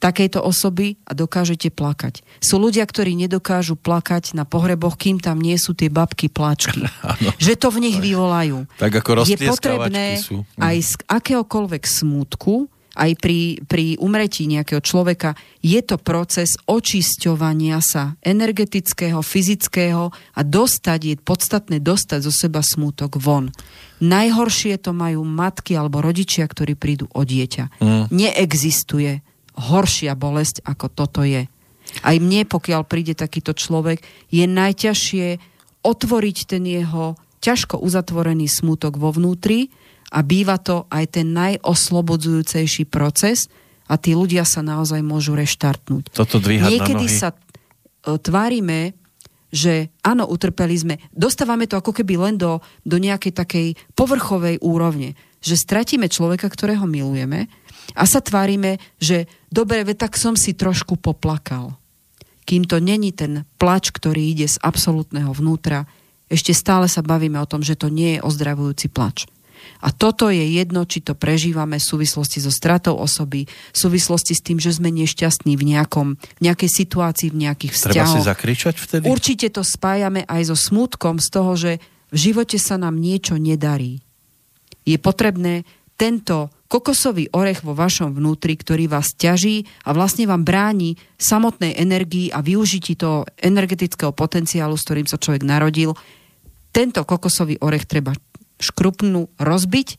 takejto 0.01 0.41
osoby 0.41 0.97
a 1.05 1.13
dokážete 1.13 1.69
plakať. 1.69 2.25
Sú 2.41 2.57
ľudia, 2.57 2.81
ktorí 2.89 3.13
nedokážu 3.13 3.77
plakať 3.77 4.33
na 4.33 4.49
pohreboch, 4.49 4.97
kým 4.97 5.21
tam 5.21 5.37
nie 5.37 5.53
sú 5.61 5.77
tie 5.77 5.93
babky 5.93 6.25
plačky. 6.33 6.81
že 7.45 7.53
to 7.53 7.69
v 7.69 7.85
nich 7.85 8.01
vyvolajú. 8.01 8.65
Tak 8.81 9.05
ako 9.05 9.29
Je 9.29 9.37
potrebné 9.37 10.17
sú. 10.17 10.41
Aj 10.57 10.73
z 10.73 10.97
akéhokoľvek 11.05 11.85
smútku, 11.85 12.65
aj 12.91 13.11
pri, 13.23 13.63
pri 13.63 13.95
umretí 14.03 14.47
nejakého 14.51 14.83
človeka, 14.83 15.39
je 15.63 15.79
to 15.79 15.95
proces 15.95 16.59
očisťovania 16.67 17.79
sa 17.79 18.19
energetického, 18.19 19.23
fyzického 19.23 20.11
a 20.11 20.41
dostať, 20.43 20.99
je 20.99 21.15
podstatné 21.15 21.77
dostať 21.79 22.19
zo 22.27 22.33
seba 22.33 22.59
smútok 22.59 23.15
von. 23.15 23.53
Najhoršie 24.03 24.81
to 24.81 24.91
majú 24.91 25.23
matky 25.23 25.77
alebo 25.77 26.03
rodičia, 26.03 26.49
ktorí 26.49 26.75
prídu 26.75 27.07
o 27.15 27.21
dieťa. 27.23 27.79
Mm. 27.79 28.03
Neexistuje 28.11 29.23
horšia 29.55 30.17
bolesť, 30.17 30.65
ako 30.65 30.85
toto 30.91 31.21
je. 31.23 31.47
Aj 32.01 32.15
mne, 32.17 32.47
pokiaľ 32.47 32.87
príde 32.87 33.13
takýto 33.13 33.51
človek, 33.51 34.03
je 34.31 34.45
najťažšie 34.47 35.27
otvoriť 35.83 36.37
ten 36.47 36.63
jeho 36.63 37.19
ťažko 37.41 37.81
uzatvorený 37.81 38.45
smútok 38.45 39.01
vo 39.01 39.09
vnútri 39.09 39.73
a 40.11 40.19
býva 40.19 40.59
to 40.59 40.85
aj 40.91 41.19
ten 41.19 41.31
najoslobodzujúcejší 41.31 42.91
proces 42.91 43.47
a 43.87 43.95
tí 43.95 44.11
ľudia 44.11 44.43
sa 44.43 44.59
naozaj 44.59 44.99
môžu 44.99 45.35
reštartnúť. 45.39 46.11
Toto 46.11 46.43
Niekedy 46.43 47.07
sa 47.07 47.31
e, 47.31 47.37
tvárime, 48.19 48.95
že 49.51 49.91
áno, 50.03 50.27
utrpeli 50.27 50.75
sme. 50.75 50.95
Dostávame 51.11 51.67
to 51.67 51.79
ako 51.79 51.91
keby 51.91 52.15
len 52.19 52.35
do, 52.39 52.63
do 52.87 52.99
nejakej 52.99 53.35
takej 53.35 53.67
povrchovej 53.95 54.63
úrovne. 54.63 55.15
Že 55.43 55.55
stratíme 55.59 56.07
človeka, 56.07 56.47
ktorého 56.47 56.87
milujeme 56.87 57.51
a 57.95 58.07
sa 58.07 58.23
tvárime, 58.23 58.79
že 58.99 59.27
dobre, 59.51 59.83
ve, 59.83 59.95
tak 59.95 60.15
som 60.15 60.39
si 60.39 60.55
trošku 60.55 60.95
poplakal. 60.99 61.75
Kým 62.47 62.63
to 62.63 62.79
není 62.79 63.11
ten 63.11 63.43
plač, 63.59 63.91
ktorý 63.91 64.31
ide 64.31 64.47
z 64.47 64.55
absolútneho 64.63 65.31
vnútra, 65.35 65.87
ešte 66.31 66.55
stále 66.55 66.87
sa 66.87 67.03
bavíme 67.03 67.35
o 67.43 67.49
tom, 67.49 67.59
že 67.59 67.75
to 67.75 67.91
nie 67.91 68.15
je 68.15 68.23
ozdravujúci 68.23 68.87
plač. 68.87 69.27
A 69.81 69.89
toto 69.89 70.29
je 70.29 70.45
jedno, 70.45 70.85
či 70.85 71.01
to 71.01 71.17
prežívame 71.17 71.81
v 71.81 71.85
súvislosti 71.85 72.37
so 72.37 72.53
stratou 72.53 72.97
osoby, 72.97 73.49
v 73.49 73.77
súvislosti 73.77 74.37
s 74.37 74.41
tým, 74.45 74.61
že 74.61 74.77
sme 74.77 74.93
nešťastní 74.93 75.57
v, 75.57 75.63
nejakom, 75.75 76.07
v 76.17 76.41
nejakej 76.41 76.69
situácii, 76.69 77.33
v 77.33 77.49
nejakých 77.49 77.73
Treba 77.73 78.05
si 78.05 78.21
vzťahoch. 78.21 78.29
zakričať 78.29 78.75
vtedy? 78.77 79.03
Určite 79.09 79.47
to 79.49 79.65
spájame 79.65 80.21
aj 80.29 80.53
so 80.53 80.57
smutkom 80.57 81.17
z 81.17 81.27
toho, 81.33 81.51
že 81.57 81.71
v 82.13 82.17
živote 82.17 82.61
sa 82.61 82.77
nám 82.77 83.01
niečo 83.01 83.41
nedarí. 83.41 84.05
Je 84.85 84.97
potrebné 85.01 85.65
tento 85.97 86.49
kokosový 86.71 87.27
orech 87.35 87.61
vo 87.67 87.75
vašom 87.75 88.15
vnútri, 88.15 88.55
ktorý 88.55 88.87
vás 88.87 89.11
ťaží 89.13 89.67
a 89.85 89.91
vlastne 89.91 90.23
vám 90.25 90.47
bráni 90.47 90.95
samotnej 91.19 91.75
energii 91.75 92.31
a 92.31 92.39
využití 92.39 92.95
toho 92.95 93.27
energetického 93.37 94.15
potenciálu, 94.15 94.79
s 94.79 94.85
ktorým 94.87 95.05
sa 95.05 95.19
človek 95.19 95.43
narodil, 95.43 95.93
tento 96.71 97.03
kokosový 97.03 97.59
orech 97.59 97.83
treba 97.83 98.15
škrupnú 98.61 99.27
rozbiť 99.41 99.97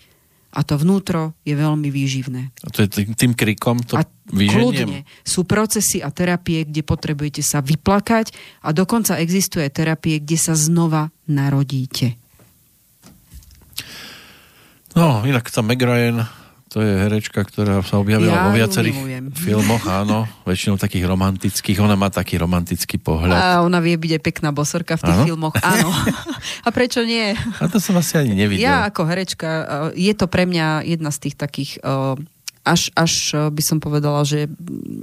a 0.52 0.60
to 0.68 0.76
vnútro 0.76 1.32
je 1.48 1.56
veľmi 1.56 1.89
výživné. 1.89 2.52
A 2.62 2.68
to 2.68 2.84
je 2.84 2.89
tým, 2.93 3.16
tým 3.16 3.32
krikom 3.32 3.80
to 3.80 3.97
A 3.97 4.05
vyženiem? 4.28 4.52
kľudne 4.52 4.98
sú 5.24 5.48
procesy 5.48 6.05
a 6.05 6.12
terapie, 6.12 6.68
kde 6.68 6.84
potrebujete 6.84 7.40
sa 7.40 7.64
vyplakať 7.64 8.36
a 8.60 8.76
dokonca 8.76 9.16
existuje 9.16 9.64
terapie, 9.72 10.20
kde 10.20 10.36
sa 10.36 10.52
znova 10.52 11.09
narodíte. 11.24 12.20
No, 14.93 15.24
inak 15.24 15.48
tá 15.48 15.64
Meg 15.64 15.80
Ryan, 15.80 16.28
to 16.73 16.81
je 16.81 16.89
herečka, 16.89 17.44
ktorá 17.44 17.85
sa 17.85 18.01
objavila 18.01 18.32
Ja 18.32 18.43
vo 18.49 18.57
viacerých 18.57 18.97
milujem. 18.97 19.24
filmoch, 19.36 19.85
áno, 19.85 20.24
väčšinou 20.49 20.81
takých 20.81 21.05
romantických. 21.05 21.77
Ona 21.85 22.01
má 22.01 22.09
taký 22.09 22.40
romantický 22.40 22.97
pohľad. 22.97 23.36
A 23.36 23.47
ona 23.61 23.77
vie 23.85 23.93
byť 24.01 24.16
aj 24.16 24.23
pekná 24.24 24.51
bosorka 24.57 24.97
v 24.97 25.05
tých 25.05 25.19
Áno? 25.20 25.24
filmoch. 25.28 25.55
Áno. 25.61 25.93
A 26.66 26.69
prečo 26.73 27.05
nie? 27.05 27.36
A 27.61 27.69
to 27.69 27.77
som 27.77 27.93
asi 28.01 28.16
ani 28.16 28.32
nevidel. 28.32 28.65
Ja 28.65 28.89
ako 28.89 29.05
herečka, 29.05 29.49
eh, 29.93 30.09
je 30.09 30.12
to 30.16 30.24
pre 30.32 30.49
mňa 30.49 30.89
jedna 30.89 31.12
z 31.12 31.28
tých 31.28 31.36
takých, 31.36 31.77
eh, 31.85 32.16
až, 32.65 32.89
až 32.97 33.12
eh, 33.36 33.53
by 33.53 33.62
som 33.62 33.77
povedala, 33.77 34.24
že 34.24 34.49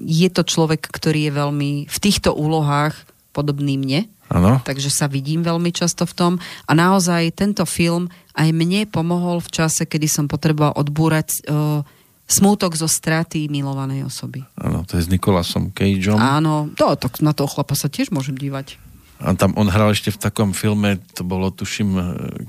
je 0.09 0.29
to 0.33 0.41
človek, 0.41 0.89
ktorý 0.89 1.29
je 1.29 1.33
veľmi 1.37 1.71
v 1.85 1.97
týchto 2.01 2.33
úlohách 2.33 2.97
podobný 3.29 3.77
mne. 3.77 4.09
Áno. 4.29 4.61
takže 4.61 4.93
sa 4.93 5.09
vidím 5.09 5.41
veľmi 5.41 5.73
často 5.73 6.05
v 6.05 6.13
tom. 6.13 6.33
A 6.69 6.71
naozaj 6.77 7.33
tento 7.33 7.65
film 7.65 8.13
aj 8.37 8.49
mne 8.53 8.85
pomohol 8.85 9.41
v 9.41 9.49
čase, 9.49 9.89
kedy 9.89 10.05
som 10.05 10.25
potreboval 10.29 10.77
odbúrať 10.77 11.43
uh, 11.49 11.81
smútok 12.29 12.77
zo 12.77 12.85
straty 12.85 13.49
milovanej 13.49 14.05
osoby. 14.05 14.45
Áno, 14.53 14.85
to 14.85 15.01
je 15.01 15.05
s 15.05 15.09
Nikolasom 15.09 15.73
Cageom. 15.73 16.21
Áno, 16.21 16.69
to, 16.77 16.93
tak 16.93 17.25
na 17.25 17.33
toho 17.33 17.49
chlapa 17.49 17.73
sa 17.73 17.89
tiež 17.89 18.13
môžem 18.13 18.37
dívať. 18.37 18.77
A 19.19 19.35
tam 19.35 19.51
on 19.59 19.67
hral 19.67 19.91
ešte 19.91 20.09
v 20.09 20.19
takom 20.19 20.55
filme, 20.55 20.95
to 21.11 21.21
bolo 21.21 21.51
tuším, 21.51 21.89
e, 21.91 22.03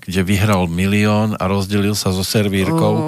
kde 0.06 0.22
vyhral 0.22 0.70
milión 0.70 1.34
a 1.34 1.50
rozdelil 1.50 1.98
sa 1.98 2.14
so 2.14 2.22
servírkou. 2.22 2.92
O, 2.94 3.04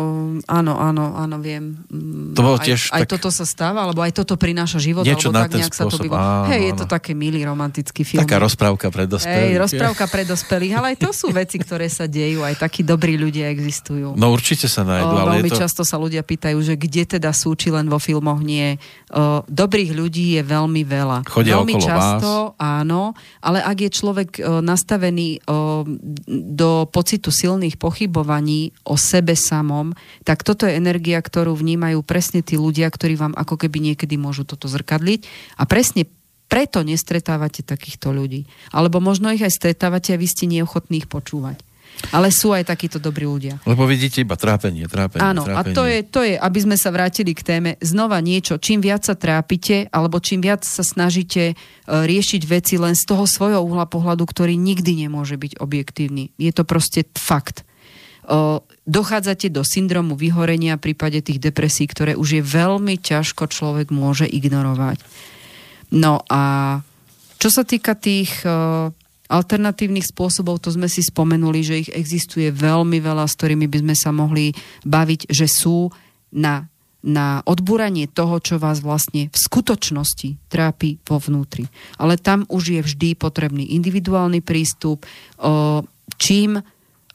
áno, 0.50 0.74
áno, 0.76 1.14
áno, 1.14 1.38
viem. 1.38 1.78
Mm, 1.86 2.34
To 2.34 2.40
bolo 2.42 2.58
aj, 2.58 2.66
tiež 2.66 2.80
Aj 2.90 3.06
tak- 3.06 3.14
toto 3.14 3.30
sa 3.30 3.46
stáva, 3.46 3.86
alebo 3.86 4.02
aj 4.02 4.18
toto 4.18 4.34
prináša 4.34 4.82
život, 4.82 5.06
Niečo 5.06 5.30
alebo 5.30 5.38
na 5.38 5.42
tak 5.46 5.50
ten 5.54 5.60
nejak 5.62 5.74
sa 5.74 5.84
to 5.86 5.94
spôsob, 5.94 6.10
áno, 6.10 6.50
Hej, 6.50 6.58
je 6.58 6.72
áno. 6.74 6.80
to 6.82 6.86
také 6.90 7.12
milý 7.14 7.40
romantický 7.46 8.02
film. 8.02 8.20
Taká 8.26 8.42
rozprávka 8.42 8.90
pre 8.90 9.06
dospelých. 9.06 9.54
Hej, 9.54 9.62
rozprávka 9.62 10.04
pre 10.10 10.22
dospelých, 10.26 10.72
ale 10.74 10.86
aj 10.92 10.96
to 10.98 11.10
sú 11.14 11.26
veci, 11.30 11.56
ktoré 11.62 11.86
sa 11.86 12.10
dejú, 12.10 12.42
aj 12.42 12.58
takí 12.58 12.82
dobrí 12.82 13.14
ľudia 13.14 13.46
existujú. 13.46 14.18
No 14.18 14.34
určite 14.34 14.66
sa 14.66 14.82
nájdu, 14.82 15.14
O, 15.14 15.18
ale 15.22 15.30
veľmi 15.38 15.50
to... 15.54 15.62
často 15.62 15.86
sa 15.86 16.02
ľudia 16.02 16.26
pýtajú, 16.26 16.58
že 16.66 16.74
kde 16.74 17.14
teda 17.14 17.30
sú, 17.30 17.54
či 17.54 17.70
len 17.70 17.86
vo 17.86 18.02
filmoch 18.02 18.42
nie. 18.42 18.74
O, 19.14 19.46
dobrých 19.46 19.94
ľudí 19.94 20.34
je 20.34 20.42
veľmi 20.42 20.82
veľa. 20.82 21.30
Chodia 21.30 21.62
veľmi 21.62 21.74
okolo 21.78 21.86
často, 21.86 22.30
áno, 22.58 23.12
ale 23.38 23.51
ak 23.60 23.78
je 23.84 23.90
človek 23.92 24.30
o, 24.40 24.64
nastavený 24.64 25.44
o, 25.44 25.84
do 26.30 26.88
pocitu 26.88 27.28
silných 27.28 27.76
pochybovaní 27.76 28.72
o 28.88 28.96
sebe 28.96 29.36
samom, 29.36 29.92
tak 30.24 30.40
toto 30.46 30.64
je 30.64 30.78
energia, 30.78 31.20
ktorú 31.20 31.52
vnímajú 31.52 32.00
presne 32.00 32.40
tí 32.40 32.56
ľudia, 32.56 32.88
ktorí 32.88 33.18
vám 33.20 33.36
ako 33.36 33.60
keby 33.60 33.92
niekedy 33.92 34.16
môžu 34.16 34.48
toto 34.48 34.70
zrkadliť 34.70 35.26
a 35.60 35.66
presne 35.68 36.08
preto 36.46 36.84
nestretávate 36.84 37.64
takýchto 37.64 38.12
ľudí. 38.12 38.44
Alebo 38.76 39.00
možno 39.00 39.32
ich 39.32 39.40
aj 39.40 39.56
stretávate 39.56 40.12
a 40.12 40.20
vy 40.20 40.28
ste 40.28 40.44
neochotní 40.44 41.00
ich 41.04 41.08
počúvať. 41.08 41.71
Ale 42.10 42.34
sú 42.34 42.50
aj 42.50 42.66
takíto 42.66 42.98
dobrí 42.98 43.24
ľudia. 43.24 43.62
Lebo 43.62 43.86
vidíte 43.86 44.20
iba 44.20 44.34
trápenie, 44.34 44.90
trápenie, 44.90 45.22
Áno, 45.22 45.46
a 45.46 45.62
trápenie. 45.62 45.76
to 45.76 45.82
je, 45.86 45.98
to 46.02 46.20
je, 46.26 46.34
aby 46.34 46.58
sme 46.58 46.76
sa 46.76 46.90
vrátili 46.90 47.32
k 47.32 47.46
téme, 47.46 47.70
znova 47.78 48.18
niečo, 48.18 48.58
čím 48.58 48.82
viac 48.82 49.06
sa 49.06 49.14
trápite, 49.14 49.86
alebo 49.94 50.18
čím 50.18 50.42
viac 50.42 50.66
sa 50.66 50.82
snažíte 50.82 51.42
e, 51.52 51.54
riešiť 51.86 52.42
veci 52.44 52.74
len 52.76 52.98
z 52.98 53.04
toho 53.06 53.24
svojho 53.24 53.62
uhla 53.62 53.86
pohľadu, 53.86 54.26
ktorý 54.26 54.58
nikdy 54.58 55.06
nemôže 55.06 55.38
byť 55.38 55.62
objektívny. 55.62 56.34
Je 56.36 56.50
to 56.50 56.66
proste 56.66 57.06
fakt. 57.14 57.62
E, 57.62 58.58
dochádzate 58.84 59.48
do 59.54 59.62
syndromu 59.62 60.18
vyhorenia 60.18 60.76
v 60.76 60.90
prípade 60.90 61.22
tých 61.22 61.38
depresí, 61.38 61.86
ktoré 61.86 62.18
už 62.18 62.28
je 62.38 62.42
veľmi 62.42 62.98
ťažko 62.98 63.46
človek 63.46 63.94
môže 63.94 64.26
ignorovať. 64.26 64.98
No 65.92 66.24
a 66.26 66.80
čo 67.42 67.48
sa 67.50 67.66
týka 67.66 67.98
tých 67.98 68.46
e, 68.46 68.90
alternatívnych 69.30 70.08
spôsobov, 70.10 70.60
to 70.60 70.74
sme 70.74 70.90
si 70.90 71.00
spomenuli, 71.00 71.60
že 71.62 71.80
ich 71.86 71.90
existuje 71.92 72.50
veľmi 72.50 72.98
veľa, 72.98 73.24
s 73.24 73.36
ktorými 73.38 73.70
by 73.70 73.78
sme 73.80 73.94
sa 73.96 74.10
mohli 74.10 74.52
baviť, 74.84 75.30
že 75.30 75.46
sú 75.48 75.88
na, 76.34 76.68
na 77.00 77.40
odbúranie 77.48 78.10
toho, 78.10 78.42
čo 78.42 78.60
vás 78.60 78.84
vlastne 78.84 79.32
v 79.32 79.38
skutočnosti 79.38 80.36
trápi 80.52 81.00
vo 81.06 81.16
vnútri. 81.16 81.68
Ale 81.96 82.20
tam 82.20 82.44
už 82.52 82.76
je 82.76 82.80
vždy 82.84 83.08
potrebný 83.16 83.72
individuálny 83.72 84.44
prístup. 84.44 85.08
Čím 86.20 86.60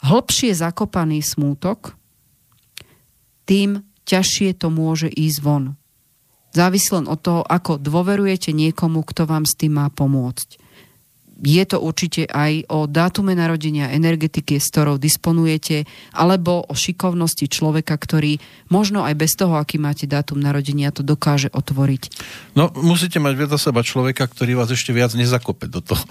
hlbšie 0.02 0.52
zakopaný 0.58 1.22
smútok, 1.22 1.94
tým 3.48 3.86
ťažšie 4.08 4.58
to 4.60 4.68
môže 4.68 5.08
ísť 5.08 5.40
von. 5.44 5.80
Závisí 6.52 6.90
len 6.96 7.06
od 7.06 7.20
toho, 7.22 7.42
ako 7.46 7.78
dôverujete 7.78 8.56
niekomu, 8.56 9.06
kto 9.06 9.30
vám 9.30 9.46
s 9.46 9.54
tým 9.54 9.78
má 9.78 9.88
pomôcť 9.94 10.67
je 11.38 11.64
to 11.70 11.78
určite 11.78 12.26
aj 12.26 12.66
o 12.74 12.90
dátume 12.90 13.38
narodenia 13.38 13.94
energetiky, 13.94 14.58
s 14.58 14.74
ktorou 14.74 14.98
disponujete, 14.98 15.86
alebo 16.14 16.66
o 16.66 16.74
šikovnosti 16.74 17.46
človeka, 17.46 17.94
ktorý 17.94 18.42
možno 18.74 19.06
aj 19.06 19.14
bez 19.14 19.38
toho, 19.38 19.54
aký 19.58 19.78
máte 19.78 20.10
dátum 20.10 20.42
narodenia, 20.42 20.90
to 20.90 21.06
dokáže 21.06 21.54
otvoriť. 21.54 22.04
No, 22.58 22.74
musíte 22.74 23.22
mať 23.22 23.38
vedľa 23.38 23.60
seba 23.62 23.86
človeka, 23.86 24.26
ktorý 24.26 24.58
vás 24.58 24.74
ešte 24.74 24.90
viac 24.90 25.14
nezakope 25.14 25.70
do 25.70 25.82
toho. 25.82 26.02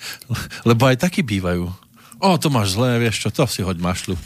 Lebo 0.68 0.90
aj 0.90 1.06
takí 1.06 1.22
bývajú. 1.22 1.70
O, 2.18 2.28
to 2.34 2.50
máš 2.50 2.74
zlé, 2.74 2.98
vieš 2.98 3.22
čo, 3.22 3.28
to 3.30 3.46
si 3.46 3.62
hoď 3.62 3.78
mašľu. 3.78 4.18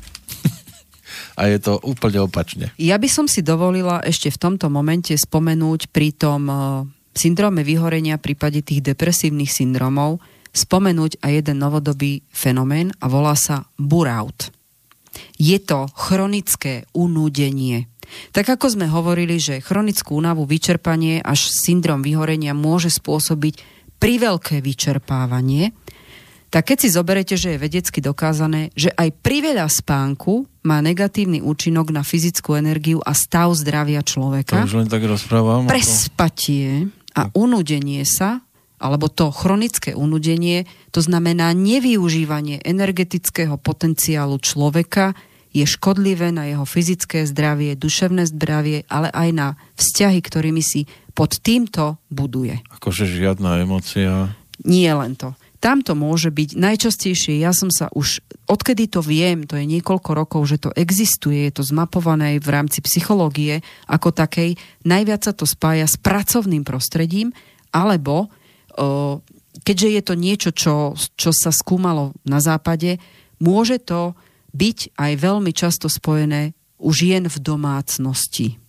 A 1.39 1.49
je 1.53 1.59
to 1.61 1.77
úplne 1.85 2.25
opačne. 2.25 2.73
Ja 2.81 2.97
by 2.97 3.09
som 3.09 3.27
si 3.29 3.45
dovolila 3.45 4.01
ešte 4.01 4.33
v 4.33 4.41
tomto 4.41 4.73
momente 4.73 5.13
spomenúť 5.13 5.93
pri 5.93 6.09
tom 6.17 6.43
eh, 6.49 6.57
syndróme 7.13 7.65
vyhorenia 7.65 8.17
v 8.19 8.33
prípade 8.33 8.61
tých 8.65 8.85
depresívnych 8.85 9.53
syndromov 9.53 10.21
spomenúť 10.53 11.25
aj 11.25 11.33
jeden 11.33 11.57
novodobý 11.61 12.25
fenomén 12.29 12.93
a 13.01 13.09
volá 13.09 13.33
sa 13.33 13.65
burnout. 13.81 14.53
Je 15.37 15.57
to 15.61 15.89
chronické 15.93 16.89
unúdenie. 16.93 17.89
Tak 18.33 18.61
ako 18.61 18.77
sme 18.77 18.87
hovorili, 18.89 19.41
že 19.41 19.65
chronickú 19.65 20.21
únavu, 20.21 20.45
vyčerpanie 20.45 21.25
až 21.25 21.49
syndrom 21.49 22.05
vyhorenia 22.05 22.53
môže 22.53 22.93
spôsobiť 22.93 23.61
priveľké 23.97 24.61
vyčerpávanie, 24.61 25.73
tak 26.53 26.69
keď 26.69 26.79
si 26.85 26.89
zoberete, 26.93 27.35
že 27.41 27.57
je 27.57 27.63
vedecky 27.65 28.05
dokázané, 28.05 28.69
že 28.77 28.93
aj 28.93 29.25
priveľa 29.25 29.73
spánku 29.73 30.45
má 30.69 30.85
negatívny 30.85 31.41
účinok 31.41 31.89
na 31.89 32.05
fyzickú 32.05 32.53
energiu 32.61 33.01
a 33.01 33.17
stav 33.17 33.57
zdravia 33.57 34.05
človeka. 34.05 34.61
To 34.61 34.69
už 34.69 34.85
len 34.85 34.91
tak 34.93 35.01
rozprávam. 35.09 35.65
Prespatie 35.65 36.93
a 37.13 37.29
unudenie 37.37 38.05
sa, 38.09 38.45
alebo 38.83 39.07
to 39.07 39.31
chronické 39.31 39.95
unudenie, 39.95 40.67
to 40.91 40.99
znamená 40.99 41.55
nevyužívanie 41.55 42.59
energetického 42.67 43.55
potenciálu 43.61 44.43
človeka, 44.43 45.15
je 45.53 45.69
škodlivé 45.69 46.33
na 46.33 46.49
jeho 46.49 46.65
fyzické 46.65 47.29
zdravie, 47.29 47.77
duševné 47.77 48.25
zdravie, 48.25 48.89
ale 48.89 49.13
aj 49.13 49.29
na 49.37 49.49
vzťahy, 49.77 50.25
ktorými 50.25 50.65
si 50.65 50.89
pod 51.13 51.37
týmto 51.45 52.01
buduje. 52.09 52.65
Akože 52.73 53.05
žiadna 53.05 53.61
emocia. 53.61 54.33
Nie 54.65 54.97
len 54.97 55.13
to. 55.13 55.37
Tam 55.63 55.79
to 55.79 55.95
môže 55.95 56.35
byť 56.35 56.59
najčastejšie, 56.59 57.39
ja 57.39 57.55
som 57.55 57.71
sa 57.71 57.87
už, 57.95 58.19
odkedy 58.51 58.91
to 58.91 58.99
viem, 58.99 59.47
to 59.47 59.55
je 59.55 59.63
niekoľko 59.63 60.11
rokov, 60.11 60.43
že 60.51 60.59
to 60.59 60.75
existuje, 60.75 61.47
je 61.47 61.55
to 61.55 61.63
zmapované 61.63 62.43
v 62.43 62.49
rámci 62.51 62.83
psychológie 62.83 63.63
ako 63.87 64.11
takej, 64.11 64.59
najviac 64.83 65.23
sa 65.23 65.31
to 65.31 65.47
spája 65.47 65.87
s 65.87 65.95
pracovným 65.95 66.67
prostredím, 66.67 67.31
alebo 67.71 68.27
o, 68.75 69.23
keďže 69.63 69.89
je 69.95 70.03
to 70.03 70.15
niečo, 70.19 70.51
čo, 70.51 70.99
čo 71.15 71.31
sa 71.31 71.55
skúmalo 71.55 72.11
na 72.27 72.43
západe, 72.43 72.99
môže 73.39 73.79
to 73.79 74.19
byť 74.51 74.99
aj 74.99 75.13
veľmi 75.15 75.55
často 75.55 75.87
spojené 75.87 76.59
už 76.83 77.07
jen 77.07 77.31
v 77.31 77.39
domácnosti 77.39 78.62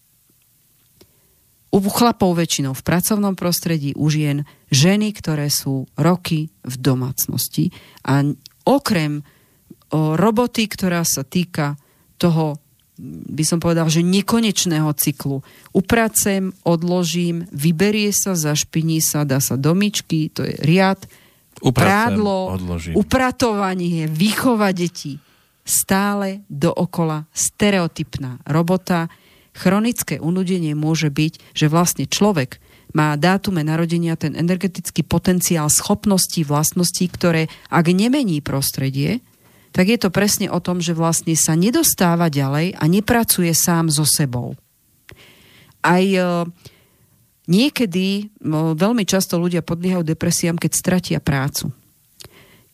u 1.74 1.82
chlapov 1.90 2.38
väčšinou 2.38 2.78
v 2.78 2.86
pracovnom 2.86 3.34
prostredí, 3.34 3.98
u 3.98 4.06
žien 4.14 4.46
ženy, 4.70 5.10
ktoré 5.18 5.50
sú 5.50 5.90
roky 5.98 6.54
v 6.62 6.76
domácnosti. 6.78 7.74
A 8.06 8.22
okrem 8.62 9.26
o, 9.90 10.14
roboty, 10.14 10.70
ktorá 10.70 11.02
sa 11.02 11.26
týka 11.26 11.74
toho, 12.22 12.62
by 13.34 13.42
som 13.42 13.58
povedal, 13.58 13.90
že 13.90 14.06
nekonečného 14.06 14.94
cyklu. 14.94 15.42
Upracem, 15.74 16.54
odložím, 16.62 17.50
vyberie 17.50 18.14
sa, 18.14 18.38
zašpiní 18.38 19.02
sa, 19.02 19.26
dá 19.26 19.42
sa 19.42 19.58
do 19.58 19.74
myčky, 19.74 20.30
to 20.30 20.46
je 20.46 20.54
riad, 20.62 21.02
Upracem, 21.58 21.90
prádlo, 21.90 22.38
odložím. 22.54 22.94
upratovanie, 22.94 24.06
výchova 24.06 24.70
detí. 24.78 25.18
Stále 25.64 26.44
dookola 26.52 27.26
stereotypná 27.34 28.44
robota, 28.46 29.10
Chronické 29.54 30.18
unudenie 30.18 30.74
môže 30.74 31.14
byť, 31.14 31.54
že 31.54 31.70
vlastne 31.70 32.10
človek 32.10 32.58
má 32.94 33.18
dátume 33.18 33.66
narodenia 33.66 34.14
ten 34.18 34.38
energetický 34.38 35.02
potenciál 35.02 35.70
schopností, 35.70 36.46
vlastností, 36.46 37.10
ktoré 37.10 37.50
ak 37.74 37.86
nemení 37.90 38.42
prostredie, 38.42 39.22
tak 39.74 39.90
je 39.90 39.98
to 39.98 40.14
presne 40.14 40.54
o 40.54 40.62
tom, 40.62 40.78
že 40.78 40.94
vlastne 40.94 41.34
sa 41.34 41.58
nedostáva 41.58 42.30
ďalej 42.30 42.78
a 42.78 42.84
nepracuje 42.86 43.50
sám 43.58 43.90
so 43.90 44.06
sebou. 44.06 44.54
Aj 45.82 46.06
e, 46.06 46.22
niekedy 47.50 48.06
e, 48.22 48.24
veľmi 48.78 49.04
často 49.10 49.42
ľudia 49.42 49.66
podliehajú 49.66 50.06
depresiám, 50.06 50.62
keď 50.62 50.72
stratia 50.78 51.18
prácu. 51.18 51.74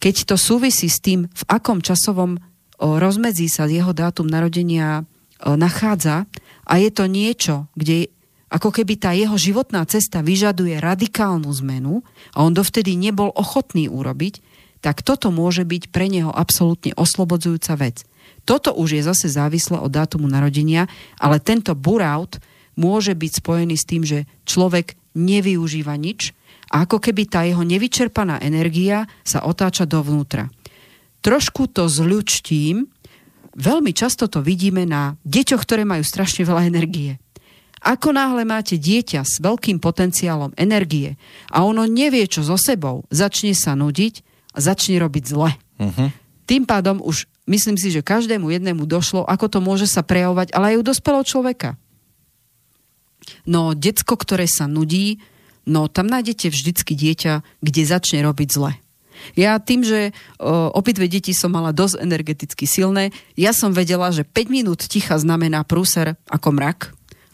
Keď 0.04 0.16
to 0.28 0.36
súvisí 0.36 0.92
s 0.92 1.00
tým, 1.00 1.32
v 1.32 1.44
akom 1.48 1.80
časovom 1.80 2.36
e, 2.36 2.40
rozmedzí 2.84 3.48
sa 3.48 3.64
jeho 3.64 3.96
dátum 3.96 4.28
narodenia 4.28 5.08
nachádza, 5.44 6.28
a 6.70 6.74
je 6.78 6.90
to 6.94 7.10
niečo, 7.10 7.66
kde 7.74 8.14
ako 8.50 8.74
keby 8.74 8.98
tá 8.98 9.14
jeho 9.14 9.38
životná 9.38 9.86
cesta 9.86 10.26
vyžaduje 10.26 10.78
radikálnu 10.82 11.50
zmenu 11.62 12.02
a 12.34 12.46
on 12.46 12.54
dovtedy 12.54 12.98
nebol 12.98 13.30
ochotný 13.34 13.90
urobiť, 13.90 14.42
tak 14.82 15.06
toto 15.06 15.30
môže 15.30 15.66
byť 15.66 15.94
pre 15.94 16.10
neho 16.10 16.34
absolútne 16.34 16.96
oslobodzujúca 16.98 17.74
vec. 17.78 18.06
Toto 18.46 18.74
už 18.74 18.98
je 18.98 19.02
zase 19.06 19.28
závislé 19.30 19.78
od 19.78 19.92
dátumu 19.94 20.26
narodenia, 20.26 20.90
ale 21.22 21.38
tento 21.38 21.78
burnout 21.78 22.42
môže 22.80 23.14
byť 23.14 23.32
spojený 23.44 23.76
s 23.78 23.86
tým, 23.86 24.04
že 24.08 24.26
človek 24.50 24.98
nevyužíva 25.14 25.94
nič 26.00 26.34
a 26.74 26.86
ako 26.88 27.02
keby 27.02 27.28
tá 27.30 27.46
jeho 27.46 27.62
nevyčerpaná 27.62 28.42
energia 28.42 29.06
sa 29.22 29.46
otáča 29.46 29.86
dovnútra. 29.86 30.50
Trošku 31.20 31.68
to 31.70 31.92
zľučtím, 31.92 32.88
Veľmi 33.58 33.92
často 33.96 34.30
to 34.30 34.46
vidíme 34.46 34.86
na 34.86 35.18
deťoch, 35.26 35.62
ktoré 35.66 35.82
majú 35.88 36.06
strašne 36.06 36.46
veľa 36.46 36.70
energie. 36.70 37.18
Ako 37.80 38.12
náhle 38.12 38.44
máte 38.44 38.76
dieťa 38.76 39.24
s 39.24 39.40
veľkým 39.40 39.80
potenciálom 39.80 40.52
energie 40.60 41.16
a 41.48 41.64
ono 41.64 41.88
nevie, 41.88 42.28
čo 42.28 42.44
so 42.44 42.60
sebou, 42.60 43.08
začne 43.08 43.56
sa 43.56 43.72
nudiť 43.74 44.20
a 44.54 44.60
začne 44.60 45.00
robiť 45.00 45.24
zle. 45.24 45.56
Uh-huh. 45.80 46.12
Tým 46.44 46.68
pádom 46.68 47.00
už 47.00 47.24
myslím 47.48 47.80
si, 47.80 47.90
že 47.90 48.04
každému 48.04 48.52
jednému 48.52 48.84
došlo, 48.84 49.24
ako 49.24 49.46
to 49.48 49.60
môže 49.64 49.88
sa 49.88 50.04
prejavovať, 50.04 50.52
ale 50.52 50.76
aj 50.76 50.80
u 50.82 50.84
dospelého 50.84 51.24
človeka. 51.24 51.70
No, 53.48 53.72
decko, 53.72 54.20
ktoré 54.20 54.44
sa 54.50 54.68
nudí, 54.68 55.24
no 55.64 55.88
tam 55.88 56.12
nájdete 56.12 56.52
vždycky 56.52 56.94
dieťa, 57.00 57.64
kde 57.64 57.82
začne 57.88 58.20
robiť 58.28 58.50
zle. 58.52 58.72
Ja 59.36 59.60
tým, 59.62 59.84
že 59.86 60.16
obidve 60.74 61.10
deti 61.10 61.36
som 61.36 61.54
mala 61.54 61.76
dosť 61.76 62.02
energeticky 62.02 62.66
silné, 62.66 63.12
ja 63.36 63.54
som 63.56 63.76
vedela, 63.76 64.10
že 64.14 64.28
5 64.28 64.50
minút 64.52 64.86
ticha 64.86 65.18
znamená 65.20 65.64
prúser 65.64 66.18
ako 66.30 66.56
mrak. 66.56 66.80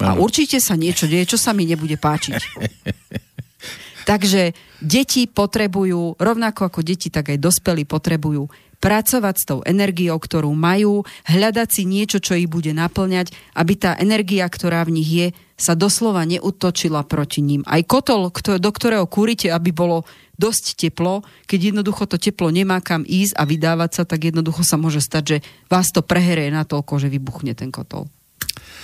A 0.03 0.20
určite 0.20 0.60
sa 0.60 0.76
niečo 0.76 1.07
deje, 1.07 1.36
čo 1.36 1.38
sa 1.40 1.56
mi 1.56 1.64
nebude 1.64 1.95
páčiť. 1.95 2.36
Takže 4.10 4.53
deti 4.86 5.26
potrebujú, 5.26 6.22
rovnako 6.22 6.70
ako 6.70 6.80
deti, 6.86 7.10
tak 7.10 7.34
aj 7.34 7.41
dospelí 7.41 7.90
potrebujú 7.90 8.45
pracovať 8.86 9.36
s 9.41 9.48
tou 9.49 9.60
energiou, 9.66 10.22
ktorú 10.22 10.53
majú, 10.53 11.02
hľadať 11.26 11.68
si 11.74 11.84
niečo, 11.90 12.22
čo 12.22 12.38
ich 12.38 12.45
bude 12.45 12.70
naplňať, 12.70 13.34
aby 13.57 13.74
tá 13.74 13.98
energia, 13.98 14.45
ktorá 14.45 14.86
v 14.86 15.02
nich 15.02 15.10
je, 15.10 15.28
sa 15.57 15.74
doslova 15.74 16.22
neutočila 16.30 17.02
proti 17.02 17.41
ním. 17.41 17.66
Aj 17.66 17.82
kotol, 17.82 18.30
do 18.62 18.70
ktorého 18.70 19.10
kúrite, 19.10 19.49
aby 19.49 19.74
bolo 19.74 20.06
dosť 20.38 20.78
teplo, 20.78 21.26
keď 21.49 21.74
jednoducho 21.74 22.06
to 22.06 22.22
teplo 22.22 22.53
nemá 22.53 22.78
kam 22.84 23.02
ísť 23.07 23.34
a 23.40 23.44
vydávať 23.48 23.91
sa, 23.98 24.03
tak 24.06 24.30
jednoducho 24.30 24.62
sa 24.62 24.78
môže 24.78 25.02
stať, 25.02 25.24
že 25.26 25.38
vás 25.72 25.90
to 25.90 26.06
preherie 26.06 26.53
natoľko, 26.53 27.02
že 27.02 27.10
vybuchne 27.10 27.57
ten 27.57 27.74
kotol. 27.74 28.06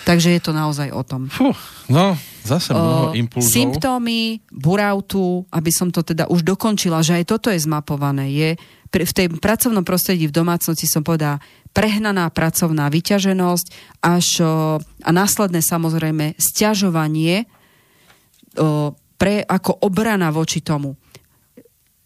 Takže 0.01 0.33
je 0.33 0.41
to 0.41 0.51
naozaj 0.55 0.89
o 0.89 1.03
tom. 1.05 1.29
Fuh, 1.29 1.53
no, 1.91 2.17
zase 2.41 2.73
mnoho 2.73 3.13
impulzov. 3.13 3.53
Symptómy 3.53 4.41
burautu, 4.49 5.45
aby 5.53 5.69
som 5.69 5.93
to 5.93 6.01
teda 6.01 6.25
už 6.25 6.41
dokončila, 6.41 7.05
že 7.05 7.21
aj 7.21 7.29
toto 7.29 7.53
je 7.53 7.61
zmapované, 7.61 8.33
je 8.33 8.49
v 8.91 9.15
tej 9.15 9.27
pracovnom 9.39 9.87
prostredí 9.87 10.27
v 10.27 10.35
domácnosti 10.35 10.83
som 10.85 11.01
povedala 11.01 11.39
prehnaná 11.71 12.27
pracovná 12.27 12.91
vyťaženosť 12.91 13.65
až 14.03 14.43
a 14.99 15.09
následné 15.15 15.63
samozrejme 15.63 16.35
stiažovanie 16.35 17.47
pre, 19.15 19.35
ako 19.47 19.71
obrana 19.79 20.27
voči 20.35 20.59
tomu 20.59 20.99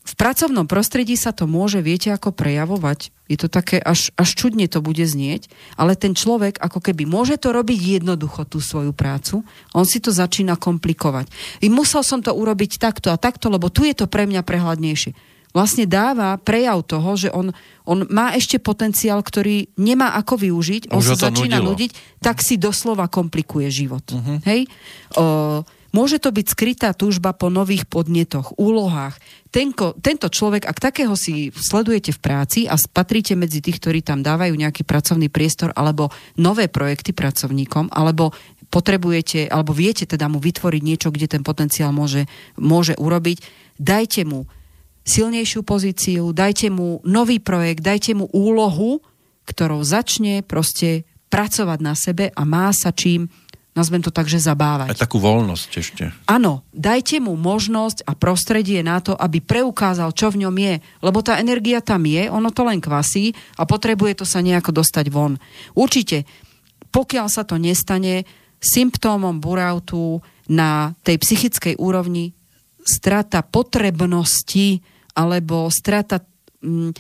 v 0.06 0.14
pracovnom 0.14 0.70
prostredí 0.70 1.18
sa 1.18 1.34
to 1.34 1.50
môže, 1.50 1.82
viete, 1.82 2.14
ako 2.14 2.30
prejavovať. 2.30 3.10
Je 3.26 3.42
to 3.42 3.50
také, 3.50 3.82
až, 3.82 4.14
až 4.14 4.38
čudne 4.38 4.70
to 4.70 4.78
bude 4.86 5.02
znieť, 5.02 5.50
ale 5.82 5.98
ten 5.98 6.14
človek 6.14 6.62
ako 6.62 6.78
keby 6.78 7.10
môže 7.10 7.42
to 7.42 7.50
robiť 7.50 8.00
jednoducho, 8.00 8.46
tú 8.46 8.62
svoju 8.62 8.94
prácu, 8.94 9.42
on 9.74 9.86
si 9.90 9.98
to 9.98 10.14
začína 10.14 10.62
komplikovať. 10.62 11.26
I 11.66 11.74
musel 11.74 12.06
som 12.06 12.22
to 12.22 12.38
urobiť 12.38 12.78
takto 12.78 13.10
a 13.10 13.18
takto, 13.18 13.50
lebo 13.50 13.74
tu 13.74 13.82
je 13.82 13.98
to 13.98 14.06
pre 14.06 14.30
mňa 14.30 14.46
prehľadnejšie. 14.46 15.35
Vlastne 15.56 15.88
dáva 15.88 16.36
prejav 16.36 16.84
toho, 16.84 17.16
že 17.16 17.32
on, 17.32 17.56
on 17.88 18.04
má 18.12 18.36
ešte 18.36 18.60
potenciál, 18.60 19.24
ktorý 19.24 19.72
nemá 19.80 20.12
ako 20.20 20.36
využiť, 20.36 20.92
on 20.92 21.00
Už 21.00 21.16
sa 21.16 21.32
začína 21.32 21.64
nudilo. 21.64 21.72
nudiť, 21.72 22.20
tak 22.20 22.44
si 22.44 22.60
doslova 22.60 23.08
komplikuje 23.08 23.72
život. 23.72 24.04
Uh-huh. 24.12 24.44
Hej? 24.44 24.68
O, 25.16 25.64
Môže 25.96 26.20
to 26.20 26.36
byť 26.36 26.52
skrytá 26.52 26.92
túžba 26.92 27.32
po 27.32 27.48
nových 27.48 27.88
podnetoch, 27.88 28.52
úlohách. 28.60 29.16
Tenko, 29.48 29.96
tento 29.96 30.28
človek, 30.28 30.68
ak 30.68 30.92
takého 30.92 31.16
si 31.16 31.56
sledujete 31.56 32.12
v 32.12 32.20
práci 32.20 32.60
a 32.68 32.76
patríte 32.76 33.32
medzi 33.40 33.64
tých, 33.64 33.80
ktorí 33.80 34.04
tam 34.04 34.20
dávajú 34.20 34.60
nejaký 34.60 34.84
pracovný 34.84 35.32
priestor 35.32 35.72
alebo 35.72 36.12
nové 36.36 36.68
projekty 36.68 37.16
pracovníkom, 37.16 37.96
alebo 37.96 38.36
potrebujete, 38.68 39.48
alebo 39.48 39.72
viete 39.72 40.04
teda 40.04 40.28
mu 40.28 40.44
vytvoriť 40.44 40.82
niečo, 40.84 41.16
kde 41.16 41.32
ten 41.32 41.48
potenciál 41.48 41.96
môže, 41.96 42.28
môže 42.60 43.00
urobiť, 43.00 43.40
dajte 43.80 44.28
mu 44.28 44.52
silnejšiu 45.06 45.62
pozíciu, 45.62 46.34
dajte 46.34 46.74
mu 46.74 47.00
nový 47.06 47.38
projekt, 47.38 47.86
dajte 47.86 48.18
mu 48.18 48.26
úlohu, 48.34 49.00
ktorou 49.46 49.86
začne 49.86 50.42
proste 50.42 51.06
pracovať 51.30 51.80
na 51.80 51.94
sebe 51.94 52.34
a 52.34 52.42
má 52.44 52.74
sa 52.74 52.90
čím 52.90 53.30
nazvem 53.76 54.00
to 54.00 54.10
tak, 54.10 54.32
že 54.32 54.40
zabávať. 54.40 54.96
Aj 54.96 55.04
takú 55.04 55.20
voľnosť 55.20 55.70
ešte. 55.76 56.04
Áno, 56.32 56.64
dajte 56.72 57.20
mu 57.20 57.36
možnosť 57.36 58.08
a 58.08 58.16
prostredie 58.16 58.80
na 58.80 59.04
to, 59.04 59.12
aby 59.12 59.44
preukázal, 59.44 60.16
čo 60.16 60.32
v 60.32 60.48
ňom 60.48 60.56
je. 60.56 60.76
Lebo 61.04 61.20
tá 61.20 61.38
energia 61.44 61.84
tam 61.84 62.08
je, 62.08 62.32
ono 62.32 62.56
to 62.56 62.64
len 62.64 62.80
kvasí 62.80 63.36
a 63.60 63.68
potrebuje 63.68 64.24
to 64.24 64.26
sa 64.26 64.40
nejako 64.40 64.80
dostať 64.80 65.12
von. 65.12 65.36
Určite, 65.76 66.24
pokiaľ 66.88 67.28
sa 67.28 67.44
to 67.44 67.60
nestane, 67.60 68.24
symptómom 68.64 69.44
burautu 69.44 70.24
na 70.48 70.96
tej 71.04 71.20
psychickej 71.20 71.76
úrovni 71.76 72.32
strata 72.88 73.44
potrebnosti 73.44 74.80
alebo 75.16 75.72
strata 75.72 76.22
mm, 76.62 76.92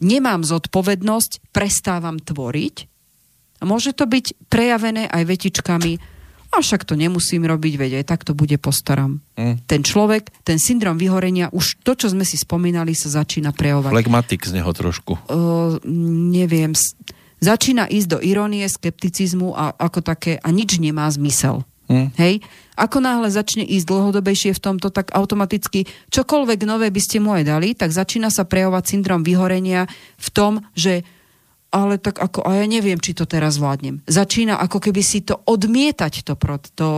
nemám 0.00 0.46
zodpovednosť, 0.46 1.52
prestávam 1.52 2.16
tvoriť 2.16 2.76
a 3.60 3.62
môže 3.68 3.92
to 3.92 4.08
byť 4.08 4.48
prejavené 4.48 5.04
aj 5.10 5.22
vetičkami, 5.28 5.92
a 6.50 6.58
však 6.58 6.82
to 6.82 6.98
nemusím 6.98 7.46
robiť, 7.46 7.74
veď 7.78 7.92
aj 8.02 8.04
tak 8.10 8.20
to 8.26 8.34
bude 8.34 8.58
postaram. 8.58 9.22
Mm. 9.38 9.62
Ten 9.70 9.86
človek, 9.86 10.34
ten 10.42 10.58
syndrom 10.58 10.98
vyhorenia, 10.98 11.46
už 11.54 11.78
to, 11.86 11.94
čo 11.94 12.10
sme 12.10 12.26
si 12.26 12.34
spomínali, 12.34 12.90
sa 12.90 13.22
začína 13.22 13.54
prejavovať. 13.54 13.94
Flegmatik 13.94 14.42
z 14.42 14.58
neho 14.58 14.70
trošku. 14.74 15.14
Uh, 15.30 15.78
neviem. 15.86 16.74
Začína 17.38 17.86
ísť 17.86 18.08
do 18.10 18.18
irónie, 18.18 18.66
skepticizmu 18.66 19.54
a 19.54 19.78
ako 19.78 20.02
také, 20.02 20.42
a 20.42 20.50
nič 20.50 20.82
nemá 20.82 21.06
zmysel. 21.06 21.62
Mm. 21.90 22.14
Hej? 22.14 22.46
Ako 22.78 23.02
náhle 23.02 23.28
začne 23.28 23.66
ísť 23.66 23.84
dlhodobejšie 23.90 24.54
v 24.54 24.62
tomto, 24.62 24.94
tak 24.94 25.10
automaticky 25.10 25.90
čokoľvek 26.14 26.64
nové 26.64 26.88
by 26.88 27.00
ste 27.02 27.18
mu 27.18 27.34
aj 27.34 27.44
dali, 27.44 27.74
tak 27.74 27.90
začína 27.90 28.30
sa 28.30 28.46
prejavovať 28.46 28.84
syndrom 28.86 29.26
vyhorenia 29.26 29.90
v 30.16 30.28
tom, 30.30 30.62
že 30.78 31.02
ale 31.70 32.02
tak 32.02 32.18
ako, 32.18 32.42
a 32.42 32.62
ja 32.62 32.66
neviem, 32.66 32.98
či 32.98 33.14
to 33.14 33.30
teraz 33.30 33.58
zvládnem. 33.58 34.02
Začína 34.10 34.58
ako 34.58 34.90
keby 34.90 35.02
si 35.06 35.22
to 35.22 35.38
odmietať, 35.46 36.26
to, 36.26 36.34
to 36.74 36.88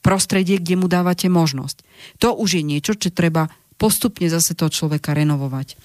prostredie, 0.00 0.60
kde 0.60 0.80
mu 0.80 0.88
dávate 0.88 1.28
možnosť. 1.28 1.84
To 2.24 2.32
už 2.32 2.60
je 2.60 2.62
niečo, 2.64 2.96
čo 2.96 3.12
treba 3.12 3.52
postupne 3.76 4.28
zase 4.32 4.56
toho 4.56 4.72
človeka 4.72 5.12
renovovať. 5.12 5.76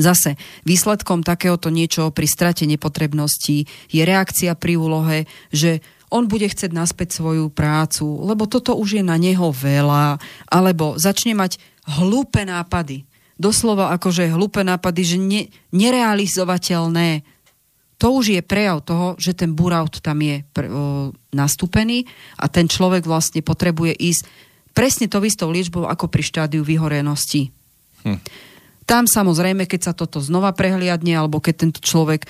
Zase 0.00 0.40
výsledkom 0.64 1.20
takéhoto 1.20 1.68
niečo 1.68 2.08
pri 2.08 2.24
strate 2.24 2.64
nepotrebnosti 2.64 3.68
je 3.92 4.02
reakcia 4.04 4.56
pri 4.56 4.80
úlohe, 4.80 5.18
že 5.52 5.84
on 6.12 6.28
bude 6.28 6.44
chcieť 6.44 6.70
naspäť 6.76 7.16
svoju 7.16 7.48
prácu, 7.48 8.04
lebo 8.28 8.44
toto 8.44 8.76
už 8.76 9.00
je 9.00 9.04
na 9.04 9.16
neho 9.16 9.48
veľa, 9.48 10.20
alebo 10.52 11.00
začne 11.00 11.32
mať 11.32 11.56
hlúpe 11.98 12.44
nápady. 12.44 13.08
Doslova 13.40 13.90
akože 13.96 14.28
hlúpe 14.30 14.60
nápady, 14.60 15.02
že 15.02 15.18
ne, 15.18 15.42
nerealizovateľné 15.72 17.24
to 18.02 18.18
už 18.18 18.34
je 18.34 18.42
prejav 18.42 18.82
toho, 18.82 19.14
že 19.14 19.30
ten 19.30 19.54
buraut 19.54 20.02
tam 20.02 20.18
je 20.18 20.42
pr- 20.50 20.66
o, 20.66 21.14
nastúpený 21.30 22.02
a 22.34 22.50
ten 22.50 22.66
človek 22.66 23.06
vlastne 23.06 23.46
potrebuje 23.46 23.94
ísť 23.94 24.26
presne 24.74 25.06
to 25.06 25.22
istou 25.22 25.46
liečbou 25.54 25.86
ako 25.86 26.10
pri 26.10 26.26
štádiu 26.26 26.66
vyhorenosti. 26.66 27.54
Hm. 28.02 28.18
Tam 28.92 29.08
samozrejme, 29.08 29.64
keď 29.64 29.80
sa 29.88 29.92
toto 29.96 30.20
znova 30.20 30.52
prehliadne, 30.52 31.16
alebo 31.16 31.40
keď 31.40 31.54
tento 31.64 31.80
človek, 31.80 32.28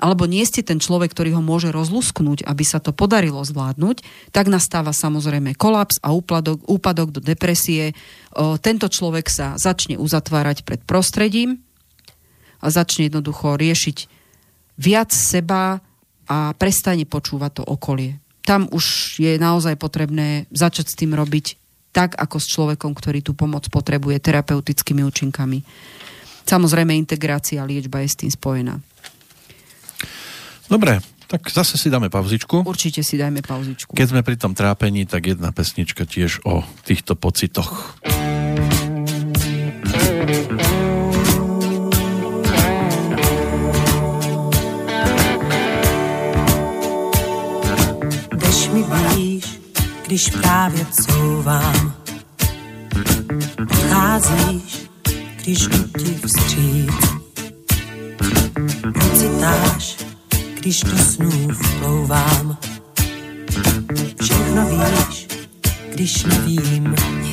alebo 0.00 0.24
nie 0.24 0.40
ste 0.48 0.64
ten 0.64 0.80
človek, 0.80 1.12
ktorý 1.12 1.36
ho 1.36 1.44
môže 1.44 1.68
rozlusknúť, 1.68 2.48
aby 2.48 2.64
sa 2.64 2.80
to 2.80 2.96
podarilo 2.96 3.44
zvládnuť, 3.44 4.00
tak 4.32 4.48
nastáva 4.48 4.96
samozrejme 4.96 5.52
kolaps 5.52 6.00
a 6.00 6.16
úpadok, 6.16 6.64
úpadok 6.64 7.12
do 7.12 7.20
depresie. 7.20 7.92
Tento 8.64 8.88
človek 8.88 9.28
sa 9.28 9.60
začne 9.60 10.00
uzatvárať 10.00 10.64
pred 10.64 10.80
prostredím 10.80 11.60
a 12.64 12.72
začne 12.72 13.12
jednoducho 13.12 13.60
riešiť 13.60 14.08
viac 14.80 15.12
seba 15.12 15.84
a 16.24 16.56
prestane 16.56 17.04
počúvať 17.04 17.60
to 17.60 17.62
okolie. 17.68 18.16
Tam 18.48 18.64
už 18.72 19.20
je 19.20 19.36
naozaj 19.36 19.76
potrebné 19.76 20.48
začať 20.56 20.88
s 20.88 20.96
tým 20.96 21.12
robiť 21.12 21.60
tak, 21.92 22.16
ako 22.16 22.36
s 22.40 22.46
človekom, 22.48 22.96
ktorý 22.96 23.20
tú 23.20 23.36
pomoc 23.36 23.68
potrebuje 23.68 24.18
terapeutickými 24.18 25.04
účinkami. 25.04 25.60
Samozrejme, 26.48 26.96
integrácia 26.96 27.62
a 27.62 27.68
liečba 27.68 28.02
je 28.02 28.08
s 28.08 28.18
tým 28.18 28.32
spojená. 28.32 28.80
Dobre, 30.66 31.04
tak 31.28 31.48
zase 31.52 31.76
si 31.76 31.92
dáme 31.92 32.08
pauzičku. 32.08 32.64
Určite 32.64 33.04
si 33.04 33.20
dajme 33.20 33.44
pauzičku. 33.44 33.92
Keď 33.92 34.06
sme 34.08 34.24
pri 34.24 34.36
tom 34.40 34.56
trápení, 34.56 35.04
tak 35.04 35.32
jedna 35.32 35.52
pesnička 35.52 36.08
tiež 36.08 36.44
o 36.48 36.64
týchto 36.84 37.16
pocitoch. 37.16 38.00
Když 50.12 50.30
právě 50.30 50.86
couvám. 50.86 51.94
Odcházíš, 53.62 54.88
když 55.42 55.66
jdu 55.66 55.78
ti 55.98 56.20
vstříc. 56.26 56.90
Pocitáš, 59.00 59.96
když 60.60 60.80
do 60.80 60.98
snů 60.98 61.48
vplouvám. 61.52 62.56
Všechno 64.22 64.66
víš, 64.66 65.28
když 65.92 66.24
nevím 66.24 66.94
nic. 67.22 67.31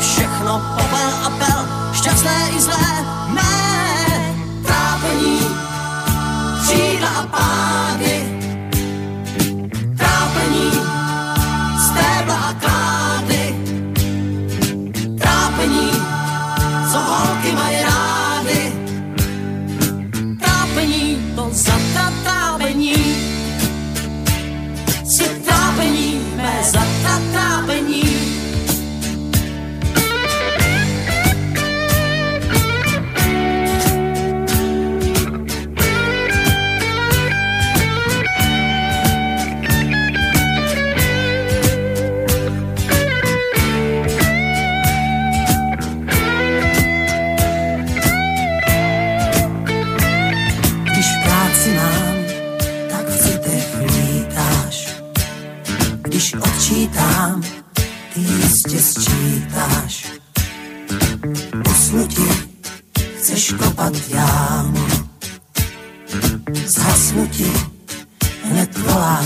všechno 0.00 0.60
popel 0.76 1.12
a 1.26 1.28
pel, 1.38 1.60
šťastné 1.92 2.36
i 2.56 2.58
zlé, 2.60 2.92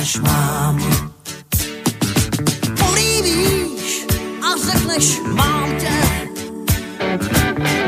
máš 0.07 0.23
mámu. 0.23 0.87
Políbíš 2.79 4.07
a 4.43 4.49
řekneš 4.67 5.21
mám 5.35 5.79
tě. 5.79 5.99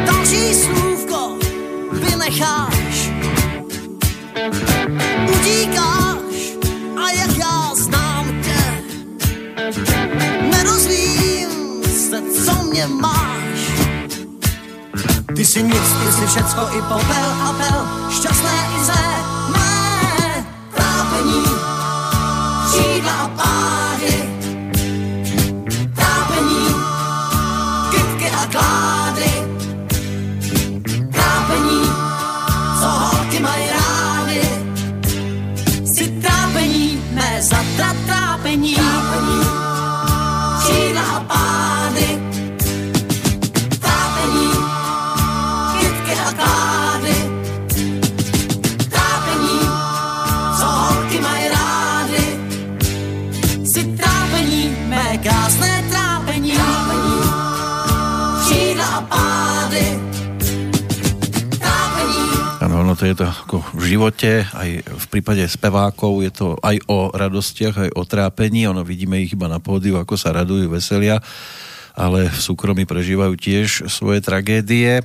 Další 0.07 0.55
slůvko 0.55 1.39
vynecháš. 1.93 3.11
Utíkáš 5.31 6.39
a 7.05 7.11
jak 7.11 7.37
já 7.37 7.75
znám 7.75 8.43
tě. 8.43 8.63
Nedozvím 10.51 11.51
se, 12.11 12.23
co 12.45 12.63
mě 12.63 12.87
máš. 12.87 13.61
Ty 15.37 15.45
jsi 15.45 15.63
nic, 15.63 15.93
ty 16.05 16.13
jsi 16.13 16.27
všecko 16.27 16.61
i 16.79 16.83
popel 16.83 17.31
a 17.43 17.53
pel, 17.53 18.11
šťastné 18.11 18.68
je 63.09 63.17
to 63.17 63.25
ako 63.25 63.57
v 63.73 63.97
živote, 63.97 64.45
aj 64.45 64.85
v 64.85 65.07
prípade 65.09 65.41
spevákov 65.49 66.21
je 66.21 66.33
to 66.33 66.47
aj 66.61 66.77
o 66.93 67.09
radostiach, 67.09 67.89
aj 67.89 67.91
o 67.97 68.03
trápení. 68.05 68.69
Ono 68.69 68.85
vidíme 68.85 69.17
ich 69.25 69.33
iba 69.33 69.49
na 69.49 69.57
pódiu, 69.57 69.97
ako 69.97 70.15
sa 70.21 70.37
radujú, 70.37 70.69
veselia, 70.69 71.17
ale 71.99 72.31
v 72.31 72.39
súkromí 72.39 72.87
prežívajú 72.87 73.35
tiež 73.35 73.91
svoje 73.91 74.23
tragédie. 74.23 75.03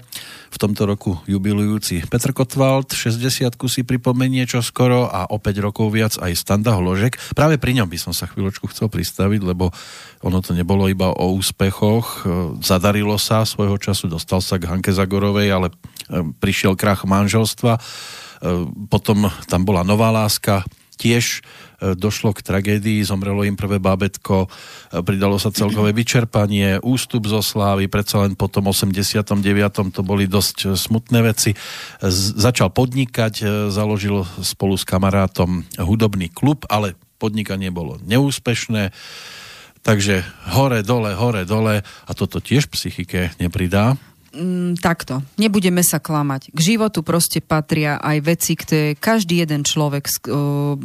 V 0.53 0.61
tomto 0.61 0.86
roku 0.86 1.18
jubilujúci 1.26 2.06
Petr 2.06 2.30
Kotwald 2.30 2.94
60 2.94 3.57
si 3.65 3.82
pripomenie 3.82 4.45
čo 4.45 4.61
skoro 4.61 5.10
a 5.10 5.26
o 5.34 5.41
5 5.41 5.65
rokov 5.65 5.90
viac 5.90 6.14
aj 6.22 6.38
Standa 6.38 6.78
Hložek. 6.78 7.18
Práve 7.34 7.57
pri 7.57 7.82
ňom 7.82 7.90
by 7.90 7.98
som 7.98 8.14
sa 8.14 8.30
chvíľočku 8.30 8.70
chcel 8.70 8.94
pristaviť, 8.94 9.41
lebo 9.41 9.74
ono 10.22 10.38
to 10.45 10.53
nebolo 10.53 10.86
iba 10.86 11.10
o 11.10 11.34
úspechoch. 11.34 12.30
Zadarilo 12.61 13.18
sa 13.18 13.41
svojho 13.49 13.82
času, 13.82 14.06
dostal 14.14 14.45
sa 14.45 14.61
k 14.61 14.70
Hanke 14.70 14.94
Zagorovej, 14.94 15.49
ale 15.49 15.68
e, 15.74 16.22
prišiel 16.38 16.78
krach 16.78 17.10
manželstva. 17.10 17.74
E, 17.74 17.82
Potom 18.94 19.34
tam 19.49 19.65
bola 19.65 19.82
nová 19.82 20.14
láska, 20.14 20.61
tiež 21.02 21.41
došlo 21.91 22.31
k 22.31 22.39
tragédii, 22.39 23.03
zomrelo 23.03 23.43
im 23.43 23.60
prvé 23.60 23.84
bábetko, 23.84 24.47
e, 24.47 24.49
pridalo 25.03 25.35
sa 25.35 25.51
celkové 25.51 25.91
vyčerpanie, 25.91 26.80
ústup 26.80 27.27
zo 27.27 27.43
slávy, 27.43 27.91
predsa 27.91 28.23
len 28.23 28.39
po 28.39 28.47
tom 28.47 28.72
89. 28.72 29.91
to 29.91 30.01
boli 30.01 30.26
dosť 30.26 30.57
e, 30.64 30.68
smutné 30.80 31.19
veci. 31.27 31.51
Začal 32.39 32.72
podnikať, 32.72 33.34
e, 33.43 33.45
založil 33.68 34.23
spolu 34.39 34.80
s 34.80 34.88
kamarátom 34.88 35.68
hudobný 35.76 36.31
klub, 36.31 36.64
ale 36.72 36.95
podnikanie 37.19 37.72
bolo 37.72 37.99
neúspešné, 38.03 38.95
takže 39.84 40.23
hore, 40.55 40.84
dole, 40.84 41.15
hore, 41.15 41.43
dole 41.43 41.84
a 41.84 42.11
toto 42.15 42.39
tiež 42.39 42.72
psychike 42.72 43.35
nepridá. 43.39 43.99
Mm, 44.34 44.81
takto, 44.81 45.22
nebudeme 45.38 45.85
sa 45.85 46.01
klamať. 46.01 46.49
K 46.49 46.60
životu 46.73 47.05
proste 47.05 47.38
patria 47.38 48.01
aj 48.01 48.18
veci, 48.26 48.57
ktoré 48.57 48.97
každý 48.97 49.45
jeden 49.45 49.61
človek, 49.61 50.10
o, 50.26 50.81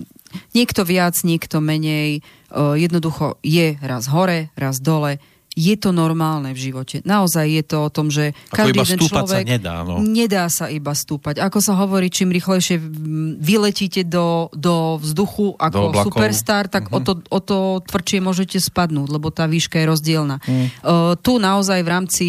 niekto 0.53 0.83
viac, 0.83 1.17
niekto 1.23 1.59
menej, 1.59 2.21
jednoducho 2.53 3.37
je 3.41 3.77
raz 3.79 4.09
hore, 4.09 4.49
raz 4.55 4.79
dole. 4.79 5.19
Je 5.59 5.75
to 5.75 5.91
normálne 5.91 6.55
v 6.55 6.71
živote. 6.71 7.03
Naozaj 7.03 7.47
je 7.51 7.65
to 7.67 7.77
o 7.83 7.91
tom, 7.91 8.15
že 8.15 8.31
Ako 8.55 8.57
každý 8.63 8.79
jeden 8.79 8.99
stúpať 9.03 9.11
sa 9.11 9.19
človek... 9.27 9.45
nedá, 9.51 9.75
no. 9.83 9.95
Nedá 9.99 10.45
sa 10.47 10.71
iba 10.71 10.95
stúpať. 10.95 11.43
Ako 11.43 11.59
sa 11.59 11.75
hovorí, 11.75 12.15
čím 12.15 12.31
rýchlejšie 12.31 12.79
mm, 12.79 13.43
vyletíte 13.43 14.07
do, 14.07 14.55
do 14.55 15.03
vzduchu 15.03 15.59
ako 15.59 15.91
oblakov. 15.91 16.15
superstar, 16.15 16.71
tak 16.71 16.87
Mhm. 16.87 16.95
o, 16.95 16.99
to, 17.03 17.13
o 17.27 17.41
to 17.43 17.59
tvrdšie 17.91 18.23
môžete 18.23 18.59
spadnúť, 18.63 19.11
lebo 19.11 19.35
tá 19.35 19.51
výška 19.51 19.83
je 19.83 19.87
rozdielna. 19.91 20.39
Mhm. 20.47 20.67
Uh, 20.79 21.19
tu 21.19 21.43
naozaj 21.43 21.83
v 21.83 21.91
rámci 21.91 22.27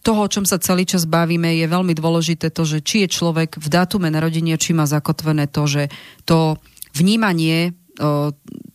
toho, 0.00 0.24
o 0.24 0.32
čom 0.32 0.42
sa 0.42 0.56
celý 0.58 0.82
čas 0.82 1.04
bavíme, 1.04 1.52
je 1.54 1.66
veľmi 1.68 1.92
dôležité 1.94 2.50
to, 2.50 2.64
že 2.64 2.80
či 2.80 3.04
je 3.04 3.08
človek 3.12 3.54
v 3.54 3.68
dátume 3.70 4.08
narodenia, 4.08 4.56
či 4.58 4.72
má 4.72 4.82
zakotvené 4.82 5.46
to, 5.46 5.68
že 5.68 5.92
to 6.24 6.56
vnímanie 6.92 7.74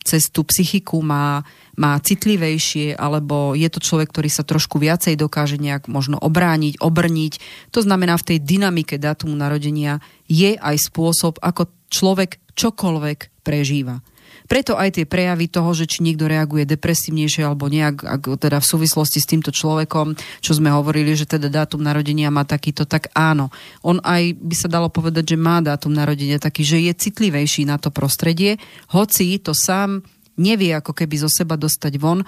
cez 0.05 0.29
tú 0.31 0.45
psychiku 0.47 1.01
má, 1.01 1.43
má 1.75 1.99
citlivejšie, 1.99 2.95
alebo 2.95 3.57
je 3.57 3.67
to 3.67 3.83
človek, 3.83 4.13
ktorý 4.13 4.29
sa 4.31 4.47
trošku 4.47 4.79
viacej 4.79 5.19
dokáže 5.19 5.59
nejak 5.59 5.89
možno 5.91 6.15
obrániť, 6.21 6.79
obrniť. 6.79 7.33
To 7.75 7.83
znamená, 7.83 8.15
v 8.15 8.27
tej 8.33 8.37
dynamike 8.39 8.95
dátumu 9.01 9.35
narodenia 9.35 9.99
je 10.29 10.55
aj 10.55 10.75
spôsob, 10.79 11.41
ako 11.43 11.67
človek 11.91 12.39
čokoľvek 12.55 13.43
prežíva. 13.43 13.99
Preto 14.47 14.79
aj 14.79 14.97
tie 14.97 15.05
prejavy 15.05 15.51
toho, 15.51 15.75
že 15.75 15.85
či 15.85 16.01
niekto 16.01 16.25
reaguje 16.25 16.63
depresívnejšie 16.63 17.43
alebo 17.43 17.67
nejak, 17.67 18.01
ak, 18.01 18.23
teda 18.39 18.63
v 18.63 18.69
súvislosti 18.71 19.19
s 19.19 19.29
týmto 19.29 19.51
človekom, 19.51 20.15
čo 20.39 20.51
sme 20.55 20.71
hovorili, 20.71 21.13
že 21.13 21.27
teda 21.27 21.51
dátum 21.51 21.83
narodenia 21.83 22.31
má 22.31 22.47
takýto, 22.47 22.87
tak 22.87 23.11
áno. 23.11 23.51
On 23.83 23.99
aj 24.01 24.39
by 24.39 24.55
sa 24.55 24.71
dalo 24.71 24.87
povedať, 24.87 25.35
že 25.35 25.37
má 25.37 25.59
dátum 25.59 25.91
narodenia 25.91 26.39
taký, 26.39 26.63
že 26.63 26.79
je 26.79 26.95
citlivejší 26.95 27.67
na 27.67 27.75
to 27.75 27.91
prostredie, 27.91 28.55
hoci 28.95 29.35
to 29.43 29.51
sám 29.51 30.07
nevie 30.39 30.71
ako 30.71 30.93
keby 30.93 31.17
zo 31.19 31.29
seba 31.29 31.59
dostať 31.59 31.93
von, 31.99 32.23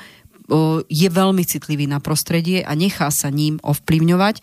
je 0.90 1.08
veľmi 1.08 1.46
citlivý 1.46 1.86
na 1.86 2.02
prostredie 2.02 2.66
a 2.66 2.74
nechá 2.74 3.14
sa 3.14 3.30
ním 3.30 3.62
ovplyvňovať 3.62 4.42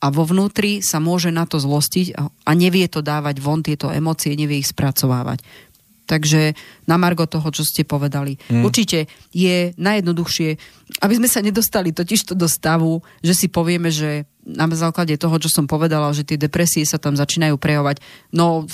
a 0.00 0.06
vo 0.08 0.24
vnútri 0.24 0.80
sa 0.80 1.02
môže 1.02 1.28
na 1.28 1.44
to 1.44 1.60
zlostiť 1.60 2.16
a 2.46 2.50
nevie 2.56 2.86
to 2.88 3.04
dávať 3.04 3.36
von, 3.42 3.60
tieto 3.60 3.92
emócie, 3.92 4.32
nevie 4.38 4.62
ich 4.62 4.70
spracovávať. 4.70 5.44
Takže 6.10 6.58
na 6.90 6.98
margo 6.98 7.30
toho, 7.30 7.46
čo 7.54 7.62
ste 7.62 7.86
povedali. 7.86 8.34
Mm. 8.50 8.66
Určite 8.66 9.06
je 9.30 9.70
najjednoduchšie, 9.78 10.48
aby 11.06 11.14
sme 11.14 11.30
sa 11.30 11.38
nedostali 11.38 11.94
totiž 11.94 12.26
to 12.26 12.34
do 12.34 12.50
stavu, 12.50 12.98
že 13.22 13.38
si 13.38 13.46
povieme, 13.46 13.94
že 13.94 14.26
na 14.42 14.66
základe 14.74 15.14
toho, 15.14 15.38
čo 15.38 15.46
som 15.46 15.70
povedala, 15.70 16.10
že 16.10 16.26
tie 16.26 16.34
depresie 16.34 16.82
sa 16.82 16.98
tam 16.98 17.14
začínajú 17.14 17.54
prejavovať. 17.54 18.02
No 18.34 18.66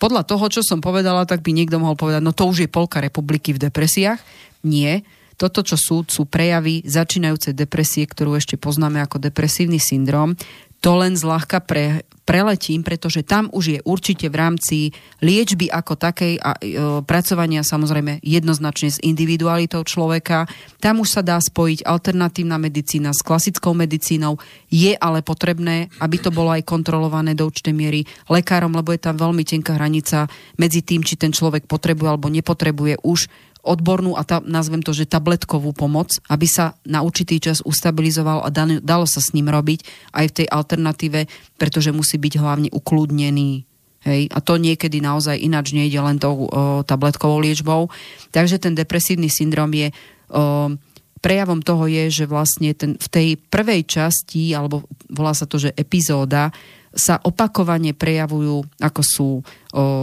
podľa 0.00 0.24
toho, 0.24 0.46
čo 0.48 0.62
som 0.64 0.78
povedala, 0.80 1.28
tak 1.28 1.44
by 1.44 1.52
niekto 1.52 1.76
mohol 1.76 1.98
povedať, 1.98 2.22
no 2.24 2.32
to 2.32 2.48
už 2.48 2.64
je 2.64 2.70
polka 2.72 3.04
republiky 3.04 3.52
v 3.52 3.68
depresiách. 3.68 4.22
Nie. 4.64 5.04
Toto, 5.36 5.64
čo 5.64 5.76
sú, 5.76 6.04
sú 6.08 6.28
prejavy 6.28 6.84
začínajúcej 6.84 7.52
depresie, 7.52 8.04
ktorú 8.04 8.36
ešte 8.36 8.60
poznáme 8.60 9.00
ako 9.00 9.20
depresívny 9.20 9.80
syndrom. 9.80 10.36
To 10.80 10.96
len 10.96 11.12
zľahka 11.12 11.60
pre, 11.60 12.08
preletím, 12.30 12.86
pretože 12.86 13.26
tam 13.26 13.50
už 13.50 13.64
je 13.66 13.78
určite 13.82 14.30
v 14.30 14.38
rámci 14.38 14.78
liečby 15.18 15.66
ako 15.66 15.98
takej 15.98 16.38
a 16.38 16.54
e, 16.54 16.60
pracovania 17.02 17.66
samozrejme 17.66 18.22
jednoznačne 18.22 18.94
s 18.94 19.02
individualitou 19.02 19.82
človeka. 19.82 20.46
Tam 20.78 21.02
už 21.02 21.18
sa 21.18 21.22
dá 21.26 21.42
spojiť 21.42 21.82
alternatívna 21.82 22.54
medicína 22.54 23.10
s 23.10 23.26
klasickou 23.26 23.74
medicínou. 23.74 24.38
Je 24.70 24.94
ale 24.94 25.26
potrebné, 25.26 25.90
aby 25.98 26.22
to 26.22 26.30
bolo 26.30 26.54
aj 26.54 26.62
kontrolované 26.62 27.34
do 27.34 27.50
určitej 27.50 27.74
miery 27.74 28.06
lekárom, 28.30 28.70
lebo 28.70 28.94
je 28.94 29.02
tam 29.02 29.18
veľmi 29.18 29.42
tenká 29.42 29.74
hranica 29.74 30.30
medzi 30.54 30.86
tým, 30.86 31.02
či 31.02 31.18
ten 31.18 31.34
človek 31.34 31.66
potrebuje 31.66 32.08
alebo 32.14 32.30
nepotrebuje 32.30 33.02
už 33.02 33.26
odbornú 33.60 34.16
a 34.16 34.24
tá, 34.24 34.40
nazvem 34.40 34.80
to, 34.80 34.96
že 34.96 35.08
tabletkovú 35.08 35.76
pomoc, 35.76 36.16
aby 36.32 36.48
sa 36.48 36.76
na 36.88 37.04
určitý 37.04 37.36
čas 37.40 37.60
ustabilizoval 37.60 38.44
a 38.44 38.48
dan- 38.48 38.80
dalo 38.80 39.04
sa 39.04 39.20
s 39.20 39.36
ním 39.36 39.52
robiť 39.52 39.84
aj 40.16 40.24
v 40.32 40.36
tej 40.42 40.46
alternatíve, 40.48 41.20
pretože 41.60 41.92
musí 41.92 42.16
byť 42.16 42.34
hlavne 42.40 42.68
ukludnený. 42.72 43.68
Hej? 44.08 44.32
A 44.32 44.38
to 44.40 44.56
niekedy 44.56 45.04
naozaj 45.04 45.36
ináč 45.36 45.76
nejde 45.76 46.00
len 46.00 46.16
tou 46.16 46.48
o, 46.48 46.80
tabletkovou 46.80 47.36
liečbou. 47.40 47.92
Takže 48.32 48.56
ten 48.56 48.72
depresívny 48.72 49.28
syndrom 49.28 49.68
je... 49.76 49.92
O, 50.32 50.72
prejavom 51.20 51.60
toho 51.60 51.84
je, 51.84 52.08
že 52.08 52.24
vlastne 52.24 52.72
ten, 52.72 52.96
v 52.96 53.08
tej 53.12 53.28
prvej 53.36 53.84
časti, 53.84 54.56
alebo 54.56 54.88
volá 55.12 55.36
sa 55.36 55.44
to, 55.44 55.60
že 55.60 55.76
epizóda, 55.76 56.48
sa 56.96 57.20
opakovane 57.20 57.92
prejavujú, 57.92 58.64
ako 58.80 59.02
sú 59.04 59.28
o, 59.36 59.42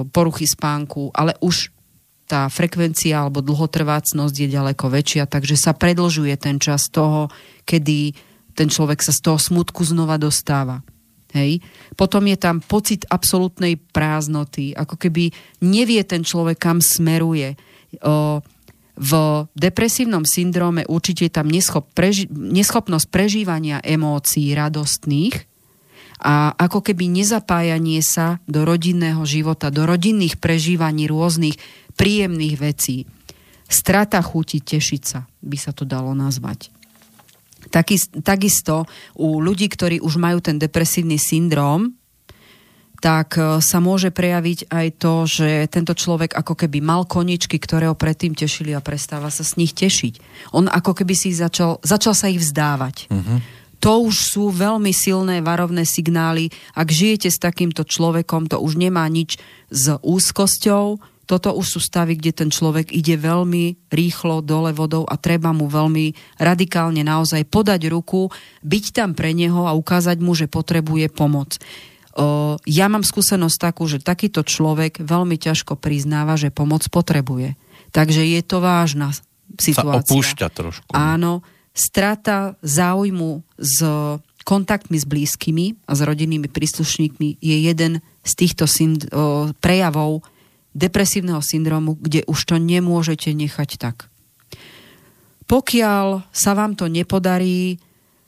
poruchy 0.08 0.46
spánku, 0.46 1.10
ale 1.10 1.34
už 1.42 1.74
tá 2.28 2.52
frekvencia 2.52 3.24
alebo 3.24 3.40
dlhotrvácnosť 3.40 4.36
je 4.36 4.48
ďaleko 4.52 4.86
väčšia, 4.92 5.24
takže 5.32 5.56
sa 5.56 5.72
predlžuje 5.72 6.36
ten 6.36 6.60
čas 6.60 6.92
toho, 6.92 7.32
kedy 7.64 8.12
ten 8.52 8.68
človek 8.68 9.00
sa 9.00 9.16
z 9.16 9.24
toho 9.24 9.40
smutku 9.40 9.88
znova 9.88 10.20
dostáva. 10.20 10.84
Hej. 11.32 11.64
Potom 11.96 12.24
je 12.28 12.38
tam 12.40 12.60
pocit 12.60 13.08
absolútnej 13.08 13.80
prázdnoty, 13.80 14.76
ako 14.76 14.96
keby 14.96 15.32
nevie 15.64 16.02
ten 16.04 16.24
človek, 16.24 16.60
kam 16.60 16.80
smeruje. 16.80 17.56
O, 18.04 18.44
v 18.98 19.12
depresívnom 19.54 20.26
syndróme 20.26 20.88
určite 20.90 21.30
je 21.30 21.34
tam 21.34 21.48
neschop, 21.48 21.86
preži, 21.94 22.26
neschopnosť 22.34 23.08
prežívania 23.14 23.78
emócií 23.86 24.52
radostných 24.58 25.46
a 26.18 26.58
ako 26.58 26.82
keby 26.82 27.06
nezapájanie 27.06 28.02
sa 28.02 28.42
do 28.50 28.66
rodinného 28.66 29.22
života, 29.22 29.70
do 29.70 29.86
rodinných 29.86 30.42
prežívaní 30.42 31.06
rôznych 31.06 31.62
príjemných 31.98 32.56
vecí. 32.62 33.04
Strata 33.68 34.24
chuti 34.24 34.64
tešiť 34.64 35.02
sa, 35.04 35.28
by 35.44 35.58
sa 35.60 35.76
to 35.76 35.84
dalo 35.84 36.16
nazvať. 36.16 36.72
takisto 38.24 38.88
u 39.20 39.44
ľudí, 39.44 39.68
ktorí 39.68 40.00
už 40.00 40.16
majú 40.16 40.40
ten 40.40 40.56
depresívny 40.56 41.20
syndróm, 41.20 41.92
tak 42.98 43.38
e, 43.38 43.62
sa 43.62 43.78
môže 43.78 44.10
prejaviť 44.10 44.74
aj 44.74 44.88
to, 44.98 45.14
že 45.30 45.50
tento 45.70 45.94
človek 45.94 46.34
ako 46.34 46.54
keby 46.58 46.82
mal 46.82 47.06
koničky, 47.06 47.62
ktoré 47.62 47.90
ho 47.90 47.98
predtým 47.98 48.34
tešili 48.34 48.74
a 48.74 48.82
prestáva 48.82 49.30
sa 49.30 49.46
z 49.46 49.62
nich 49.62 49.74
tešiť. 49.78 50.14
On 50.58 50.66
ako 50.66 50.98
keby 50.98 51.14
si 51.14 51.34
začal, 51.34 51.78
začal 51.86 52.18
sa 52.18 52.28
ich 52.32 52.42
vzdávať. 52.42 53.10
Uh-huh. 53.14 53.38
To 53.86 54.10
už 54.10 54.34
sú 54.34 54.50
veľmi 54.50 54.90
silné 54.90 55.46
varovné 55.46 55.86
signály. 55.86 56.50
Ak 56.74 56.90
žijete 56.90 57.30
s 57.30 57.38
takýmto 57.38 57.86
človekom, 57.86 58.50
to 58.50 58.58
už 58.58 58.74
nemá 58.74 59.06
nič 59.06 59.38
s 59.70 59.94
úzkosťou, 60.02 60.98
toto 61.28 61.52
už 61.52 61.78
sú 61.78 61.80
stavy, 61.84 62.16
kde 62.16 62.32
ten 62.32 62.50
človek 62.50 62.96
ide 62.96 63.20
veľmi 63.20 63.92
rýchlo 63.92 64.40
dole 64.40 64.72
vodou 64.72 65.04
a 65.04 65.20
treba 65.20 65.52
mu 65.52 65.68
veľmi 65.68 66.40
radikálne 66.40 67.04
naozaj 67.04 67.44
podať 67.52 67.92
ruku, 67.92 68.32
byť 68.64 68.86
tam 68.96 69.12
pre 69.12 69.36
neho 69.36 69.68
a 69.68 69.76
ukázať 69.76 70.18
mu, 70.24 70.32
že 70.34 70.48
potrebuje 70.48 71.12
pomoc 71.12 71.60
ja 72.66 72.90
mám 72.90 73.06
skúsenosť 73.06 73.58
takú, 73.62 73.86
že 73.86 74.02
takýto 74.02 74.42
človek 74.42 75.06
veľmi 75.06 75.38
ťažko 75.38 75.78
priznáva, 75.78 76.34
že 76.34 76.50
pomoc 76.50 76.82
potrebuje. 76.90 77.54
Takže 77.94 78.26
je 78.26 78.42
to 78.42 78.58
vážna 78.58 79.14
situácia. 79.58 80.02
Sa 80.02 80.14
opúšťa 80.18 80.48
trošku. 80.50 80.92
Áno, 80.98 81.46
strata 81.78 82.58
záujmu 82.66 83.46
s 83.62 83.78
kontaktmi 84.42 84.98
s 84.98 85.06
blízkymi 85.06 85.78
a 85.86 85.92
s 85.94 86.02
rodinnými 86.02 86.50
príslušníkmi 86.50 87.38
je 87.38 87.58
jeden 87.70 88.00
z 88.26 88.32
týchto 88.34 88.66
synd- 88.66 89.08
prejavov 89.62 90.26
depresívneho 90.78 91.42
syndromu, 91.42 91.98
kde 91.98 92.22
už 92.30 92.40
to 92.46 92.56
nemôžete 92.62 93.34
nechať 93.34 93.82
tak. 93.82 94.14
Pokiaľ 95.50 96.30
sa 96.30 96.52
vám 96.54 96.78
to 96.78 96.86
nepodarí, 96.86 97.82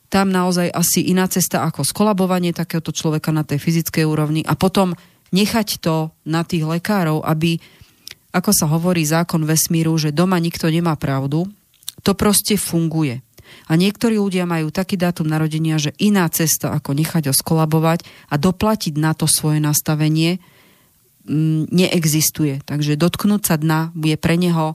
tam 0.10 0.34
naozaj 0.34 0.74
asi 0.74 1.06
iná 1.06 1.30
cesta 1.30 1.62
ako 1.62 1.86
skolabovanie 1.86 2.50
takéhoto 2.50 2.90
človeka 2.90 3.30
na 3.30 3.46
tej 3.46 3.62
fyzickej 3.62 4.04
úrovni 4.10 4.42
a 4.42 4.58
potom 4.58 4.98
nechať 5.30 5.78
to 5.78 6.10
na 6.26 6.42
tých 6.42 6.66
lekárov, 6.66 7.22
aby, 7.22 7.62
ako 8.34 8.50
sa 8.50 8.66
hovorí 8.66 9.06
zákon 9.06 9.46
vesmíru, 9.46 9.94
že 10.02 10.10
doma 10.10 10.42
nikto 10.42 10.66
nemá 10.74 10.98
pravdu, 10.98 11.46
to 12.02 12.18
proste 12.18 12.58
funguje. 12.58 13.22
A 13.70 13.78
niektorí 13.78 14.18
ľudia 14.18 14.50
majú 14.50 14.74
taký 14.74 14.98
dátum 14.98 15.30
narodenia, 15.30 15.82
že 15.82 15.94
iná 16.02 16.26
cesta, 16.30 16.74
ako 16.74 16.94
nechať 16.98 17.30
ho 17.30 17.34
skolabovať 17.34 18.06
a 18.34 18.38
doplatiť 18.38 18.98
na 18.98 19.14
to 19.14 19.26
svoje 19.30 19.62
nastavenie, 19.62 20.42
neexistuje. 21.70 22.66
Takže 22.66 22.98
dotknúť 22.98 23.42
sa 23.46 23.56
dna 23.56 23.94
je 23.94 24.18
pre 24.18 24.36
neho 24.36 24.74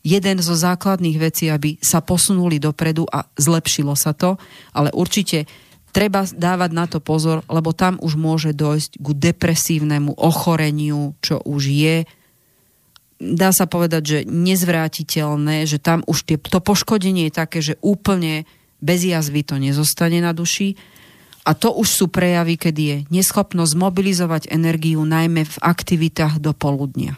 jeden 0.00 0.40
zo 0.40 0.56
základných 0.56 1.20
vecí, 1.20 1.52
aby 1.52 1.76
sa 1.84 2.00
posunuli 2.00 2.56
dopredu 2.56 3.04
a 3.04 3.28
zlepšilo 3.36 3.92
sa 3.92 4.16
to, 4.16 4.40
ale 4.72 4.88
určite 4.96 5.44
treba 5.92 6.24
dávať 6.24 6.70
na 6.72 6.88
to 6.88 6.98
pozor, 7.04 7.44
lebo 7.52 7.76
tam 7.76 8.00
už 8.00 8.16
môže 8.16 8.56
dojsť 8.56 8.96
ku 9.04 9.12
depresívnemu 9.12 10.16
ochoreniu, 10.16 11.12
čo 11.20 11.44
už 11.44 11.62
je 11.68 11.96
dá 13.20 13.52
sa 13.52 13.68
povedať, 13.68 14.02
že 14.02 14.18
nezvrátiteľné, 14.24 15.68
že 15.68 15.76
tam 15.76 16.00
už 16.08 16.24
tie, 16.24 16.36
to 16.40 16.58
poškodenie 16.58 17.28
je 17.28 17.36
také, 17.36 17.60
že 17.60 17.76
úplne 17.84 18.48
bez 18.80 19.04
jazvy 19.04 19.44
to 19.44 19.60
nezostane 19.60 20.24
na 20.24 20.32
duši. 20.32 20.80
A 21.40 21.56
to 21.56 21.72
už 21.72 21.88
sú 21.88 22.06
prejavy, 22.12 22.60
kedy 22.60 22.82
je 22.84 22.96
neschopnosť 23.08 23.72
mobilizovať 23.72 24.52
energiu 24.52 25.00
najmä 25.02 25.48
v 25.48 25.56
aktivitách 25.64 26.36
do 26.36 26.52
poludnia. 26.52 27.16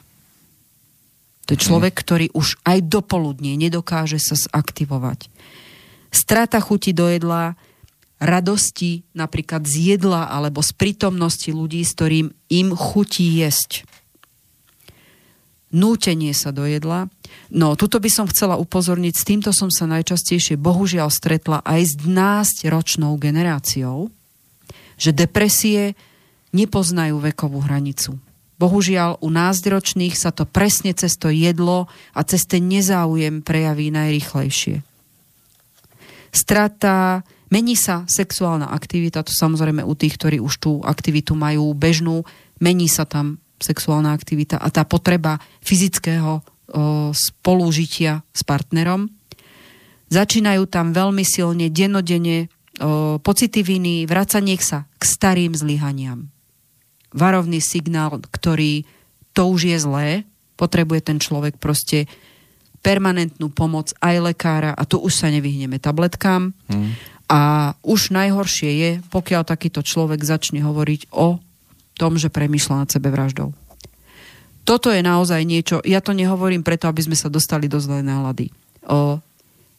To 1.51 1.59
je 1.59 1.65
človek, 1.69 1.93
ktorý 1.99 2.31
už 2.31 2.63
aj 2.63 2.87
dopoludne 2.87 3.59
nedokáže 3.59 4.23
sa 4.23 4.39
zaktivovať. 4.39 5.27
Strata 6.15 6.63
chuti 6.63 6.95
do 6.95 7.11
jedla, 7.11 7.59
radosti 8.23 9.03
napríklad 9.19 9.67
z 9.67 9.97
jedla 9.97 10.31
alebo 10.31 10.63
z 10.63 10.71
prítomnosti 10.79 11.51
ľudí, 11.51 11.83
s 11.83 11.99
ktorým 11.99 12.31
im 12.47 12.69
chutí 12.79 13.43
jesť. 13.43 13.83
Nútenie 15.73 16.37
sa 16.37 16.53
do 16.53 16.69
jedla. 16.69 17.09
No, 17.49 17.73
tuto 17.81 17.97
by 17.97 18.13
som 18.13 18.29
chcela 18.29 18.61
upozorniť, 18.61 19.15
s 19.17 19.25
týmto 19.25 19.51
som 19.57 19.73
sa 19.73 19.89
najčastejšie 19.89 20.61
bohužiaľ 20.61 21.09
stretla 21.09 21.65
aj 21.65 21.81
s 21.81 21.93
12-ročnou 21.97 23.17
generáciou, 23.17 24.13
že 25.01 25.17
depresie 25.17 25.97
nepoznajú 26.53 27.17
vekovú 27.17 27.65
hranicu. 27.65 28.21
Bohužiaľ, 28.61 29.19
u 29.25 29.33
názročných 29.33 30.15
sa 30.15 30.31
to 30.31 30.45
presne 30.47 30.93
cez 30.93 31.17
to 31.17 31.33
jedlo 31.33 31.89
a 32.13 32.21
cez 32.23 32.45
ten 32.45 32.69
nezáujem 32.69 33.41
prejaví 33.43 33.89
najrychlejšie. 33.91 34.85
Strata, 36.31 37.27
mení 37.49 37.75
sa 37.75 38.05
sexuálna 38.07 38.71
aktivita, 38.71 39.25
to 39.25 39.33
samozrejme 39.35 39.83
u 39.83 39.93
tých, 39.97 40.15
ktorí 40.21 40.39
už 40.39 40.55
tú 40.63 40.73
aktivitu 40.85 41.33
majú 41.33 41.73
bežnú, 41.73 42.23
mení 42.61 42.87
sa 42.87 43.09
tam 43.09 43.43
sexuálna 43.63 44.11
aktivita 44.11 44.59
a 44.59 44.69
tá 44.69 44.83
potreba 44.83 45.39
fyzického 45.63 46.43
spolužitia 47.15 48.27
s 48.33 48.43
partnerom. 48.43 49.09
Začínajú 50.11 50.67
tam 50.69 50.91
veľmi 50.93 51.25
silne, 51.25 51.71
denodene 51.73 52.51
pocity 53.23 53.61
viny, 53.63 54.05
vracanie 54.09 54.59
sa 54.59 54.89
k 54.97 55.03
starým 55.05 55.55
zlyhaniam 55.55 56.33
varovný 57.13 57.61
signál, 57.61 58.19
ktorý 58.19 58.89
to 59.37 59.49
už 59.49 59.69
je 59.69 59.79
zlé, 59.81 60.09
potrebuje 60.57 61.01
ten 61.13 61.19
človek 61.21 61.57
proste 61.61 62.09
permanentnú 62.83 63.49
pomoc 63.53 63.95
aj 64.03 64.33
lekára 64.33 64.73
a 64.75 64.83
tu 64.89 64.99
už 64.99 65.13
sa 65.15 65.29
nevyhneme 65.31 65.79
tabletkám. 65.79 66.51
Hmm. 66.67 66.93
A 67.31 67.73
už 67.87 68.13
najhoršie 68.13 68.71
je, 68.77 68.91
pokiaľ 69.09 69.47
takýto 69.47 69.81
človek 69.81 70.21
začne 70.21 70.61
hovoriť 70.61 71.15
o 71.15 71.39
tom, 71.97 72.17
že 72.17 72.33
premyšľa 72.33 72.87
nad 72.87 72.89
sebe 72.91 73.13
vraždou. 73.13 73.53
Toto 74.63 74.95
je 74.95 75.03
naozaj 75.03 75.43
niečo, 75.43 75.83
ja 75.83 75.99
to 75.99 76.15
nehovorím 76.15 76.63
preto, 76.63 76.87
aby 76.87 77.03
sme 77.03 77.19
sa 77.19 77.27
dostali 77.27 77.67
do 77.67 77.83
zlej 77.83 78.07
nálady. 78.07 78.55
O, 78.87 79.19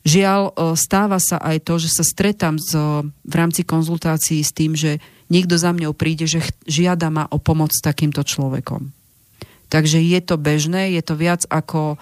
žiaľ, 0.03 0.52
o, 0.52 0.76
stáva 0.76 1.23
sa 1.23 1.40
aj 1.40 1.64
to, 1.64 1.80
že 1.80 1.90
sa 1.90 2.03
stretám 2.03 2.60
z, 2.60 2.76
v 3.07 3.34
rámci 3.34 3.64
konzultácií 3.64 4.44
s 4.44 4.52
tým, 4.52 4.76
že 4.76 4.99
niekto 5.31 5.56
za 5.56 5.72
mňou 5.72 5.95
príde, 5.95 6.27
že 6.27 6.44
žiada 6.68 7.07
ma 7.07 7.31
o 7.31 7.40
pomoc 7.40 7.72
s 7.72 7.80
takýmto 7.80 8.27
človekom. 8.27 8.91
Takže 9.72 10.03
je 10.03 10.19
to 10.19 10.35
bežné, 10.35 10.94
je 10.99 11.02
to 11.02 11.15
viac 11.15 11.48
ako 11.48 11.95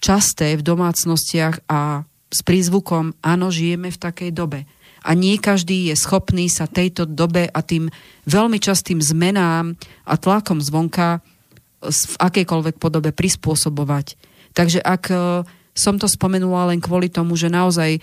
časté 0.00 0.56
v 0.56 0.66
domácnostiach 0.66 1.68
a 1.68 2.08
s 2.32 2.40
prízvukom 2.42 3.14
áno, 3.22 3.52
žijeme 3.52 3.92
v 3.94 4.00
takej 4.00 4.30
dobe. 4.34 4.66
A 5.04 5.12
nie 5.12 5.36
každý 5.36 5.92
je 5.92 5.96
schopný 6.00 6.48
sa 6.48 6.64
tejto 6.64 7.04
dobe 7.04 7.46
a 7.46 7.60
tým 7.60 7.92
veľmi 8.24 8.56
častým 8.56 9.04
zmenám 9.04 9.76
a 10.08 10.14
tlakom 10.16 10.64
zvonka 10.64 11.20
v 11.84 12.14
akejkoľvek 12.16 12.80
podobe 12.80 13.12
prispôsobovať. 13.12 14.16
Takže 14.56 14.80
ak 14.80 15.02
e, 15.12 15.16
som 15.76 16.00
to 16.00 16.08
spomenula 16.08 16.72
len 16.72 16.80
kvôli 16.80 17.12
tomu, 17.12 17.36
že 17.36 17.52
naozaj 17.52 18.00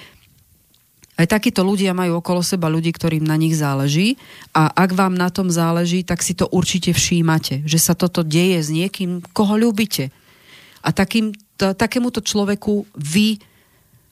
aj 1.19 1.27
takíto 1.27 1.61
ľudia 1.61 1.93
majú 1.93 2.17
okolo 2.17 2.41
seba 2.41 2.71
ľudí, 2.71 2.89
ktorým 2.89 3.21
na 3.21 3.37
nich 3.37 3.53
záleží 3.53 4.17
a 4.55 4.73
ak 4.73 4.95
vám 4.95 5.13
na 5.13 5.29
tom 5.29 5.53
záleží, 5.53 6.01
tak 6.01 6.25
si 6.25 6.33
to 6.33 6.49
určite 6.49 6.95
všímate, 6.95 7.61
že 7.67 7.77
sa 7.77 7.93
toto 7.93 8.25
deje 8.25 8.57
s 8.63 8.69
niekým, 8.73 9.21
koho 9.29 9.53
ľúbite. 9.59 10.09
A 10.81 10.89
takým, 10.89 11.35
t- 11.35 11.75
takémuto 11.77 12.25
človeku 12.25 12.89
vy 12.97 13.37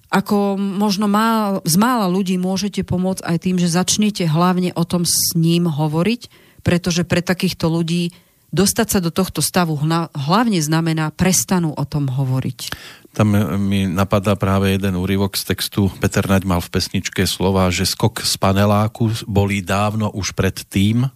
ako 0.10 0.58
možno 0.58 1.06
má, 1.06 1.62
z 1.62 1.76
mála 1.78 2.10
ľudí 2.10 2.42
môžete 2.42 2.82
pomôcť 2.82 3.22
aj 3.22 3.38
tým, 3.46 3.58
že 3.62 3.70
začnete 3.70 4.26
hlavne 4.26 4.74
o 4.74 4.82
tom 4.82 5.06
s 5.06 5.38
ním 5.38 5.70
hovoriť, 5.70 6.22
pretože 6.66 7.06
pre 7.06 7.22
takýchto 7.22 7.70
ľudí 7.70 8.10
dostať 8.50 8.88
sa 8.90 9.00
do 9.00 9.14
tohto 9.14 9.46
stavu 9.46 9.78
hlavne 10.18 10.58
znamená 10.58 11.14
prestanú 11.14 11.78
o 11.78 11.86
tom 11.86 12.10
hovoriť. 12.10 12.74
Tam 13.14 13.34
mi 13.62 13.86
napadá 13.90 14.34
práve 14.34 14.74
jeden 14.74 14.98
úryvok 14.98 15.38
z 15.38 15.54
textu. 15.54 15.90
Peter 16.02 16.26
Naď 16.26 16.46
mal 16.46 16.62
v 16.62 16.74
pesničke 16.74 17.26
slova, 17.26 17.70
že 17.70 17.86
skok 17.86 18.22
z 18.26 18.34
paneláku 18.38 19.14
bolí 19.30 19.62
dávno 19.62 20.10
už 20.14 20.34
pred 20.34 20.58
tým. 20.70 21.10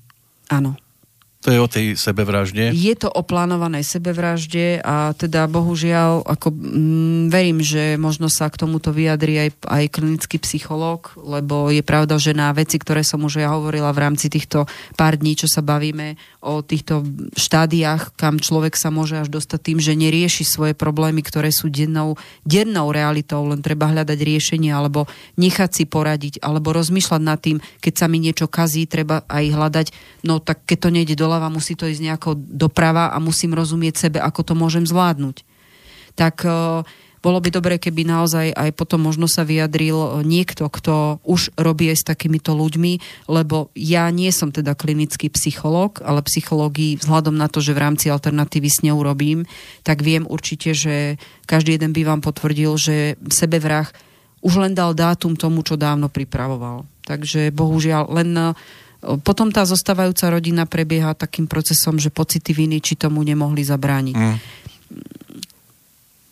Áno. 0.50 0.78
To 1.44 1.52
je 1.52 1.60
o 1.60 1.68
tej 1.68 2.00
sebevražde? 2.00 2.72
Je 2.72 2.96
to 2.96 3.12
o 3.12 3.20
plánovanej 3.20 3.84
sebevražde 3.84 4.80
a 4.80 5.12
teda 5.12 5.44
bohužiaľ, 5.52 6.24
ako 6.24 6.56
mm, 6.56 7.28
verím, 7.28 7.60
že 7.60 8.00
možno 8.00 8.32
sa 8.32 8.48
k 8.48 8.64
tomuto 8.64 8.96
vyjadri 8.96 9.52
aj, 9.52 9.68
aj 9.68 9.84
klinický 9.92 10.40
psychológ, 10.40 11.12
lebo 11.20 11.68
je 11.68 11.84
pravda, 11.84 12.16
že 12.16 12.32
na 12.32 12.56
veci, 12.56 12.80
ktoré 12.80 13.04
som 13.04 13.20
už 13.28 13.44
ja 13.44 13.52
hovorila 13.52 13.92
v 13.92 14.08
rámci 14.08 14.32
týchto 14.32 14.72
pár 14.96 15.20
dní, 15.20 15.36
čo 15.36 15.52
sa 15.52 15.60
bavíme 15.60 16.16
o 16.40 16.64
týchto 16.64 17.04
štádiách, 17.36 18.16
kam 18.16 18.40
človek 18.40 18.80
sa 18.80 18.88
môže 18.88 19.20
až 19.20 19.28
dostať 19.28 19.60
tým, 19.60 19.80
že 19.84 20.00
nerieši 20.00 20.48
svoje 20.48 20.72
problémy, 20.72 21.20
ktoré 21.28 21.52
sú 21.52 21.68
dennou, 21.68 22.16
dennou 22.48 22.96
realitou, 22.96 23.44
len 23.52 23.60
treba 23.60 23.92
hľadať 23.92 24.16
riešenie 24.16 24.72
alebo 24.72 25.12
nechať 25.36 25.70
si 25.76 25.84
poradiť, 25.84 26.40
alebo 26.40 26.72
rozmýšľať 26.72 27.20
nad 27.20 27.40
tým, 27.44 27.60
keď 27.84 27.94
sa 28.00 28.08
mi 28.08 28.24
niečo 28.24 28.48
kazí, 28.48 28.88
treba 28.88 29.28
aj 29.28 29.46
hľadať, 29.52 29.88
no 30.24 30.40
tak 30.40 30.64
keď 30.64 30.88
to 30.88 30.90
nejde 30.92 31.16
dole 31.20 31.33
doľava, 31.34 31.50
musí 31.50 31.74
to 31.74 31.90
ísť 31.90 32.06
nejako 32.06 32.38
doprava 32.38 33.10
a 33.10 33.18
musím 33.18 33.58
rozumieť 33.58 33.98
sebe, 33.98 34.22
ako 34.22 34.46
to 34.46 34.54
môžem 34.54 34.86
zvládnuť. 34.86 35.42
Tak 36.14 36.46
e, 36.46 36.86
bolo 37.26 37.40
by 37.42 37.50
dobre, 37.50 37.82
keby 37.82 38.06
naozaj 38.06 38.54
aj 38.54 38.70
potom 38.78 39.02
možno 39.02 39.26
sa 39.26 39.42
vyjadril 39.42 39.98
e, 39.98 40.10
niekto, 40.22 40.70
kto 40.70 41.26
už 41.26 41.58
robí 41.58 41.90
aj 41.90 42.06
s 42.06 42.06
takýmito 42.06 42.54
ľuďmi, 42.54 43.26
lebo 43.34 43.74
ja 43.74 44.06
nie 44.14 44.30
som 44.30 44.54
teda 44.54 44.78
klinický 44.78 45.34
psychológ, 45.34 46.06
ale 46.06 46.22
psychológii 46.22 47.02
vzhľadom 47.02 47.34
na 47.34 47.50
to, 47.50 47.66
že 47.66 47.74
v 47.74 47.82
rámci 47.82 48.14
alternatívy 48.14 48.70
s 48.70 48.86
ňou 48.86 49.02
robím, 49.02 49.50
tak 49.82 50.06
viem 50.06 50.30
určite, 50.30 50.78
že 50.78 51.18
každý 51.50 51.82
jeden 51.82 51.98
by 51.98 52.06
vám 52.06 52.22
potvrdil, 52.22 52.78
že 52.78 53.18
sebevrah 53.34 53.90
už 54.46 54.54
len 54.62 54.78
dal 54.78 54.94
dátum 54.94 55.34
tomu, 55.34 55.66
čo 55.66 55.80
dávno 55.80 56.14
pripravoval. 56.14 56.86
Takže 57.08 57.50
bohužiaľ 57.56 58.12
len 58.12 58.54
potom 59.24 59.52
tá 59.52 59.68
zostávajúca 59.68 60.32
rodina 60.32 60.64
prebieha 60.64 61.12
takým 61.14 61.46
procesom, 61.46 62.00
že 62.00 62.08
pocity 62.08 62.56
viny, 62.56 62.80
či 62.80 62.96
tomu 62.96 63.20
nemohli 63.22 63.62
zabrániť. 63.64 64.16
Mm. 64.16 64.38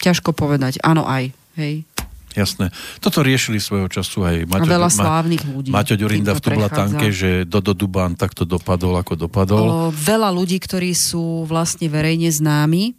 Ťažko 0.01 0.31
povedať. 0.33 0.81
Áno 0.81 1.05
aj. 1.05 1.29
Hej. 1.59 1.85
Jasné. 2.31 2.71
Toto 3.03 3.19
riešili 3.19 3.59
svojho 3.59 3.91
času 3.91 4.23
aj 4.23 4.35
Maťo, 4.47 4.71
veľa 4.71 4.87
slávnych 4.87 5.43
ľudí. 5.43 5.69
Maťo 5.75 5.99
Ďurinda 5.99 6.31
v 6.31 6.41
Tublatánke, 6.41 7.11
že 7.11 7.43
Dodo 7.43 7.75
Dubán 7.75 8.15
takto 8.15 8.47
dopadol, 8.47 9.03
ako 9.03 9.27
dopadol. 9.27 9.65
O, 9.67 9.75
veľa 9.91 10.31
ľudí, 10.31 10.55
ktorí 10.63 10.95
sú 10.95 11.43
vlastne 11.43 11.91
verejne 11.91 12.31
známi, 12.31 12.95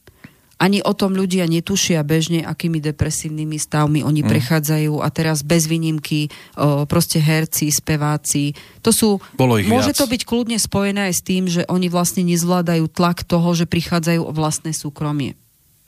ani 0.63 0.79
o 0.79 0.95
tom 0.95 1.19
ľudia 1.19 1.51
netušia 1.51 2.07
bežne, 2.07 2.47
akými 2.47 2.79
depresívnymi 2.79 3.59
stavmi 3.59 4.07
oni 4.07 4.23
mm. 4.23 4.31
prechádzajú 4.31 5.03
a 5.03 5.11
teraz 5.11 5.43
bez 5.43 5.67
výnimky 5.67 6.31
o, 6.55 6.87
proste 6.87 7.19
herci, 7.19 7.75
speváci. 7.75 8.55
To 8.87 8.95
sú, 8.95 9.19
Bolo 9.35 9.59
ich 9.59 9.67
môže 9.67 9.91
viac. 9.91 9.99
to 9.99 10.07
byť 10.07 10.23
kľudne 10.23 10.59
spojené 10.63 11.11
aj 11.11 11.15
s 11.19 11.23
tým, 11.27 11.51
že 11.51 11.67
oni 11.67 11.91
vlastne 11.91 12.23
nezvládajú 12.23 12.87
tlak 12.95 13.27
toho, 13.27 13.51
že 13.59 13.67
prichádzajú 13.67 14.23
o 14.23 14.31
vlastné 14.31 14.71
súkromie. 14.71 15.35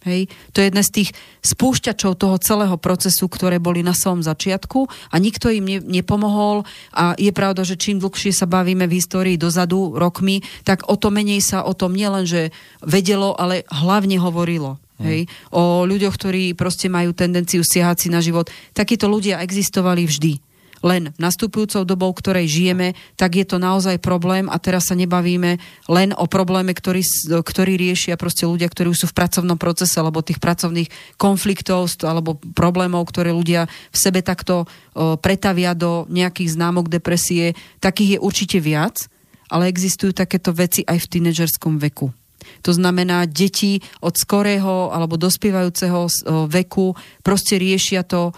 Hej? 0.04 0.28
To 0.52 0.60
je 0.60 0.68
jeden 0.68 0.84
z 0.84 0.94
tých 1.02 1.10
spúšťačov 1.40 2.12
toho 2.20 2.36
celého 2.40 2.76
procesu, 2.76 3.26
ktoré 3.28 3.56
boli 3.58 3.80
na 3.80 3.96
svojom 3.96 4.20
začiatku 4.20 4.86
a 5.10 5.16
nikto 5.16 5.48
im 5.48 5.64
ne, 5.64 5.78
nepomohol 5.80 6.68
a 6.92 7.16
je 7.16 7.32
pravda, 7.32 7.64
že 7.64 7.80
čím 7.80 8.00
dlhšie 8.00 8.32
sa 8.32 8.44
bavíme 8.44 8.84
v 8.84 8.96
histórii 9.00 9.36
dozadu, 9.40 9.96
rokmi, 9.96 10.44
tak 10.62 10.84
o 10.86 10.94
to 11.00 11.08
menej 11.08 11.40
sa 11.40 11.64
o 11.64 11.72
tom 11.72 11.96
nielen, 11.96 12.28
že 12.28 12.52
vedelo, 12.84 13.32
ale 13.34 13.64
hlavne 13.72 14.20
hovorilo. 14.20 14.76
Hej? 15.02 15.26
O 15.50 15.82
ľuďoch, 15.82 16.14
ktorí 16.14 16.54
proste 16.54 16.86
majú 16.86 17.10
tendenciu 17.10 17.66
siahať 17.66 18.06
si 18.06 18.08
na 18.12 18.22
život. 18.22 18.46
Takíto 18.76 19.10
ľudia 19.10 19.42
existovali 19.42 20.06
vždy 20.06 20.53
len 20.84 21.16
nastupujúcou 21.16 21.88
dobou, 21.88 22.12
ktorej 22.12 22.44
žijeme, 22.44 22.92
tak 23.16 23.40
je 23.40 23.48
to 23.48 23.56
naozaj 23.56 23.96
problém 24.04 24.52
a 24.52 24.60
teraz 24.60 24.92
sa 24.92 24.94
nebavíme 24.94 25.56
len 25.88 26.12
o 26.12 26.28
probléme, 26.28 26.76
ktorý, 26.76 27.00
ktorý 27.40 27.80
riešia 27.80 28.20
proste 28.20 28.44
ľudia, 28.44 28.68
ktorí 28.68 28.92
sú 28.92 29.08
v 29.08 29.16
pracovnom 29.16 29.56
procese 29.56 29.96
alebo 29.96 30.20
tých 30.20 30.36
pracovných 30.44 31.16
konfliktov 31.16 31.88
alebo 32.04 32.36
problémov, 32.52 33.08
ktoré 33.08 33.32
ľudia 33.32 33.64
v 33.64 33.96
sebe 33.96 34.20
takto 34.20 34.68
pretavia 35.24 35.72
do 35.72 36.04
nejakých 36.12 36.52
známok 36.52 36.92
depresie. 36.92 37.56
Takých 37.80 38.16
je 38.16 38.18
určite 38.20 38.58
viac, 38.60 39.08
ale 39.48 39.72
existujú 39.72 40.12
takéto 40.12 40.52
veci 40.52 40.84
aj 40.84 41.00
v 41.00 41.10
tínedžerskom 41.16 41.80
veku. 41.80 42.12
To 42.60 42.76
znamená, 42.76 43.24
deti 43.24 43.80
od 44.04 44.20
skorého 44.20 44.92
alebo 44.92 45.16
dospievajúceho 45.16 46.12
veku 46.52 46.92
proste 47.24 47.56
riešia 47.56 48.04
to, 48.04 48.36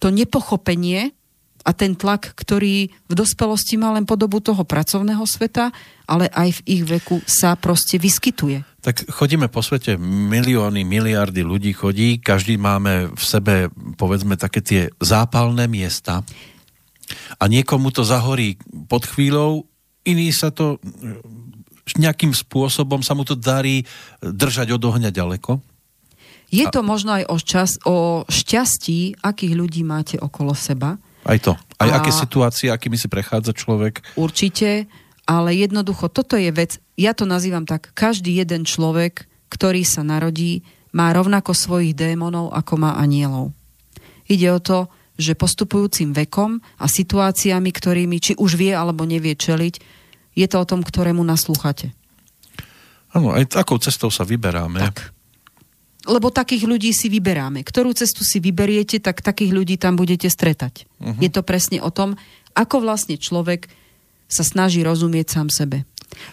to 0.00 0.08
nepochopenie 0.08 1.12
a 1.60 1.70
ten 1.76 1.92
tlak, 1.92 2.32
ktorý 2.32 2.88
v 2.88 3.14
dospelosti 3.14 3.76
má 3.76 3.92
len 3.92 4.08
podobu 4.08 4.40
toho 4.40 4.64
pracovného 4.64 5.22
sveta, 5.28 5.68
ale 6.08 6.26
aj 6.32 6.60
v 6.60 6.80
ich 6.80 6.82
veku 6.88 7.20
sa 7.28 7.54
proste 7.54 8.00
vyskytuje. 8.00 8.64
Tak 8.80 9.12
chodíme 9.12 9.52
po 9.52 9.60
svete, 9.60 10.00
milióny, 10.00 10.88
miliardy 10.88 11.44
ľudí 11.44 11.76
chodí, 11.76 12.16
každý 12.16 12.56
máme 12.56 13.12
v 13.12 13.22
sebe, 13.22 13.68
povedzme, 14.00 14.40
také 14.40 14.64
tie 14.64 14.82
zápalné 14.98 15.68
miesta 15.68 16.24
a 17.36 17.44
niekomu 17.44 17.92
to 17.92 18.06
zahorí 18.06 18.56
pod 18.88 19.04
chvíľou, 19.04 19.66
iný 20.06 20.32
sa 20.32 20.48
to 20.48 20.80
nejakým 21.98 22.30
spôsobom 22.30 23.02
sa 23.02 23.18
mu 23.18 23.26
to 23.26 23.34
darí 23.34 23.82
držať 24.22 24.78
od 24.78 24.82
ohňa 24.82 25.10
ďaleko. 25.10 25.58
Je 26.50 26.66
to 26.66 26.82
možno 26.82 27.14
aj 27.14 27.24
o, 27.30 27.36
čas, 27.38 27.70
o 27.86 27.96
šťastí, 28.26 29.22
akých 29.22 29.54
ľudí 29.54 29.82
máte 29.86 30.18
okolo 30.18 30.54
seba, 30.54 30.98
aj 31.24 31.38
to. 31.44 31.52
Aj 31.80 31.90
a... 31.90 32.00
aké 32.00 32.10
situácie, 32.12 32.68
akými 32.72 32.96
si 32.96 33.08
prechádza 33.08 33.52
človek. 33.56 34.04
Určite, 34.16 34.88
ale 35.28 35.56
jednoducho, 35.56 36.08
toto 36.08 36.36
je 36.36 36.50
vec, 36.52 36.80
ja 36.96 37.16
to 37.16 37.28
nazývam 37.28 37.64
tak, 37.64 37.92
každý 37.96 38.36
jeden 38.36 38.68
človek, 38.68 39.28
ktorý 39.50 39.82
sa 39.84 40.04
narodí, 40.04 40.62
má 40.90 41.14
rovnako 41.14 41.54
svojich 41.54 41.94
démonov, 41.94 42.50
ako 42.50 42.74
má 42.80 42.98
anielov. 42.98 43.54
Ide 44.26 44.48
o 44.50 44.60
to, 44.62 44.78
že 45.20 45.36
postupujúcim 45.36 46.16
vekom 46.16 46.58
a 46.80 46.86
situáciami, 46.88 47.70
ktorými 47.70 48.16
či 48.18 48.32
už 48.40 48.56
vie 48.56 48.72
alebo 48.72 49.04
nevie 49.04 49.36
čeliť, 49.36 49.74
je 50.34 50.46
to 50.48 50.56
o 50.56 50.68
tom, 50.68 50.80
ktorému 50.80 51.20
naslúchate. 51.20 51.92
Áno, 53.10 53.34
aj 53.34 53.50
takou 53.50 53.76
cestou 53.82 54.08
sa 54.08 54.22
vyberáme. 54.22 54.78
Tak 54.80 55.10
lebo 56.08 56.32
takých 56.32 56.64
ľudí 56.64 56.96
si 56.96 57.12
vyberáme. 57.12 57.60
Ktorú 57.60 57.92
cestu 57.92 58.24
si 58.24 58.40
vyberiete, 58.40 59.02
tak 59.04 59.20
takých 59.20 59.52
ľudí 59.52 59.76
tam 59.76 60.00
budete 60.00 60.32
stretať. 60.32 60.88
Uh-huh. 60.96 61.16
Je 61.20 61.28
to 61.28 61.44
presne 61.44 61.84
o 61.84 61.92
tom, 61.92 62.16
ako 62.56 62.80
vlastne 62.80 63.20
človek 63.20 63.68
sa 64.30 64.46
snaží 64.46 64.80
rozumieť 64.80 65.26
sám 65.28 65.48
sebe. 65.52 65.84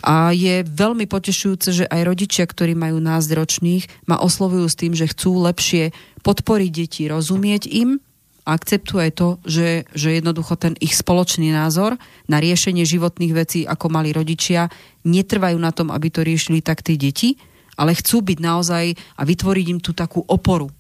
A 0.02 0.34
je 0.34 0.65
veľmi 0.65 1.06
potešujúce, 1.06 1.69
že 1.73 1.85
aj 1.85 2.02
rodičia, 2.06 2.45
ktorí 2.49 2.73
majú 2.73 2.98
nás 2.98 3.30
ročných, 3.30 3.85
ma 4.10 4.18
oslovujú 4.18 4.65
s 4.65 4.80
tým, 4.80 4.94
že 4.98 5.10
chcú 5.10 5.38
lepšie 5.45 5.94
podporiť 6.26 6.72
deti, 6.73 7.03
rozumieť 7.06 7.69
im 7.69 8.02
a 8.48 8.56
akceptuje 8.57 9.11
to, 9.14 9.38
že, 9.45 9.85
že 9.94 10.18
jednoducho 10.18 10.56
ten 10.57 10.73
ich 10.80 10.95
spoločný 10.95 11.52
názor 11.53 11.99
na 12.26 12.38
riešenie 12.41 12.88
životných 12.88 13.34
vecí, 13.35 13.60
ako 13.68 13.91
mali 13.91 14.15
rodičia, 14.15 14.72
netrvajú 15.06 15.57
na 15.60 15.69
tom, 15.76 15.94
aby 15.94 16.07
to 16.10 16.26
riešili 16.26 16.64
tak 16.64 16.81
tí 16.81 16.98
deti, 16.98 17.38
ale 17.78 17.94
chcú 17.94 18.26
byť 18.26 18.38
naozaj 18.41 18.86
a 19.16 19.22
vytvoriť 19.22 19.66
im 19.72 19.80
tú 19.80 19.94
takú 19.94 20.26
oporu. 20.26 20.74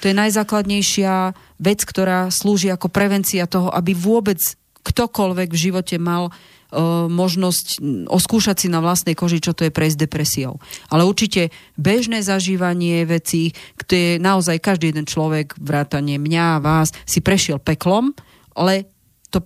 To 0.00 0.04
je 0.06 0.14
najzákladnejšia 0.14 1.34
vec, 1.58 1.80
ktorá 1.82 2.28
slúži 2.28 2.70
ako 2.70 2.92
prevencia 2.92 3.48
toho, 3.48 3.72
aby 3.72 3.96
vôbec 3.96 4.38
ktokoľvek 4.84 5.48
v 5.48 5.62
živote 5.70 5.96
mal 5.96 6.28
uh, 6.28 7.08
možnosť 7.08 7.80
oskúšať 8.12 8.56
si 8.64 8.68
na 8.68 8.84
vlastnej 8.84 9.16
koži, 9.16 9.40
čo 9.40 9.56
to 9.56 9.64
je 9.64 9.72
prejsť 9.72 10.04
depresiou. 10.04 10.60
Ale 10.92 11.08
určite 11.08 11.48
bežné 11.80 12.20
zažívanie 12.20 13.08
vecí, 13.08 13.56
kde 13.80 14.20
naozaj 14.20 14.60
každý 14.60 14.92
jeden 14.92 15.08
človek, 15.08 15.56
vrátane 15.56 16.20
mňa 16.20 16.60
vás, 16.60 16.92
si 17.08 17.24
prešiel 17.24 17.56
peklom, 17.56 18.12
ale 18.52 18.92
to, 19.32 19.40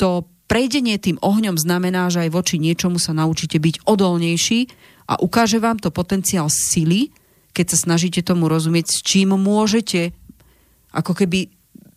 to 0.00 0.24
prejdenie 0.48 0.96
tým 0.96 1.20
ohňom 1.20 1.60
znamená, 1.60 2.08
že 2.08 2.26
aj 2.26 2.30
voči 2.32 2.56
niečomu 2.56 2.96
sa 2.96 3.12
naučíte 3.12 3.60
byť 3.60 3.84
odolnejší 3.84 4.60
a 5.08 5.14
ukáže 5.24 5.56
vám 5.56 5.80
to 5.80 5.88
potenciál 5.88 6.52
sily, 6.52 7.08
keď 7.56 7.74
sa 7.74 7.88
snažíte 7.88 8.20
tomu 8.20 8.46
rozumieť, 8.46 8.92
s 8.92 8.98
čím 9.00 9.32
môžete 9.34 10.12
ako 10.92 11.16
keby 11.16 11.48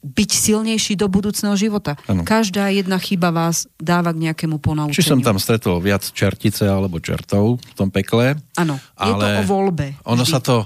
byť 0.01 0.29
silnejší 0.33 0.97
do 0.97 1.05
budúcného 1.05 1.53
života. 1.53 1.93
Ano. 2.09 2.25
Každá 2.25 2.73
jedna 2.73 2.97
chyba 2.97 3.29
vás 3.29 3.69
dáva 3.77 4.09
k 4.17 4.29
nejakému 4.29 4.57
ponaučeniu. 4.57 4.97
Či 4.97 5.05
som 5.05 5.21
tam 5.21 5.37
stretol 5.37 5.77
viac 5.77 6.01
čertice 6.01 6.65
alebo 6.65 6.97
čertov 6.97 7.61
v 7.61 7.73
tom 7.77 7.93
pekle. 7.93 8.33
Áno, 8.57 8.81
je 8.97 9.13
to 9.13 9.25
o 9.29 9.43
voľbe. 9.45 9.93
Ono 10.09 10.25
vždy. 10.25 10.33
sa 10.33 10.41
to 10.41 10.65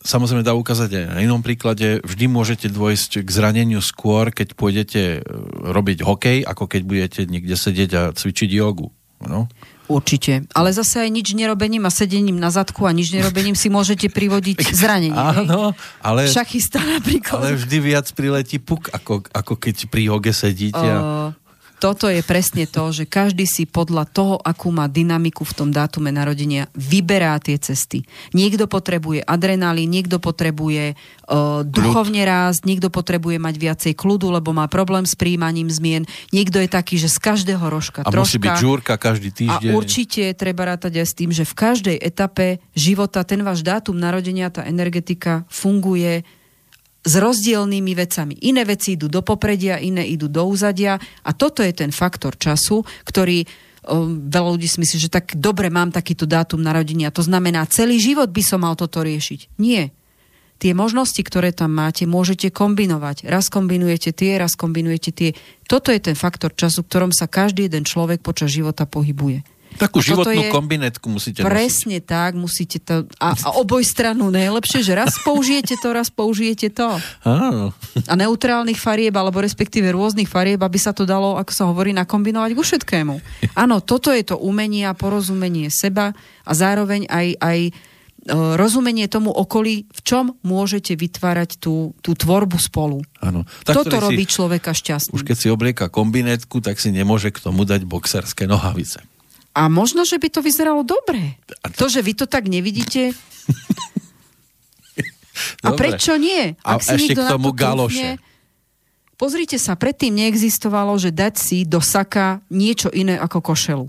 samozrejme 0.00 0.40
dá 0.40 0.56
ukázať 0.56 0.96
aj 0.96 1.04
na 1.12 1.20
inom 1.20 1.44
príklade. 1.44 2.00
Vždy 2.00 2.24
môžete 2.32 2.72
dôjsť 2.72 3.20
k 3.20 3.28
zraneniu 3.28 3.84
skôr, 3.84 4.32
keď 4.32 4.56
pôjdete 4.56 5.02
e, 5.02 5.18
robiť 5.60 6.00
hokej, 6.00 6.38
ako 6.48 6.64
keď 6.64 6.82
budete 6.88 7.20
niekde 7.28 7.52
sedieť 7.60 7.90
a 7.92 8.02
cvičiť 8.16 8.48
jogu. 8.48 8.88
No? 9.20 9.52
Určite. 9.90 10.46
Ale 10.54 10.70
zase 10.70 11.02
aj 11.02 11.10
nič 11.10 11.34
nerobením 11.34 11.82
a 11.82 11.90
sedením 11.90 12.38
na 12.38 12.54
zadku 12.54 12.86
a 12.86 12.94
nič 12.94 13.10
nerobením 13.10 13.58
si 13.58 13.66
môžete 13.66 14.06
privodiť 14.06 14.62
zranenie. 14.80 15.18
Áno, 15.18 15.74
ale, 15.98 16.30
Šachista 16.30 16.78
napríklad. 16.78 17.42
Ale 17.42 17.58
vždy 17.58 17.76
viac 17.82 18.06
priletí 18.14 18.62
puk, 18.62 18.86
ako, 18.94 19.26
ako 19.34 19.58
keď 19.58 19.90
pri 19.90 20.06
joge 20.06 20.30
sedíte. 20.30 20.78
A... 20.78 21.34
toto 21.80 22.12
je 22.12 22.20
presne 22.20 22.68
to, 22.68 22.92
že 22.92 23.08
každý 23.08 23.48
si 23.48 23.64
podľa 23.64 24.04
toho, 24.04 24.34
akú 24.36 24.68
má 24.68 24.84
dynamiku 24.84 25.48
v 25.48 25.56
tom 25.56 25.68
dátume 25.72 26.12
narodenia, 26.12 26.68
vyberá 26.76 27.40
tie 27.40 27.56
cesty. 27.56 28.04
Niekto 28.36 28.68
potrebuje 28.68 29.24
adrenalín, 29.24 29.88
niekto 29.88 30.20
potrebuje 30.20 30.94
uh, 30.94 31.64
duchovne 31.64 32.20
rásť, 32.28 32.68
niekto 32.68 32.92
potrebuje 32.92 33.40
mať 33.40 33.54
viacej 33.56 33.92
kľudu, 33.96 34.28
lebo 34.28 34.52
má 34.52 34.68
problém 34.68 35.08
s 35.08 35.16
príjmaním 35.16 35.72
zmien. 35.72 36.04
Niekto 36.36 36.60
je 36.60 36.68
taký, 36.68 37.00
že 37.00 37.08
z 37.08 37.16
každého 37.16 37.64
rožka 37.72 38.04
A 38.04 38.12
troška. 38.12 38.36
musí 38.36 38.38
byť 38.38 38.54
žúrka 38.60 39.00
každý 39.00 39.32
týždeň. 39.32 39.72
A 39.72 39.74
určite 39.74 40.22
treba 40.36 40.68
rátať 40.68 41.00
aj 41.00 41.06
s 41.08 41.16
tým, 41.16 41.32
že 41.32 41.48
v 41.48 41.54
každej 41.56 41.96
etape 41.96 42.60
života 42.76 43.24
ten 43.24 43.40
váš 43.40 43.64
dátum 43.64 43.96
narodenia, 43.96 44.52
tá 44.52 44.68
energetika 44.68 45.48
funguje 45.48 46.28
s 47.00 47.12
rozdielnými 47.16 47.92
vecami. 47.96 48.36
Iné 48.44 48.68
veci 48.68 48.94
idú 48.94 49.08
do 49.08 49.24
popredia, 49.24 49.80
iné 49.80 50.04
idú 50.04 50.28
do 50.28 50.44
úzadia 50.44 51.00
a 51.24 51.30
toto 51.32 51.64
je 51.64 51.72
ten 51.72 51.90
faktor 51.90 52.36
času, 52.36 52.84
ktorý 53.08 53.48
veľa 54.28 54.48
ľudí 54.52 54.68
si 54.68 54.76
myslí, 54.76 54.98
že 55.08 55.10
tak 55.10 55.32
dobre 55.40 55.72
mám 55.72 55.88
takýto 55.88 56.28
dátum 56.28 56.60
narodenia. 56.60 57.08
To 57.16 57.24
znamená, 57.24 57.64
celý 57.64 57.96
život 57.96 58.28
by 58.28 58.42
som 58.44 58.60
mal 58.60 58.76
toto 58.76 59.00
riešiť. 59.00 59.56
Nie. 59.56 59.96
Tie 60.60 60.76
možnosti, 60.76 61.16
ktoré 61.24 61.56
tam 61.56 61.72
máte, 61.72 62.04
môžete 62.04 62.52
kombinovať. 62.52 63.24
Raz 63.24 63.48
kombinujete 63.48 64.12
tie, 64.12 64.36
raz 64.36 64.52
kombinujete 64.52 65.08
tie. 65.08 65.32
Toto 65.64 65.88
je 65.88 65.96
ten 66.04 66.12
faktor 66.12 66.52
času, 66.52 66.84
v 66.84 66.88
ktorom 66.92 67.12
sa 67.16 67.24
každý 67.24 67.72
jeden 67.72 67.88
človek 67.88 68.20
počas 68.20 68.52
života 68.52 68.84
pohybuje. 68.84 69.40
Takú 69.80 69.98
A 69.98 70.04
toto 70.04 70.28
životnú 70.28 70.40
je 70.44 70.52
kombinetku 70.52 71.06
musíte 71.08 71.40
nosiť. 71.40 71.48
Presne 71.48 71.98
tak, 72.04 72.36
musíte 72.36 72.76
to... 72.84 73.08
A, 73.16 73.32
a 73.32 73.48
oboj 73.56 73.80
stranu 73.80 74.28
najlepšie, 74.28 74.84
že 74.84 74.92
raz 74.92 75.16
použijete 75.24 75.80
to, 75.80 75.88
raz 75.96 76.12
použijete 76.12 76.68
to. 76.68 77.00
Áno. 77.24 77.72
A 78.04 78.12
neutrálnych 78.12 78.76
farieb, 78.76 79.16
alebo 79.16 79.40
respektíve 79.40 79.88
rôznych 79.88 80.28
farieb, 80.28 80.60
aby 80.60 80.76
sa 80.76 80.92
to 80.92 81.08
dalo, 81.08 81.40
ako 81.40 81.52
sa 81.56 81.64
hovorí, 81.72 81.96
nakombinovať 81.96 82.50
ku 82.52 82.60
všetkému. 82.60 83.14
Áno, 83.56 83.80
toto 83.80 84.12
je 84.12 84.20
to 84.20 84.36
umenie 84.36 84.84
a 84.84 84.92
porozumenie 84.92 85.72
seba 85.72 86.12
a 86.44 86.52
zároveň 86.52 87.08
aj, 87.08 87.40
aj 87.40 87.58
e, 87.64 87.70
rozumenie 88.60 89.08
tomu 89.08 89.32
okolí, 89.32 89.88
v 89.88 90.00
čom 90.04 90.36
môžete 90.44 90.92
vytvárať 90.92 91.56
tú, 91.56 91.96
tú 92.04 92.12
tvorbu 92.12 92.60
spolu. 92.60 93.00
Áno. 93.24 93.48
Toto 93.64 93.88
ktorý 93.88 94.12
robí 94.12 94.28
si, 94.28 94.36
človeka 94.36 94.76
šťastným. 94.76 95.16
Už 95.16 95.24
keď 95.24 95.36
si 95.40 95.48
oblieka 95.48 95.88
kombinetku, 95.88 96.60
tak 96.60 96.76
si 96.76 96.92
nemôže 96.92 97.32
k 97.32 97.40
tomu 97.40 97.64
dať 97.64 97.88
boxerské 97.88 98.44
nohavice. 98.44 99.00
A 99.50 99.66
možno, 99.66 100.06
že 100.06 100.16
by 100.16 100.28
to 100.30 100.40
vyzeralo 100.40 100.82
dobre. 100.82 101.36
To- 101.74 101.90
že 101.90 102.00
vy 102.00 102.14
to 102.14 102.26
tak 102.26 102.46
nevidíte... 102.46 103.10
A 105.64 105.72
Dobre. 105.72 105.96
prečo 105.96 106.20
nie? 106.20 106.52
A 106.60 106.76
ešte 106.76 107.16
k 107.16 107.20
na 107.24 107.32
tomu 107.32 107.52
to 107.52 107.56
galoše. 107.56 108.16
trúfne- 108.16 108.28
Pozrite 109.16 109.56
sa, 109.60 109.76
predtým 109.76 110.16
neexistovalo, 110.16 110.96
že 110.96 111.12
dať 111.12 111.34
si 111.36 111.64
do 111.64 111.80
saka 111.80 112.40
niečo 112.48 112.88
iné 112.88 113.16
ako 113.16 113.52
košelu. 113.52 113.86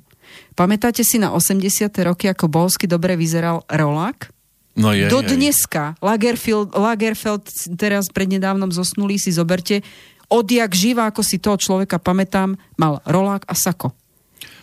Pamätáte 0.56 1.04
si 1.04 1.20
na 1.20 1.32
80. 1.32 1.88
roky, 2.04 2.28
ako 2.28 2.48
Bolsky 2.48 2.88
dobre 2.88 3.16
vyzeral 3.16 3.64
rolák? 3.68 4.28
No 4.76 4.92
je, 4.92 5.08
Do 5.08 5.24
je. 5.24 5.28
dneska. 5.28 5.96
Lagerfeld, 6.00 6.72
Lagerfeld 6.72 7.48
teraz 7.76 8.08
prednedávnom 8.08 8.72
zosnulý 8.72 9.20
si 9.20 9.32
zoberte, 9.32 9.84
odjak 10.28 10.72
živa, 10.72 11.08
ako 11.12 11.20
si 11.24 11.36
toho 11.36 11.60
človeka 11.60 12.00
pamätám, 12.00 12.56
mal 12.76 13.04
rolák 13.04 13.44
a 13.44 13.56
sako. 13.56 13.92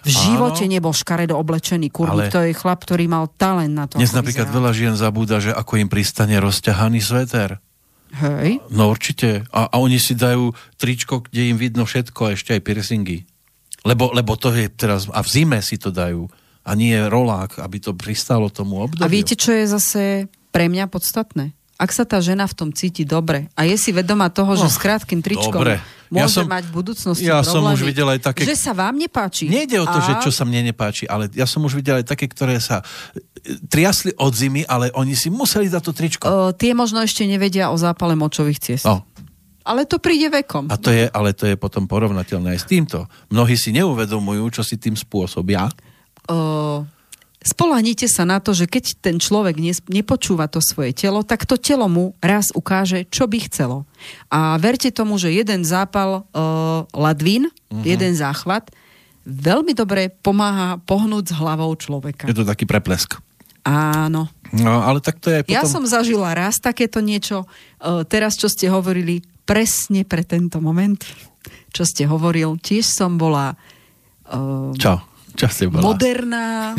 V 0.05 0.11
Áno. 0.11 0.21
živote 0.23 0.65
nebol 0.67 0.93
škaredo 0.93 1.35
oblečený 1.35 1.89
kurník. 1.91 2.31
Ale- 2.31 2.35
To 2.35 2.43
je 2.45 2.53
chlap, 2.53 2.85
ktorý 2.85 3.07
mal 3.07 3.27
talent 3.35 3.75
na 3.75 3.87
to. 3.87 3.99
Dnes 3.99 4.15
napríklad 4.15 4.47
vyzeral. 4.47 4.59
veľa 4.63 4.73
žien 4.75 4.95
zabúda, 4.95 5.37
že 5.39 5.51
ako 5.51 5.73
im 5.79 5.89
pristane 5.89 6.39
rozťahaný 6.39 7.01
sveter. 7.01 7.59
Hej. 8.09 8.65
No 8.73 8.89
určite. 8.89 9.45
A, 9.53 9.69
a 9.69 9.77
oni 9.79 10.01
si 10.01 10.17
dajú 10.17 10.51
tričko, 10.77 11.21
kde 11.29 11.53
im 11.53 11.59
vidno 11.61 11.85
všetko, 11.85 12.21
a 12.25 12.33
ešte 12.33 12.57
aj 12.57 12.65
piercingy. 12.65 13.29
Lebo, 13.85 14.11
lebo 14.11 14.35
to 14.35 14.49
je 14.51 14.67
teraz... 14.69 15.07
A 15.13 15.21
v 15.21 15.29
zime 15.29 15.59
si 15.61 15.77
to 15.77 15.93
dajú. 15.93 16.25
A 16.65 16.73
nie 16.73 16.97
rolák, 16.97 17.61
aby 17.61 17.81
to 17.81 17.93
pristalo 17.93 18.49
tomu 18.49 18.81
obdobiu. 18.81 19.05
A 19.05 19.13
viete, 19.13 19.37
čo 19.37 19.53
je 19.53 19.65
zase 19.69 20.03
pre 20.51 20.69
mňa 20.69 20.89
podstatné? 20.89 21.53
Ak 21.79 21.95
sa 21.95 22.03
tá 22.03 22.19
žena 22.19 22.49
v 22.51 22.57
tom 22.59 22.71
cíti 22.75 23.07
dobre 23.07 23.49
a 23.55 23.63
je 23.63 23.79
si 23.79 23.95
vedomá 23.95 24.35
toho, 24.35 24.59
že 24.59 24.67
Oh, 24.67 24.73
s 24.73 24.83
krátkým 24.83 25.23
tričkom 25.23 25.55
dobre. 25.55 25.79
Ja 26.09 26.25
môže 26.25 26.41
som- 26.41 26.49
mať 26.49 26.65
v 26.69 26.73
budúcnosti 26.73 27.25
ja 27.29 27.45
som 27.45 27.61
problémy, 27.61 27.77
už 27.77 27.81
videl 27.85 28.09
aj 28.09 28.21
také- 28.25 28.45
Že 28.49 28.57
sa 28.57 28.73
vám 28.73 28.95
nepáči. 28.97 29.45
Nejde 29.49 29.77
o 29.81 29.87
to, 29.87 29.99
a... 30.01 30.05
že 30.05 30.13
čo 30.25 30.31
sa 30.33 30.49
mne 30.49 30.73
nepáči, 30.73 31.05
ale 31.05 31.29
ja 31.37 31.45
som 31.45 31.61
už 31.65 31.77
videl 31.77 32.01
aj 32.01 32.07
také, 32.09 32.25
ktoré 32.27 32.57
sa 32.59 32.81
e, 32.81 33.61
triasli 33.69 34.17
od 34.17 34.33
zimy, 34.33 34.65
ale 34.65 34.89
oni 34.97 35.13
si 35.13 35.29
museli 35.29 35.69
dať 35.69 35.83
to 35.85 35.93
tričko. 35.93 36.25
O, 36.25 36.33
tie 36.57 36.73
možno 36.73 37.05
ešte 37.05 37.29
nevedia 37.29 37.69
o 37.69 37.77
zápale 37.77 38.17
močových 38.17 38.59
ciest. 38.61 38.89
No. 38.89 39.05
Ale 39.69 39.85
to 39.85 40.01
príde 40.01 40.33
vekom. 40.33 40.73
A 40.73 40.81
to 40.81 40.89
je, 40.89 41.13
ale 41.13 41.37
to 41.37 41.45
je 41.45 41.53
potom 41.61 41.85
porovnateľné 41.85 42.57
aj 42.57 42.61
s 42.65 42.67
týmto. 42.67 43.05
Mnohí 43.29 43.53
si 43.53 43.69
neuvedomujú, 43.77 44.49
čo 44.57 44.63
si 44.65 44.81
tým 44.81 44.97
spôsobia. 44.97 45.69
O, 46.25 46.89
spolahnite 47.43 48.11
sa 48.11 48.27
na 48.27 48.43
to, 48.43 48.51
že 48.51 48.67
keď 48.67 48.85
ten 48.99 49.17
človek 49.23 49.59
nepočúva 49.89 50.51
to 50.51 50.59
svoje 50.59 50.91
telo, 50.95 51.23
tak 51.23 51.47
to 51.47 51.55
telo 51.55 51.87
mu 51.87 52.15
raz 52.19 52.51
ukáže, 52.55 53.07
čo 53.09 53.31
by 53.31 53.39
chcelo. 53.47 53.87
A 54.31 54.59
verte 54.59 54.91
tomu, 54.91 55.17
že 55.17 55.31
jeden 55.31 55.63
zápal 55.63 56.23
o, 56.23 56.87
ladvín, 56.91 57.51
uh-huh. 57.51 57.85
jeden 57.87 58.15
záchvat, 58.19 58.71
veľmi 59.29 59.77
dobre 59.77 60.11
pomáha 60.11 60.81
pohnúť 60.83 61.31
s 61.31 61.37
hlavou 61.37 61.71
človeka. 61.79 62.27
Je 62.27 62.37
to 62.37 62.49
taký 62.49 62.65
preplesk. 62.65 63.21
Áno. 63.69 64.33
No, 64.49 64.81
ale 64.81 65.05
tak 65.05 65.21
to 65.21 65.29
je 65.29 65.45
potom... 65.45 65.53
Ja 65.53 65.69
som 65.69 65.85
zažila 65.85 66.33
raz 66.33 66.57
takéto 66.57 67.05
niečo. 67.05 67.45
E, 67.77 68.03
teraz, 68.09 68.41
čo 68.41 68.49
ste 68.49 68.73
hovorili, 68.73 69.21
presne 69.45 70.09
pre 70.09 70.25
tento 70.25 70.57
moment, 70.65 71.05
čo 71.77 71.85
ste 71.85 72.09
hovoril, 72.09 72.57
tiež 72.57 72.89
som 72.89 73.21
bola 73.21 73.53
e, 74.25 74.73
Čo? 74.73 75.05
Čo 75.39 75.47
ste 75.49 75.65
bola? 75.67 75.83
moderná 75.87 76.75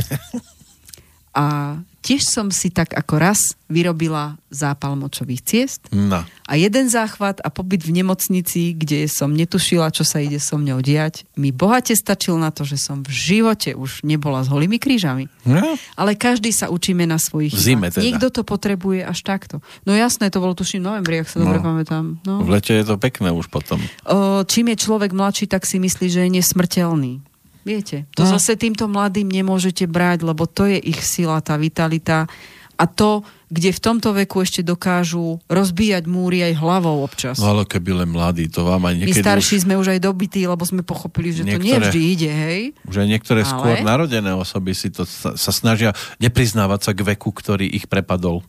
a 1.30 1.77
tiež 2.02 2.26
som 2.26 2.49
si 2.49 2.73
tak 2.73 2.90
ako 2.91 3.22
raz 3.22 3.53
vyrobila 3.69 4.34
zápal 4.49 4.98
močových 4.98 5.45
ciest 5.45 5.81
No. 5.94 6.26
a 6.26 6.53
jeden 6.57 6.90
záchvat 6.90 7.38
a 7.40 7.53
pobyt 7.53 7.86
v 7.86 8.02
nemocnici, 8.02 8.73
kde 8.73 9.06
som 9.06 9.30
netušila, 9.30 9.94
čo 9.94 10.02
sa 10.02 10.18
ide 10.18 10.41
so 10.41 10.57
mňou 10.57 10.81
diať, 10.81 11.30
mi 11.38 11.53
bohate 11.53 11.94
stačil 11.94 12.34
na 12.36 12.49
to, 12.49 12.65
že 12.65 12.81
som 12.81 13.06
v 13.06 13.14
živote 13.14 13.77
už 13.77 14.02
nebola 14.02 14.41
s 14.41 14.49
holými 14.49 14.81
krížami. 14.81 15.30
no. 15.45 15.77
Ale 15.94 16.18
každý 16.18 16.49
sa 16.49 16.68
učíme 16.68 17.06
na 17.06 17.22
svojich 17.22 17.53
V 17.53 17.61
zime 17.61 17.88
teda. 17.94 18.02
Niekto 18.02 18.34
to 18.34 18.41
potrebuje 18.41 19.06
až 19.06 19.19
takto. 19.22 19.61
No 19.86 19.94
jasné, 19.94 20.34
to 20.34 20.41
bolo 20.41 20.57
tuším 20.57 20.81
novembri, 20.81 21.22
ak 21.22 21.30
sa 21.30 21.38
dobre 21.38 21.61
No. 21.61 21.64
pamätám. 21.64 22.06
No. 22.26 22.41
V 22.41 22.49
lete 22.49 22.73
je 22.73 22.84
to 22.84 22.98
pekné 22.98 23.30
už 23.30 23.48
potom. 23.48 23.77
O, 24.03 24.41
čím 24.44 24.73
je 24.73 24.81
človek 24.81 25.14
mladší, 25.14 25.45
tak 25.45 25.61
si 25.64 25.77
myslí, 25.77 26.10
že 26.10 26.26
je 26.26 26.31
nesmrteľný. 26.34 27.22
Viete, 27.69 28.09
to 28.17 28.25
No. 28.25 28.33
zase 28.33 28.57
týmto 28.57 28.89
mladým 28.89 29.29
nemôžete 29.29 29.85
brať, 29.85 30.25
lebo 30.25 30.49
to 30.49 30.65
je 30.65 30.81
ich 30.81 30.97
sila, 30.99 31.37
tá 31.37 31.53
vitalita 31.53 32.25
a 32.73 32.87
to, 32.87 33.21
kde 33.45 33.69
v 33.69 33.81
tomto 33.83 34.09
veku 34.15 34.39
ešte 34.39 34.63
dokážu 34.63 35.37
rozbíjať 35.45 36.07
múry 36.07 36.41
aj 36.41 36.57
hlavou 36.57 37.03
občas. 37.03 37.37
No 37.37 37.51
ale 37.51 37.67
keby 37.67 38.01
len 38.01 38.09
mladý, 38.09 38.47
to 38.47 38.63
vám 38.63 38.81
aj 38.83 38.95
My 38.95 38.99
niekedy 39.03 39.19
starší 39.19 39.55
už, 39.57 39.63
sme 39.63 39.73
už 39.75 39.87
aj 39.91 39.99
dobití, 39.99 40.41
lebo 40.43 40.63
sme 40.63 40.81
pochopili, 40.81 41.29
že 41.29 41.43
to 41.43 41.57
nie 41.57 41.75
Niektoré- 41.75 41.85
vždy 41.85 42.01
ide, 42.07 42.31
hej. 42.31 42.61
už 42.83 42.95
aj 42.95 43.07
niektoré 43.07 43.41
Ale- 43.43 43.51
skôr 43.51 43.75
narodené 43.79 44.31
osoby 44.31 44.71
si 44.71 44.89
to 44.89 45.03
sa, 45.03 45.35
sa 45.35 45.51
snažia 45.51 45.91
nepriznávať 46.17 46.79
sa 46.81 46.91
k 46.91 47.05
veku, 47.05 47.29
ktorý 47.29 47.67
ich 47.67 47.85
prepadol. 47.85 48.41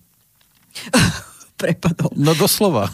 Prepadol. 1.56 2.16
No 2.16 2.32
doslova. 2.32 2.88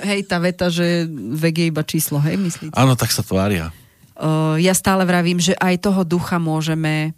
Hej, 0.00 0.30
tá 0.30 0.38
veta, 0.38 0.70
že 0.70 1.10
vek 1.10 1.54
je 1.56 1.66
iba 1.66 1.82
číslo, 1.82 2.20
hej, 2.20 2.38
myslíte? 2.38 2.70
Áno, 2.72 2.94
tak 2.94 3.10
sa 3.10 3.18
tvária. 3.20 3.74
Uh, 4.12 4.60
ja 4.60 4.76
stále 4.76 5.08
vravím, 5.08 5.40
že 5.40 5.56
aj 5.56 5.88
toho 5.88 6.02
ducha 6.04 6.36
môžeme 6.36 7.16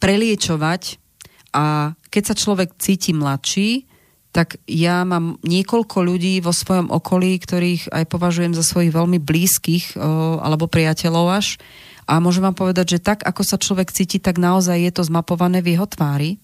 preliečovať 0.00 0.96
a 1.54 1.94
keď 2.10 2.22
sa 2.32 2.34
človek 2.34 2.76
cíti 2.80 3.14
mladší, 3.14 3.86
tak 4.34 4.58
ja 4.66 5.06
mám 5.06 5.38
niekoľko 5.46 6.02
ľudí 6.02 6.42
vo 6.42 6.50
svojom 6.50 6.90
okolí, 6.90 7.38
ktorých 7.38 7.94
aj 7.94 8.04
považujem 8.10 8.50
za 8.50 8.66
svojich 8.66 8.90
veľmi 8.90 9.22
blízkych 9.22 9.94
uh, 9.94 10.42
alebo 10.42 10.66
priateľov 10.66 11.26
až. 11.30 11.56
A 12.04 12.20
môžem 12.20 12.44
vám 12.44 12.58
povedať, 12.58 12.98
že 12.98 13.04
tak, 13.04 13.24
ako 13.24 13.42
sa 13.46 13.56
človek 13.56 13.88
cíti, 13.94 14.20
tak 14.20 14.36
naozaj 14.36 14.76
je 14.76 14.92
to 14.92 15.02
zmapované 15.06 15.64
v 15.64 15.78
jeho 15.78 15.88
tvári 15.88 16.36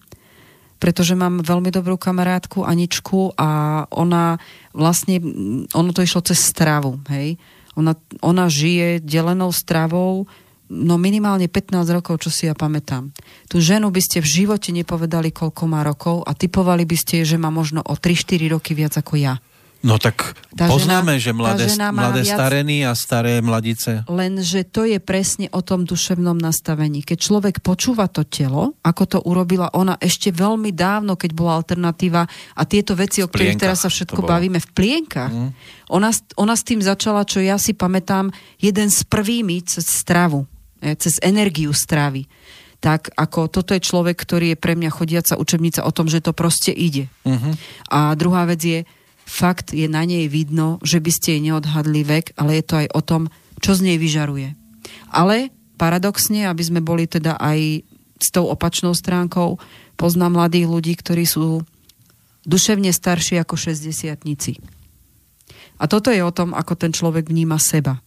pretože 0.81 1.13
mám 1.13 1.45
veľmi 1.45 1.69
dobrú 1.69 1.93
kamarátku 1.93 2.65
Aničku 2.65 3.37
a 3.37 3.85
ona 3.93 4.41
vlastne, 4.73 5.21
mm, 5.21 5.77
ono 5.77 5.93
to 5.93 6.01
išlo 6.01 6.25
cez 6.25 6.41
stravu, 6.41 6.97
hej. 7.13 7.37
Ona, 7.79 7.95
ona 8.19 8.45
žije 8.51 8.99
delenou 8.99 9.51
stravou 9.55 10.27
no 10.71 10.95
minimálne 10.95 11.51
15 11.51 11.83
rokov, 11.91 12.23
čo 12.23 12.31
si 12.31 12.47
ja 12.47 12.55
pamätám. 12.55 13.11
Tú 13.51 13.59
ženu 13.59 13.91
by 13.91 13.99
ste 13.99 14.23
v 14.23 14.31
živote 14.47 14.71
nepovedali, 14.71 15.35
koľko 15.35 15.67
má 15.67 15.83
rokov 15.83 16.23
a 16.23 16.31
typovali 16.31 16.87
by 16.87 16.95
ste, 16.95 17.27
že 17.27 17.35
má 17.35 17.51
možno 17.51 17.83
o 17.83 17.99
3-4 17.99 18.55
roky 18.55 18.71
viac 18.71 18.95
ako 18.95 19.19
ja. 19.19 19.35
No 19.81 19.97
tak 19.97 20.37
Tá 20.53 20.69
poznáme, 20.69 21.17
žena- 21.17 21.23
že 21.25 21.31
mladé, 21.33 21.65
žena 21.73 21.89
mladé 21.89 22.21
viac- 22.21 22.37
stareny 22.37 22.85
a 22.85 22.93
staré 22.93 23.41
mladice. 23.41 24.05
Lenže 24.05 24.61
to 24.69 24.85
je 24.85 25.01
presne 25.01 25.49
o 25.49 25.65
tom 25.65 25.89
duševnom 25.89 26.37
nastavení. 26.37 27.01
Keď 27.01 27.17
človek 27.17 27.55
počúva 27.65 28.05
to 28.05 28.21
telo, 28.21 28.77
ako 28.85 29.03
to 29.09 29.17
urobila 29.25 29.73
ona 29.73 29.97
ešte 29.97 30.29
veľmi 30.29 30.69
dávno, 30.69 31.17
keď 31.17 31.31
bola 31.33 31.57
alternatíva 31.57 32.29
a 32.29 32.61
tieto 32.69 32.93
veci, 32.93 33.25
o 33.25 33.27
ktorých 33.27 33.57
teraz 33.57 33.81
sa 33.81 33.89
všetko 33.89 34.21
bavíme 34.21 34.61
v 34.61 34.69
plienkach, 34.69 35.33
mm. 35.33 35.49
ona, 35.89 36.13
ona 36.37 36.53
s 36.53 36.61
tým 36.61 36.77
začala, 36.77 37.25
čo 37.25 37.41
ja 37.41 37.57
si 37.57 37.73
pamätám, 37.73 38.29
jeden 38.61 38.93
z 38.93 39.01
prvými 39.09 39.65
cez 39.65 39.89
stravu, 39.89 40.45
eh, 40.85 40.93
cez 40.93 41.17
energiu 41.25 41.73
stravy. 41.73 42.29
Tak 42.81 43.13
ako 43.17 43.49
toto 43.49 43.73
je 43.73 43.81
človek, 43.81 44.17
ktorý 44.17 44.53
je 44.53 44.57
pre 44.57 44.73
mňa 44.73 44.89
chodiaca 44.93 45.37
učebnica 45.37 45.85
o 45.85 45.91
tom, 45.93 46.09
že 46.09 46.21
to 46.21 46.33
proste 46.33 46.69
ide. 46.73 47.09
Mhm. 47.25 47.57
A 47.89 48.13
druhá 48.13 48.45
vec 48.45 48.61
je, 48.61 48.79
fakt 49.25 49.71
je 49.71 49.87
na 49.87 50.03
nej 50.03 50.27
vidno, 50.27 50.77
že 50.85 50.99
by 50.99 51.11
ste 51.11 51.27
jej 51.37 51.41
neodhadli 51.51 52.03
vek, 52.03 52.35
ale 52.35 52.59
je 52.59 52.63
to 52.65 52.75
aj 52.81 52.87
o 52.91 53.01
tom, 53.01 53.21
čo 53.61 53.77
z 53.77 53.85
nej 53.87 53.97
vyžaruje. 53.97 54.53
Ale 55.13 55.53
paradoxne, 55.81 56.45
aby 56.45 56.63
sme 56.63 56.81
boli 56.83 57.09
teda 57.09 57.37
aj 57.41 57.85
s 58.21 58.29
tou 58.29 58.45
opačnou 58.45 58.93
stránkou, 58.93 59.57
poznám 59.97 60.37
mladých 60.37 60.67
ľudí, 60.69 60.93
ktorí 60.93 61.25
sú 61.25 61.65
duševne 62.45 62.89
starší 62.93 63.41
ako 63.41 63.57
60 63.57 64.17
A 65.77 65.83
toto 65.89 66.09
je 66.13 66.21
o 66.21 66.33
tom, 66.33 66.53
ako 66.53 66.73
ten 66.77 66.93
človek 66.93 67.29
vníma 67.29 67.57
seba. 67.57 68.01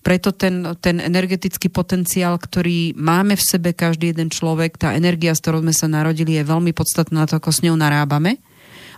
Preto 0.00 0.30
ten, 0.30 0.62
ten 0.78 1.02
energetický 1.02 1.66
potenciál, 1.66 2.38
ktorý 2.38 2.94
máme 2.94 3.34
v 3.34 3.42
sebe 3.42 3.74
každý 3.74 4.14
jeden 4.14 4.30
človek, 4.30 4.78
tá 4.78 4.94
energia, 4.94 5.34
s 5.34 5.42
ktorou 5.42 5.66
sme 5.66 5.74
sa 5.74 5.90
narodili, 5.90 6.38
je 6.38 6.46
veľmi 6.46 6.70
podstatná 6.70 7.24
na 7.24 7.28
to, 7.28 7.42
ako 7.42 7.50
s 7.50 7.66
ňou 7.66 7.74
narábame. 7.74 8.38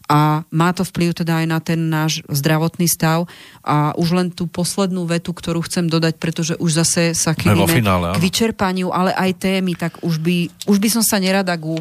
A 0.09 0.43
má 0.49 0.73
to 0.73 0.89
vplyv 0.89 1.13
teda 1.13 1.45
aj 1.45 1.47
na 1.47 1.61
ten 1.61 1.93
náš 1.93 2.25
zdravotný 2.33 2.89
stav. 2.89 3.29
A 3.61 3.93
už 3.95 4.09
len 4.17 4.29
tú 4.33 4.49
poslednú 4.49 5.05
vetu, 5.05 5.37
ktorú 5.37 5.61
chcem 5.69 5.85
dodať, 5.85 6.17
pretože 6.17 6.55
už 6.57 6.81
zase 6.81 7.13
sa 7.13 7.37
finále, 7.37 7.69
áno. 7.85 8.17
k 8.17 8.19
vyčerpaniu, 8.19 8.89
ale 8.89 9.13
aj 9.13 9.37
témy, 9.37 9.77
tak 9.77 10.01
už 10.01 10.17
by, 10.19 10.49
už 10.65 10.81
by 10.81 10.89
som 10.89 11.05
sa 11.05 11.21
nerada 11.21 11.53
ku 11.61 11.77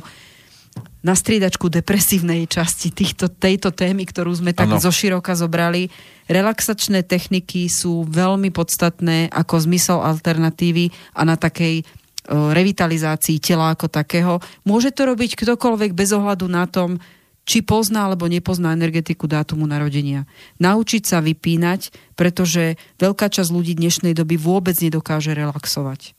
na 1.06 1.16
striedačku 1.16 1.72
depresívnej 1.72 2.49
časti 2.49 2.91
týchto, 2.91 3.32
tejto 3.32 3.72
témy, 3.72 4.04
ktorú 4.04 4.34
sme 4.34 4.52
tak 4.52 4.68
Áno. 4.68 4.82
zoširoka 4.82 5.38
zobrali. 5.40 5.88
Relaxačné 6.28 7.08
techniky 7.08 7.72
sú 7.72 8.04
veľmi 8.04 8.52
podstatné 8.52 9.32
ako 9.32 9.56
zmysel 9.64 10.04
alternatívy 10.04 10.91
a 11.16 11.24
na 11.24 11.40
takej 11.40 11.80
e, 11.80 11.84
revitalizácii 12.28 13.40
tela 13.40 13.72
ako 13.72 13.88
takého. 13.88 14.44
Môže 14.68 14.91
to 14.91 15.08
robiť 15.08 15.40
ktokoľvek 15.40 15.95
bez 15.95 16.12
ohľadu 16.12 16.45
na 16.52 16.68
tom, 16.68 16.99
či 17.48 17.64
pozná 17.64 18.11
alebo 18.11 18.28
nepozná 18.28 18.76
energetiku 18.76 19.24
dátumu 19.24 19.64
narodenia. 19.64 20.28
Naučiť 20.60 21.07
sa 21.07 21.24
vypínať, 21.24 21.95
pretože 22.19 22.76
veľká 22.99 23.32
časť 23.32 23.49
ľudí 23.56 23.80
dnešnej 23.80 24.11
doby 24.11 24.36
vôbec 24.36 24.76
nedokáže 24.84 25.32
relaxovať. 25.32 26.11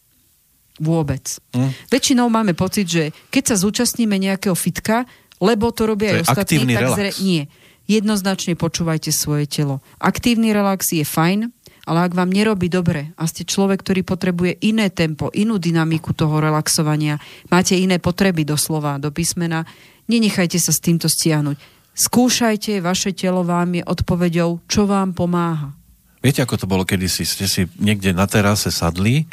Vôbec. 0.81 1.37
Hm. 1.53 1.71
Väčšinou 1.93 2.33
máme 2.33 2.57
pocit, 2.57 2.89
že 2.89 3.05
keď 3.29 3.53
sa 3.53 3.57
zúčastníme 3.61 4.17
nejakého 4.17 4.57
fitka, 4.57 5.05
lebo 5.39 5.69
to 5.69 5.85
robia 5.85 6.17
To 6.17 6.25
aj 6.25 6.25
ostatní, 6.33 6.65
tak 6.65 6.97
relax. 6.97 7.21
nie. 7.21 7.45
Jednoznačne 7.85 8.57
počúvajte 8.57 9.13
svoje 9.13 9.45
telo. 9.45 9.85
Aktívny 10.01 10.57
relax 10.57 10.93
je 10.97 11.05
fajn, 11.05 11.53
ale 11.89 11.99
ak 12.05 12.13
vám 12.13 12.29
nerobí 12.29 12.69
dobre 12.69 13.17
a 13.17 13.25
ste 13.25 13.49
človek, 13.49 13.81
ktorý 13.81 14.05
potrebuje 14.05 14.61
iné 14.61 14.93
tempo, 14.93 15.33
inú 15.33 15.57
dynamiku 15.57 16.13
toho 16.13 16.37
relaxovania, 16.37 17.17
máte 17.49 17.81
iné 17.81 17.97
potreby 17.97 18.45
doslova, 18.45 19.01
do 19.01 19.09
písmena, 19.09 19.65
nenechajte 20.09 20.59
sa 20.59 20.73
s 20.73 20.81
týmto 20.83 21.07
stiahnuť. 21.07 21.57
Skúšajte, 21.99 22.81
vaše 22.81 23.13
telo 23.13 23.43
vám 23.43 23.79
je 23.79 23.83
odpovedou, 23.85 24.63
čo 24.67 24.87
vám 24.89 25.13
pomáha. 25.13 25.75
Viete, 26.19 26.43
ako 26.43 26.59
to 26.59 26.67
bolo 26.67 26.83
kedysi? 26.83 27.23
Ste 27.23 27.47
si 27.47 27.63
niekde 27.79 28.11
na 28.11 28.27
terase 28.27 28.75
sadli 28.75 29.27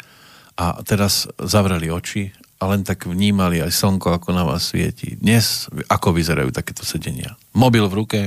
a 0.54 0.78
teraz 0.86 1.26
zavreli 1.38 1.90
oči 1.90 2.30
a 2.56 2.70
len 2.70 2.86
tak 2.86 3.04
vnímali 3.04 3.60
aj 3.60 3.74
slnko, 3.74 4.16
ako 4.16 4.28
na 4.32 4.46
vás 4.46 4.72
svieti. 4.72 5.18
Dnes, 5.18 5.68
ako 5.90 6.14
vyzerajú 6.14 6.50
takéto 6.54 6.86
sedenia? 6.86 7.36
Mobil 7.52 7.84
v 7.86 7.94
ruke? 7.94 8.20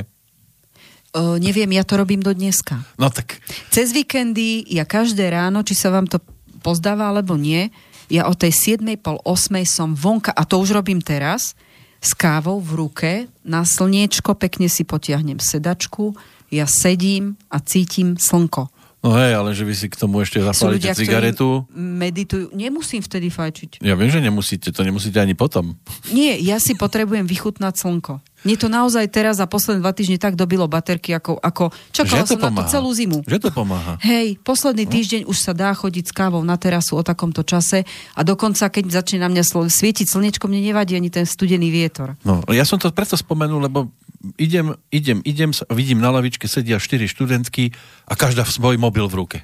O, 1.10 1.42
neviem, 1.42 1.74
ja 1.74 1.82
to 1.82 1.98
robím 1.98 2.22
do 2.22 2.30
dneska. 2.30 2.86
No 3.02 3.10
tak, 3.10 3.42
Cez 3.74 3.90
víkendy, 3.90 4.62
ja 4.70 4.86
každé 4.86 5.34
ráno, 5.34 5.66
či 5.66 5.74
sa 5.74 5.90
vám 5.90 6.06
to 6.06 6.22
pozdáva 6.62 7.10
alebo 7.10 7.34
nie, 7.34 7.74
ja 8.14 8.30
o 8.30 8.34
tej 8.38 8.54
7. 8.78 8.86
pol 9.02 9.18
8. 9.26 9.58
som 9.66 9.98
vonka, 9.98 10.30
a 10.30 10.46
to 10.46 10.62
už 10.62 10.78
robím 10.78 11.02
teraz, 11.02 11.58
s 12.00 12.16
kávou 12.16 12.64
v 12.64 12.72
ruke, 12.76 13.12
na 13.44 13.68
slniečko 13.68 14.36
pekne 14.40 14.72
si 14.72 14.88
potiahnem 14.88 15.38
sedačku, 15.38 16.16
ja 16.50 16.66
sedím 16.66 17.38
a 17.52 17.60
cítim 17.62 18.16
slnko. 18.18 18.72
No 19.00 19.16
hej, 19.16 19.32
ale 19.36 19.56
že 19.56 19.64
vy 19.64 19.74
si 19.76 19.88
k 19.88 19.96
tomu 19.96 20.20
ešte 20.24 20.40
zapálite 20.44 20.92
ľudia, 20.92 20.94
cigaretu. 20.96 21.68
meditujú. 21.74 22.52
Nemusím 22.52 23.00
vtedy 23.04 23.32
fajčiť. 23.32 23.80
Ja 23.84 23.96
viem, 23.96 24.12
že 24.12 24.20
nemusíte, 24.20 24.72
to 24.72 24.82
nemusíte 24.84 25.20
ani 25.20 25.34
potom. 25.34 25.80
Nie, 26.12 26.36
ja 26.40 26.60
si 26.60 26.76
potrebujem 26.76 27.28
vychutnať 27.28 27.74
slnko. 27.80 28.24
Mne 28.48 28.56
to 28.56 28.72
naozaj 28.72 29.04
teraz 29.12 29.36
za 29.36 29.48
posledné 29.52 29.84
dva 29.84 29.92
týždne 29.92 30.16
tak 30.16 30.40
dobilo 30.40 30.64
baterky, 30.64 31.12
ako, 31.12 31.36
ako 31.44 31.76
čakala 31.92 32.24
že 32.24 32.32
som 32.32 32.40
na 32.40 32.48
to 32.48 32.48
pomáha. 32.48 32.72
celú 32.72 32.90
zimu. 32.96 33.20
Že 33.28 33.38
to 33.44 33.50
pomáha. 33.52 33.94
Hej, 34.00 34.40
posledný 34.48 34.88
týždeň 34.88 35.22
už 35.28 35.38
sa 35.44 35.52
dá 35.52 35.76
chodiť 35.76 36.08
s 36.08 36.14
kávou 36.16 36.40
na 36.48 36.56
terasu 36.56 36.96
o 36.96 37.04
takomto 37.04 37.44
čase 37.44 37.84
a 38.16 38.22
dokonca, 38.24 38.72
keď 38.72 39.04
začne 39.04 39.20
na 39.20 39.28
mňa 39.28 39.44
sl- 39.44 39.68
svietiť 39.68 40.08
slnečko, 40.08 40.48
mne 40.48 40.72
nevadí 40.72 40.96
ani 40.96 41.12
ten 41.12 41.28
studený 41.28 41.68
vietor. 41.68 42.16
No, 42.24 42.40
ja 42.48 42.64
som 42.64 42.80
to 42.80 42.88
preto 42.96 43.20
spomenul, 43.20 43.60
lebo 43.60 43.92
idem, 44.38 44.76
idem, 44.92 45.20
idem, 45.24 45.52
vidím 45.72 46.00
na 46.04 46.12
lavičke 46.12 46.48
sedia 46.48 46.80
štyri 46.80 47.08
študentky 47.08 47.72
a 48.06 48.14
každá 48.16 48.44
v 48.44 48.52
svoj 48.52 48.76
mobil 48.76 49.08
v 49.08 49.16
ruke. 49.16 49.40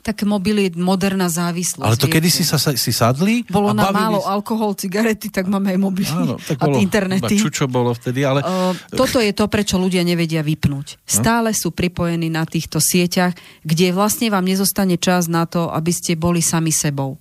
Tak 0.00 0.24
mobil 0.24 0.64
je 0.64 0.80
moderná 0.80 1.28
závislosť. 1.28 1.84
Ale 1.84 2.00
to 2.00 2.08
viete. 2.08 2.16
kedy 2.16 2.28
si 2.32 2.40
sa 2.40 2.56
si 2.56 2.88
sadli 2.88 3.44
Bolo 3.44 3.76
a 3.76 3.92
málo 3.92 4.24
sa- 4.24 4.32
alkohol, 4.32 4.72
cigarety, 4.72 5.28
tak 5.28 5.44
máme 5.44 5.76
aj 5.76 5.78
mobily 5.78 6.08
Áno, 6.08 6.40
tak 6.40 6.56
a 6.56 6.72
bolo, 6.72 6.80
internety. 6.80 7.36
iba 7.36 7.44
Čučo 7.44 7.68
bolo 7.68 7.92
vtedy, 7.92 8.24
ale... 8.24 8.40
O, 8.40 8.72
toto 8.96 9.20
je 9.20 9.28
to, 9.36 9.44
prečo 9.52 9.76
ľudia 9.76 10.00
nevedia 10.00 10.40
vypnúť. 10.40 11.04
Stále 11.04 11.52
sú 11.52 11.68
pripojení 11.76 12.32
na 12.32 12.48
týchto 12.48 12.80
sieťach, 12.80 13.36
kde 13.60 13.92
vlastne 13.92 14.32
vám 14.32 14.48
nezostane 14.48 14.96
čas 14.96 15.28
na 15.28 15.44
to, 15.44 15.68
aby 15.68 15.92
ste 15.92 16.16
boli 16.16 16.40
sami 16.40 16.72
sebou. 16.72 17.20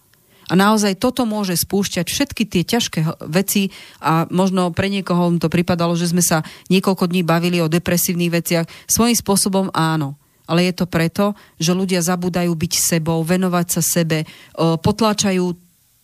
A 0.49 0.57
naozaj 0.57 0.97
toto 0.97 1.29
môže 1.29 1.53
spúšťať 1.53 2.09
všetky 2.09 2.43
tie 2.49 2.65
ťažké 2.65 2.99
veci 3.29 3.69
a 4.01 4.25
možno 4.33 4.73
pre 4.73 4.89
niekoho 4.89 5.29
to 5.37 5.45
pripadalo, 5.45 5.93
že 5.93 6.09
sme 6.09 6.25
sa 6.25 6.41
niekoľko 6.73 7.05
dní 7.05 7.21
bavili 7.21 7.61
o 7.61 7.69
depresívnych 7.69 8.33
veciach. 8.33 8.65
Svojím 8.89 9.13
spôsobom 9.13 9.69
áno. 9.77 10.17
Ale 10.49 10.65
je 10.65 10.73
to 10.73 10.89
preto, 10.89 11.37
že 11.61 11.77
ľudia 11.77 12.01
zabúdajú 12.01 12.49
byť 12.49 12.73
sebou, 12.73 13.21
venovať 13.21 13.67
sa 13.69 13.81
sebe, 13.85 14.25
o, 14.57 14.81
potláčajú 14.81 15.53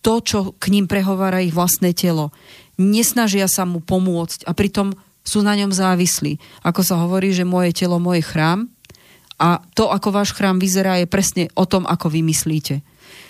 to, 0.06 0.14
čo 0.22 0.38
k 0.62 0.70
ním 0.70 0.86
prehovára 0.86 1.42
ich 1.42 1.50
vlastné 1.50 1.90
telo. 1.90 2.30
Nesnažia 2.78 3.50
sa 3.50 3.66
mu 3.66 3.82
pomôcť 3.82 4.46
a 4.46 4.54
pritom 4.54 4.94
sú 5.26 5.42
na 5.42 5.58
ňom 5.58 5.74
závislí. 5.74 6.38
Ako 6.62 6.86
sa 6.86 7.02
hovorí, 7.02 7.34
že 7.34 7.42
moje 7.42 7.74
telo, 7.74 7.98
môj 7.98 8.22
chrám 8.22 8.70
a 9.42 9.58
to, 9.74 9.90
ako 9.90 10.14
váš 10.14 10.30
chrám 10.30 10.62
vyzerá, 10.62 11.02
je 11.02 11.10
presne 11.10 11.50
o 11.58 11.66
tom, 11.66 11.82
ako 11.82 12.06
vy 12.08 12.22
myslíte. 12.22 12.86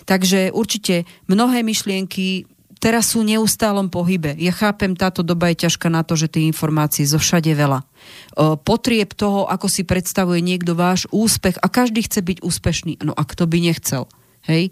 Takže 0.07 0.55
určite 0.55 1.03
mnohé 1.27 1.67
myšlienky 1.67 2.47
teraz 2.79 3.11
sú 3.11 3.27
v 3.27 3.35
neustálom 3.35 3.91
pohybe. 3.91 4.39
Ja 4.39 4.55
chápem, 4.55 4.95
táto 4.95 5.27
doba 5.27 5.51
je 5.51 5.67
ťažká 5.67 5.91
na 5.91 6.07
to, 6.07 6.15
že 6.15 6.31
tie 6.31 6.47
informácie 6.47 7.03
zo 7.03 7.19
všade 7.19 7.51
veľa. 7.51 7.83
Potrieb 8.63 9.11
toho, 9.19 9.51
ako 9.51 9.67
si 9.67 9.83
predstavuje 9.83 10.39
niekto 10.45 10.79
váš 10.79 11.11
úspech 11.11 11.59
a 11.59 11.67
každý 11.67 12.07
chce 12.07 12.23
byť 12.23 12.39
úspešný. 12.47 13.03
No 13.03 13.17
a 13.17 13.27
kto 13.27 13.51
by 13.51 13.59
nechcel? 13.59 14.07
Hej? 14.47 14.71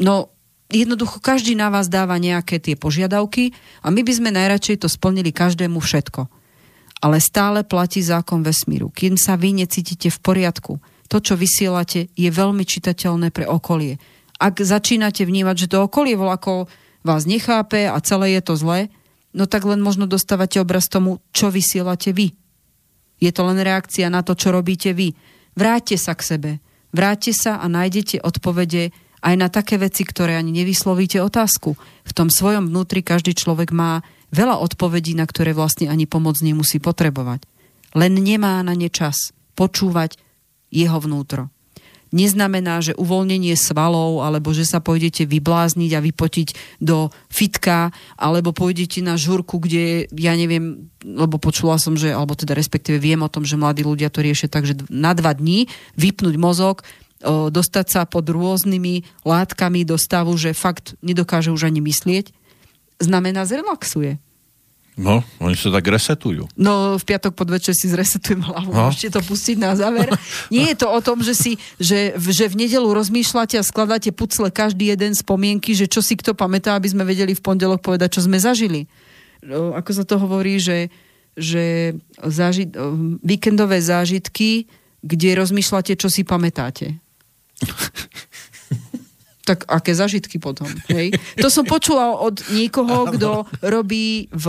No, 0.00 0.34
jednoducho 0.66 1.22
každý 1.22 1.54
na 1.54 1.70
vás 1.70 1.86
dáva 1.86 2.18
nejaké 2.18 2.58
tie 2.58 2.74
požiadavky 2.74 3.54
a 3.84 3.94
my 3.94 4.02
by 4.02 4.12
sme 4.18 4.34
najradšej 4.34 4.82
to 4.82 4.88
splnili 4.90 5.30
každému 5.30 5.78
všetko. 5.78 6.26
Ale 6.98 7.22
stále 7.22 7.62
platí 7.62 8.02
zákon 8.02 8.42
vesmíru. 8.42 8.90
Kým 8.90 9.14
sa 9.14 9.38
vy 9.38 9.54
necítite 9.62 10.10
v 10.10 10.18
poriadku, 10.18 10.82
to, 11.08 11.18
čo 11.24 11.34
vysielate, 11.34 12.12
je 12.12 12.28
veľmi 12.28 12.62
čitateľné 12.62 13.32
pre 13.32 13.48
okolie. 13.48 13.96
Ak 14.38 14.60
začínate 14.62 15.24
vnímať, 15.24 15.66
že 15.66 15.70
to 15.72 15.88
okolie 15.88 16.14
voľako 16.14 16.70
vás 17.02 17.26
nechápe 17.26 17.88
a 17.88 17.98
celé 18.04 18.38
je 18.38 18.42
to 18.44 18.54
zlé, 18.54 18.92
no 19.34 19.48
tak 19.48 19.66
len 19.66 19.82
možno 19.82 20.06
dostávate 20.06 20.60
obraz 20.60 20.86
tomu, 20.86 21.24
čo 21.34 21.50
vysielate 21.50 22.14
vy. 22.14 22.36
Je 23.18 23.34
to 23.34 23.42
len 23.48 23.58
reakcia 23.58 24.06
na 24.12 24.22
to, 24.22 24.38
čo 24.38 24.54
robíte 24.54 24.94
vy. 24.94 25.16
Vráťte 25.58 25.98
sa 25.98 26.14
k 26.14 26.22
sebe. 26.22 26.50
Vráťte 26.94 27.34
sa 27.34 27.58
a 27.58 27.66
nájdete 27.66 28.22
odpovede 28.22 28.94
aj 29.18 29.34
na 29.34 29.50
také 29.50 29.74
veci, 29.76 30.06
ktoré 30.06 30.38
ani 30.38 30.54
nevyslovíte 30.54 31.18
otázku. 31.18 31.74
V 32.06 32.12
tom 32.14 32.30
svojom 32.30 32.70
vnútri 32.70 33.02
každý 33.02 33.34
človek 33.34 33.74
má 33.74 34.06
veľa 34.30 34.62
odpovedí, 34.62 35.18
na 35.18 35.26
ktoré 35.26 35.50
vlastne 35.50 35.90
ani 35.90 36.06
pomoc 36.06 36.38
nemusí 36.38 36.78
potrebovať. 36.78 37.42
Len 37.98 38.12
nemá 38.14 38.62
na 38.62 38.78
ne 38.78 38.86
čas 38.86 39.34
počúvať 39.58 40.20
jeho 40.70 40.98
vnútro. 41.00 41.48
neznamená, 42.12 42.80
že 42.80 42.96
uvoľnenie 42.96 43.52
svalov, 43.56 44.24
alebo 44.24 44.56
že 44.56 44.64
sa 44.64 44.80
pôjdete 44.80 45.28
vyblázniť 45.28 45.90
a 45.92 46.04
vypotiť 46.04 46.48
do 46.80 47.12
fitka, 47.28 47.92
alebo 48.16 48.56
pôjdete 48.56 49.04
na 49.04 49.20
žurku, 49.20 49.60
kde, 49.60 50.08
ja 50.16 50.32
neviem, 50.32 50.88
lebo 51.04 51.36
počula 51.36 51.76
som, 51.76 51.96
že, 51.96 52.12
alebo 52.12 52.32
teda 52.32 52.56
respektíve 52.56 52.96
viem 52.96 53.20
o 53.20 53.32
tom, 53.32 53.44
že 53.44 53.60
mladí 53.60 53.84
ľudia 53.84 54.08
to 54.08 54.24
riešia 54.24 54.48
tak, 54.48 54.64
že 54.64 54.78
na 54.88 55.12
dva 55.12 55.36
dní 55.36 55.68
vypnúť 56.00 56.36
mozog, 56.40 56.80
dostať 57.26 57.86
sa 57.90 58.06
pod 58.06 58.30
rôznymi 58.30 59.26
látkami 59.26 59.82
do 59.82 59.98
stavu, 59.98 60.38
že 60.38 60.54
fakt 60.54 60.94
nedokáže 61.02 61.50
už 61.50 61.66
ani 61.66 61.82
myslieť, 61.82 62.30
znamená 63.02 63.42
zrelaxuje. 63.42 64.22
No, 64.98 65.22
oni 65.38 65.54
sa 65.54 65.70
tak 65.70 65.86
resetujú. 65.86 66.50
No, 66.58 66.98
v 66.98 67.04
piatok 67.06 67.38
podvečer 67.38 67.70
si 67.70 67.86
zresetujem 67.86 68.42
hlavu. 68.42 68.74
No. 68.74 68.90
Môžete 68.90 69.14
to 69.14 69.22
pustiť 69.22 69.54
na 69.54 69.78
záver. 69.78 70.10
Nie 70.52 70.74
je 70.74 70.82
to 70.82 70.90
o 70.90 70.98
tom, 70.98 71.22
že, 71.22 71.38
si, 71.38 71.54
že, 71.78 72.18
že 72.18 72.50
v 72.50 72.66
nedelu 72.66 72.90
rozmýšľate 72.90 73.54
a 73.54 73.62
skladáte 73.62 74.10
pucle 74.10 74.50
každý 74.50 74.90
jeden 74.90 75.14
spomienky, 75.14 75.78
že 75.78 75.86
čo 75.86 76.02
si 76.02 76.18
kto 76.18 76.34
pamätá, 76.34 76.74
aby 76.74 76.90
sme 76.90 77.06
vedeli 77.06 77.38
v 77.38 77.44
pondelok 77.46 77.78
povedať, 77.78 78.18
čo 78.18 78.26
sme 78.26 78.42
zažili. 78.42 78.90
No, 79.46 79.70
Ako 79.78 79.94
sa 79.94 80.02
to 80.02 80.18
hovorí, 80.18 80.58
že, 80.58 80.90
že 81.38 81.94
záži, 82.18 82.66
víkendové 83.22 83.78
zážitky, 83.78 84.66
kde 85.06 85.38
rozmýšľate, 85.38 85.94
čo 85.94 86.10
si 86.10 86.26
pamätáte. 86.26 86.98
Tak 89.48 89.64
aké 89.64 89.96
zažitky 89.96 90.36
potom, 90.36 90.68
hej? 90.92 91.16
To 91.40 91.48
som 91.48 91.64
počula 91.64 92.12
od 92.12 92.36
niekoho, 92.52 93.08
kto 93.08 93.48
robí 93.64 94.28
v 94.28 94.46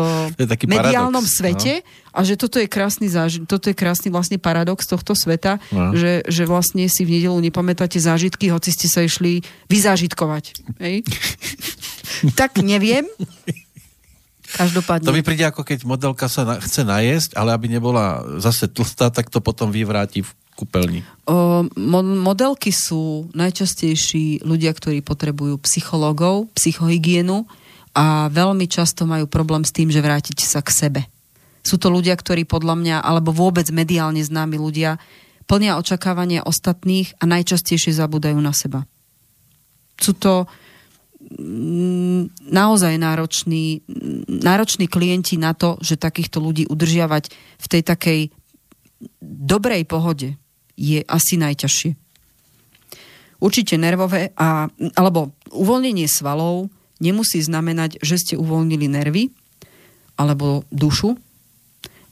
mediálnom 0.68 1.24
paradox, 1.24 1.32
no. 1.32 1.38
svete 1.40 1.74
a 2.12 2.20
že 2.28 2.36
toto 2.36 2.60
je 2.60 2.68
krásny 2.68 3.08
záži- 3.08 3.48
toto 3.48 3.72
je 3.72 3.76
krásny 3.78 4.12
vlastne 4.12 4.36
paradox 4.36 4.84
tohto 4.84 5.16
sveta, 5.16 5.64
No. 5.72 5.96
že, 5.96 6.28
že 6.28 6.44
vlastne 6.44 6.84
si 6.92 7.08
v 7.08 7.16
nedelu 7.16 7.40
nepamätáte 7.40 7.96
zážitky, 7.96 8.52
hoci 8.52 8.76
ste 8.76 8.92
sa 8.92 9.00
išli 9.00 9.40
vyzážitkovať. 9.72 10.52
Hej? 10.84 11.08
tak 12.40 12.60
neviem. 12.60 13.08
Každopádne. 14.50 15.06
To 15.06 15.14
mi 15.14 15.22
príde 15.22 15.46
ako 15.46 15.62
keď 15.62 15.86
modelka 15.86 16.26
sa 16.26 16.42
na, 16.42 16.56
chce 16.58 16.82
najesť, 16.82 17.38
ale 17.38 17.54
aby 17.54 17.70
nebola 17.70 18.26
zase 18.42 18.66
tlstá, 18.66 19.14
tak 19.14 19.30
to 19.30 19.40
potom 19.40 19.70
vyvráti 19.70 20.26
v 20.26 20.32
kúpeľni. 20.60 21.08
Modelky 22.28 22.76
sú 22.76 23.32
najčastejší 23.32 24.44
ľudia, 24.44 24.76
ktorí 24.76 25.00
potrebujú 25.00 25.56
psychológov, 25.64 26.52
psychohygienu 26.52 27.48
a 27.96 28.28
veľmi 28.28 28.68
často 28.68 29.08
majú 29.08 29.32
problém 29.32 29.64
s 29.64 29.72
tým, 29.72 29.88
že 29.88 30.04
vrátite 30.04 30.44
sa 30.44 30.60
k 30.60 30.76
sebe. 30.76 31.02
Sú 31.64 31.80
to 31.80 31.88
ľudia, 31.92 32.16
ktorí 32.16 32.44
podľa 32.44 32.76
mňa, 32.76 32.96
alebo 33.04 33.32
vôbec 33.32 33.68
mediálne 33.72 34.20
známi 34.20 34.60
ľudia, 34.60 35.00
plnia 35.46 35.76
očakávania 35.76 36.46
ostatných 36.46 37.20
a 37.20 37.24
najčastejšie 37.28 37.96
zabúdajú 37.96 38.40
na 38.40 38.54
seba. 38.56 38.88
Sú 40.00 40.16
to 40.16 40.48
mm, 41.20 42.48
naozaj 42.48 42.96
nároční, 42.96 43.84
nároční 44.30 44.88
klienti 44.88 45.36
na 45.36 45.52
to, 45.52 45.76
že 45.84 46.00
takýchto 46.00 46.40
ľudí 46.40 46.64
udržiavať 46.70 47.24
v 47.60 47.66
tej 47.68 47.82
takej 47.84 48.20
dobrej 49.22 49.84
pohode 49.84 50.39
je 50.80 51.04
asi 51.04 51.36
najťažšie. 51.36 51.92
Určite 53.44 53.76
nervové, 53.76 54.32
a, 54.40 54.72
alebo 54.96 55.36
uvoľnenie 55.52 56.08
svalov 56.08 56.72
nemusí 57.04 57.40
znamenať, 57.44 58.00
že 58.00 58.16
ste 58.20 58.36
uvoľnili 58.40 58.88
nervy 58.88 59.32
alebo 60.20 60.68
dušu. 60.72 61.16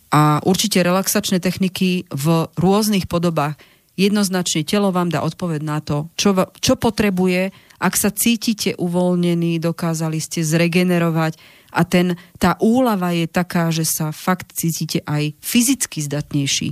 A 0.07 0.39
určite 0.47 0.79
relaxačné 0.79 1.43
techniky 1.43 2.07
v 2.07 2.47
rôznych 2.55 3.11
podobách 3.11 3.59
jednoznačne 3.99 4.63
telo 4.63 4.95
vám 4.95 5.11
dá 5.11 5.19
odpoveď 5.19 5.61
na 5.67 5.83
to, 5.83 6.07
čo, 6.15 6.31
čo 6.63 6.79
potrebuje, 6.79 7.51
ak 7.83 7.93
sa 7.99 8.07
cítite 8.15 8.79
uvoľnení, 8.79 9.59
dokázali 9.59 10.23
ste 10.23 10.47
zregenerovať 10.47 11.35
a 11.75 11.83
ten, 11.83 12.15
tá 12.39 12.55
úlava 12.63 13.11
je 13.11 13.27
taká, 13.27 13.67
že 13.75 13.83
sa 13.83 14.15
fakt 14.15 14.55
cítite 14.55 15.03
aj 15.03 15.35
fyzicky 15.43 15.99
zdatnejší. 15.99 16.71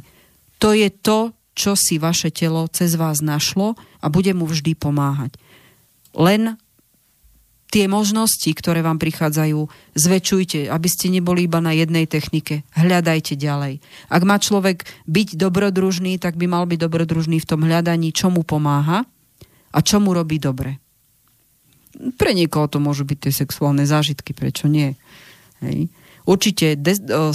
To 0.64 0.72
je 0.72 0.88
to, 0.88 1.35
čo 1.56 1.74
si 1.80 1.96
vaše 1.98 2.30
telo 2.30 2.68
cez 2.68 3.00
vás 3.00 3.24
našlo 3.24 3.80
a 4.04 4.12
bude 4.12 4.36
mu 4.36 4.44
vždy 4.46 4.76
pomáhať. 4.76 5.40
Len 6.12 6.60
tie 7.76 7.92
možnosti, 7.92 8.48
ktoré 8.56 8.80
vám 8.80 9.00
prichádzajú, 9.04 9.68
zväčšujte, 10.00 10.72
aby 10.72 10.88
ste 10.88 11.12
neboli 11.12 11.44
iba 11.44 11.60
na 11.60 11.76
jednej 11.76 12.08
technike. 12.08 12.64
Hľadajte 12.72 13.36
ďalej. 13.36 13.84
Ak 14.08 14.22
má 14.24 14.40
človek 14.40 14.88
byť 15.12 15.36
dobrodružný, 15.36 16.16
tak 16.16 16.40
by 16.40 16.48
mal 16.48 16.64
byť 16.68 16.80
dobrodružný 16.80 17.44
v 17.44 17.50
tom 17.50 17.68
hľadaní, 17.68 18.16
čo 18.16 18.32
mu 18.32 18.48
pomáha 18.48 19.04
a 19.76 19.80
čo 19.84 20.00
mu 20.00 20.16
robí 20.16 20.40
dobre. 20.40 20.80
Pre 21.96 22.32
niekoho 22.32 22.68
to 22.72 22.80
môžu 22.80 23.04
byť 23.08 23.28
tie 23.28 23.34
sexuálne 23.44 23.84
zážitky, 23.84 24.32
prečo 24.32 24.72
nie? 24.72 24.96
Hej. 25.60 25.92
Určite 26.26 26.74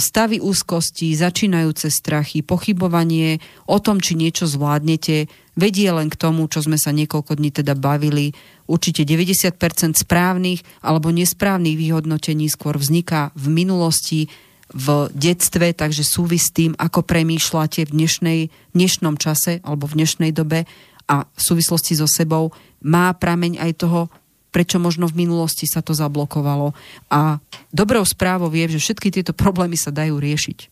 stavy 0.03 0.43
úzkosti, 0.43 1.15
začínajúce 1.15 1.87
strachy, 1.87 2.43
pochybovanie 2.43 3.39
o 3.71 3.79
tom, 3.79 4.03
či 4.03 4.19
niečo 4.19 4.43
zvládnete, 4.51 5.31
vedie 5.55 5.87
len 5.95 6.11
k 6.11 6.19
tomu, 6.19 6.51
čo 6.51 6.59
sme 6.59 6.75
sa 6.75 6.91
niekoľko 6.91 7.39
dní 7.39 7.55
teda 7.55 7.71
bavili. 7.79 8.35
Určite 8.67 9.07
90% 9.07 9.55
správnych 9.95 10.59
alebo 10.83 11.07
nesprávnych 11.07 11.79
vyhodnotení 11.79 12.51
skôr 12.51 12.75
vzniká 12.75 13.31
v 13.39 13.47
minulosti, 13.47 14.27
v 14.71 15.11
detstve, 15.11 15.75
takže 15.75 16.07
súvis 16.07 16.47
s 16.47 16.55
tým, 16.55 16.71
ako 16.79 17.03
premýšľate 17.03 17.87
v 17.87 17.91
dnešnej, 17.91 18.39
dnešnom 18.71 19.19
čase 19.19 19.59
alebo 19.67 19.87
v 19.87 20.03
dnešnej 20.03 20.31
dobe 20.31 20.63
a 21.11 21.27
v 21.27 21.41
súvislosti 21.43 21.99
so 21.99 22.07
sebou 22.07 22.55
má 22.79 23.11
prameň 23.11 23.59
aj 23.59 23.71
toho, 23.83 24.07
prečo 24.51 24.77
možno 24.77 25.07
v 25.07 25.25
minulosti 25.25 25.65
sa 25.65 25.79
to 25.79 25.95
zablokovalo. 25.95 26.75
A 27.07 27.39
dobrou 27.71 28.03
správou 28.03 28.51
je, 28.51 28.77
že 28.77 28.83
všetky 28.91 29.09
tieto 29.09 29.31
problémy 29.31 29.79
sa 29.79 29.89
dajú 29.95 30.19
riešiť. 30.19 30.67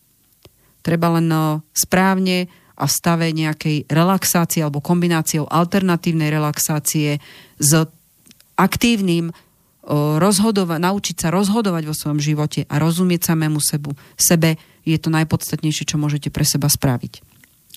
Treba 0.84 1.16
len 1.16 1.28
eh, 1.28 1.58
správne 1.72 2.48
a 2.80 2.88
v 2.88 2.92
stave 2.92 3.28
nejakej 3.36 3.88
relaxácie 3.92 4.64
alebo 4.64 4.80
kombináciou 4.80 5.44
alternatívnej 5.44 6.32
relaxácie 6.32 7.20
s 7.60 7.70
aktívnym 8.56 9.36
rozhodova- 10.16 10.80
naučiť 10.80 11.16
sa 11.16 11.28
rozhodovať 11.28 11.82
vo 11.88 11.94
svojom 11.96 12.20
živote 12.20 12.64
a 12.68 12.80
rozumieť 12.80 13.32
samému 13.32 13.60
sebu, 13.60 13.96
sebe 14.16 14.56
je 14.84 14.96
to 14.96 15.12
najpodstatnejšie, 15.12 15.84
čo 15.88 16.00
môžete 16.00 16.32
pre 16.32 16.44
seba 16.44 16.68
spraviť. 16.72 17.20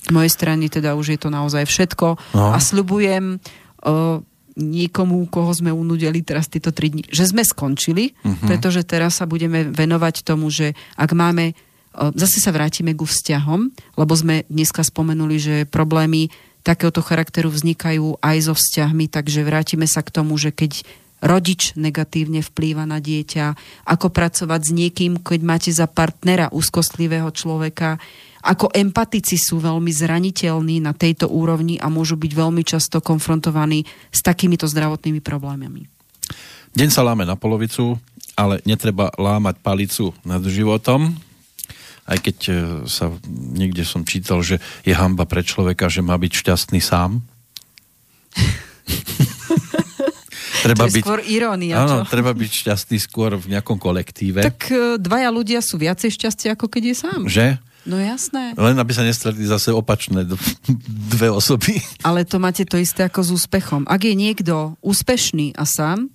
Z 0.04 0.10
mojej 0.12 0.32
strany 0.32 0.68
teda 0.68 0.96
už 1.00 1.16
je 1.16 1.20
to 1.20 1.32
naozaj 1.32 1.64
všetko 1.68 2.20
No. 2.36 2.52
a 2.52 2.60
sľubujem 2.60 3.40
uh, 3.40 4.20
niekomu, 4.58 5.26
koho 5.30 5.50
sme 5.54 5.74
unudili 5.74 6.22
teraz 6.22 6.50
tieto 6.50 6.70
tri 6.70 6.94
dni, 6.94 7.10
že 7.10 7.30
sme 7.30 7.42
skončili, 7.42 8.14
uh-huh. 8.14 8.46
pretože 8.46 8.86
teraz 8.86 9.18
sa 9.22 9.26
budeme 9.26 9.70
venovať 9.70 10.22
tomu, 10.22 10.54
že 10.54 10.78
ak 10.98 11.12
máme, 11.14 11.58
zase 11.94 12.42
sa 12.42 12.54
vrátime 12.54 12.94
ku 12.94 13.06
vzťahom, 13.06 13.74
lebo 13.98 14.14
sme 14.14 14.46
dneska 14.50 14.86
spomenuli, 14.86 15.38
že 15.42 15.56
problémy 15.70 16.30
takéhoto 16.64 17.04
charakteru 17.04 17.52
vznikajú 17.52 18.24
aj 18.24 18.38
so 18.46 18.54
vzťahmi, 18.56 19.12
takže 19.12 19.44
vrátime 19.44 19.86
sa 19.86 20.00
k 20.00 20.14
tomu, 20.16 20.40
že 20.40 20.56
keď 20.56 20.88
rodič 21.24 21.76
negatívne 21.80 22.44
vplýva 22.44 22.84
na 22.84 23.00
dieťa, 23.00 23.56
ako 23.88 24.12
pracovať 24.12 24.62
s 24.64 24.72
niekým, 24.76 25.24
keď 25.24 25.40
máte 25.44 25.72
za 25.72 25.88
partnera 25.88 26.52
úzkostlivého 26.52 27.32
človeka, 27.32 27.96
ako 28.44 28.76
empatici 28.76 29.40
sú 29.40 29.64
veľmi 29.64 29.88
zraniteľní 29.88 30.84
na 30.84 30.92
tejto 30.92 31.32
úrovni 31.32 31.80
a 31.80 31.88
môžu 31.88 32.20
byť 32.20 32.32
veľmi 32.36 32.68
často 32.68 33.00
konfrontovaní 33.00 33.88
s 34.12 34.20
takýmito 34.20 34.68
zdravotnými 34.68 35.24
problémami. 35.24 35.88
Deň 36.76 36.90
sa 36.92 37.08
láme 37.08 37.24
na 37.24 37.40
polovicu, 37.40 37.96
ale 38.36 38.60
netreba 38.68 39.16
lámať 39.16 39.64
palicu 39.64 40.12
nad 40.28 40.44
životom. 40.44 41.16
Aj 42.04 42.20
keď 42.20 42.38
e, 42.50 42.54
sa 42.92 43.16
niekde 43.32 43.88
som 43.88 44.04
čítal, 44.04 44.44
že 44.44 44.60
je 44.84 44.92
hamba 44.92 45.24
pre 45.24 45.40
človeka, 45.40 45.88
že 45.88 46.04
má 46.04 46.20
byť 46.20 46.44
šťastný 46.44 46.84
sám. 46.84 47.24
treba 50.68 50.92
to 50.92 51.00
je 51.00 51.00
skôr 51.00 51.24
irónia, 51.24 51.80
áno, 51.80 52.04
čo? 52.04 52.12
treba 52.12 52.36
byť 52.36 52.52
šťastný 52.52 53.00
skôr 53.00 53.40
v 53.40 53.56
nejakom 53.56 53.80
kolektíve. 53.80 54.44
Tak 54.44 54.60
e, 54.68 55.00
dvaja 55.00 55.32
ľudia 55.32 55.64
sú 55.64 55.80
viacej 55.80 56.12
šťastia, 56.12 56.60
ako 56.60 56.68
keď 56.68 56.92
je 56.92 56.96
sám. 56.98 57.22
Že? 57.32 57.48
No 57.84 58.00
jasné. 58.00 58.56
Len 58.56 58.76
aby 58.80 58.92
sa 58.96 59.04
nestretli 59.04 59.44
zase 59.44 59.76
opačné 59.76 60.24
dve 61.14 61.28
osoby. 61.28 61.84
Ale 62.08 62.24
to 62.24 62.40
máte 62.40 62.64
to 62.64 62.80
isté 62.80 63.04
ako 63.08 63.22
s 63.24 63.30
úspechom. 63.44 63.84
Ak 63.92 64.08
je 64.08 64.16
niekto 64.16 64.80
úspešný 64.80 65.56
a 65.60 65.68
sám, 65.68 66.08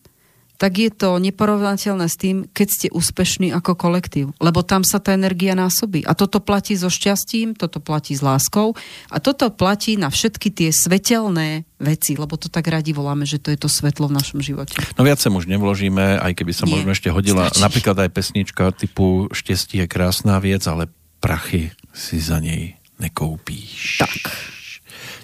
tak 0.58 0.74
je 0.74 0.90
to 0.90 1.22
neporovnateľné 1.22 2.10
s 2.10 2.18
tým, 2.18 2.50
keď 2.50 2.66
ste 2.66 2.88
úspešní 2.90 3.54
ako 3.54 3.78
kolektív. 3.78 4.34
Lebo 4.42 4.66
tam 4.66 4.82
sa 4.82 4.98
tá 4.98 5.14
energia 5.14 5.54
násobí. 5.54 6.02
A 6.02 6.18
toto 6.18 6.42
platí 6.42 6.74
so 6.74 6.90
šťastím, 6.90 7.54
toto 7.54 7.78
platí 7.78 8.18
s 8.18 8.26
láskou 8.26 8.74
a 9.06 9.22
toto 9.22 9.54
platí 9.54 9.94
na 9.94 10.10
všetky 10.10 10.50
tie 10.50 10.74
svetelné 10.74 11.62
veci, 11.78 12.18
lebo 12.18 12.34
to 12.34 12.50
tak 12.50 12.66
radi 12.66 12.90
voláme, 12.90 13.22
že 13.22 13.38
to 13.38 13.54
je 13.54 13.58
to 13.62 13.70
svetlo 13.70 14.10
v 14.10 14.18
našom 14.18 14.42
živote. 14.42 14.74
No 14.98 15.06
viac 15.06 15.22
sa 15.22 15.30
už 15.30 15.46
nevložíme, 15.46 16.18
aj 16.18 16.34
keby 16.34 16.50
sa 16.50 16.66
Nie, 16.66 16.74
možno 16.74 16.90
ešte 16.90 17.14
hodila 17.14 17.46
stačí. 17.54 17.62
napríklad 17.62 17.96
aj 18.02 18.10
pesnička 18.10 18.74
typu 18.74 19.30
Štěstí 19.30 19.78
je 19.78 19.86
krásná 19.86 20.42
vec, 20.42 20.66
ale 20.66 20.90
prachy 21.18 21.70
si 21.92 22.16
za 22.22 22.38
nej 22.42 22.78
nekoupíš. 22.98 24.02
Tak. 24.02 24.14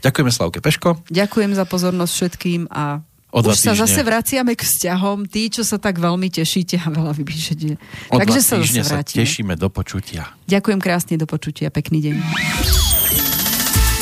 Ďakujeme 0.04 0.30
Slavke 0.30 0.58
Peško. 0.60 1.00
Ďakujem 1.08 1.56
za 1.56 1.64
pozornosť 1.64 2.12
všetkým 2.12 2.68
a 2.70 3.00
O 3.34 3.42
už 3.42 3.58
sa 3.58 3.74
zase 3.74 4.06
vraciame 4.06 4.54
k 4.54 4.62
vzťahom. 4.62 5.26
Tí, 5.26 5.50
čo 5.50 5.66
sa 5.66 5.74
tak 5.74 5.98
veľmi 5.98 6.30
tešíte 6.30 6.78
a 6.78 6.86
veľa 6.86 7.18
vypíšete. 7.18 7.74
O 8.14 8.22
Takže 8.22 8.38
sa 8.38 8.62
zase 8.62 8.62
týždne 8.62 8.82
sa 8.86 8.94
vrátime. 9.02 9.18
tešíme 9.26 9.54
do 9.58 9.66
počutia. 9.74 10.30
Ďakujem 10.46 10.78
krásne, 10.78 11.18
do 11.18 11.26
počutia, 11.26 11.66
pekný 11.74 11.98
deň. 11.98 12.93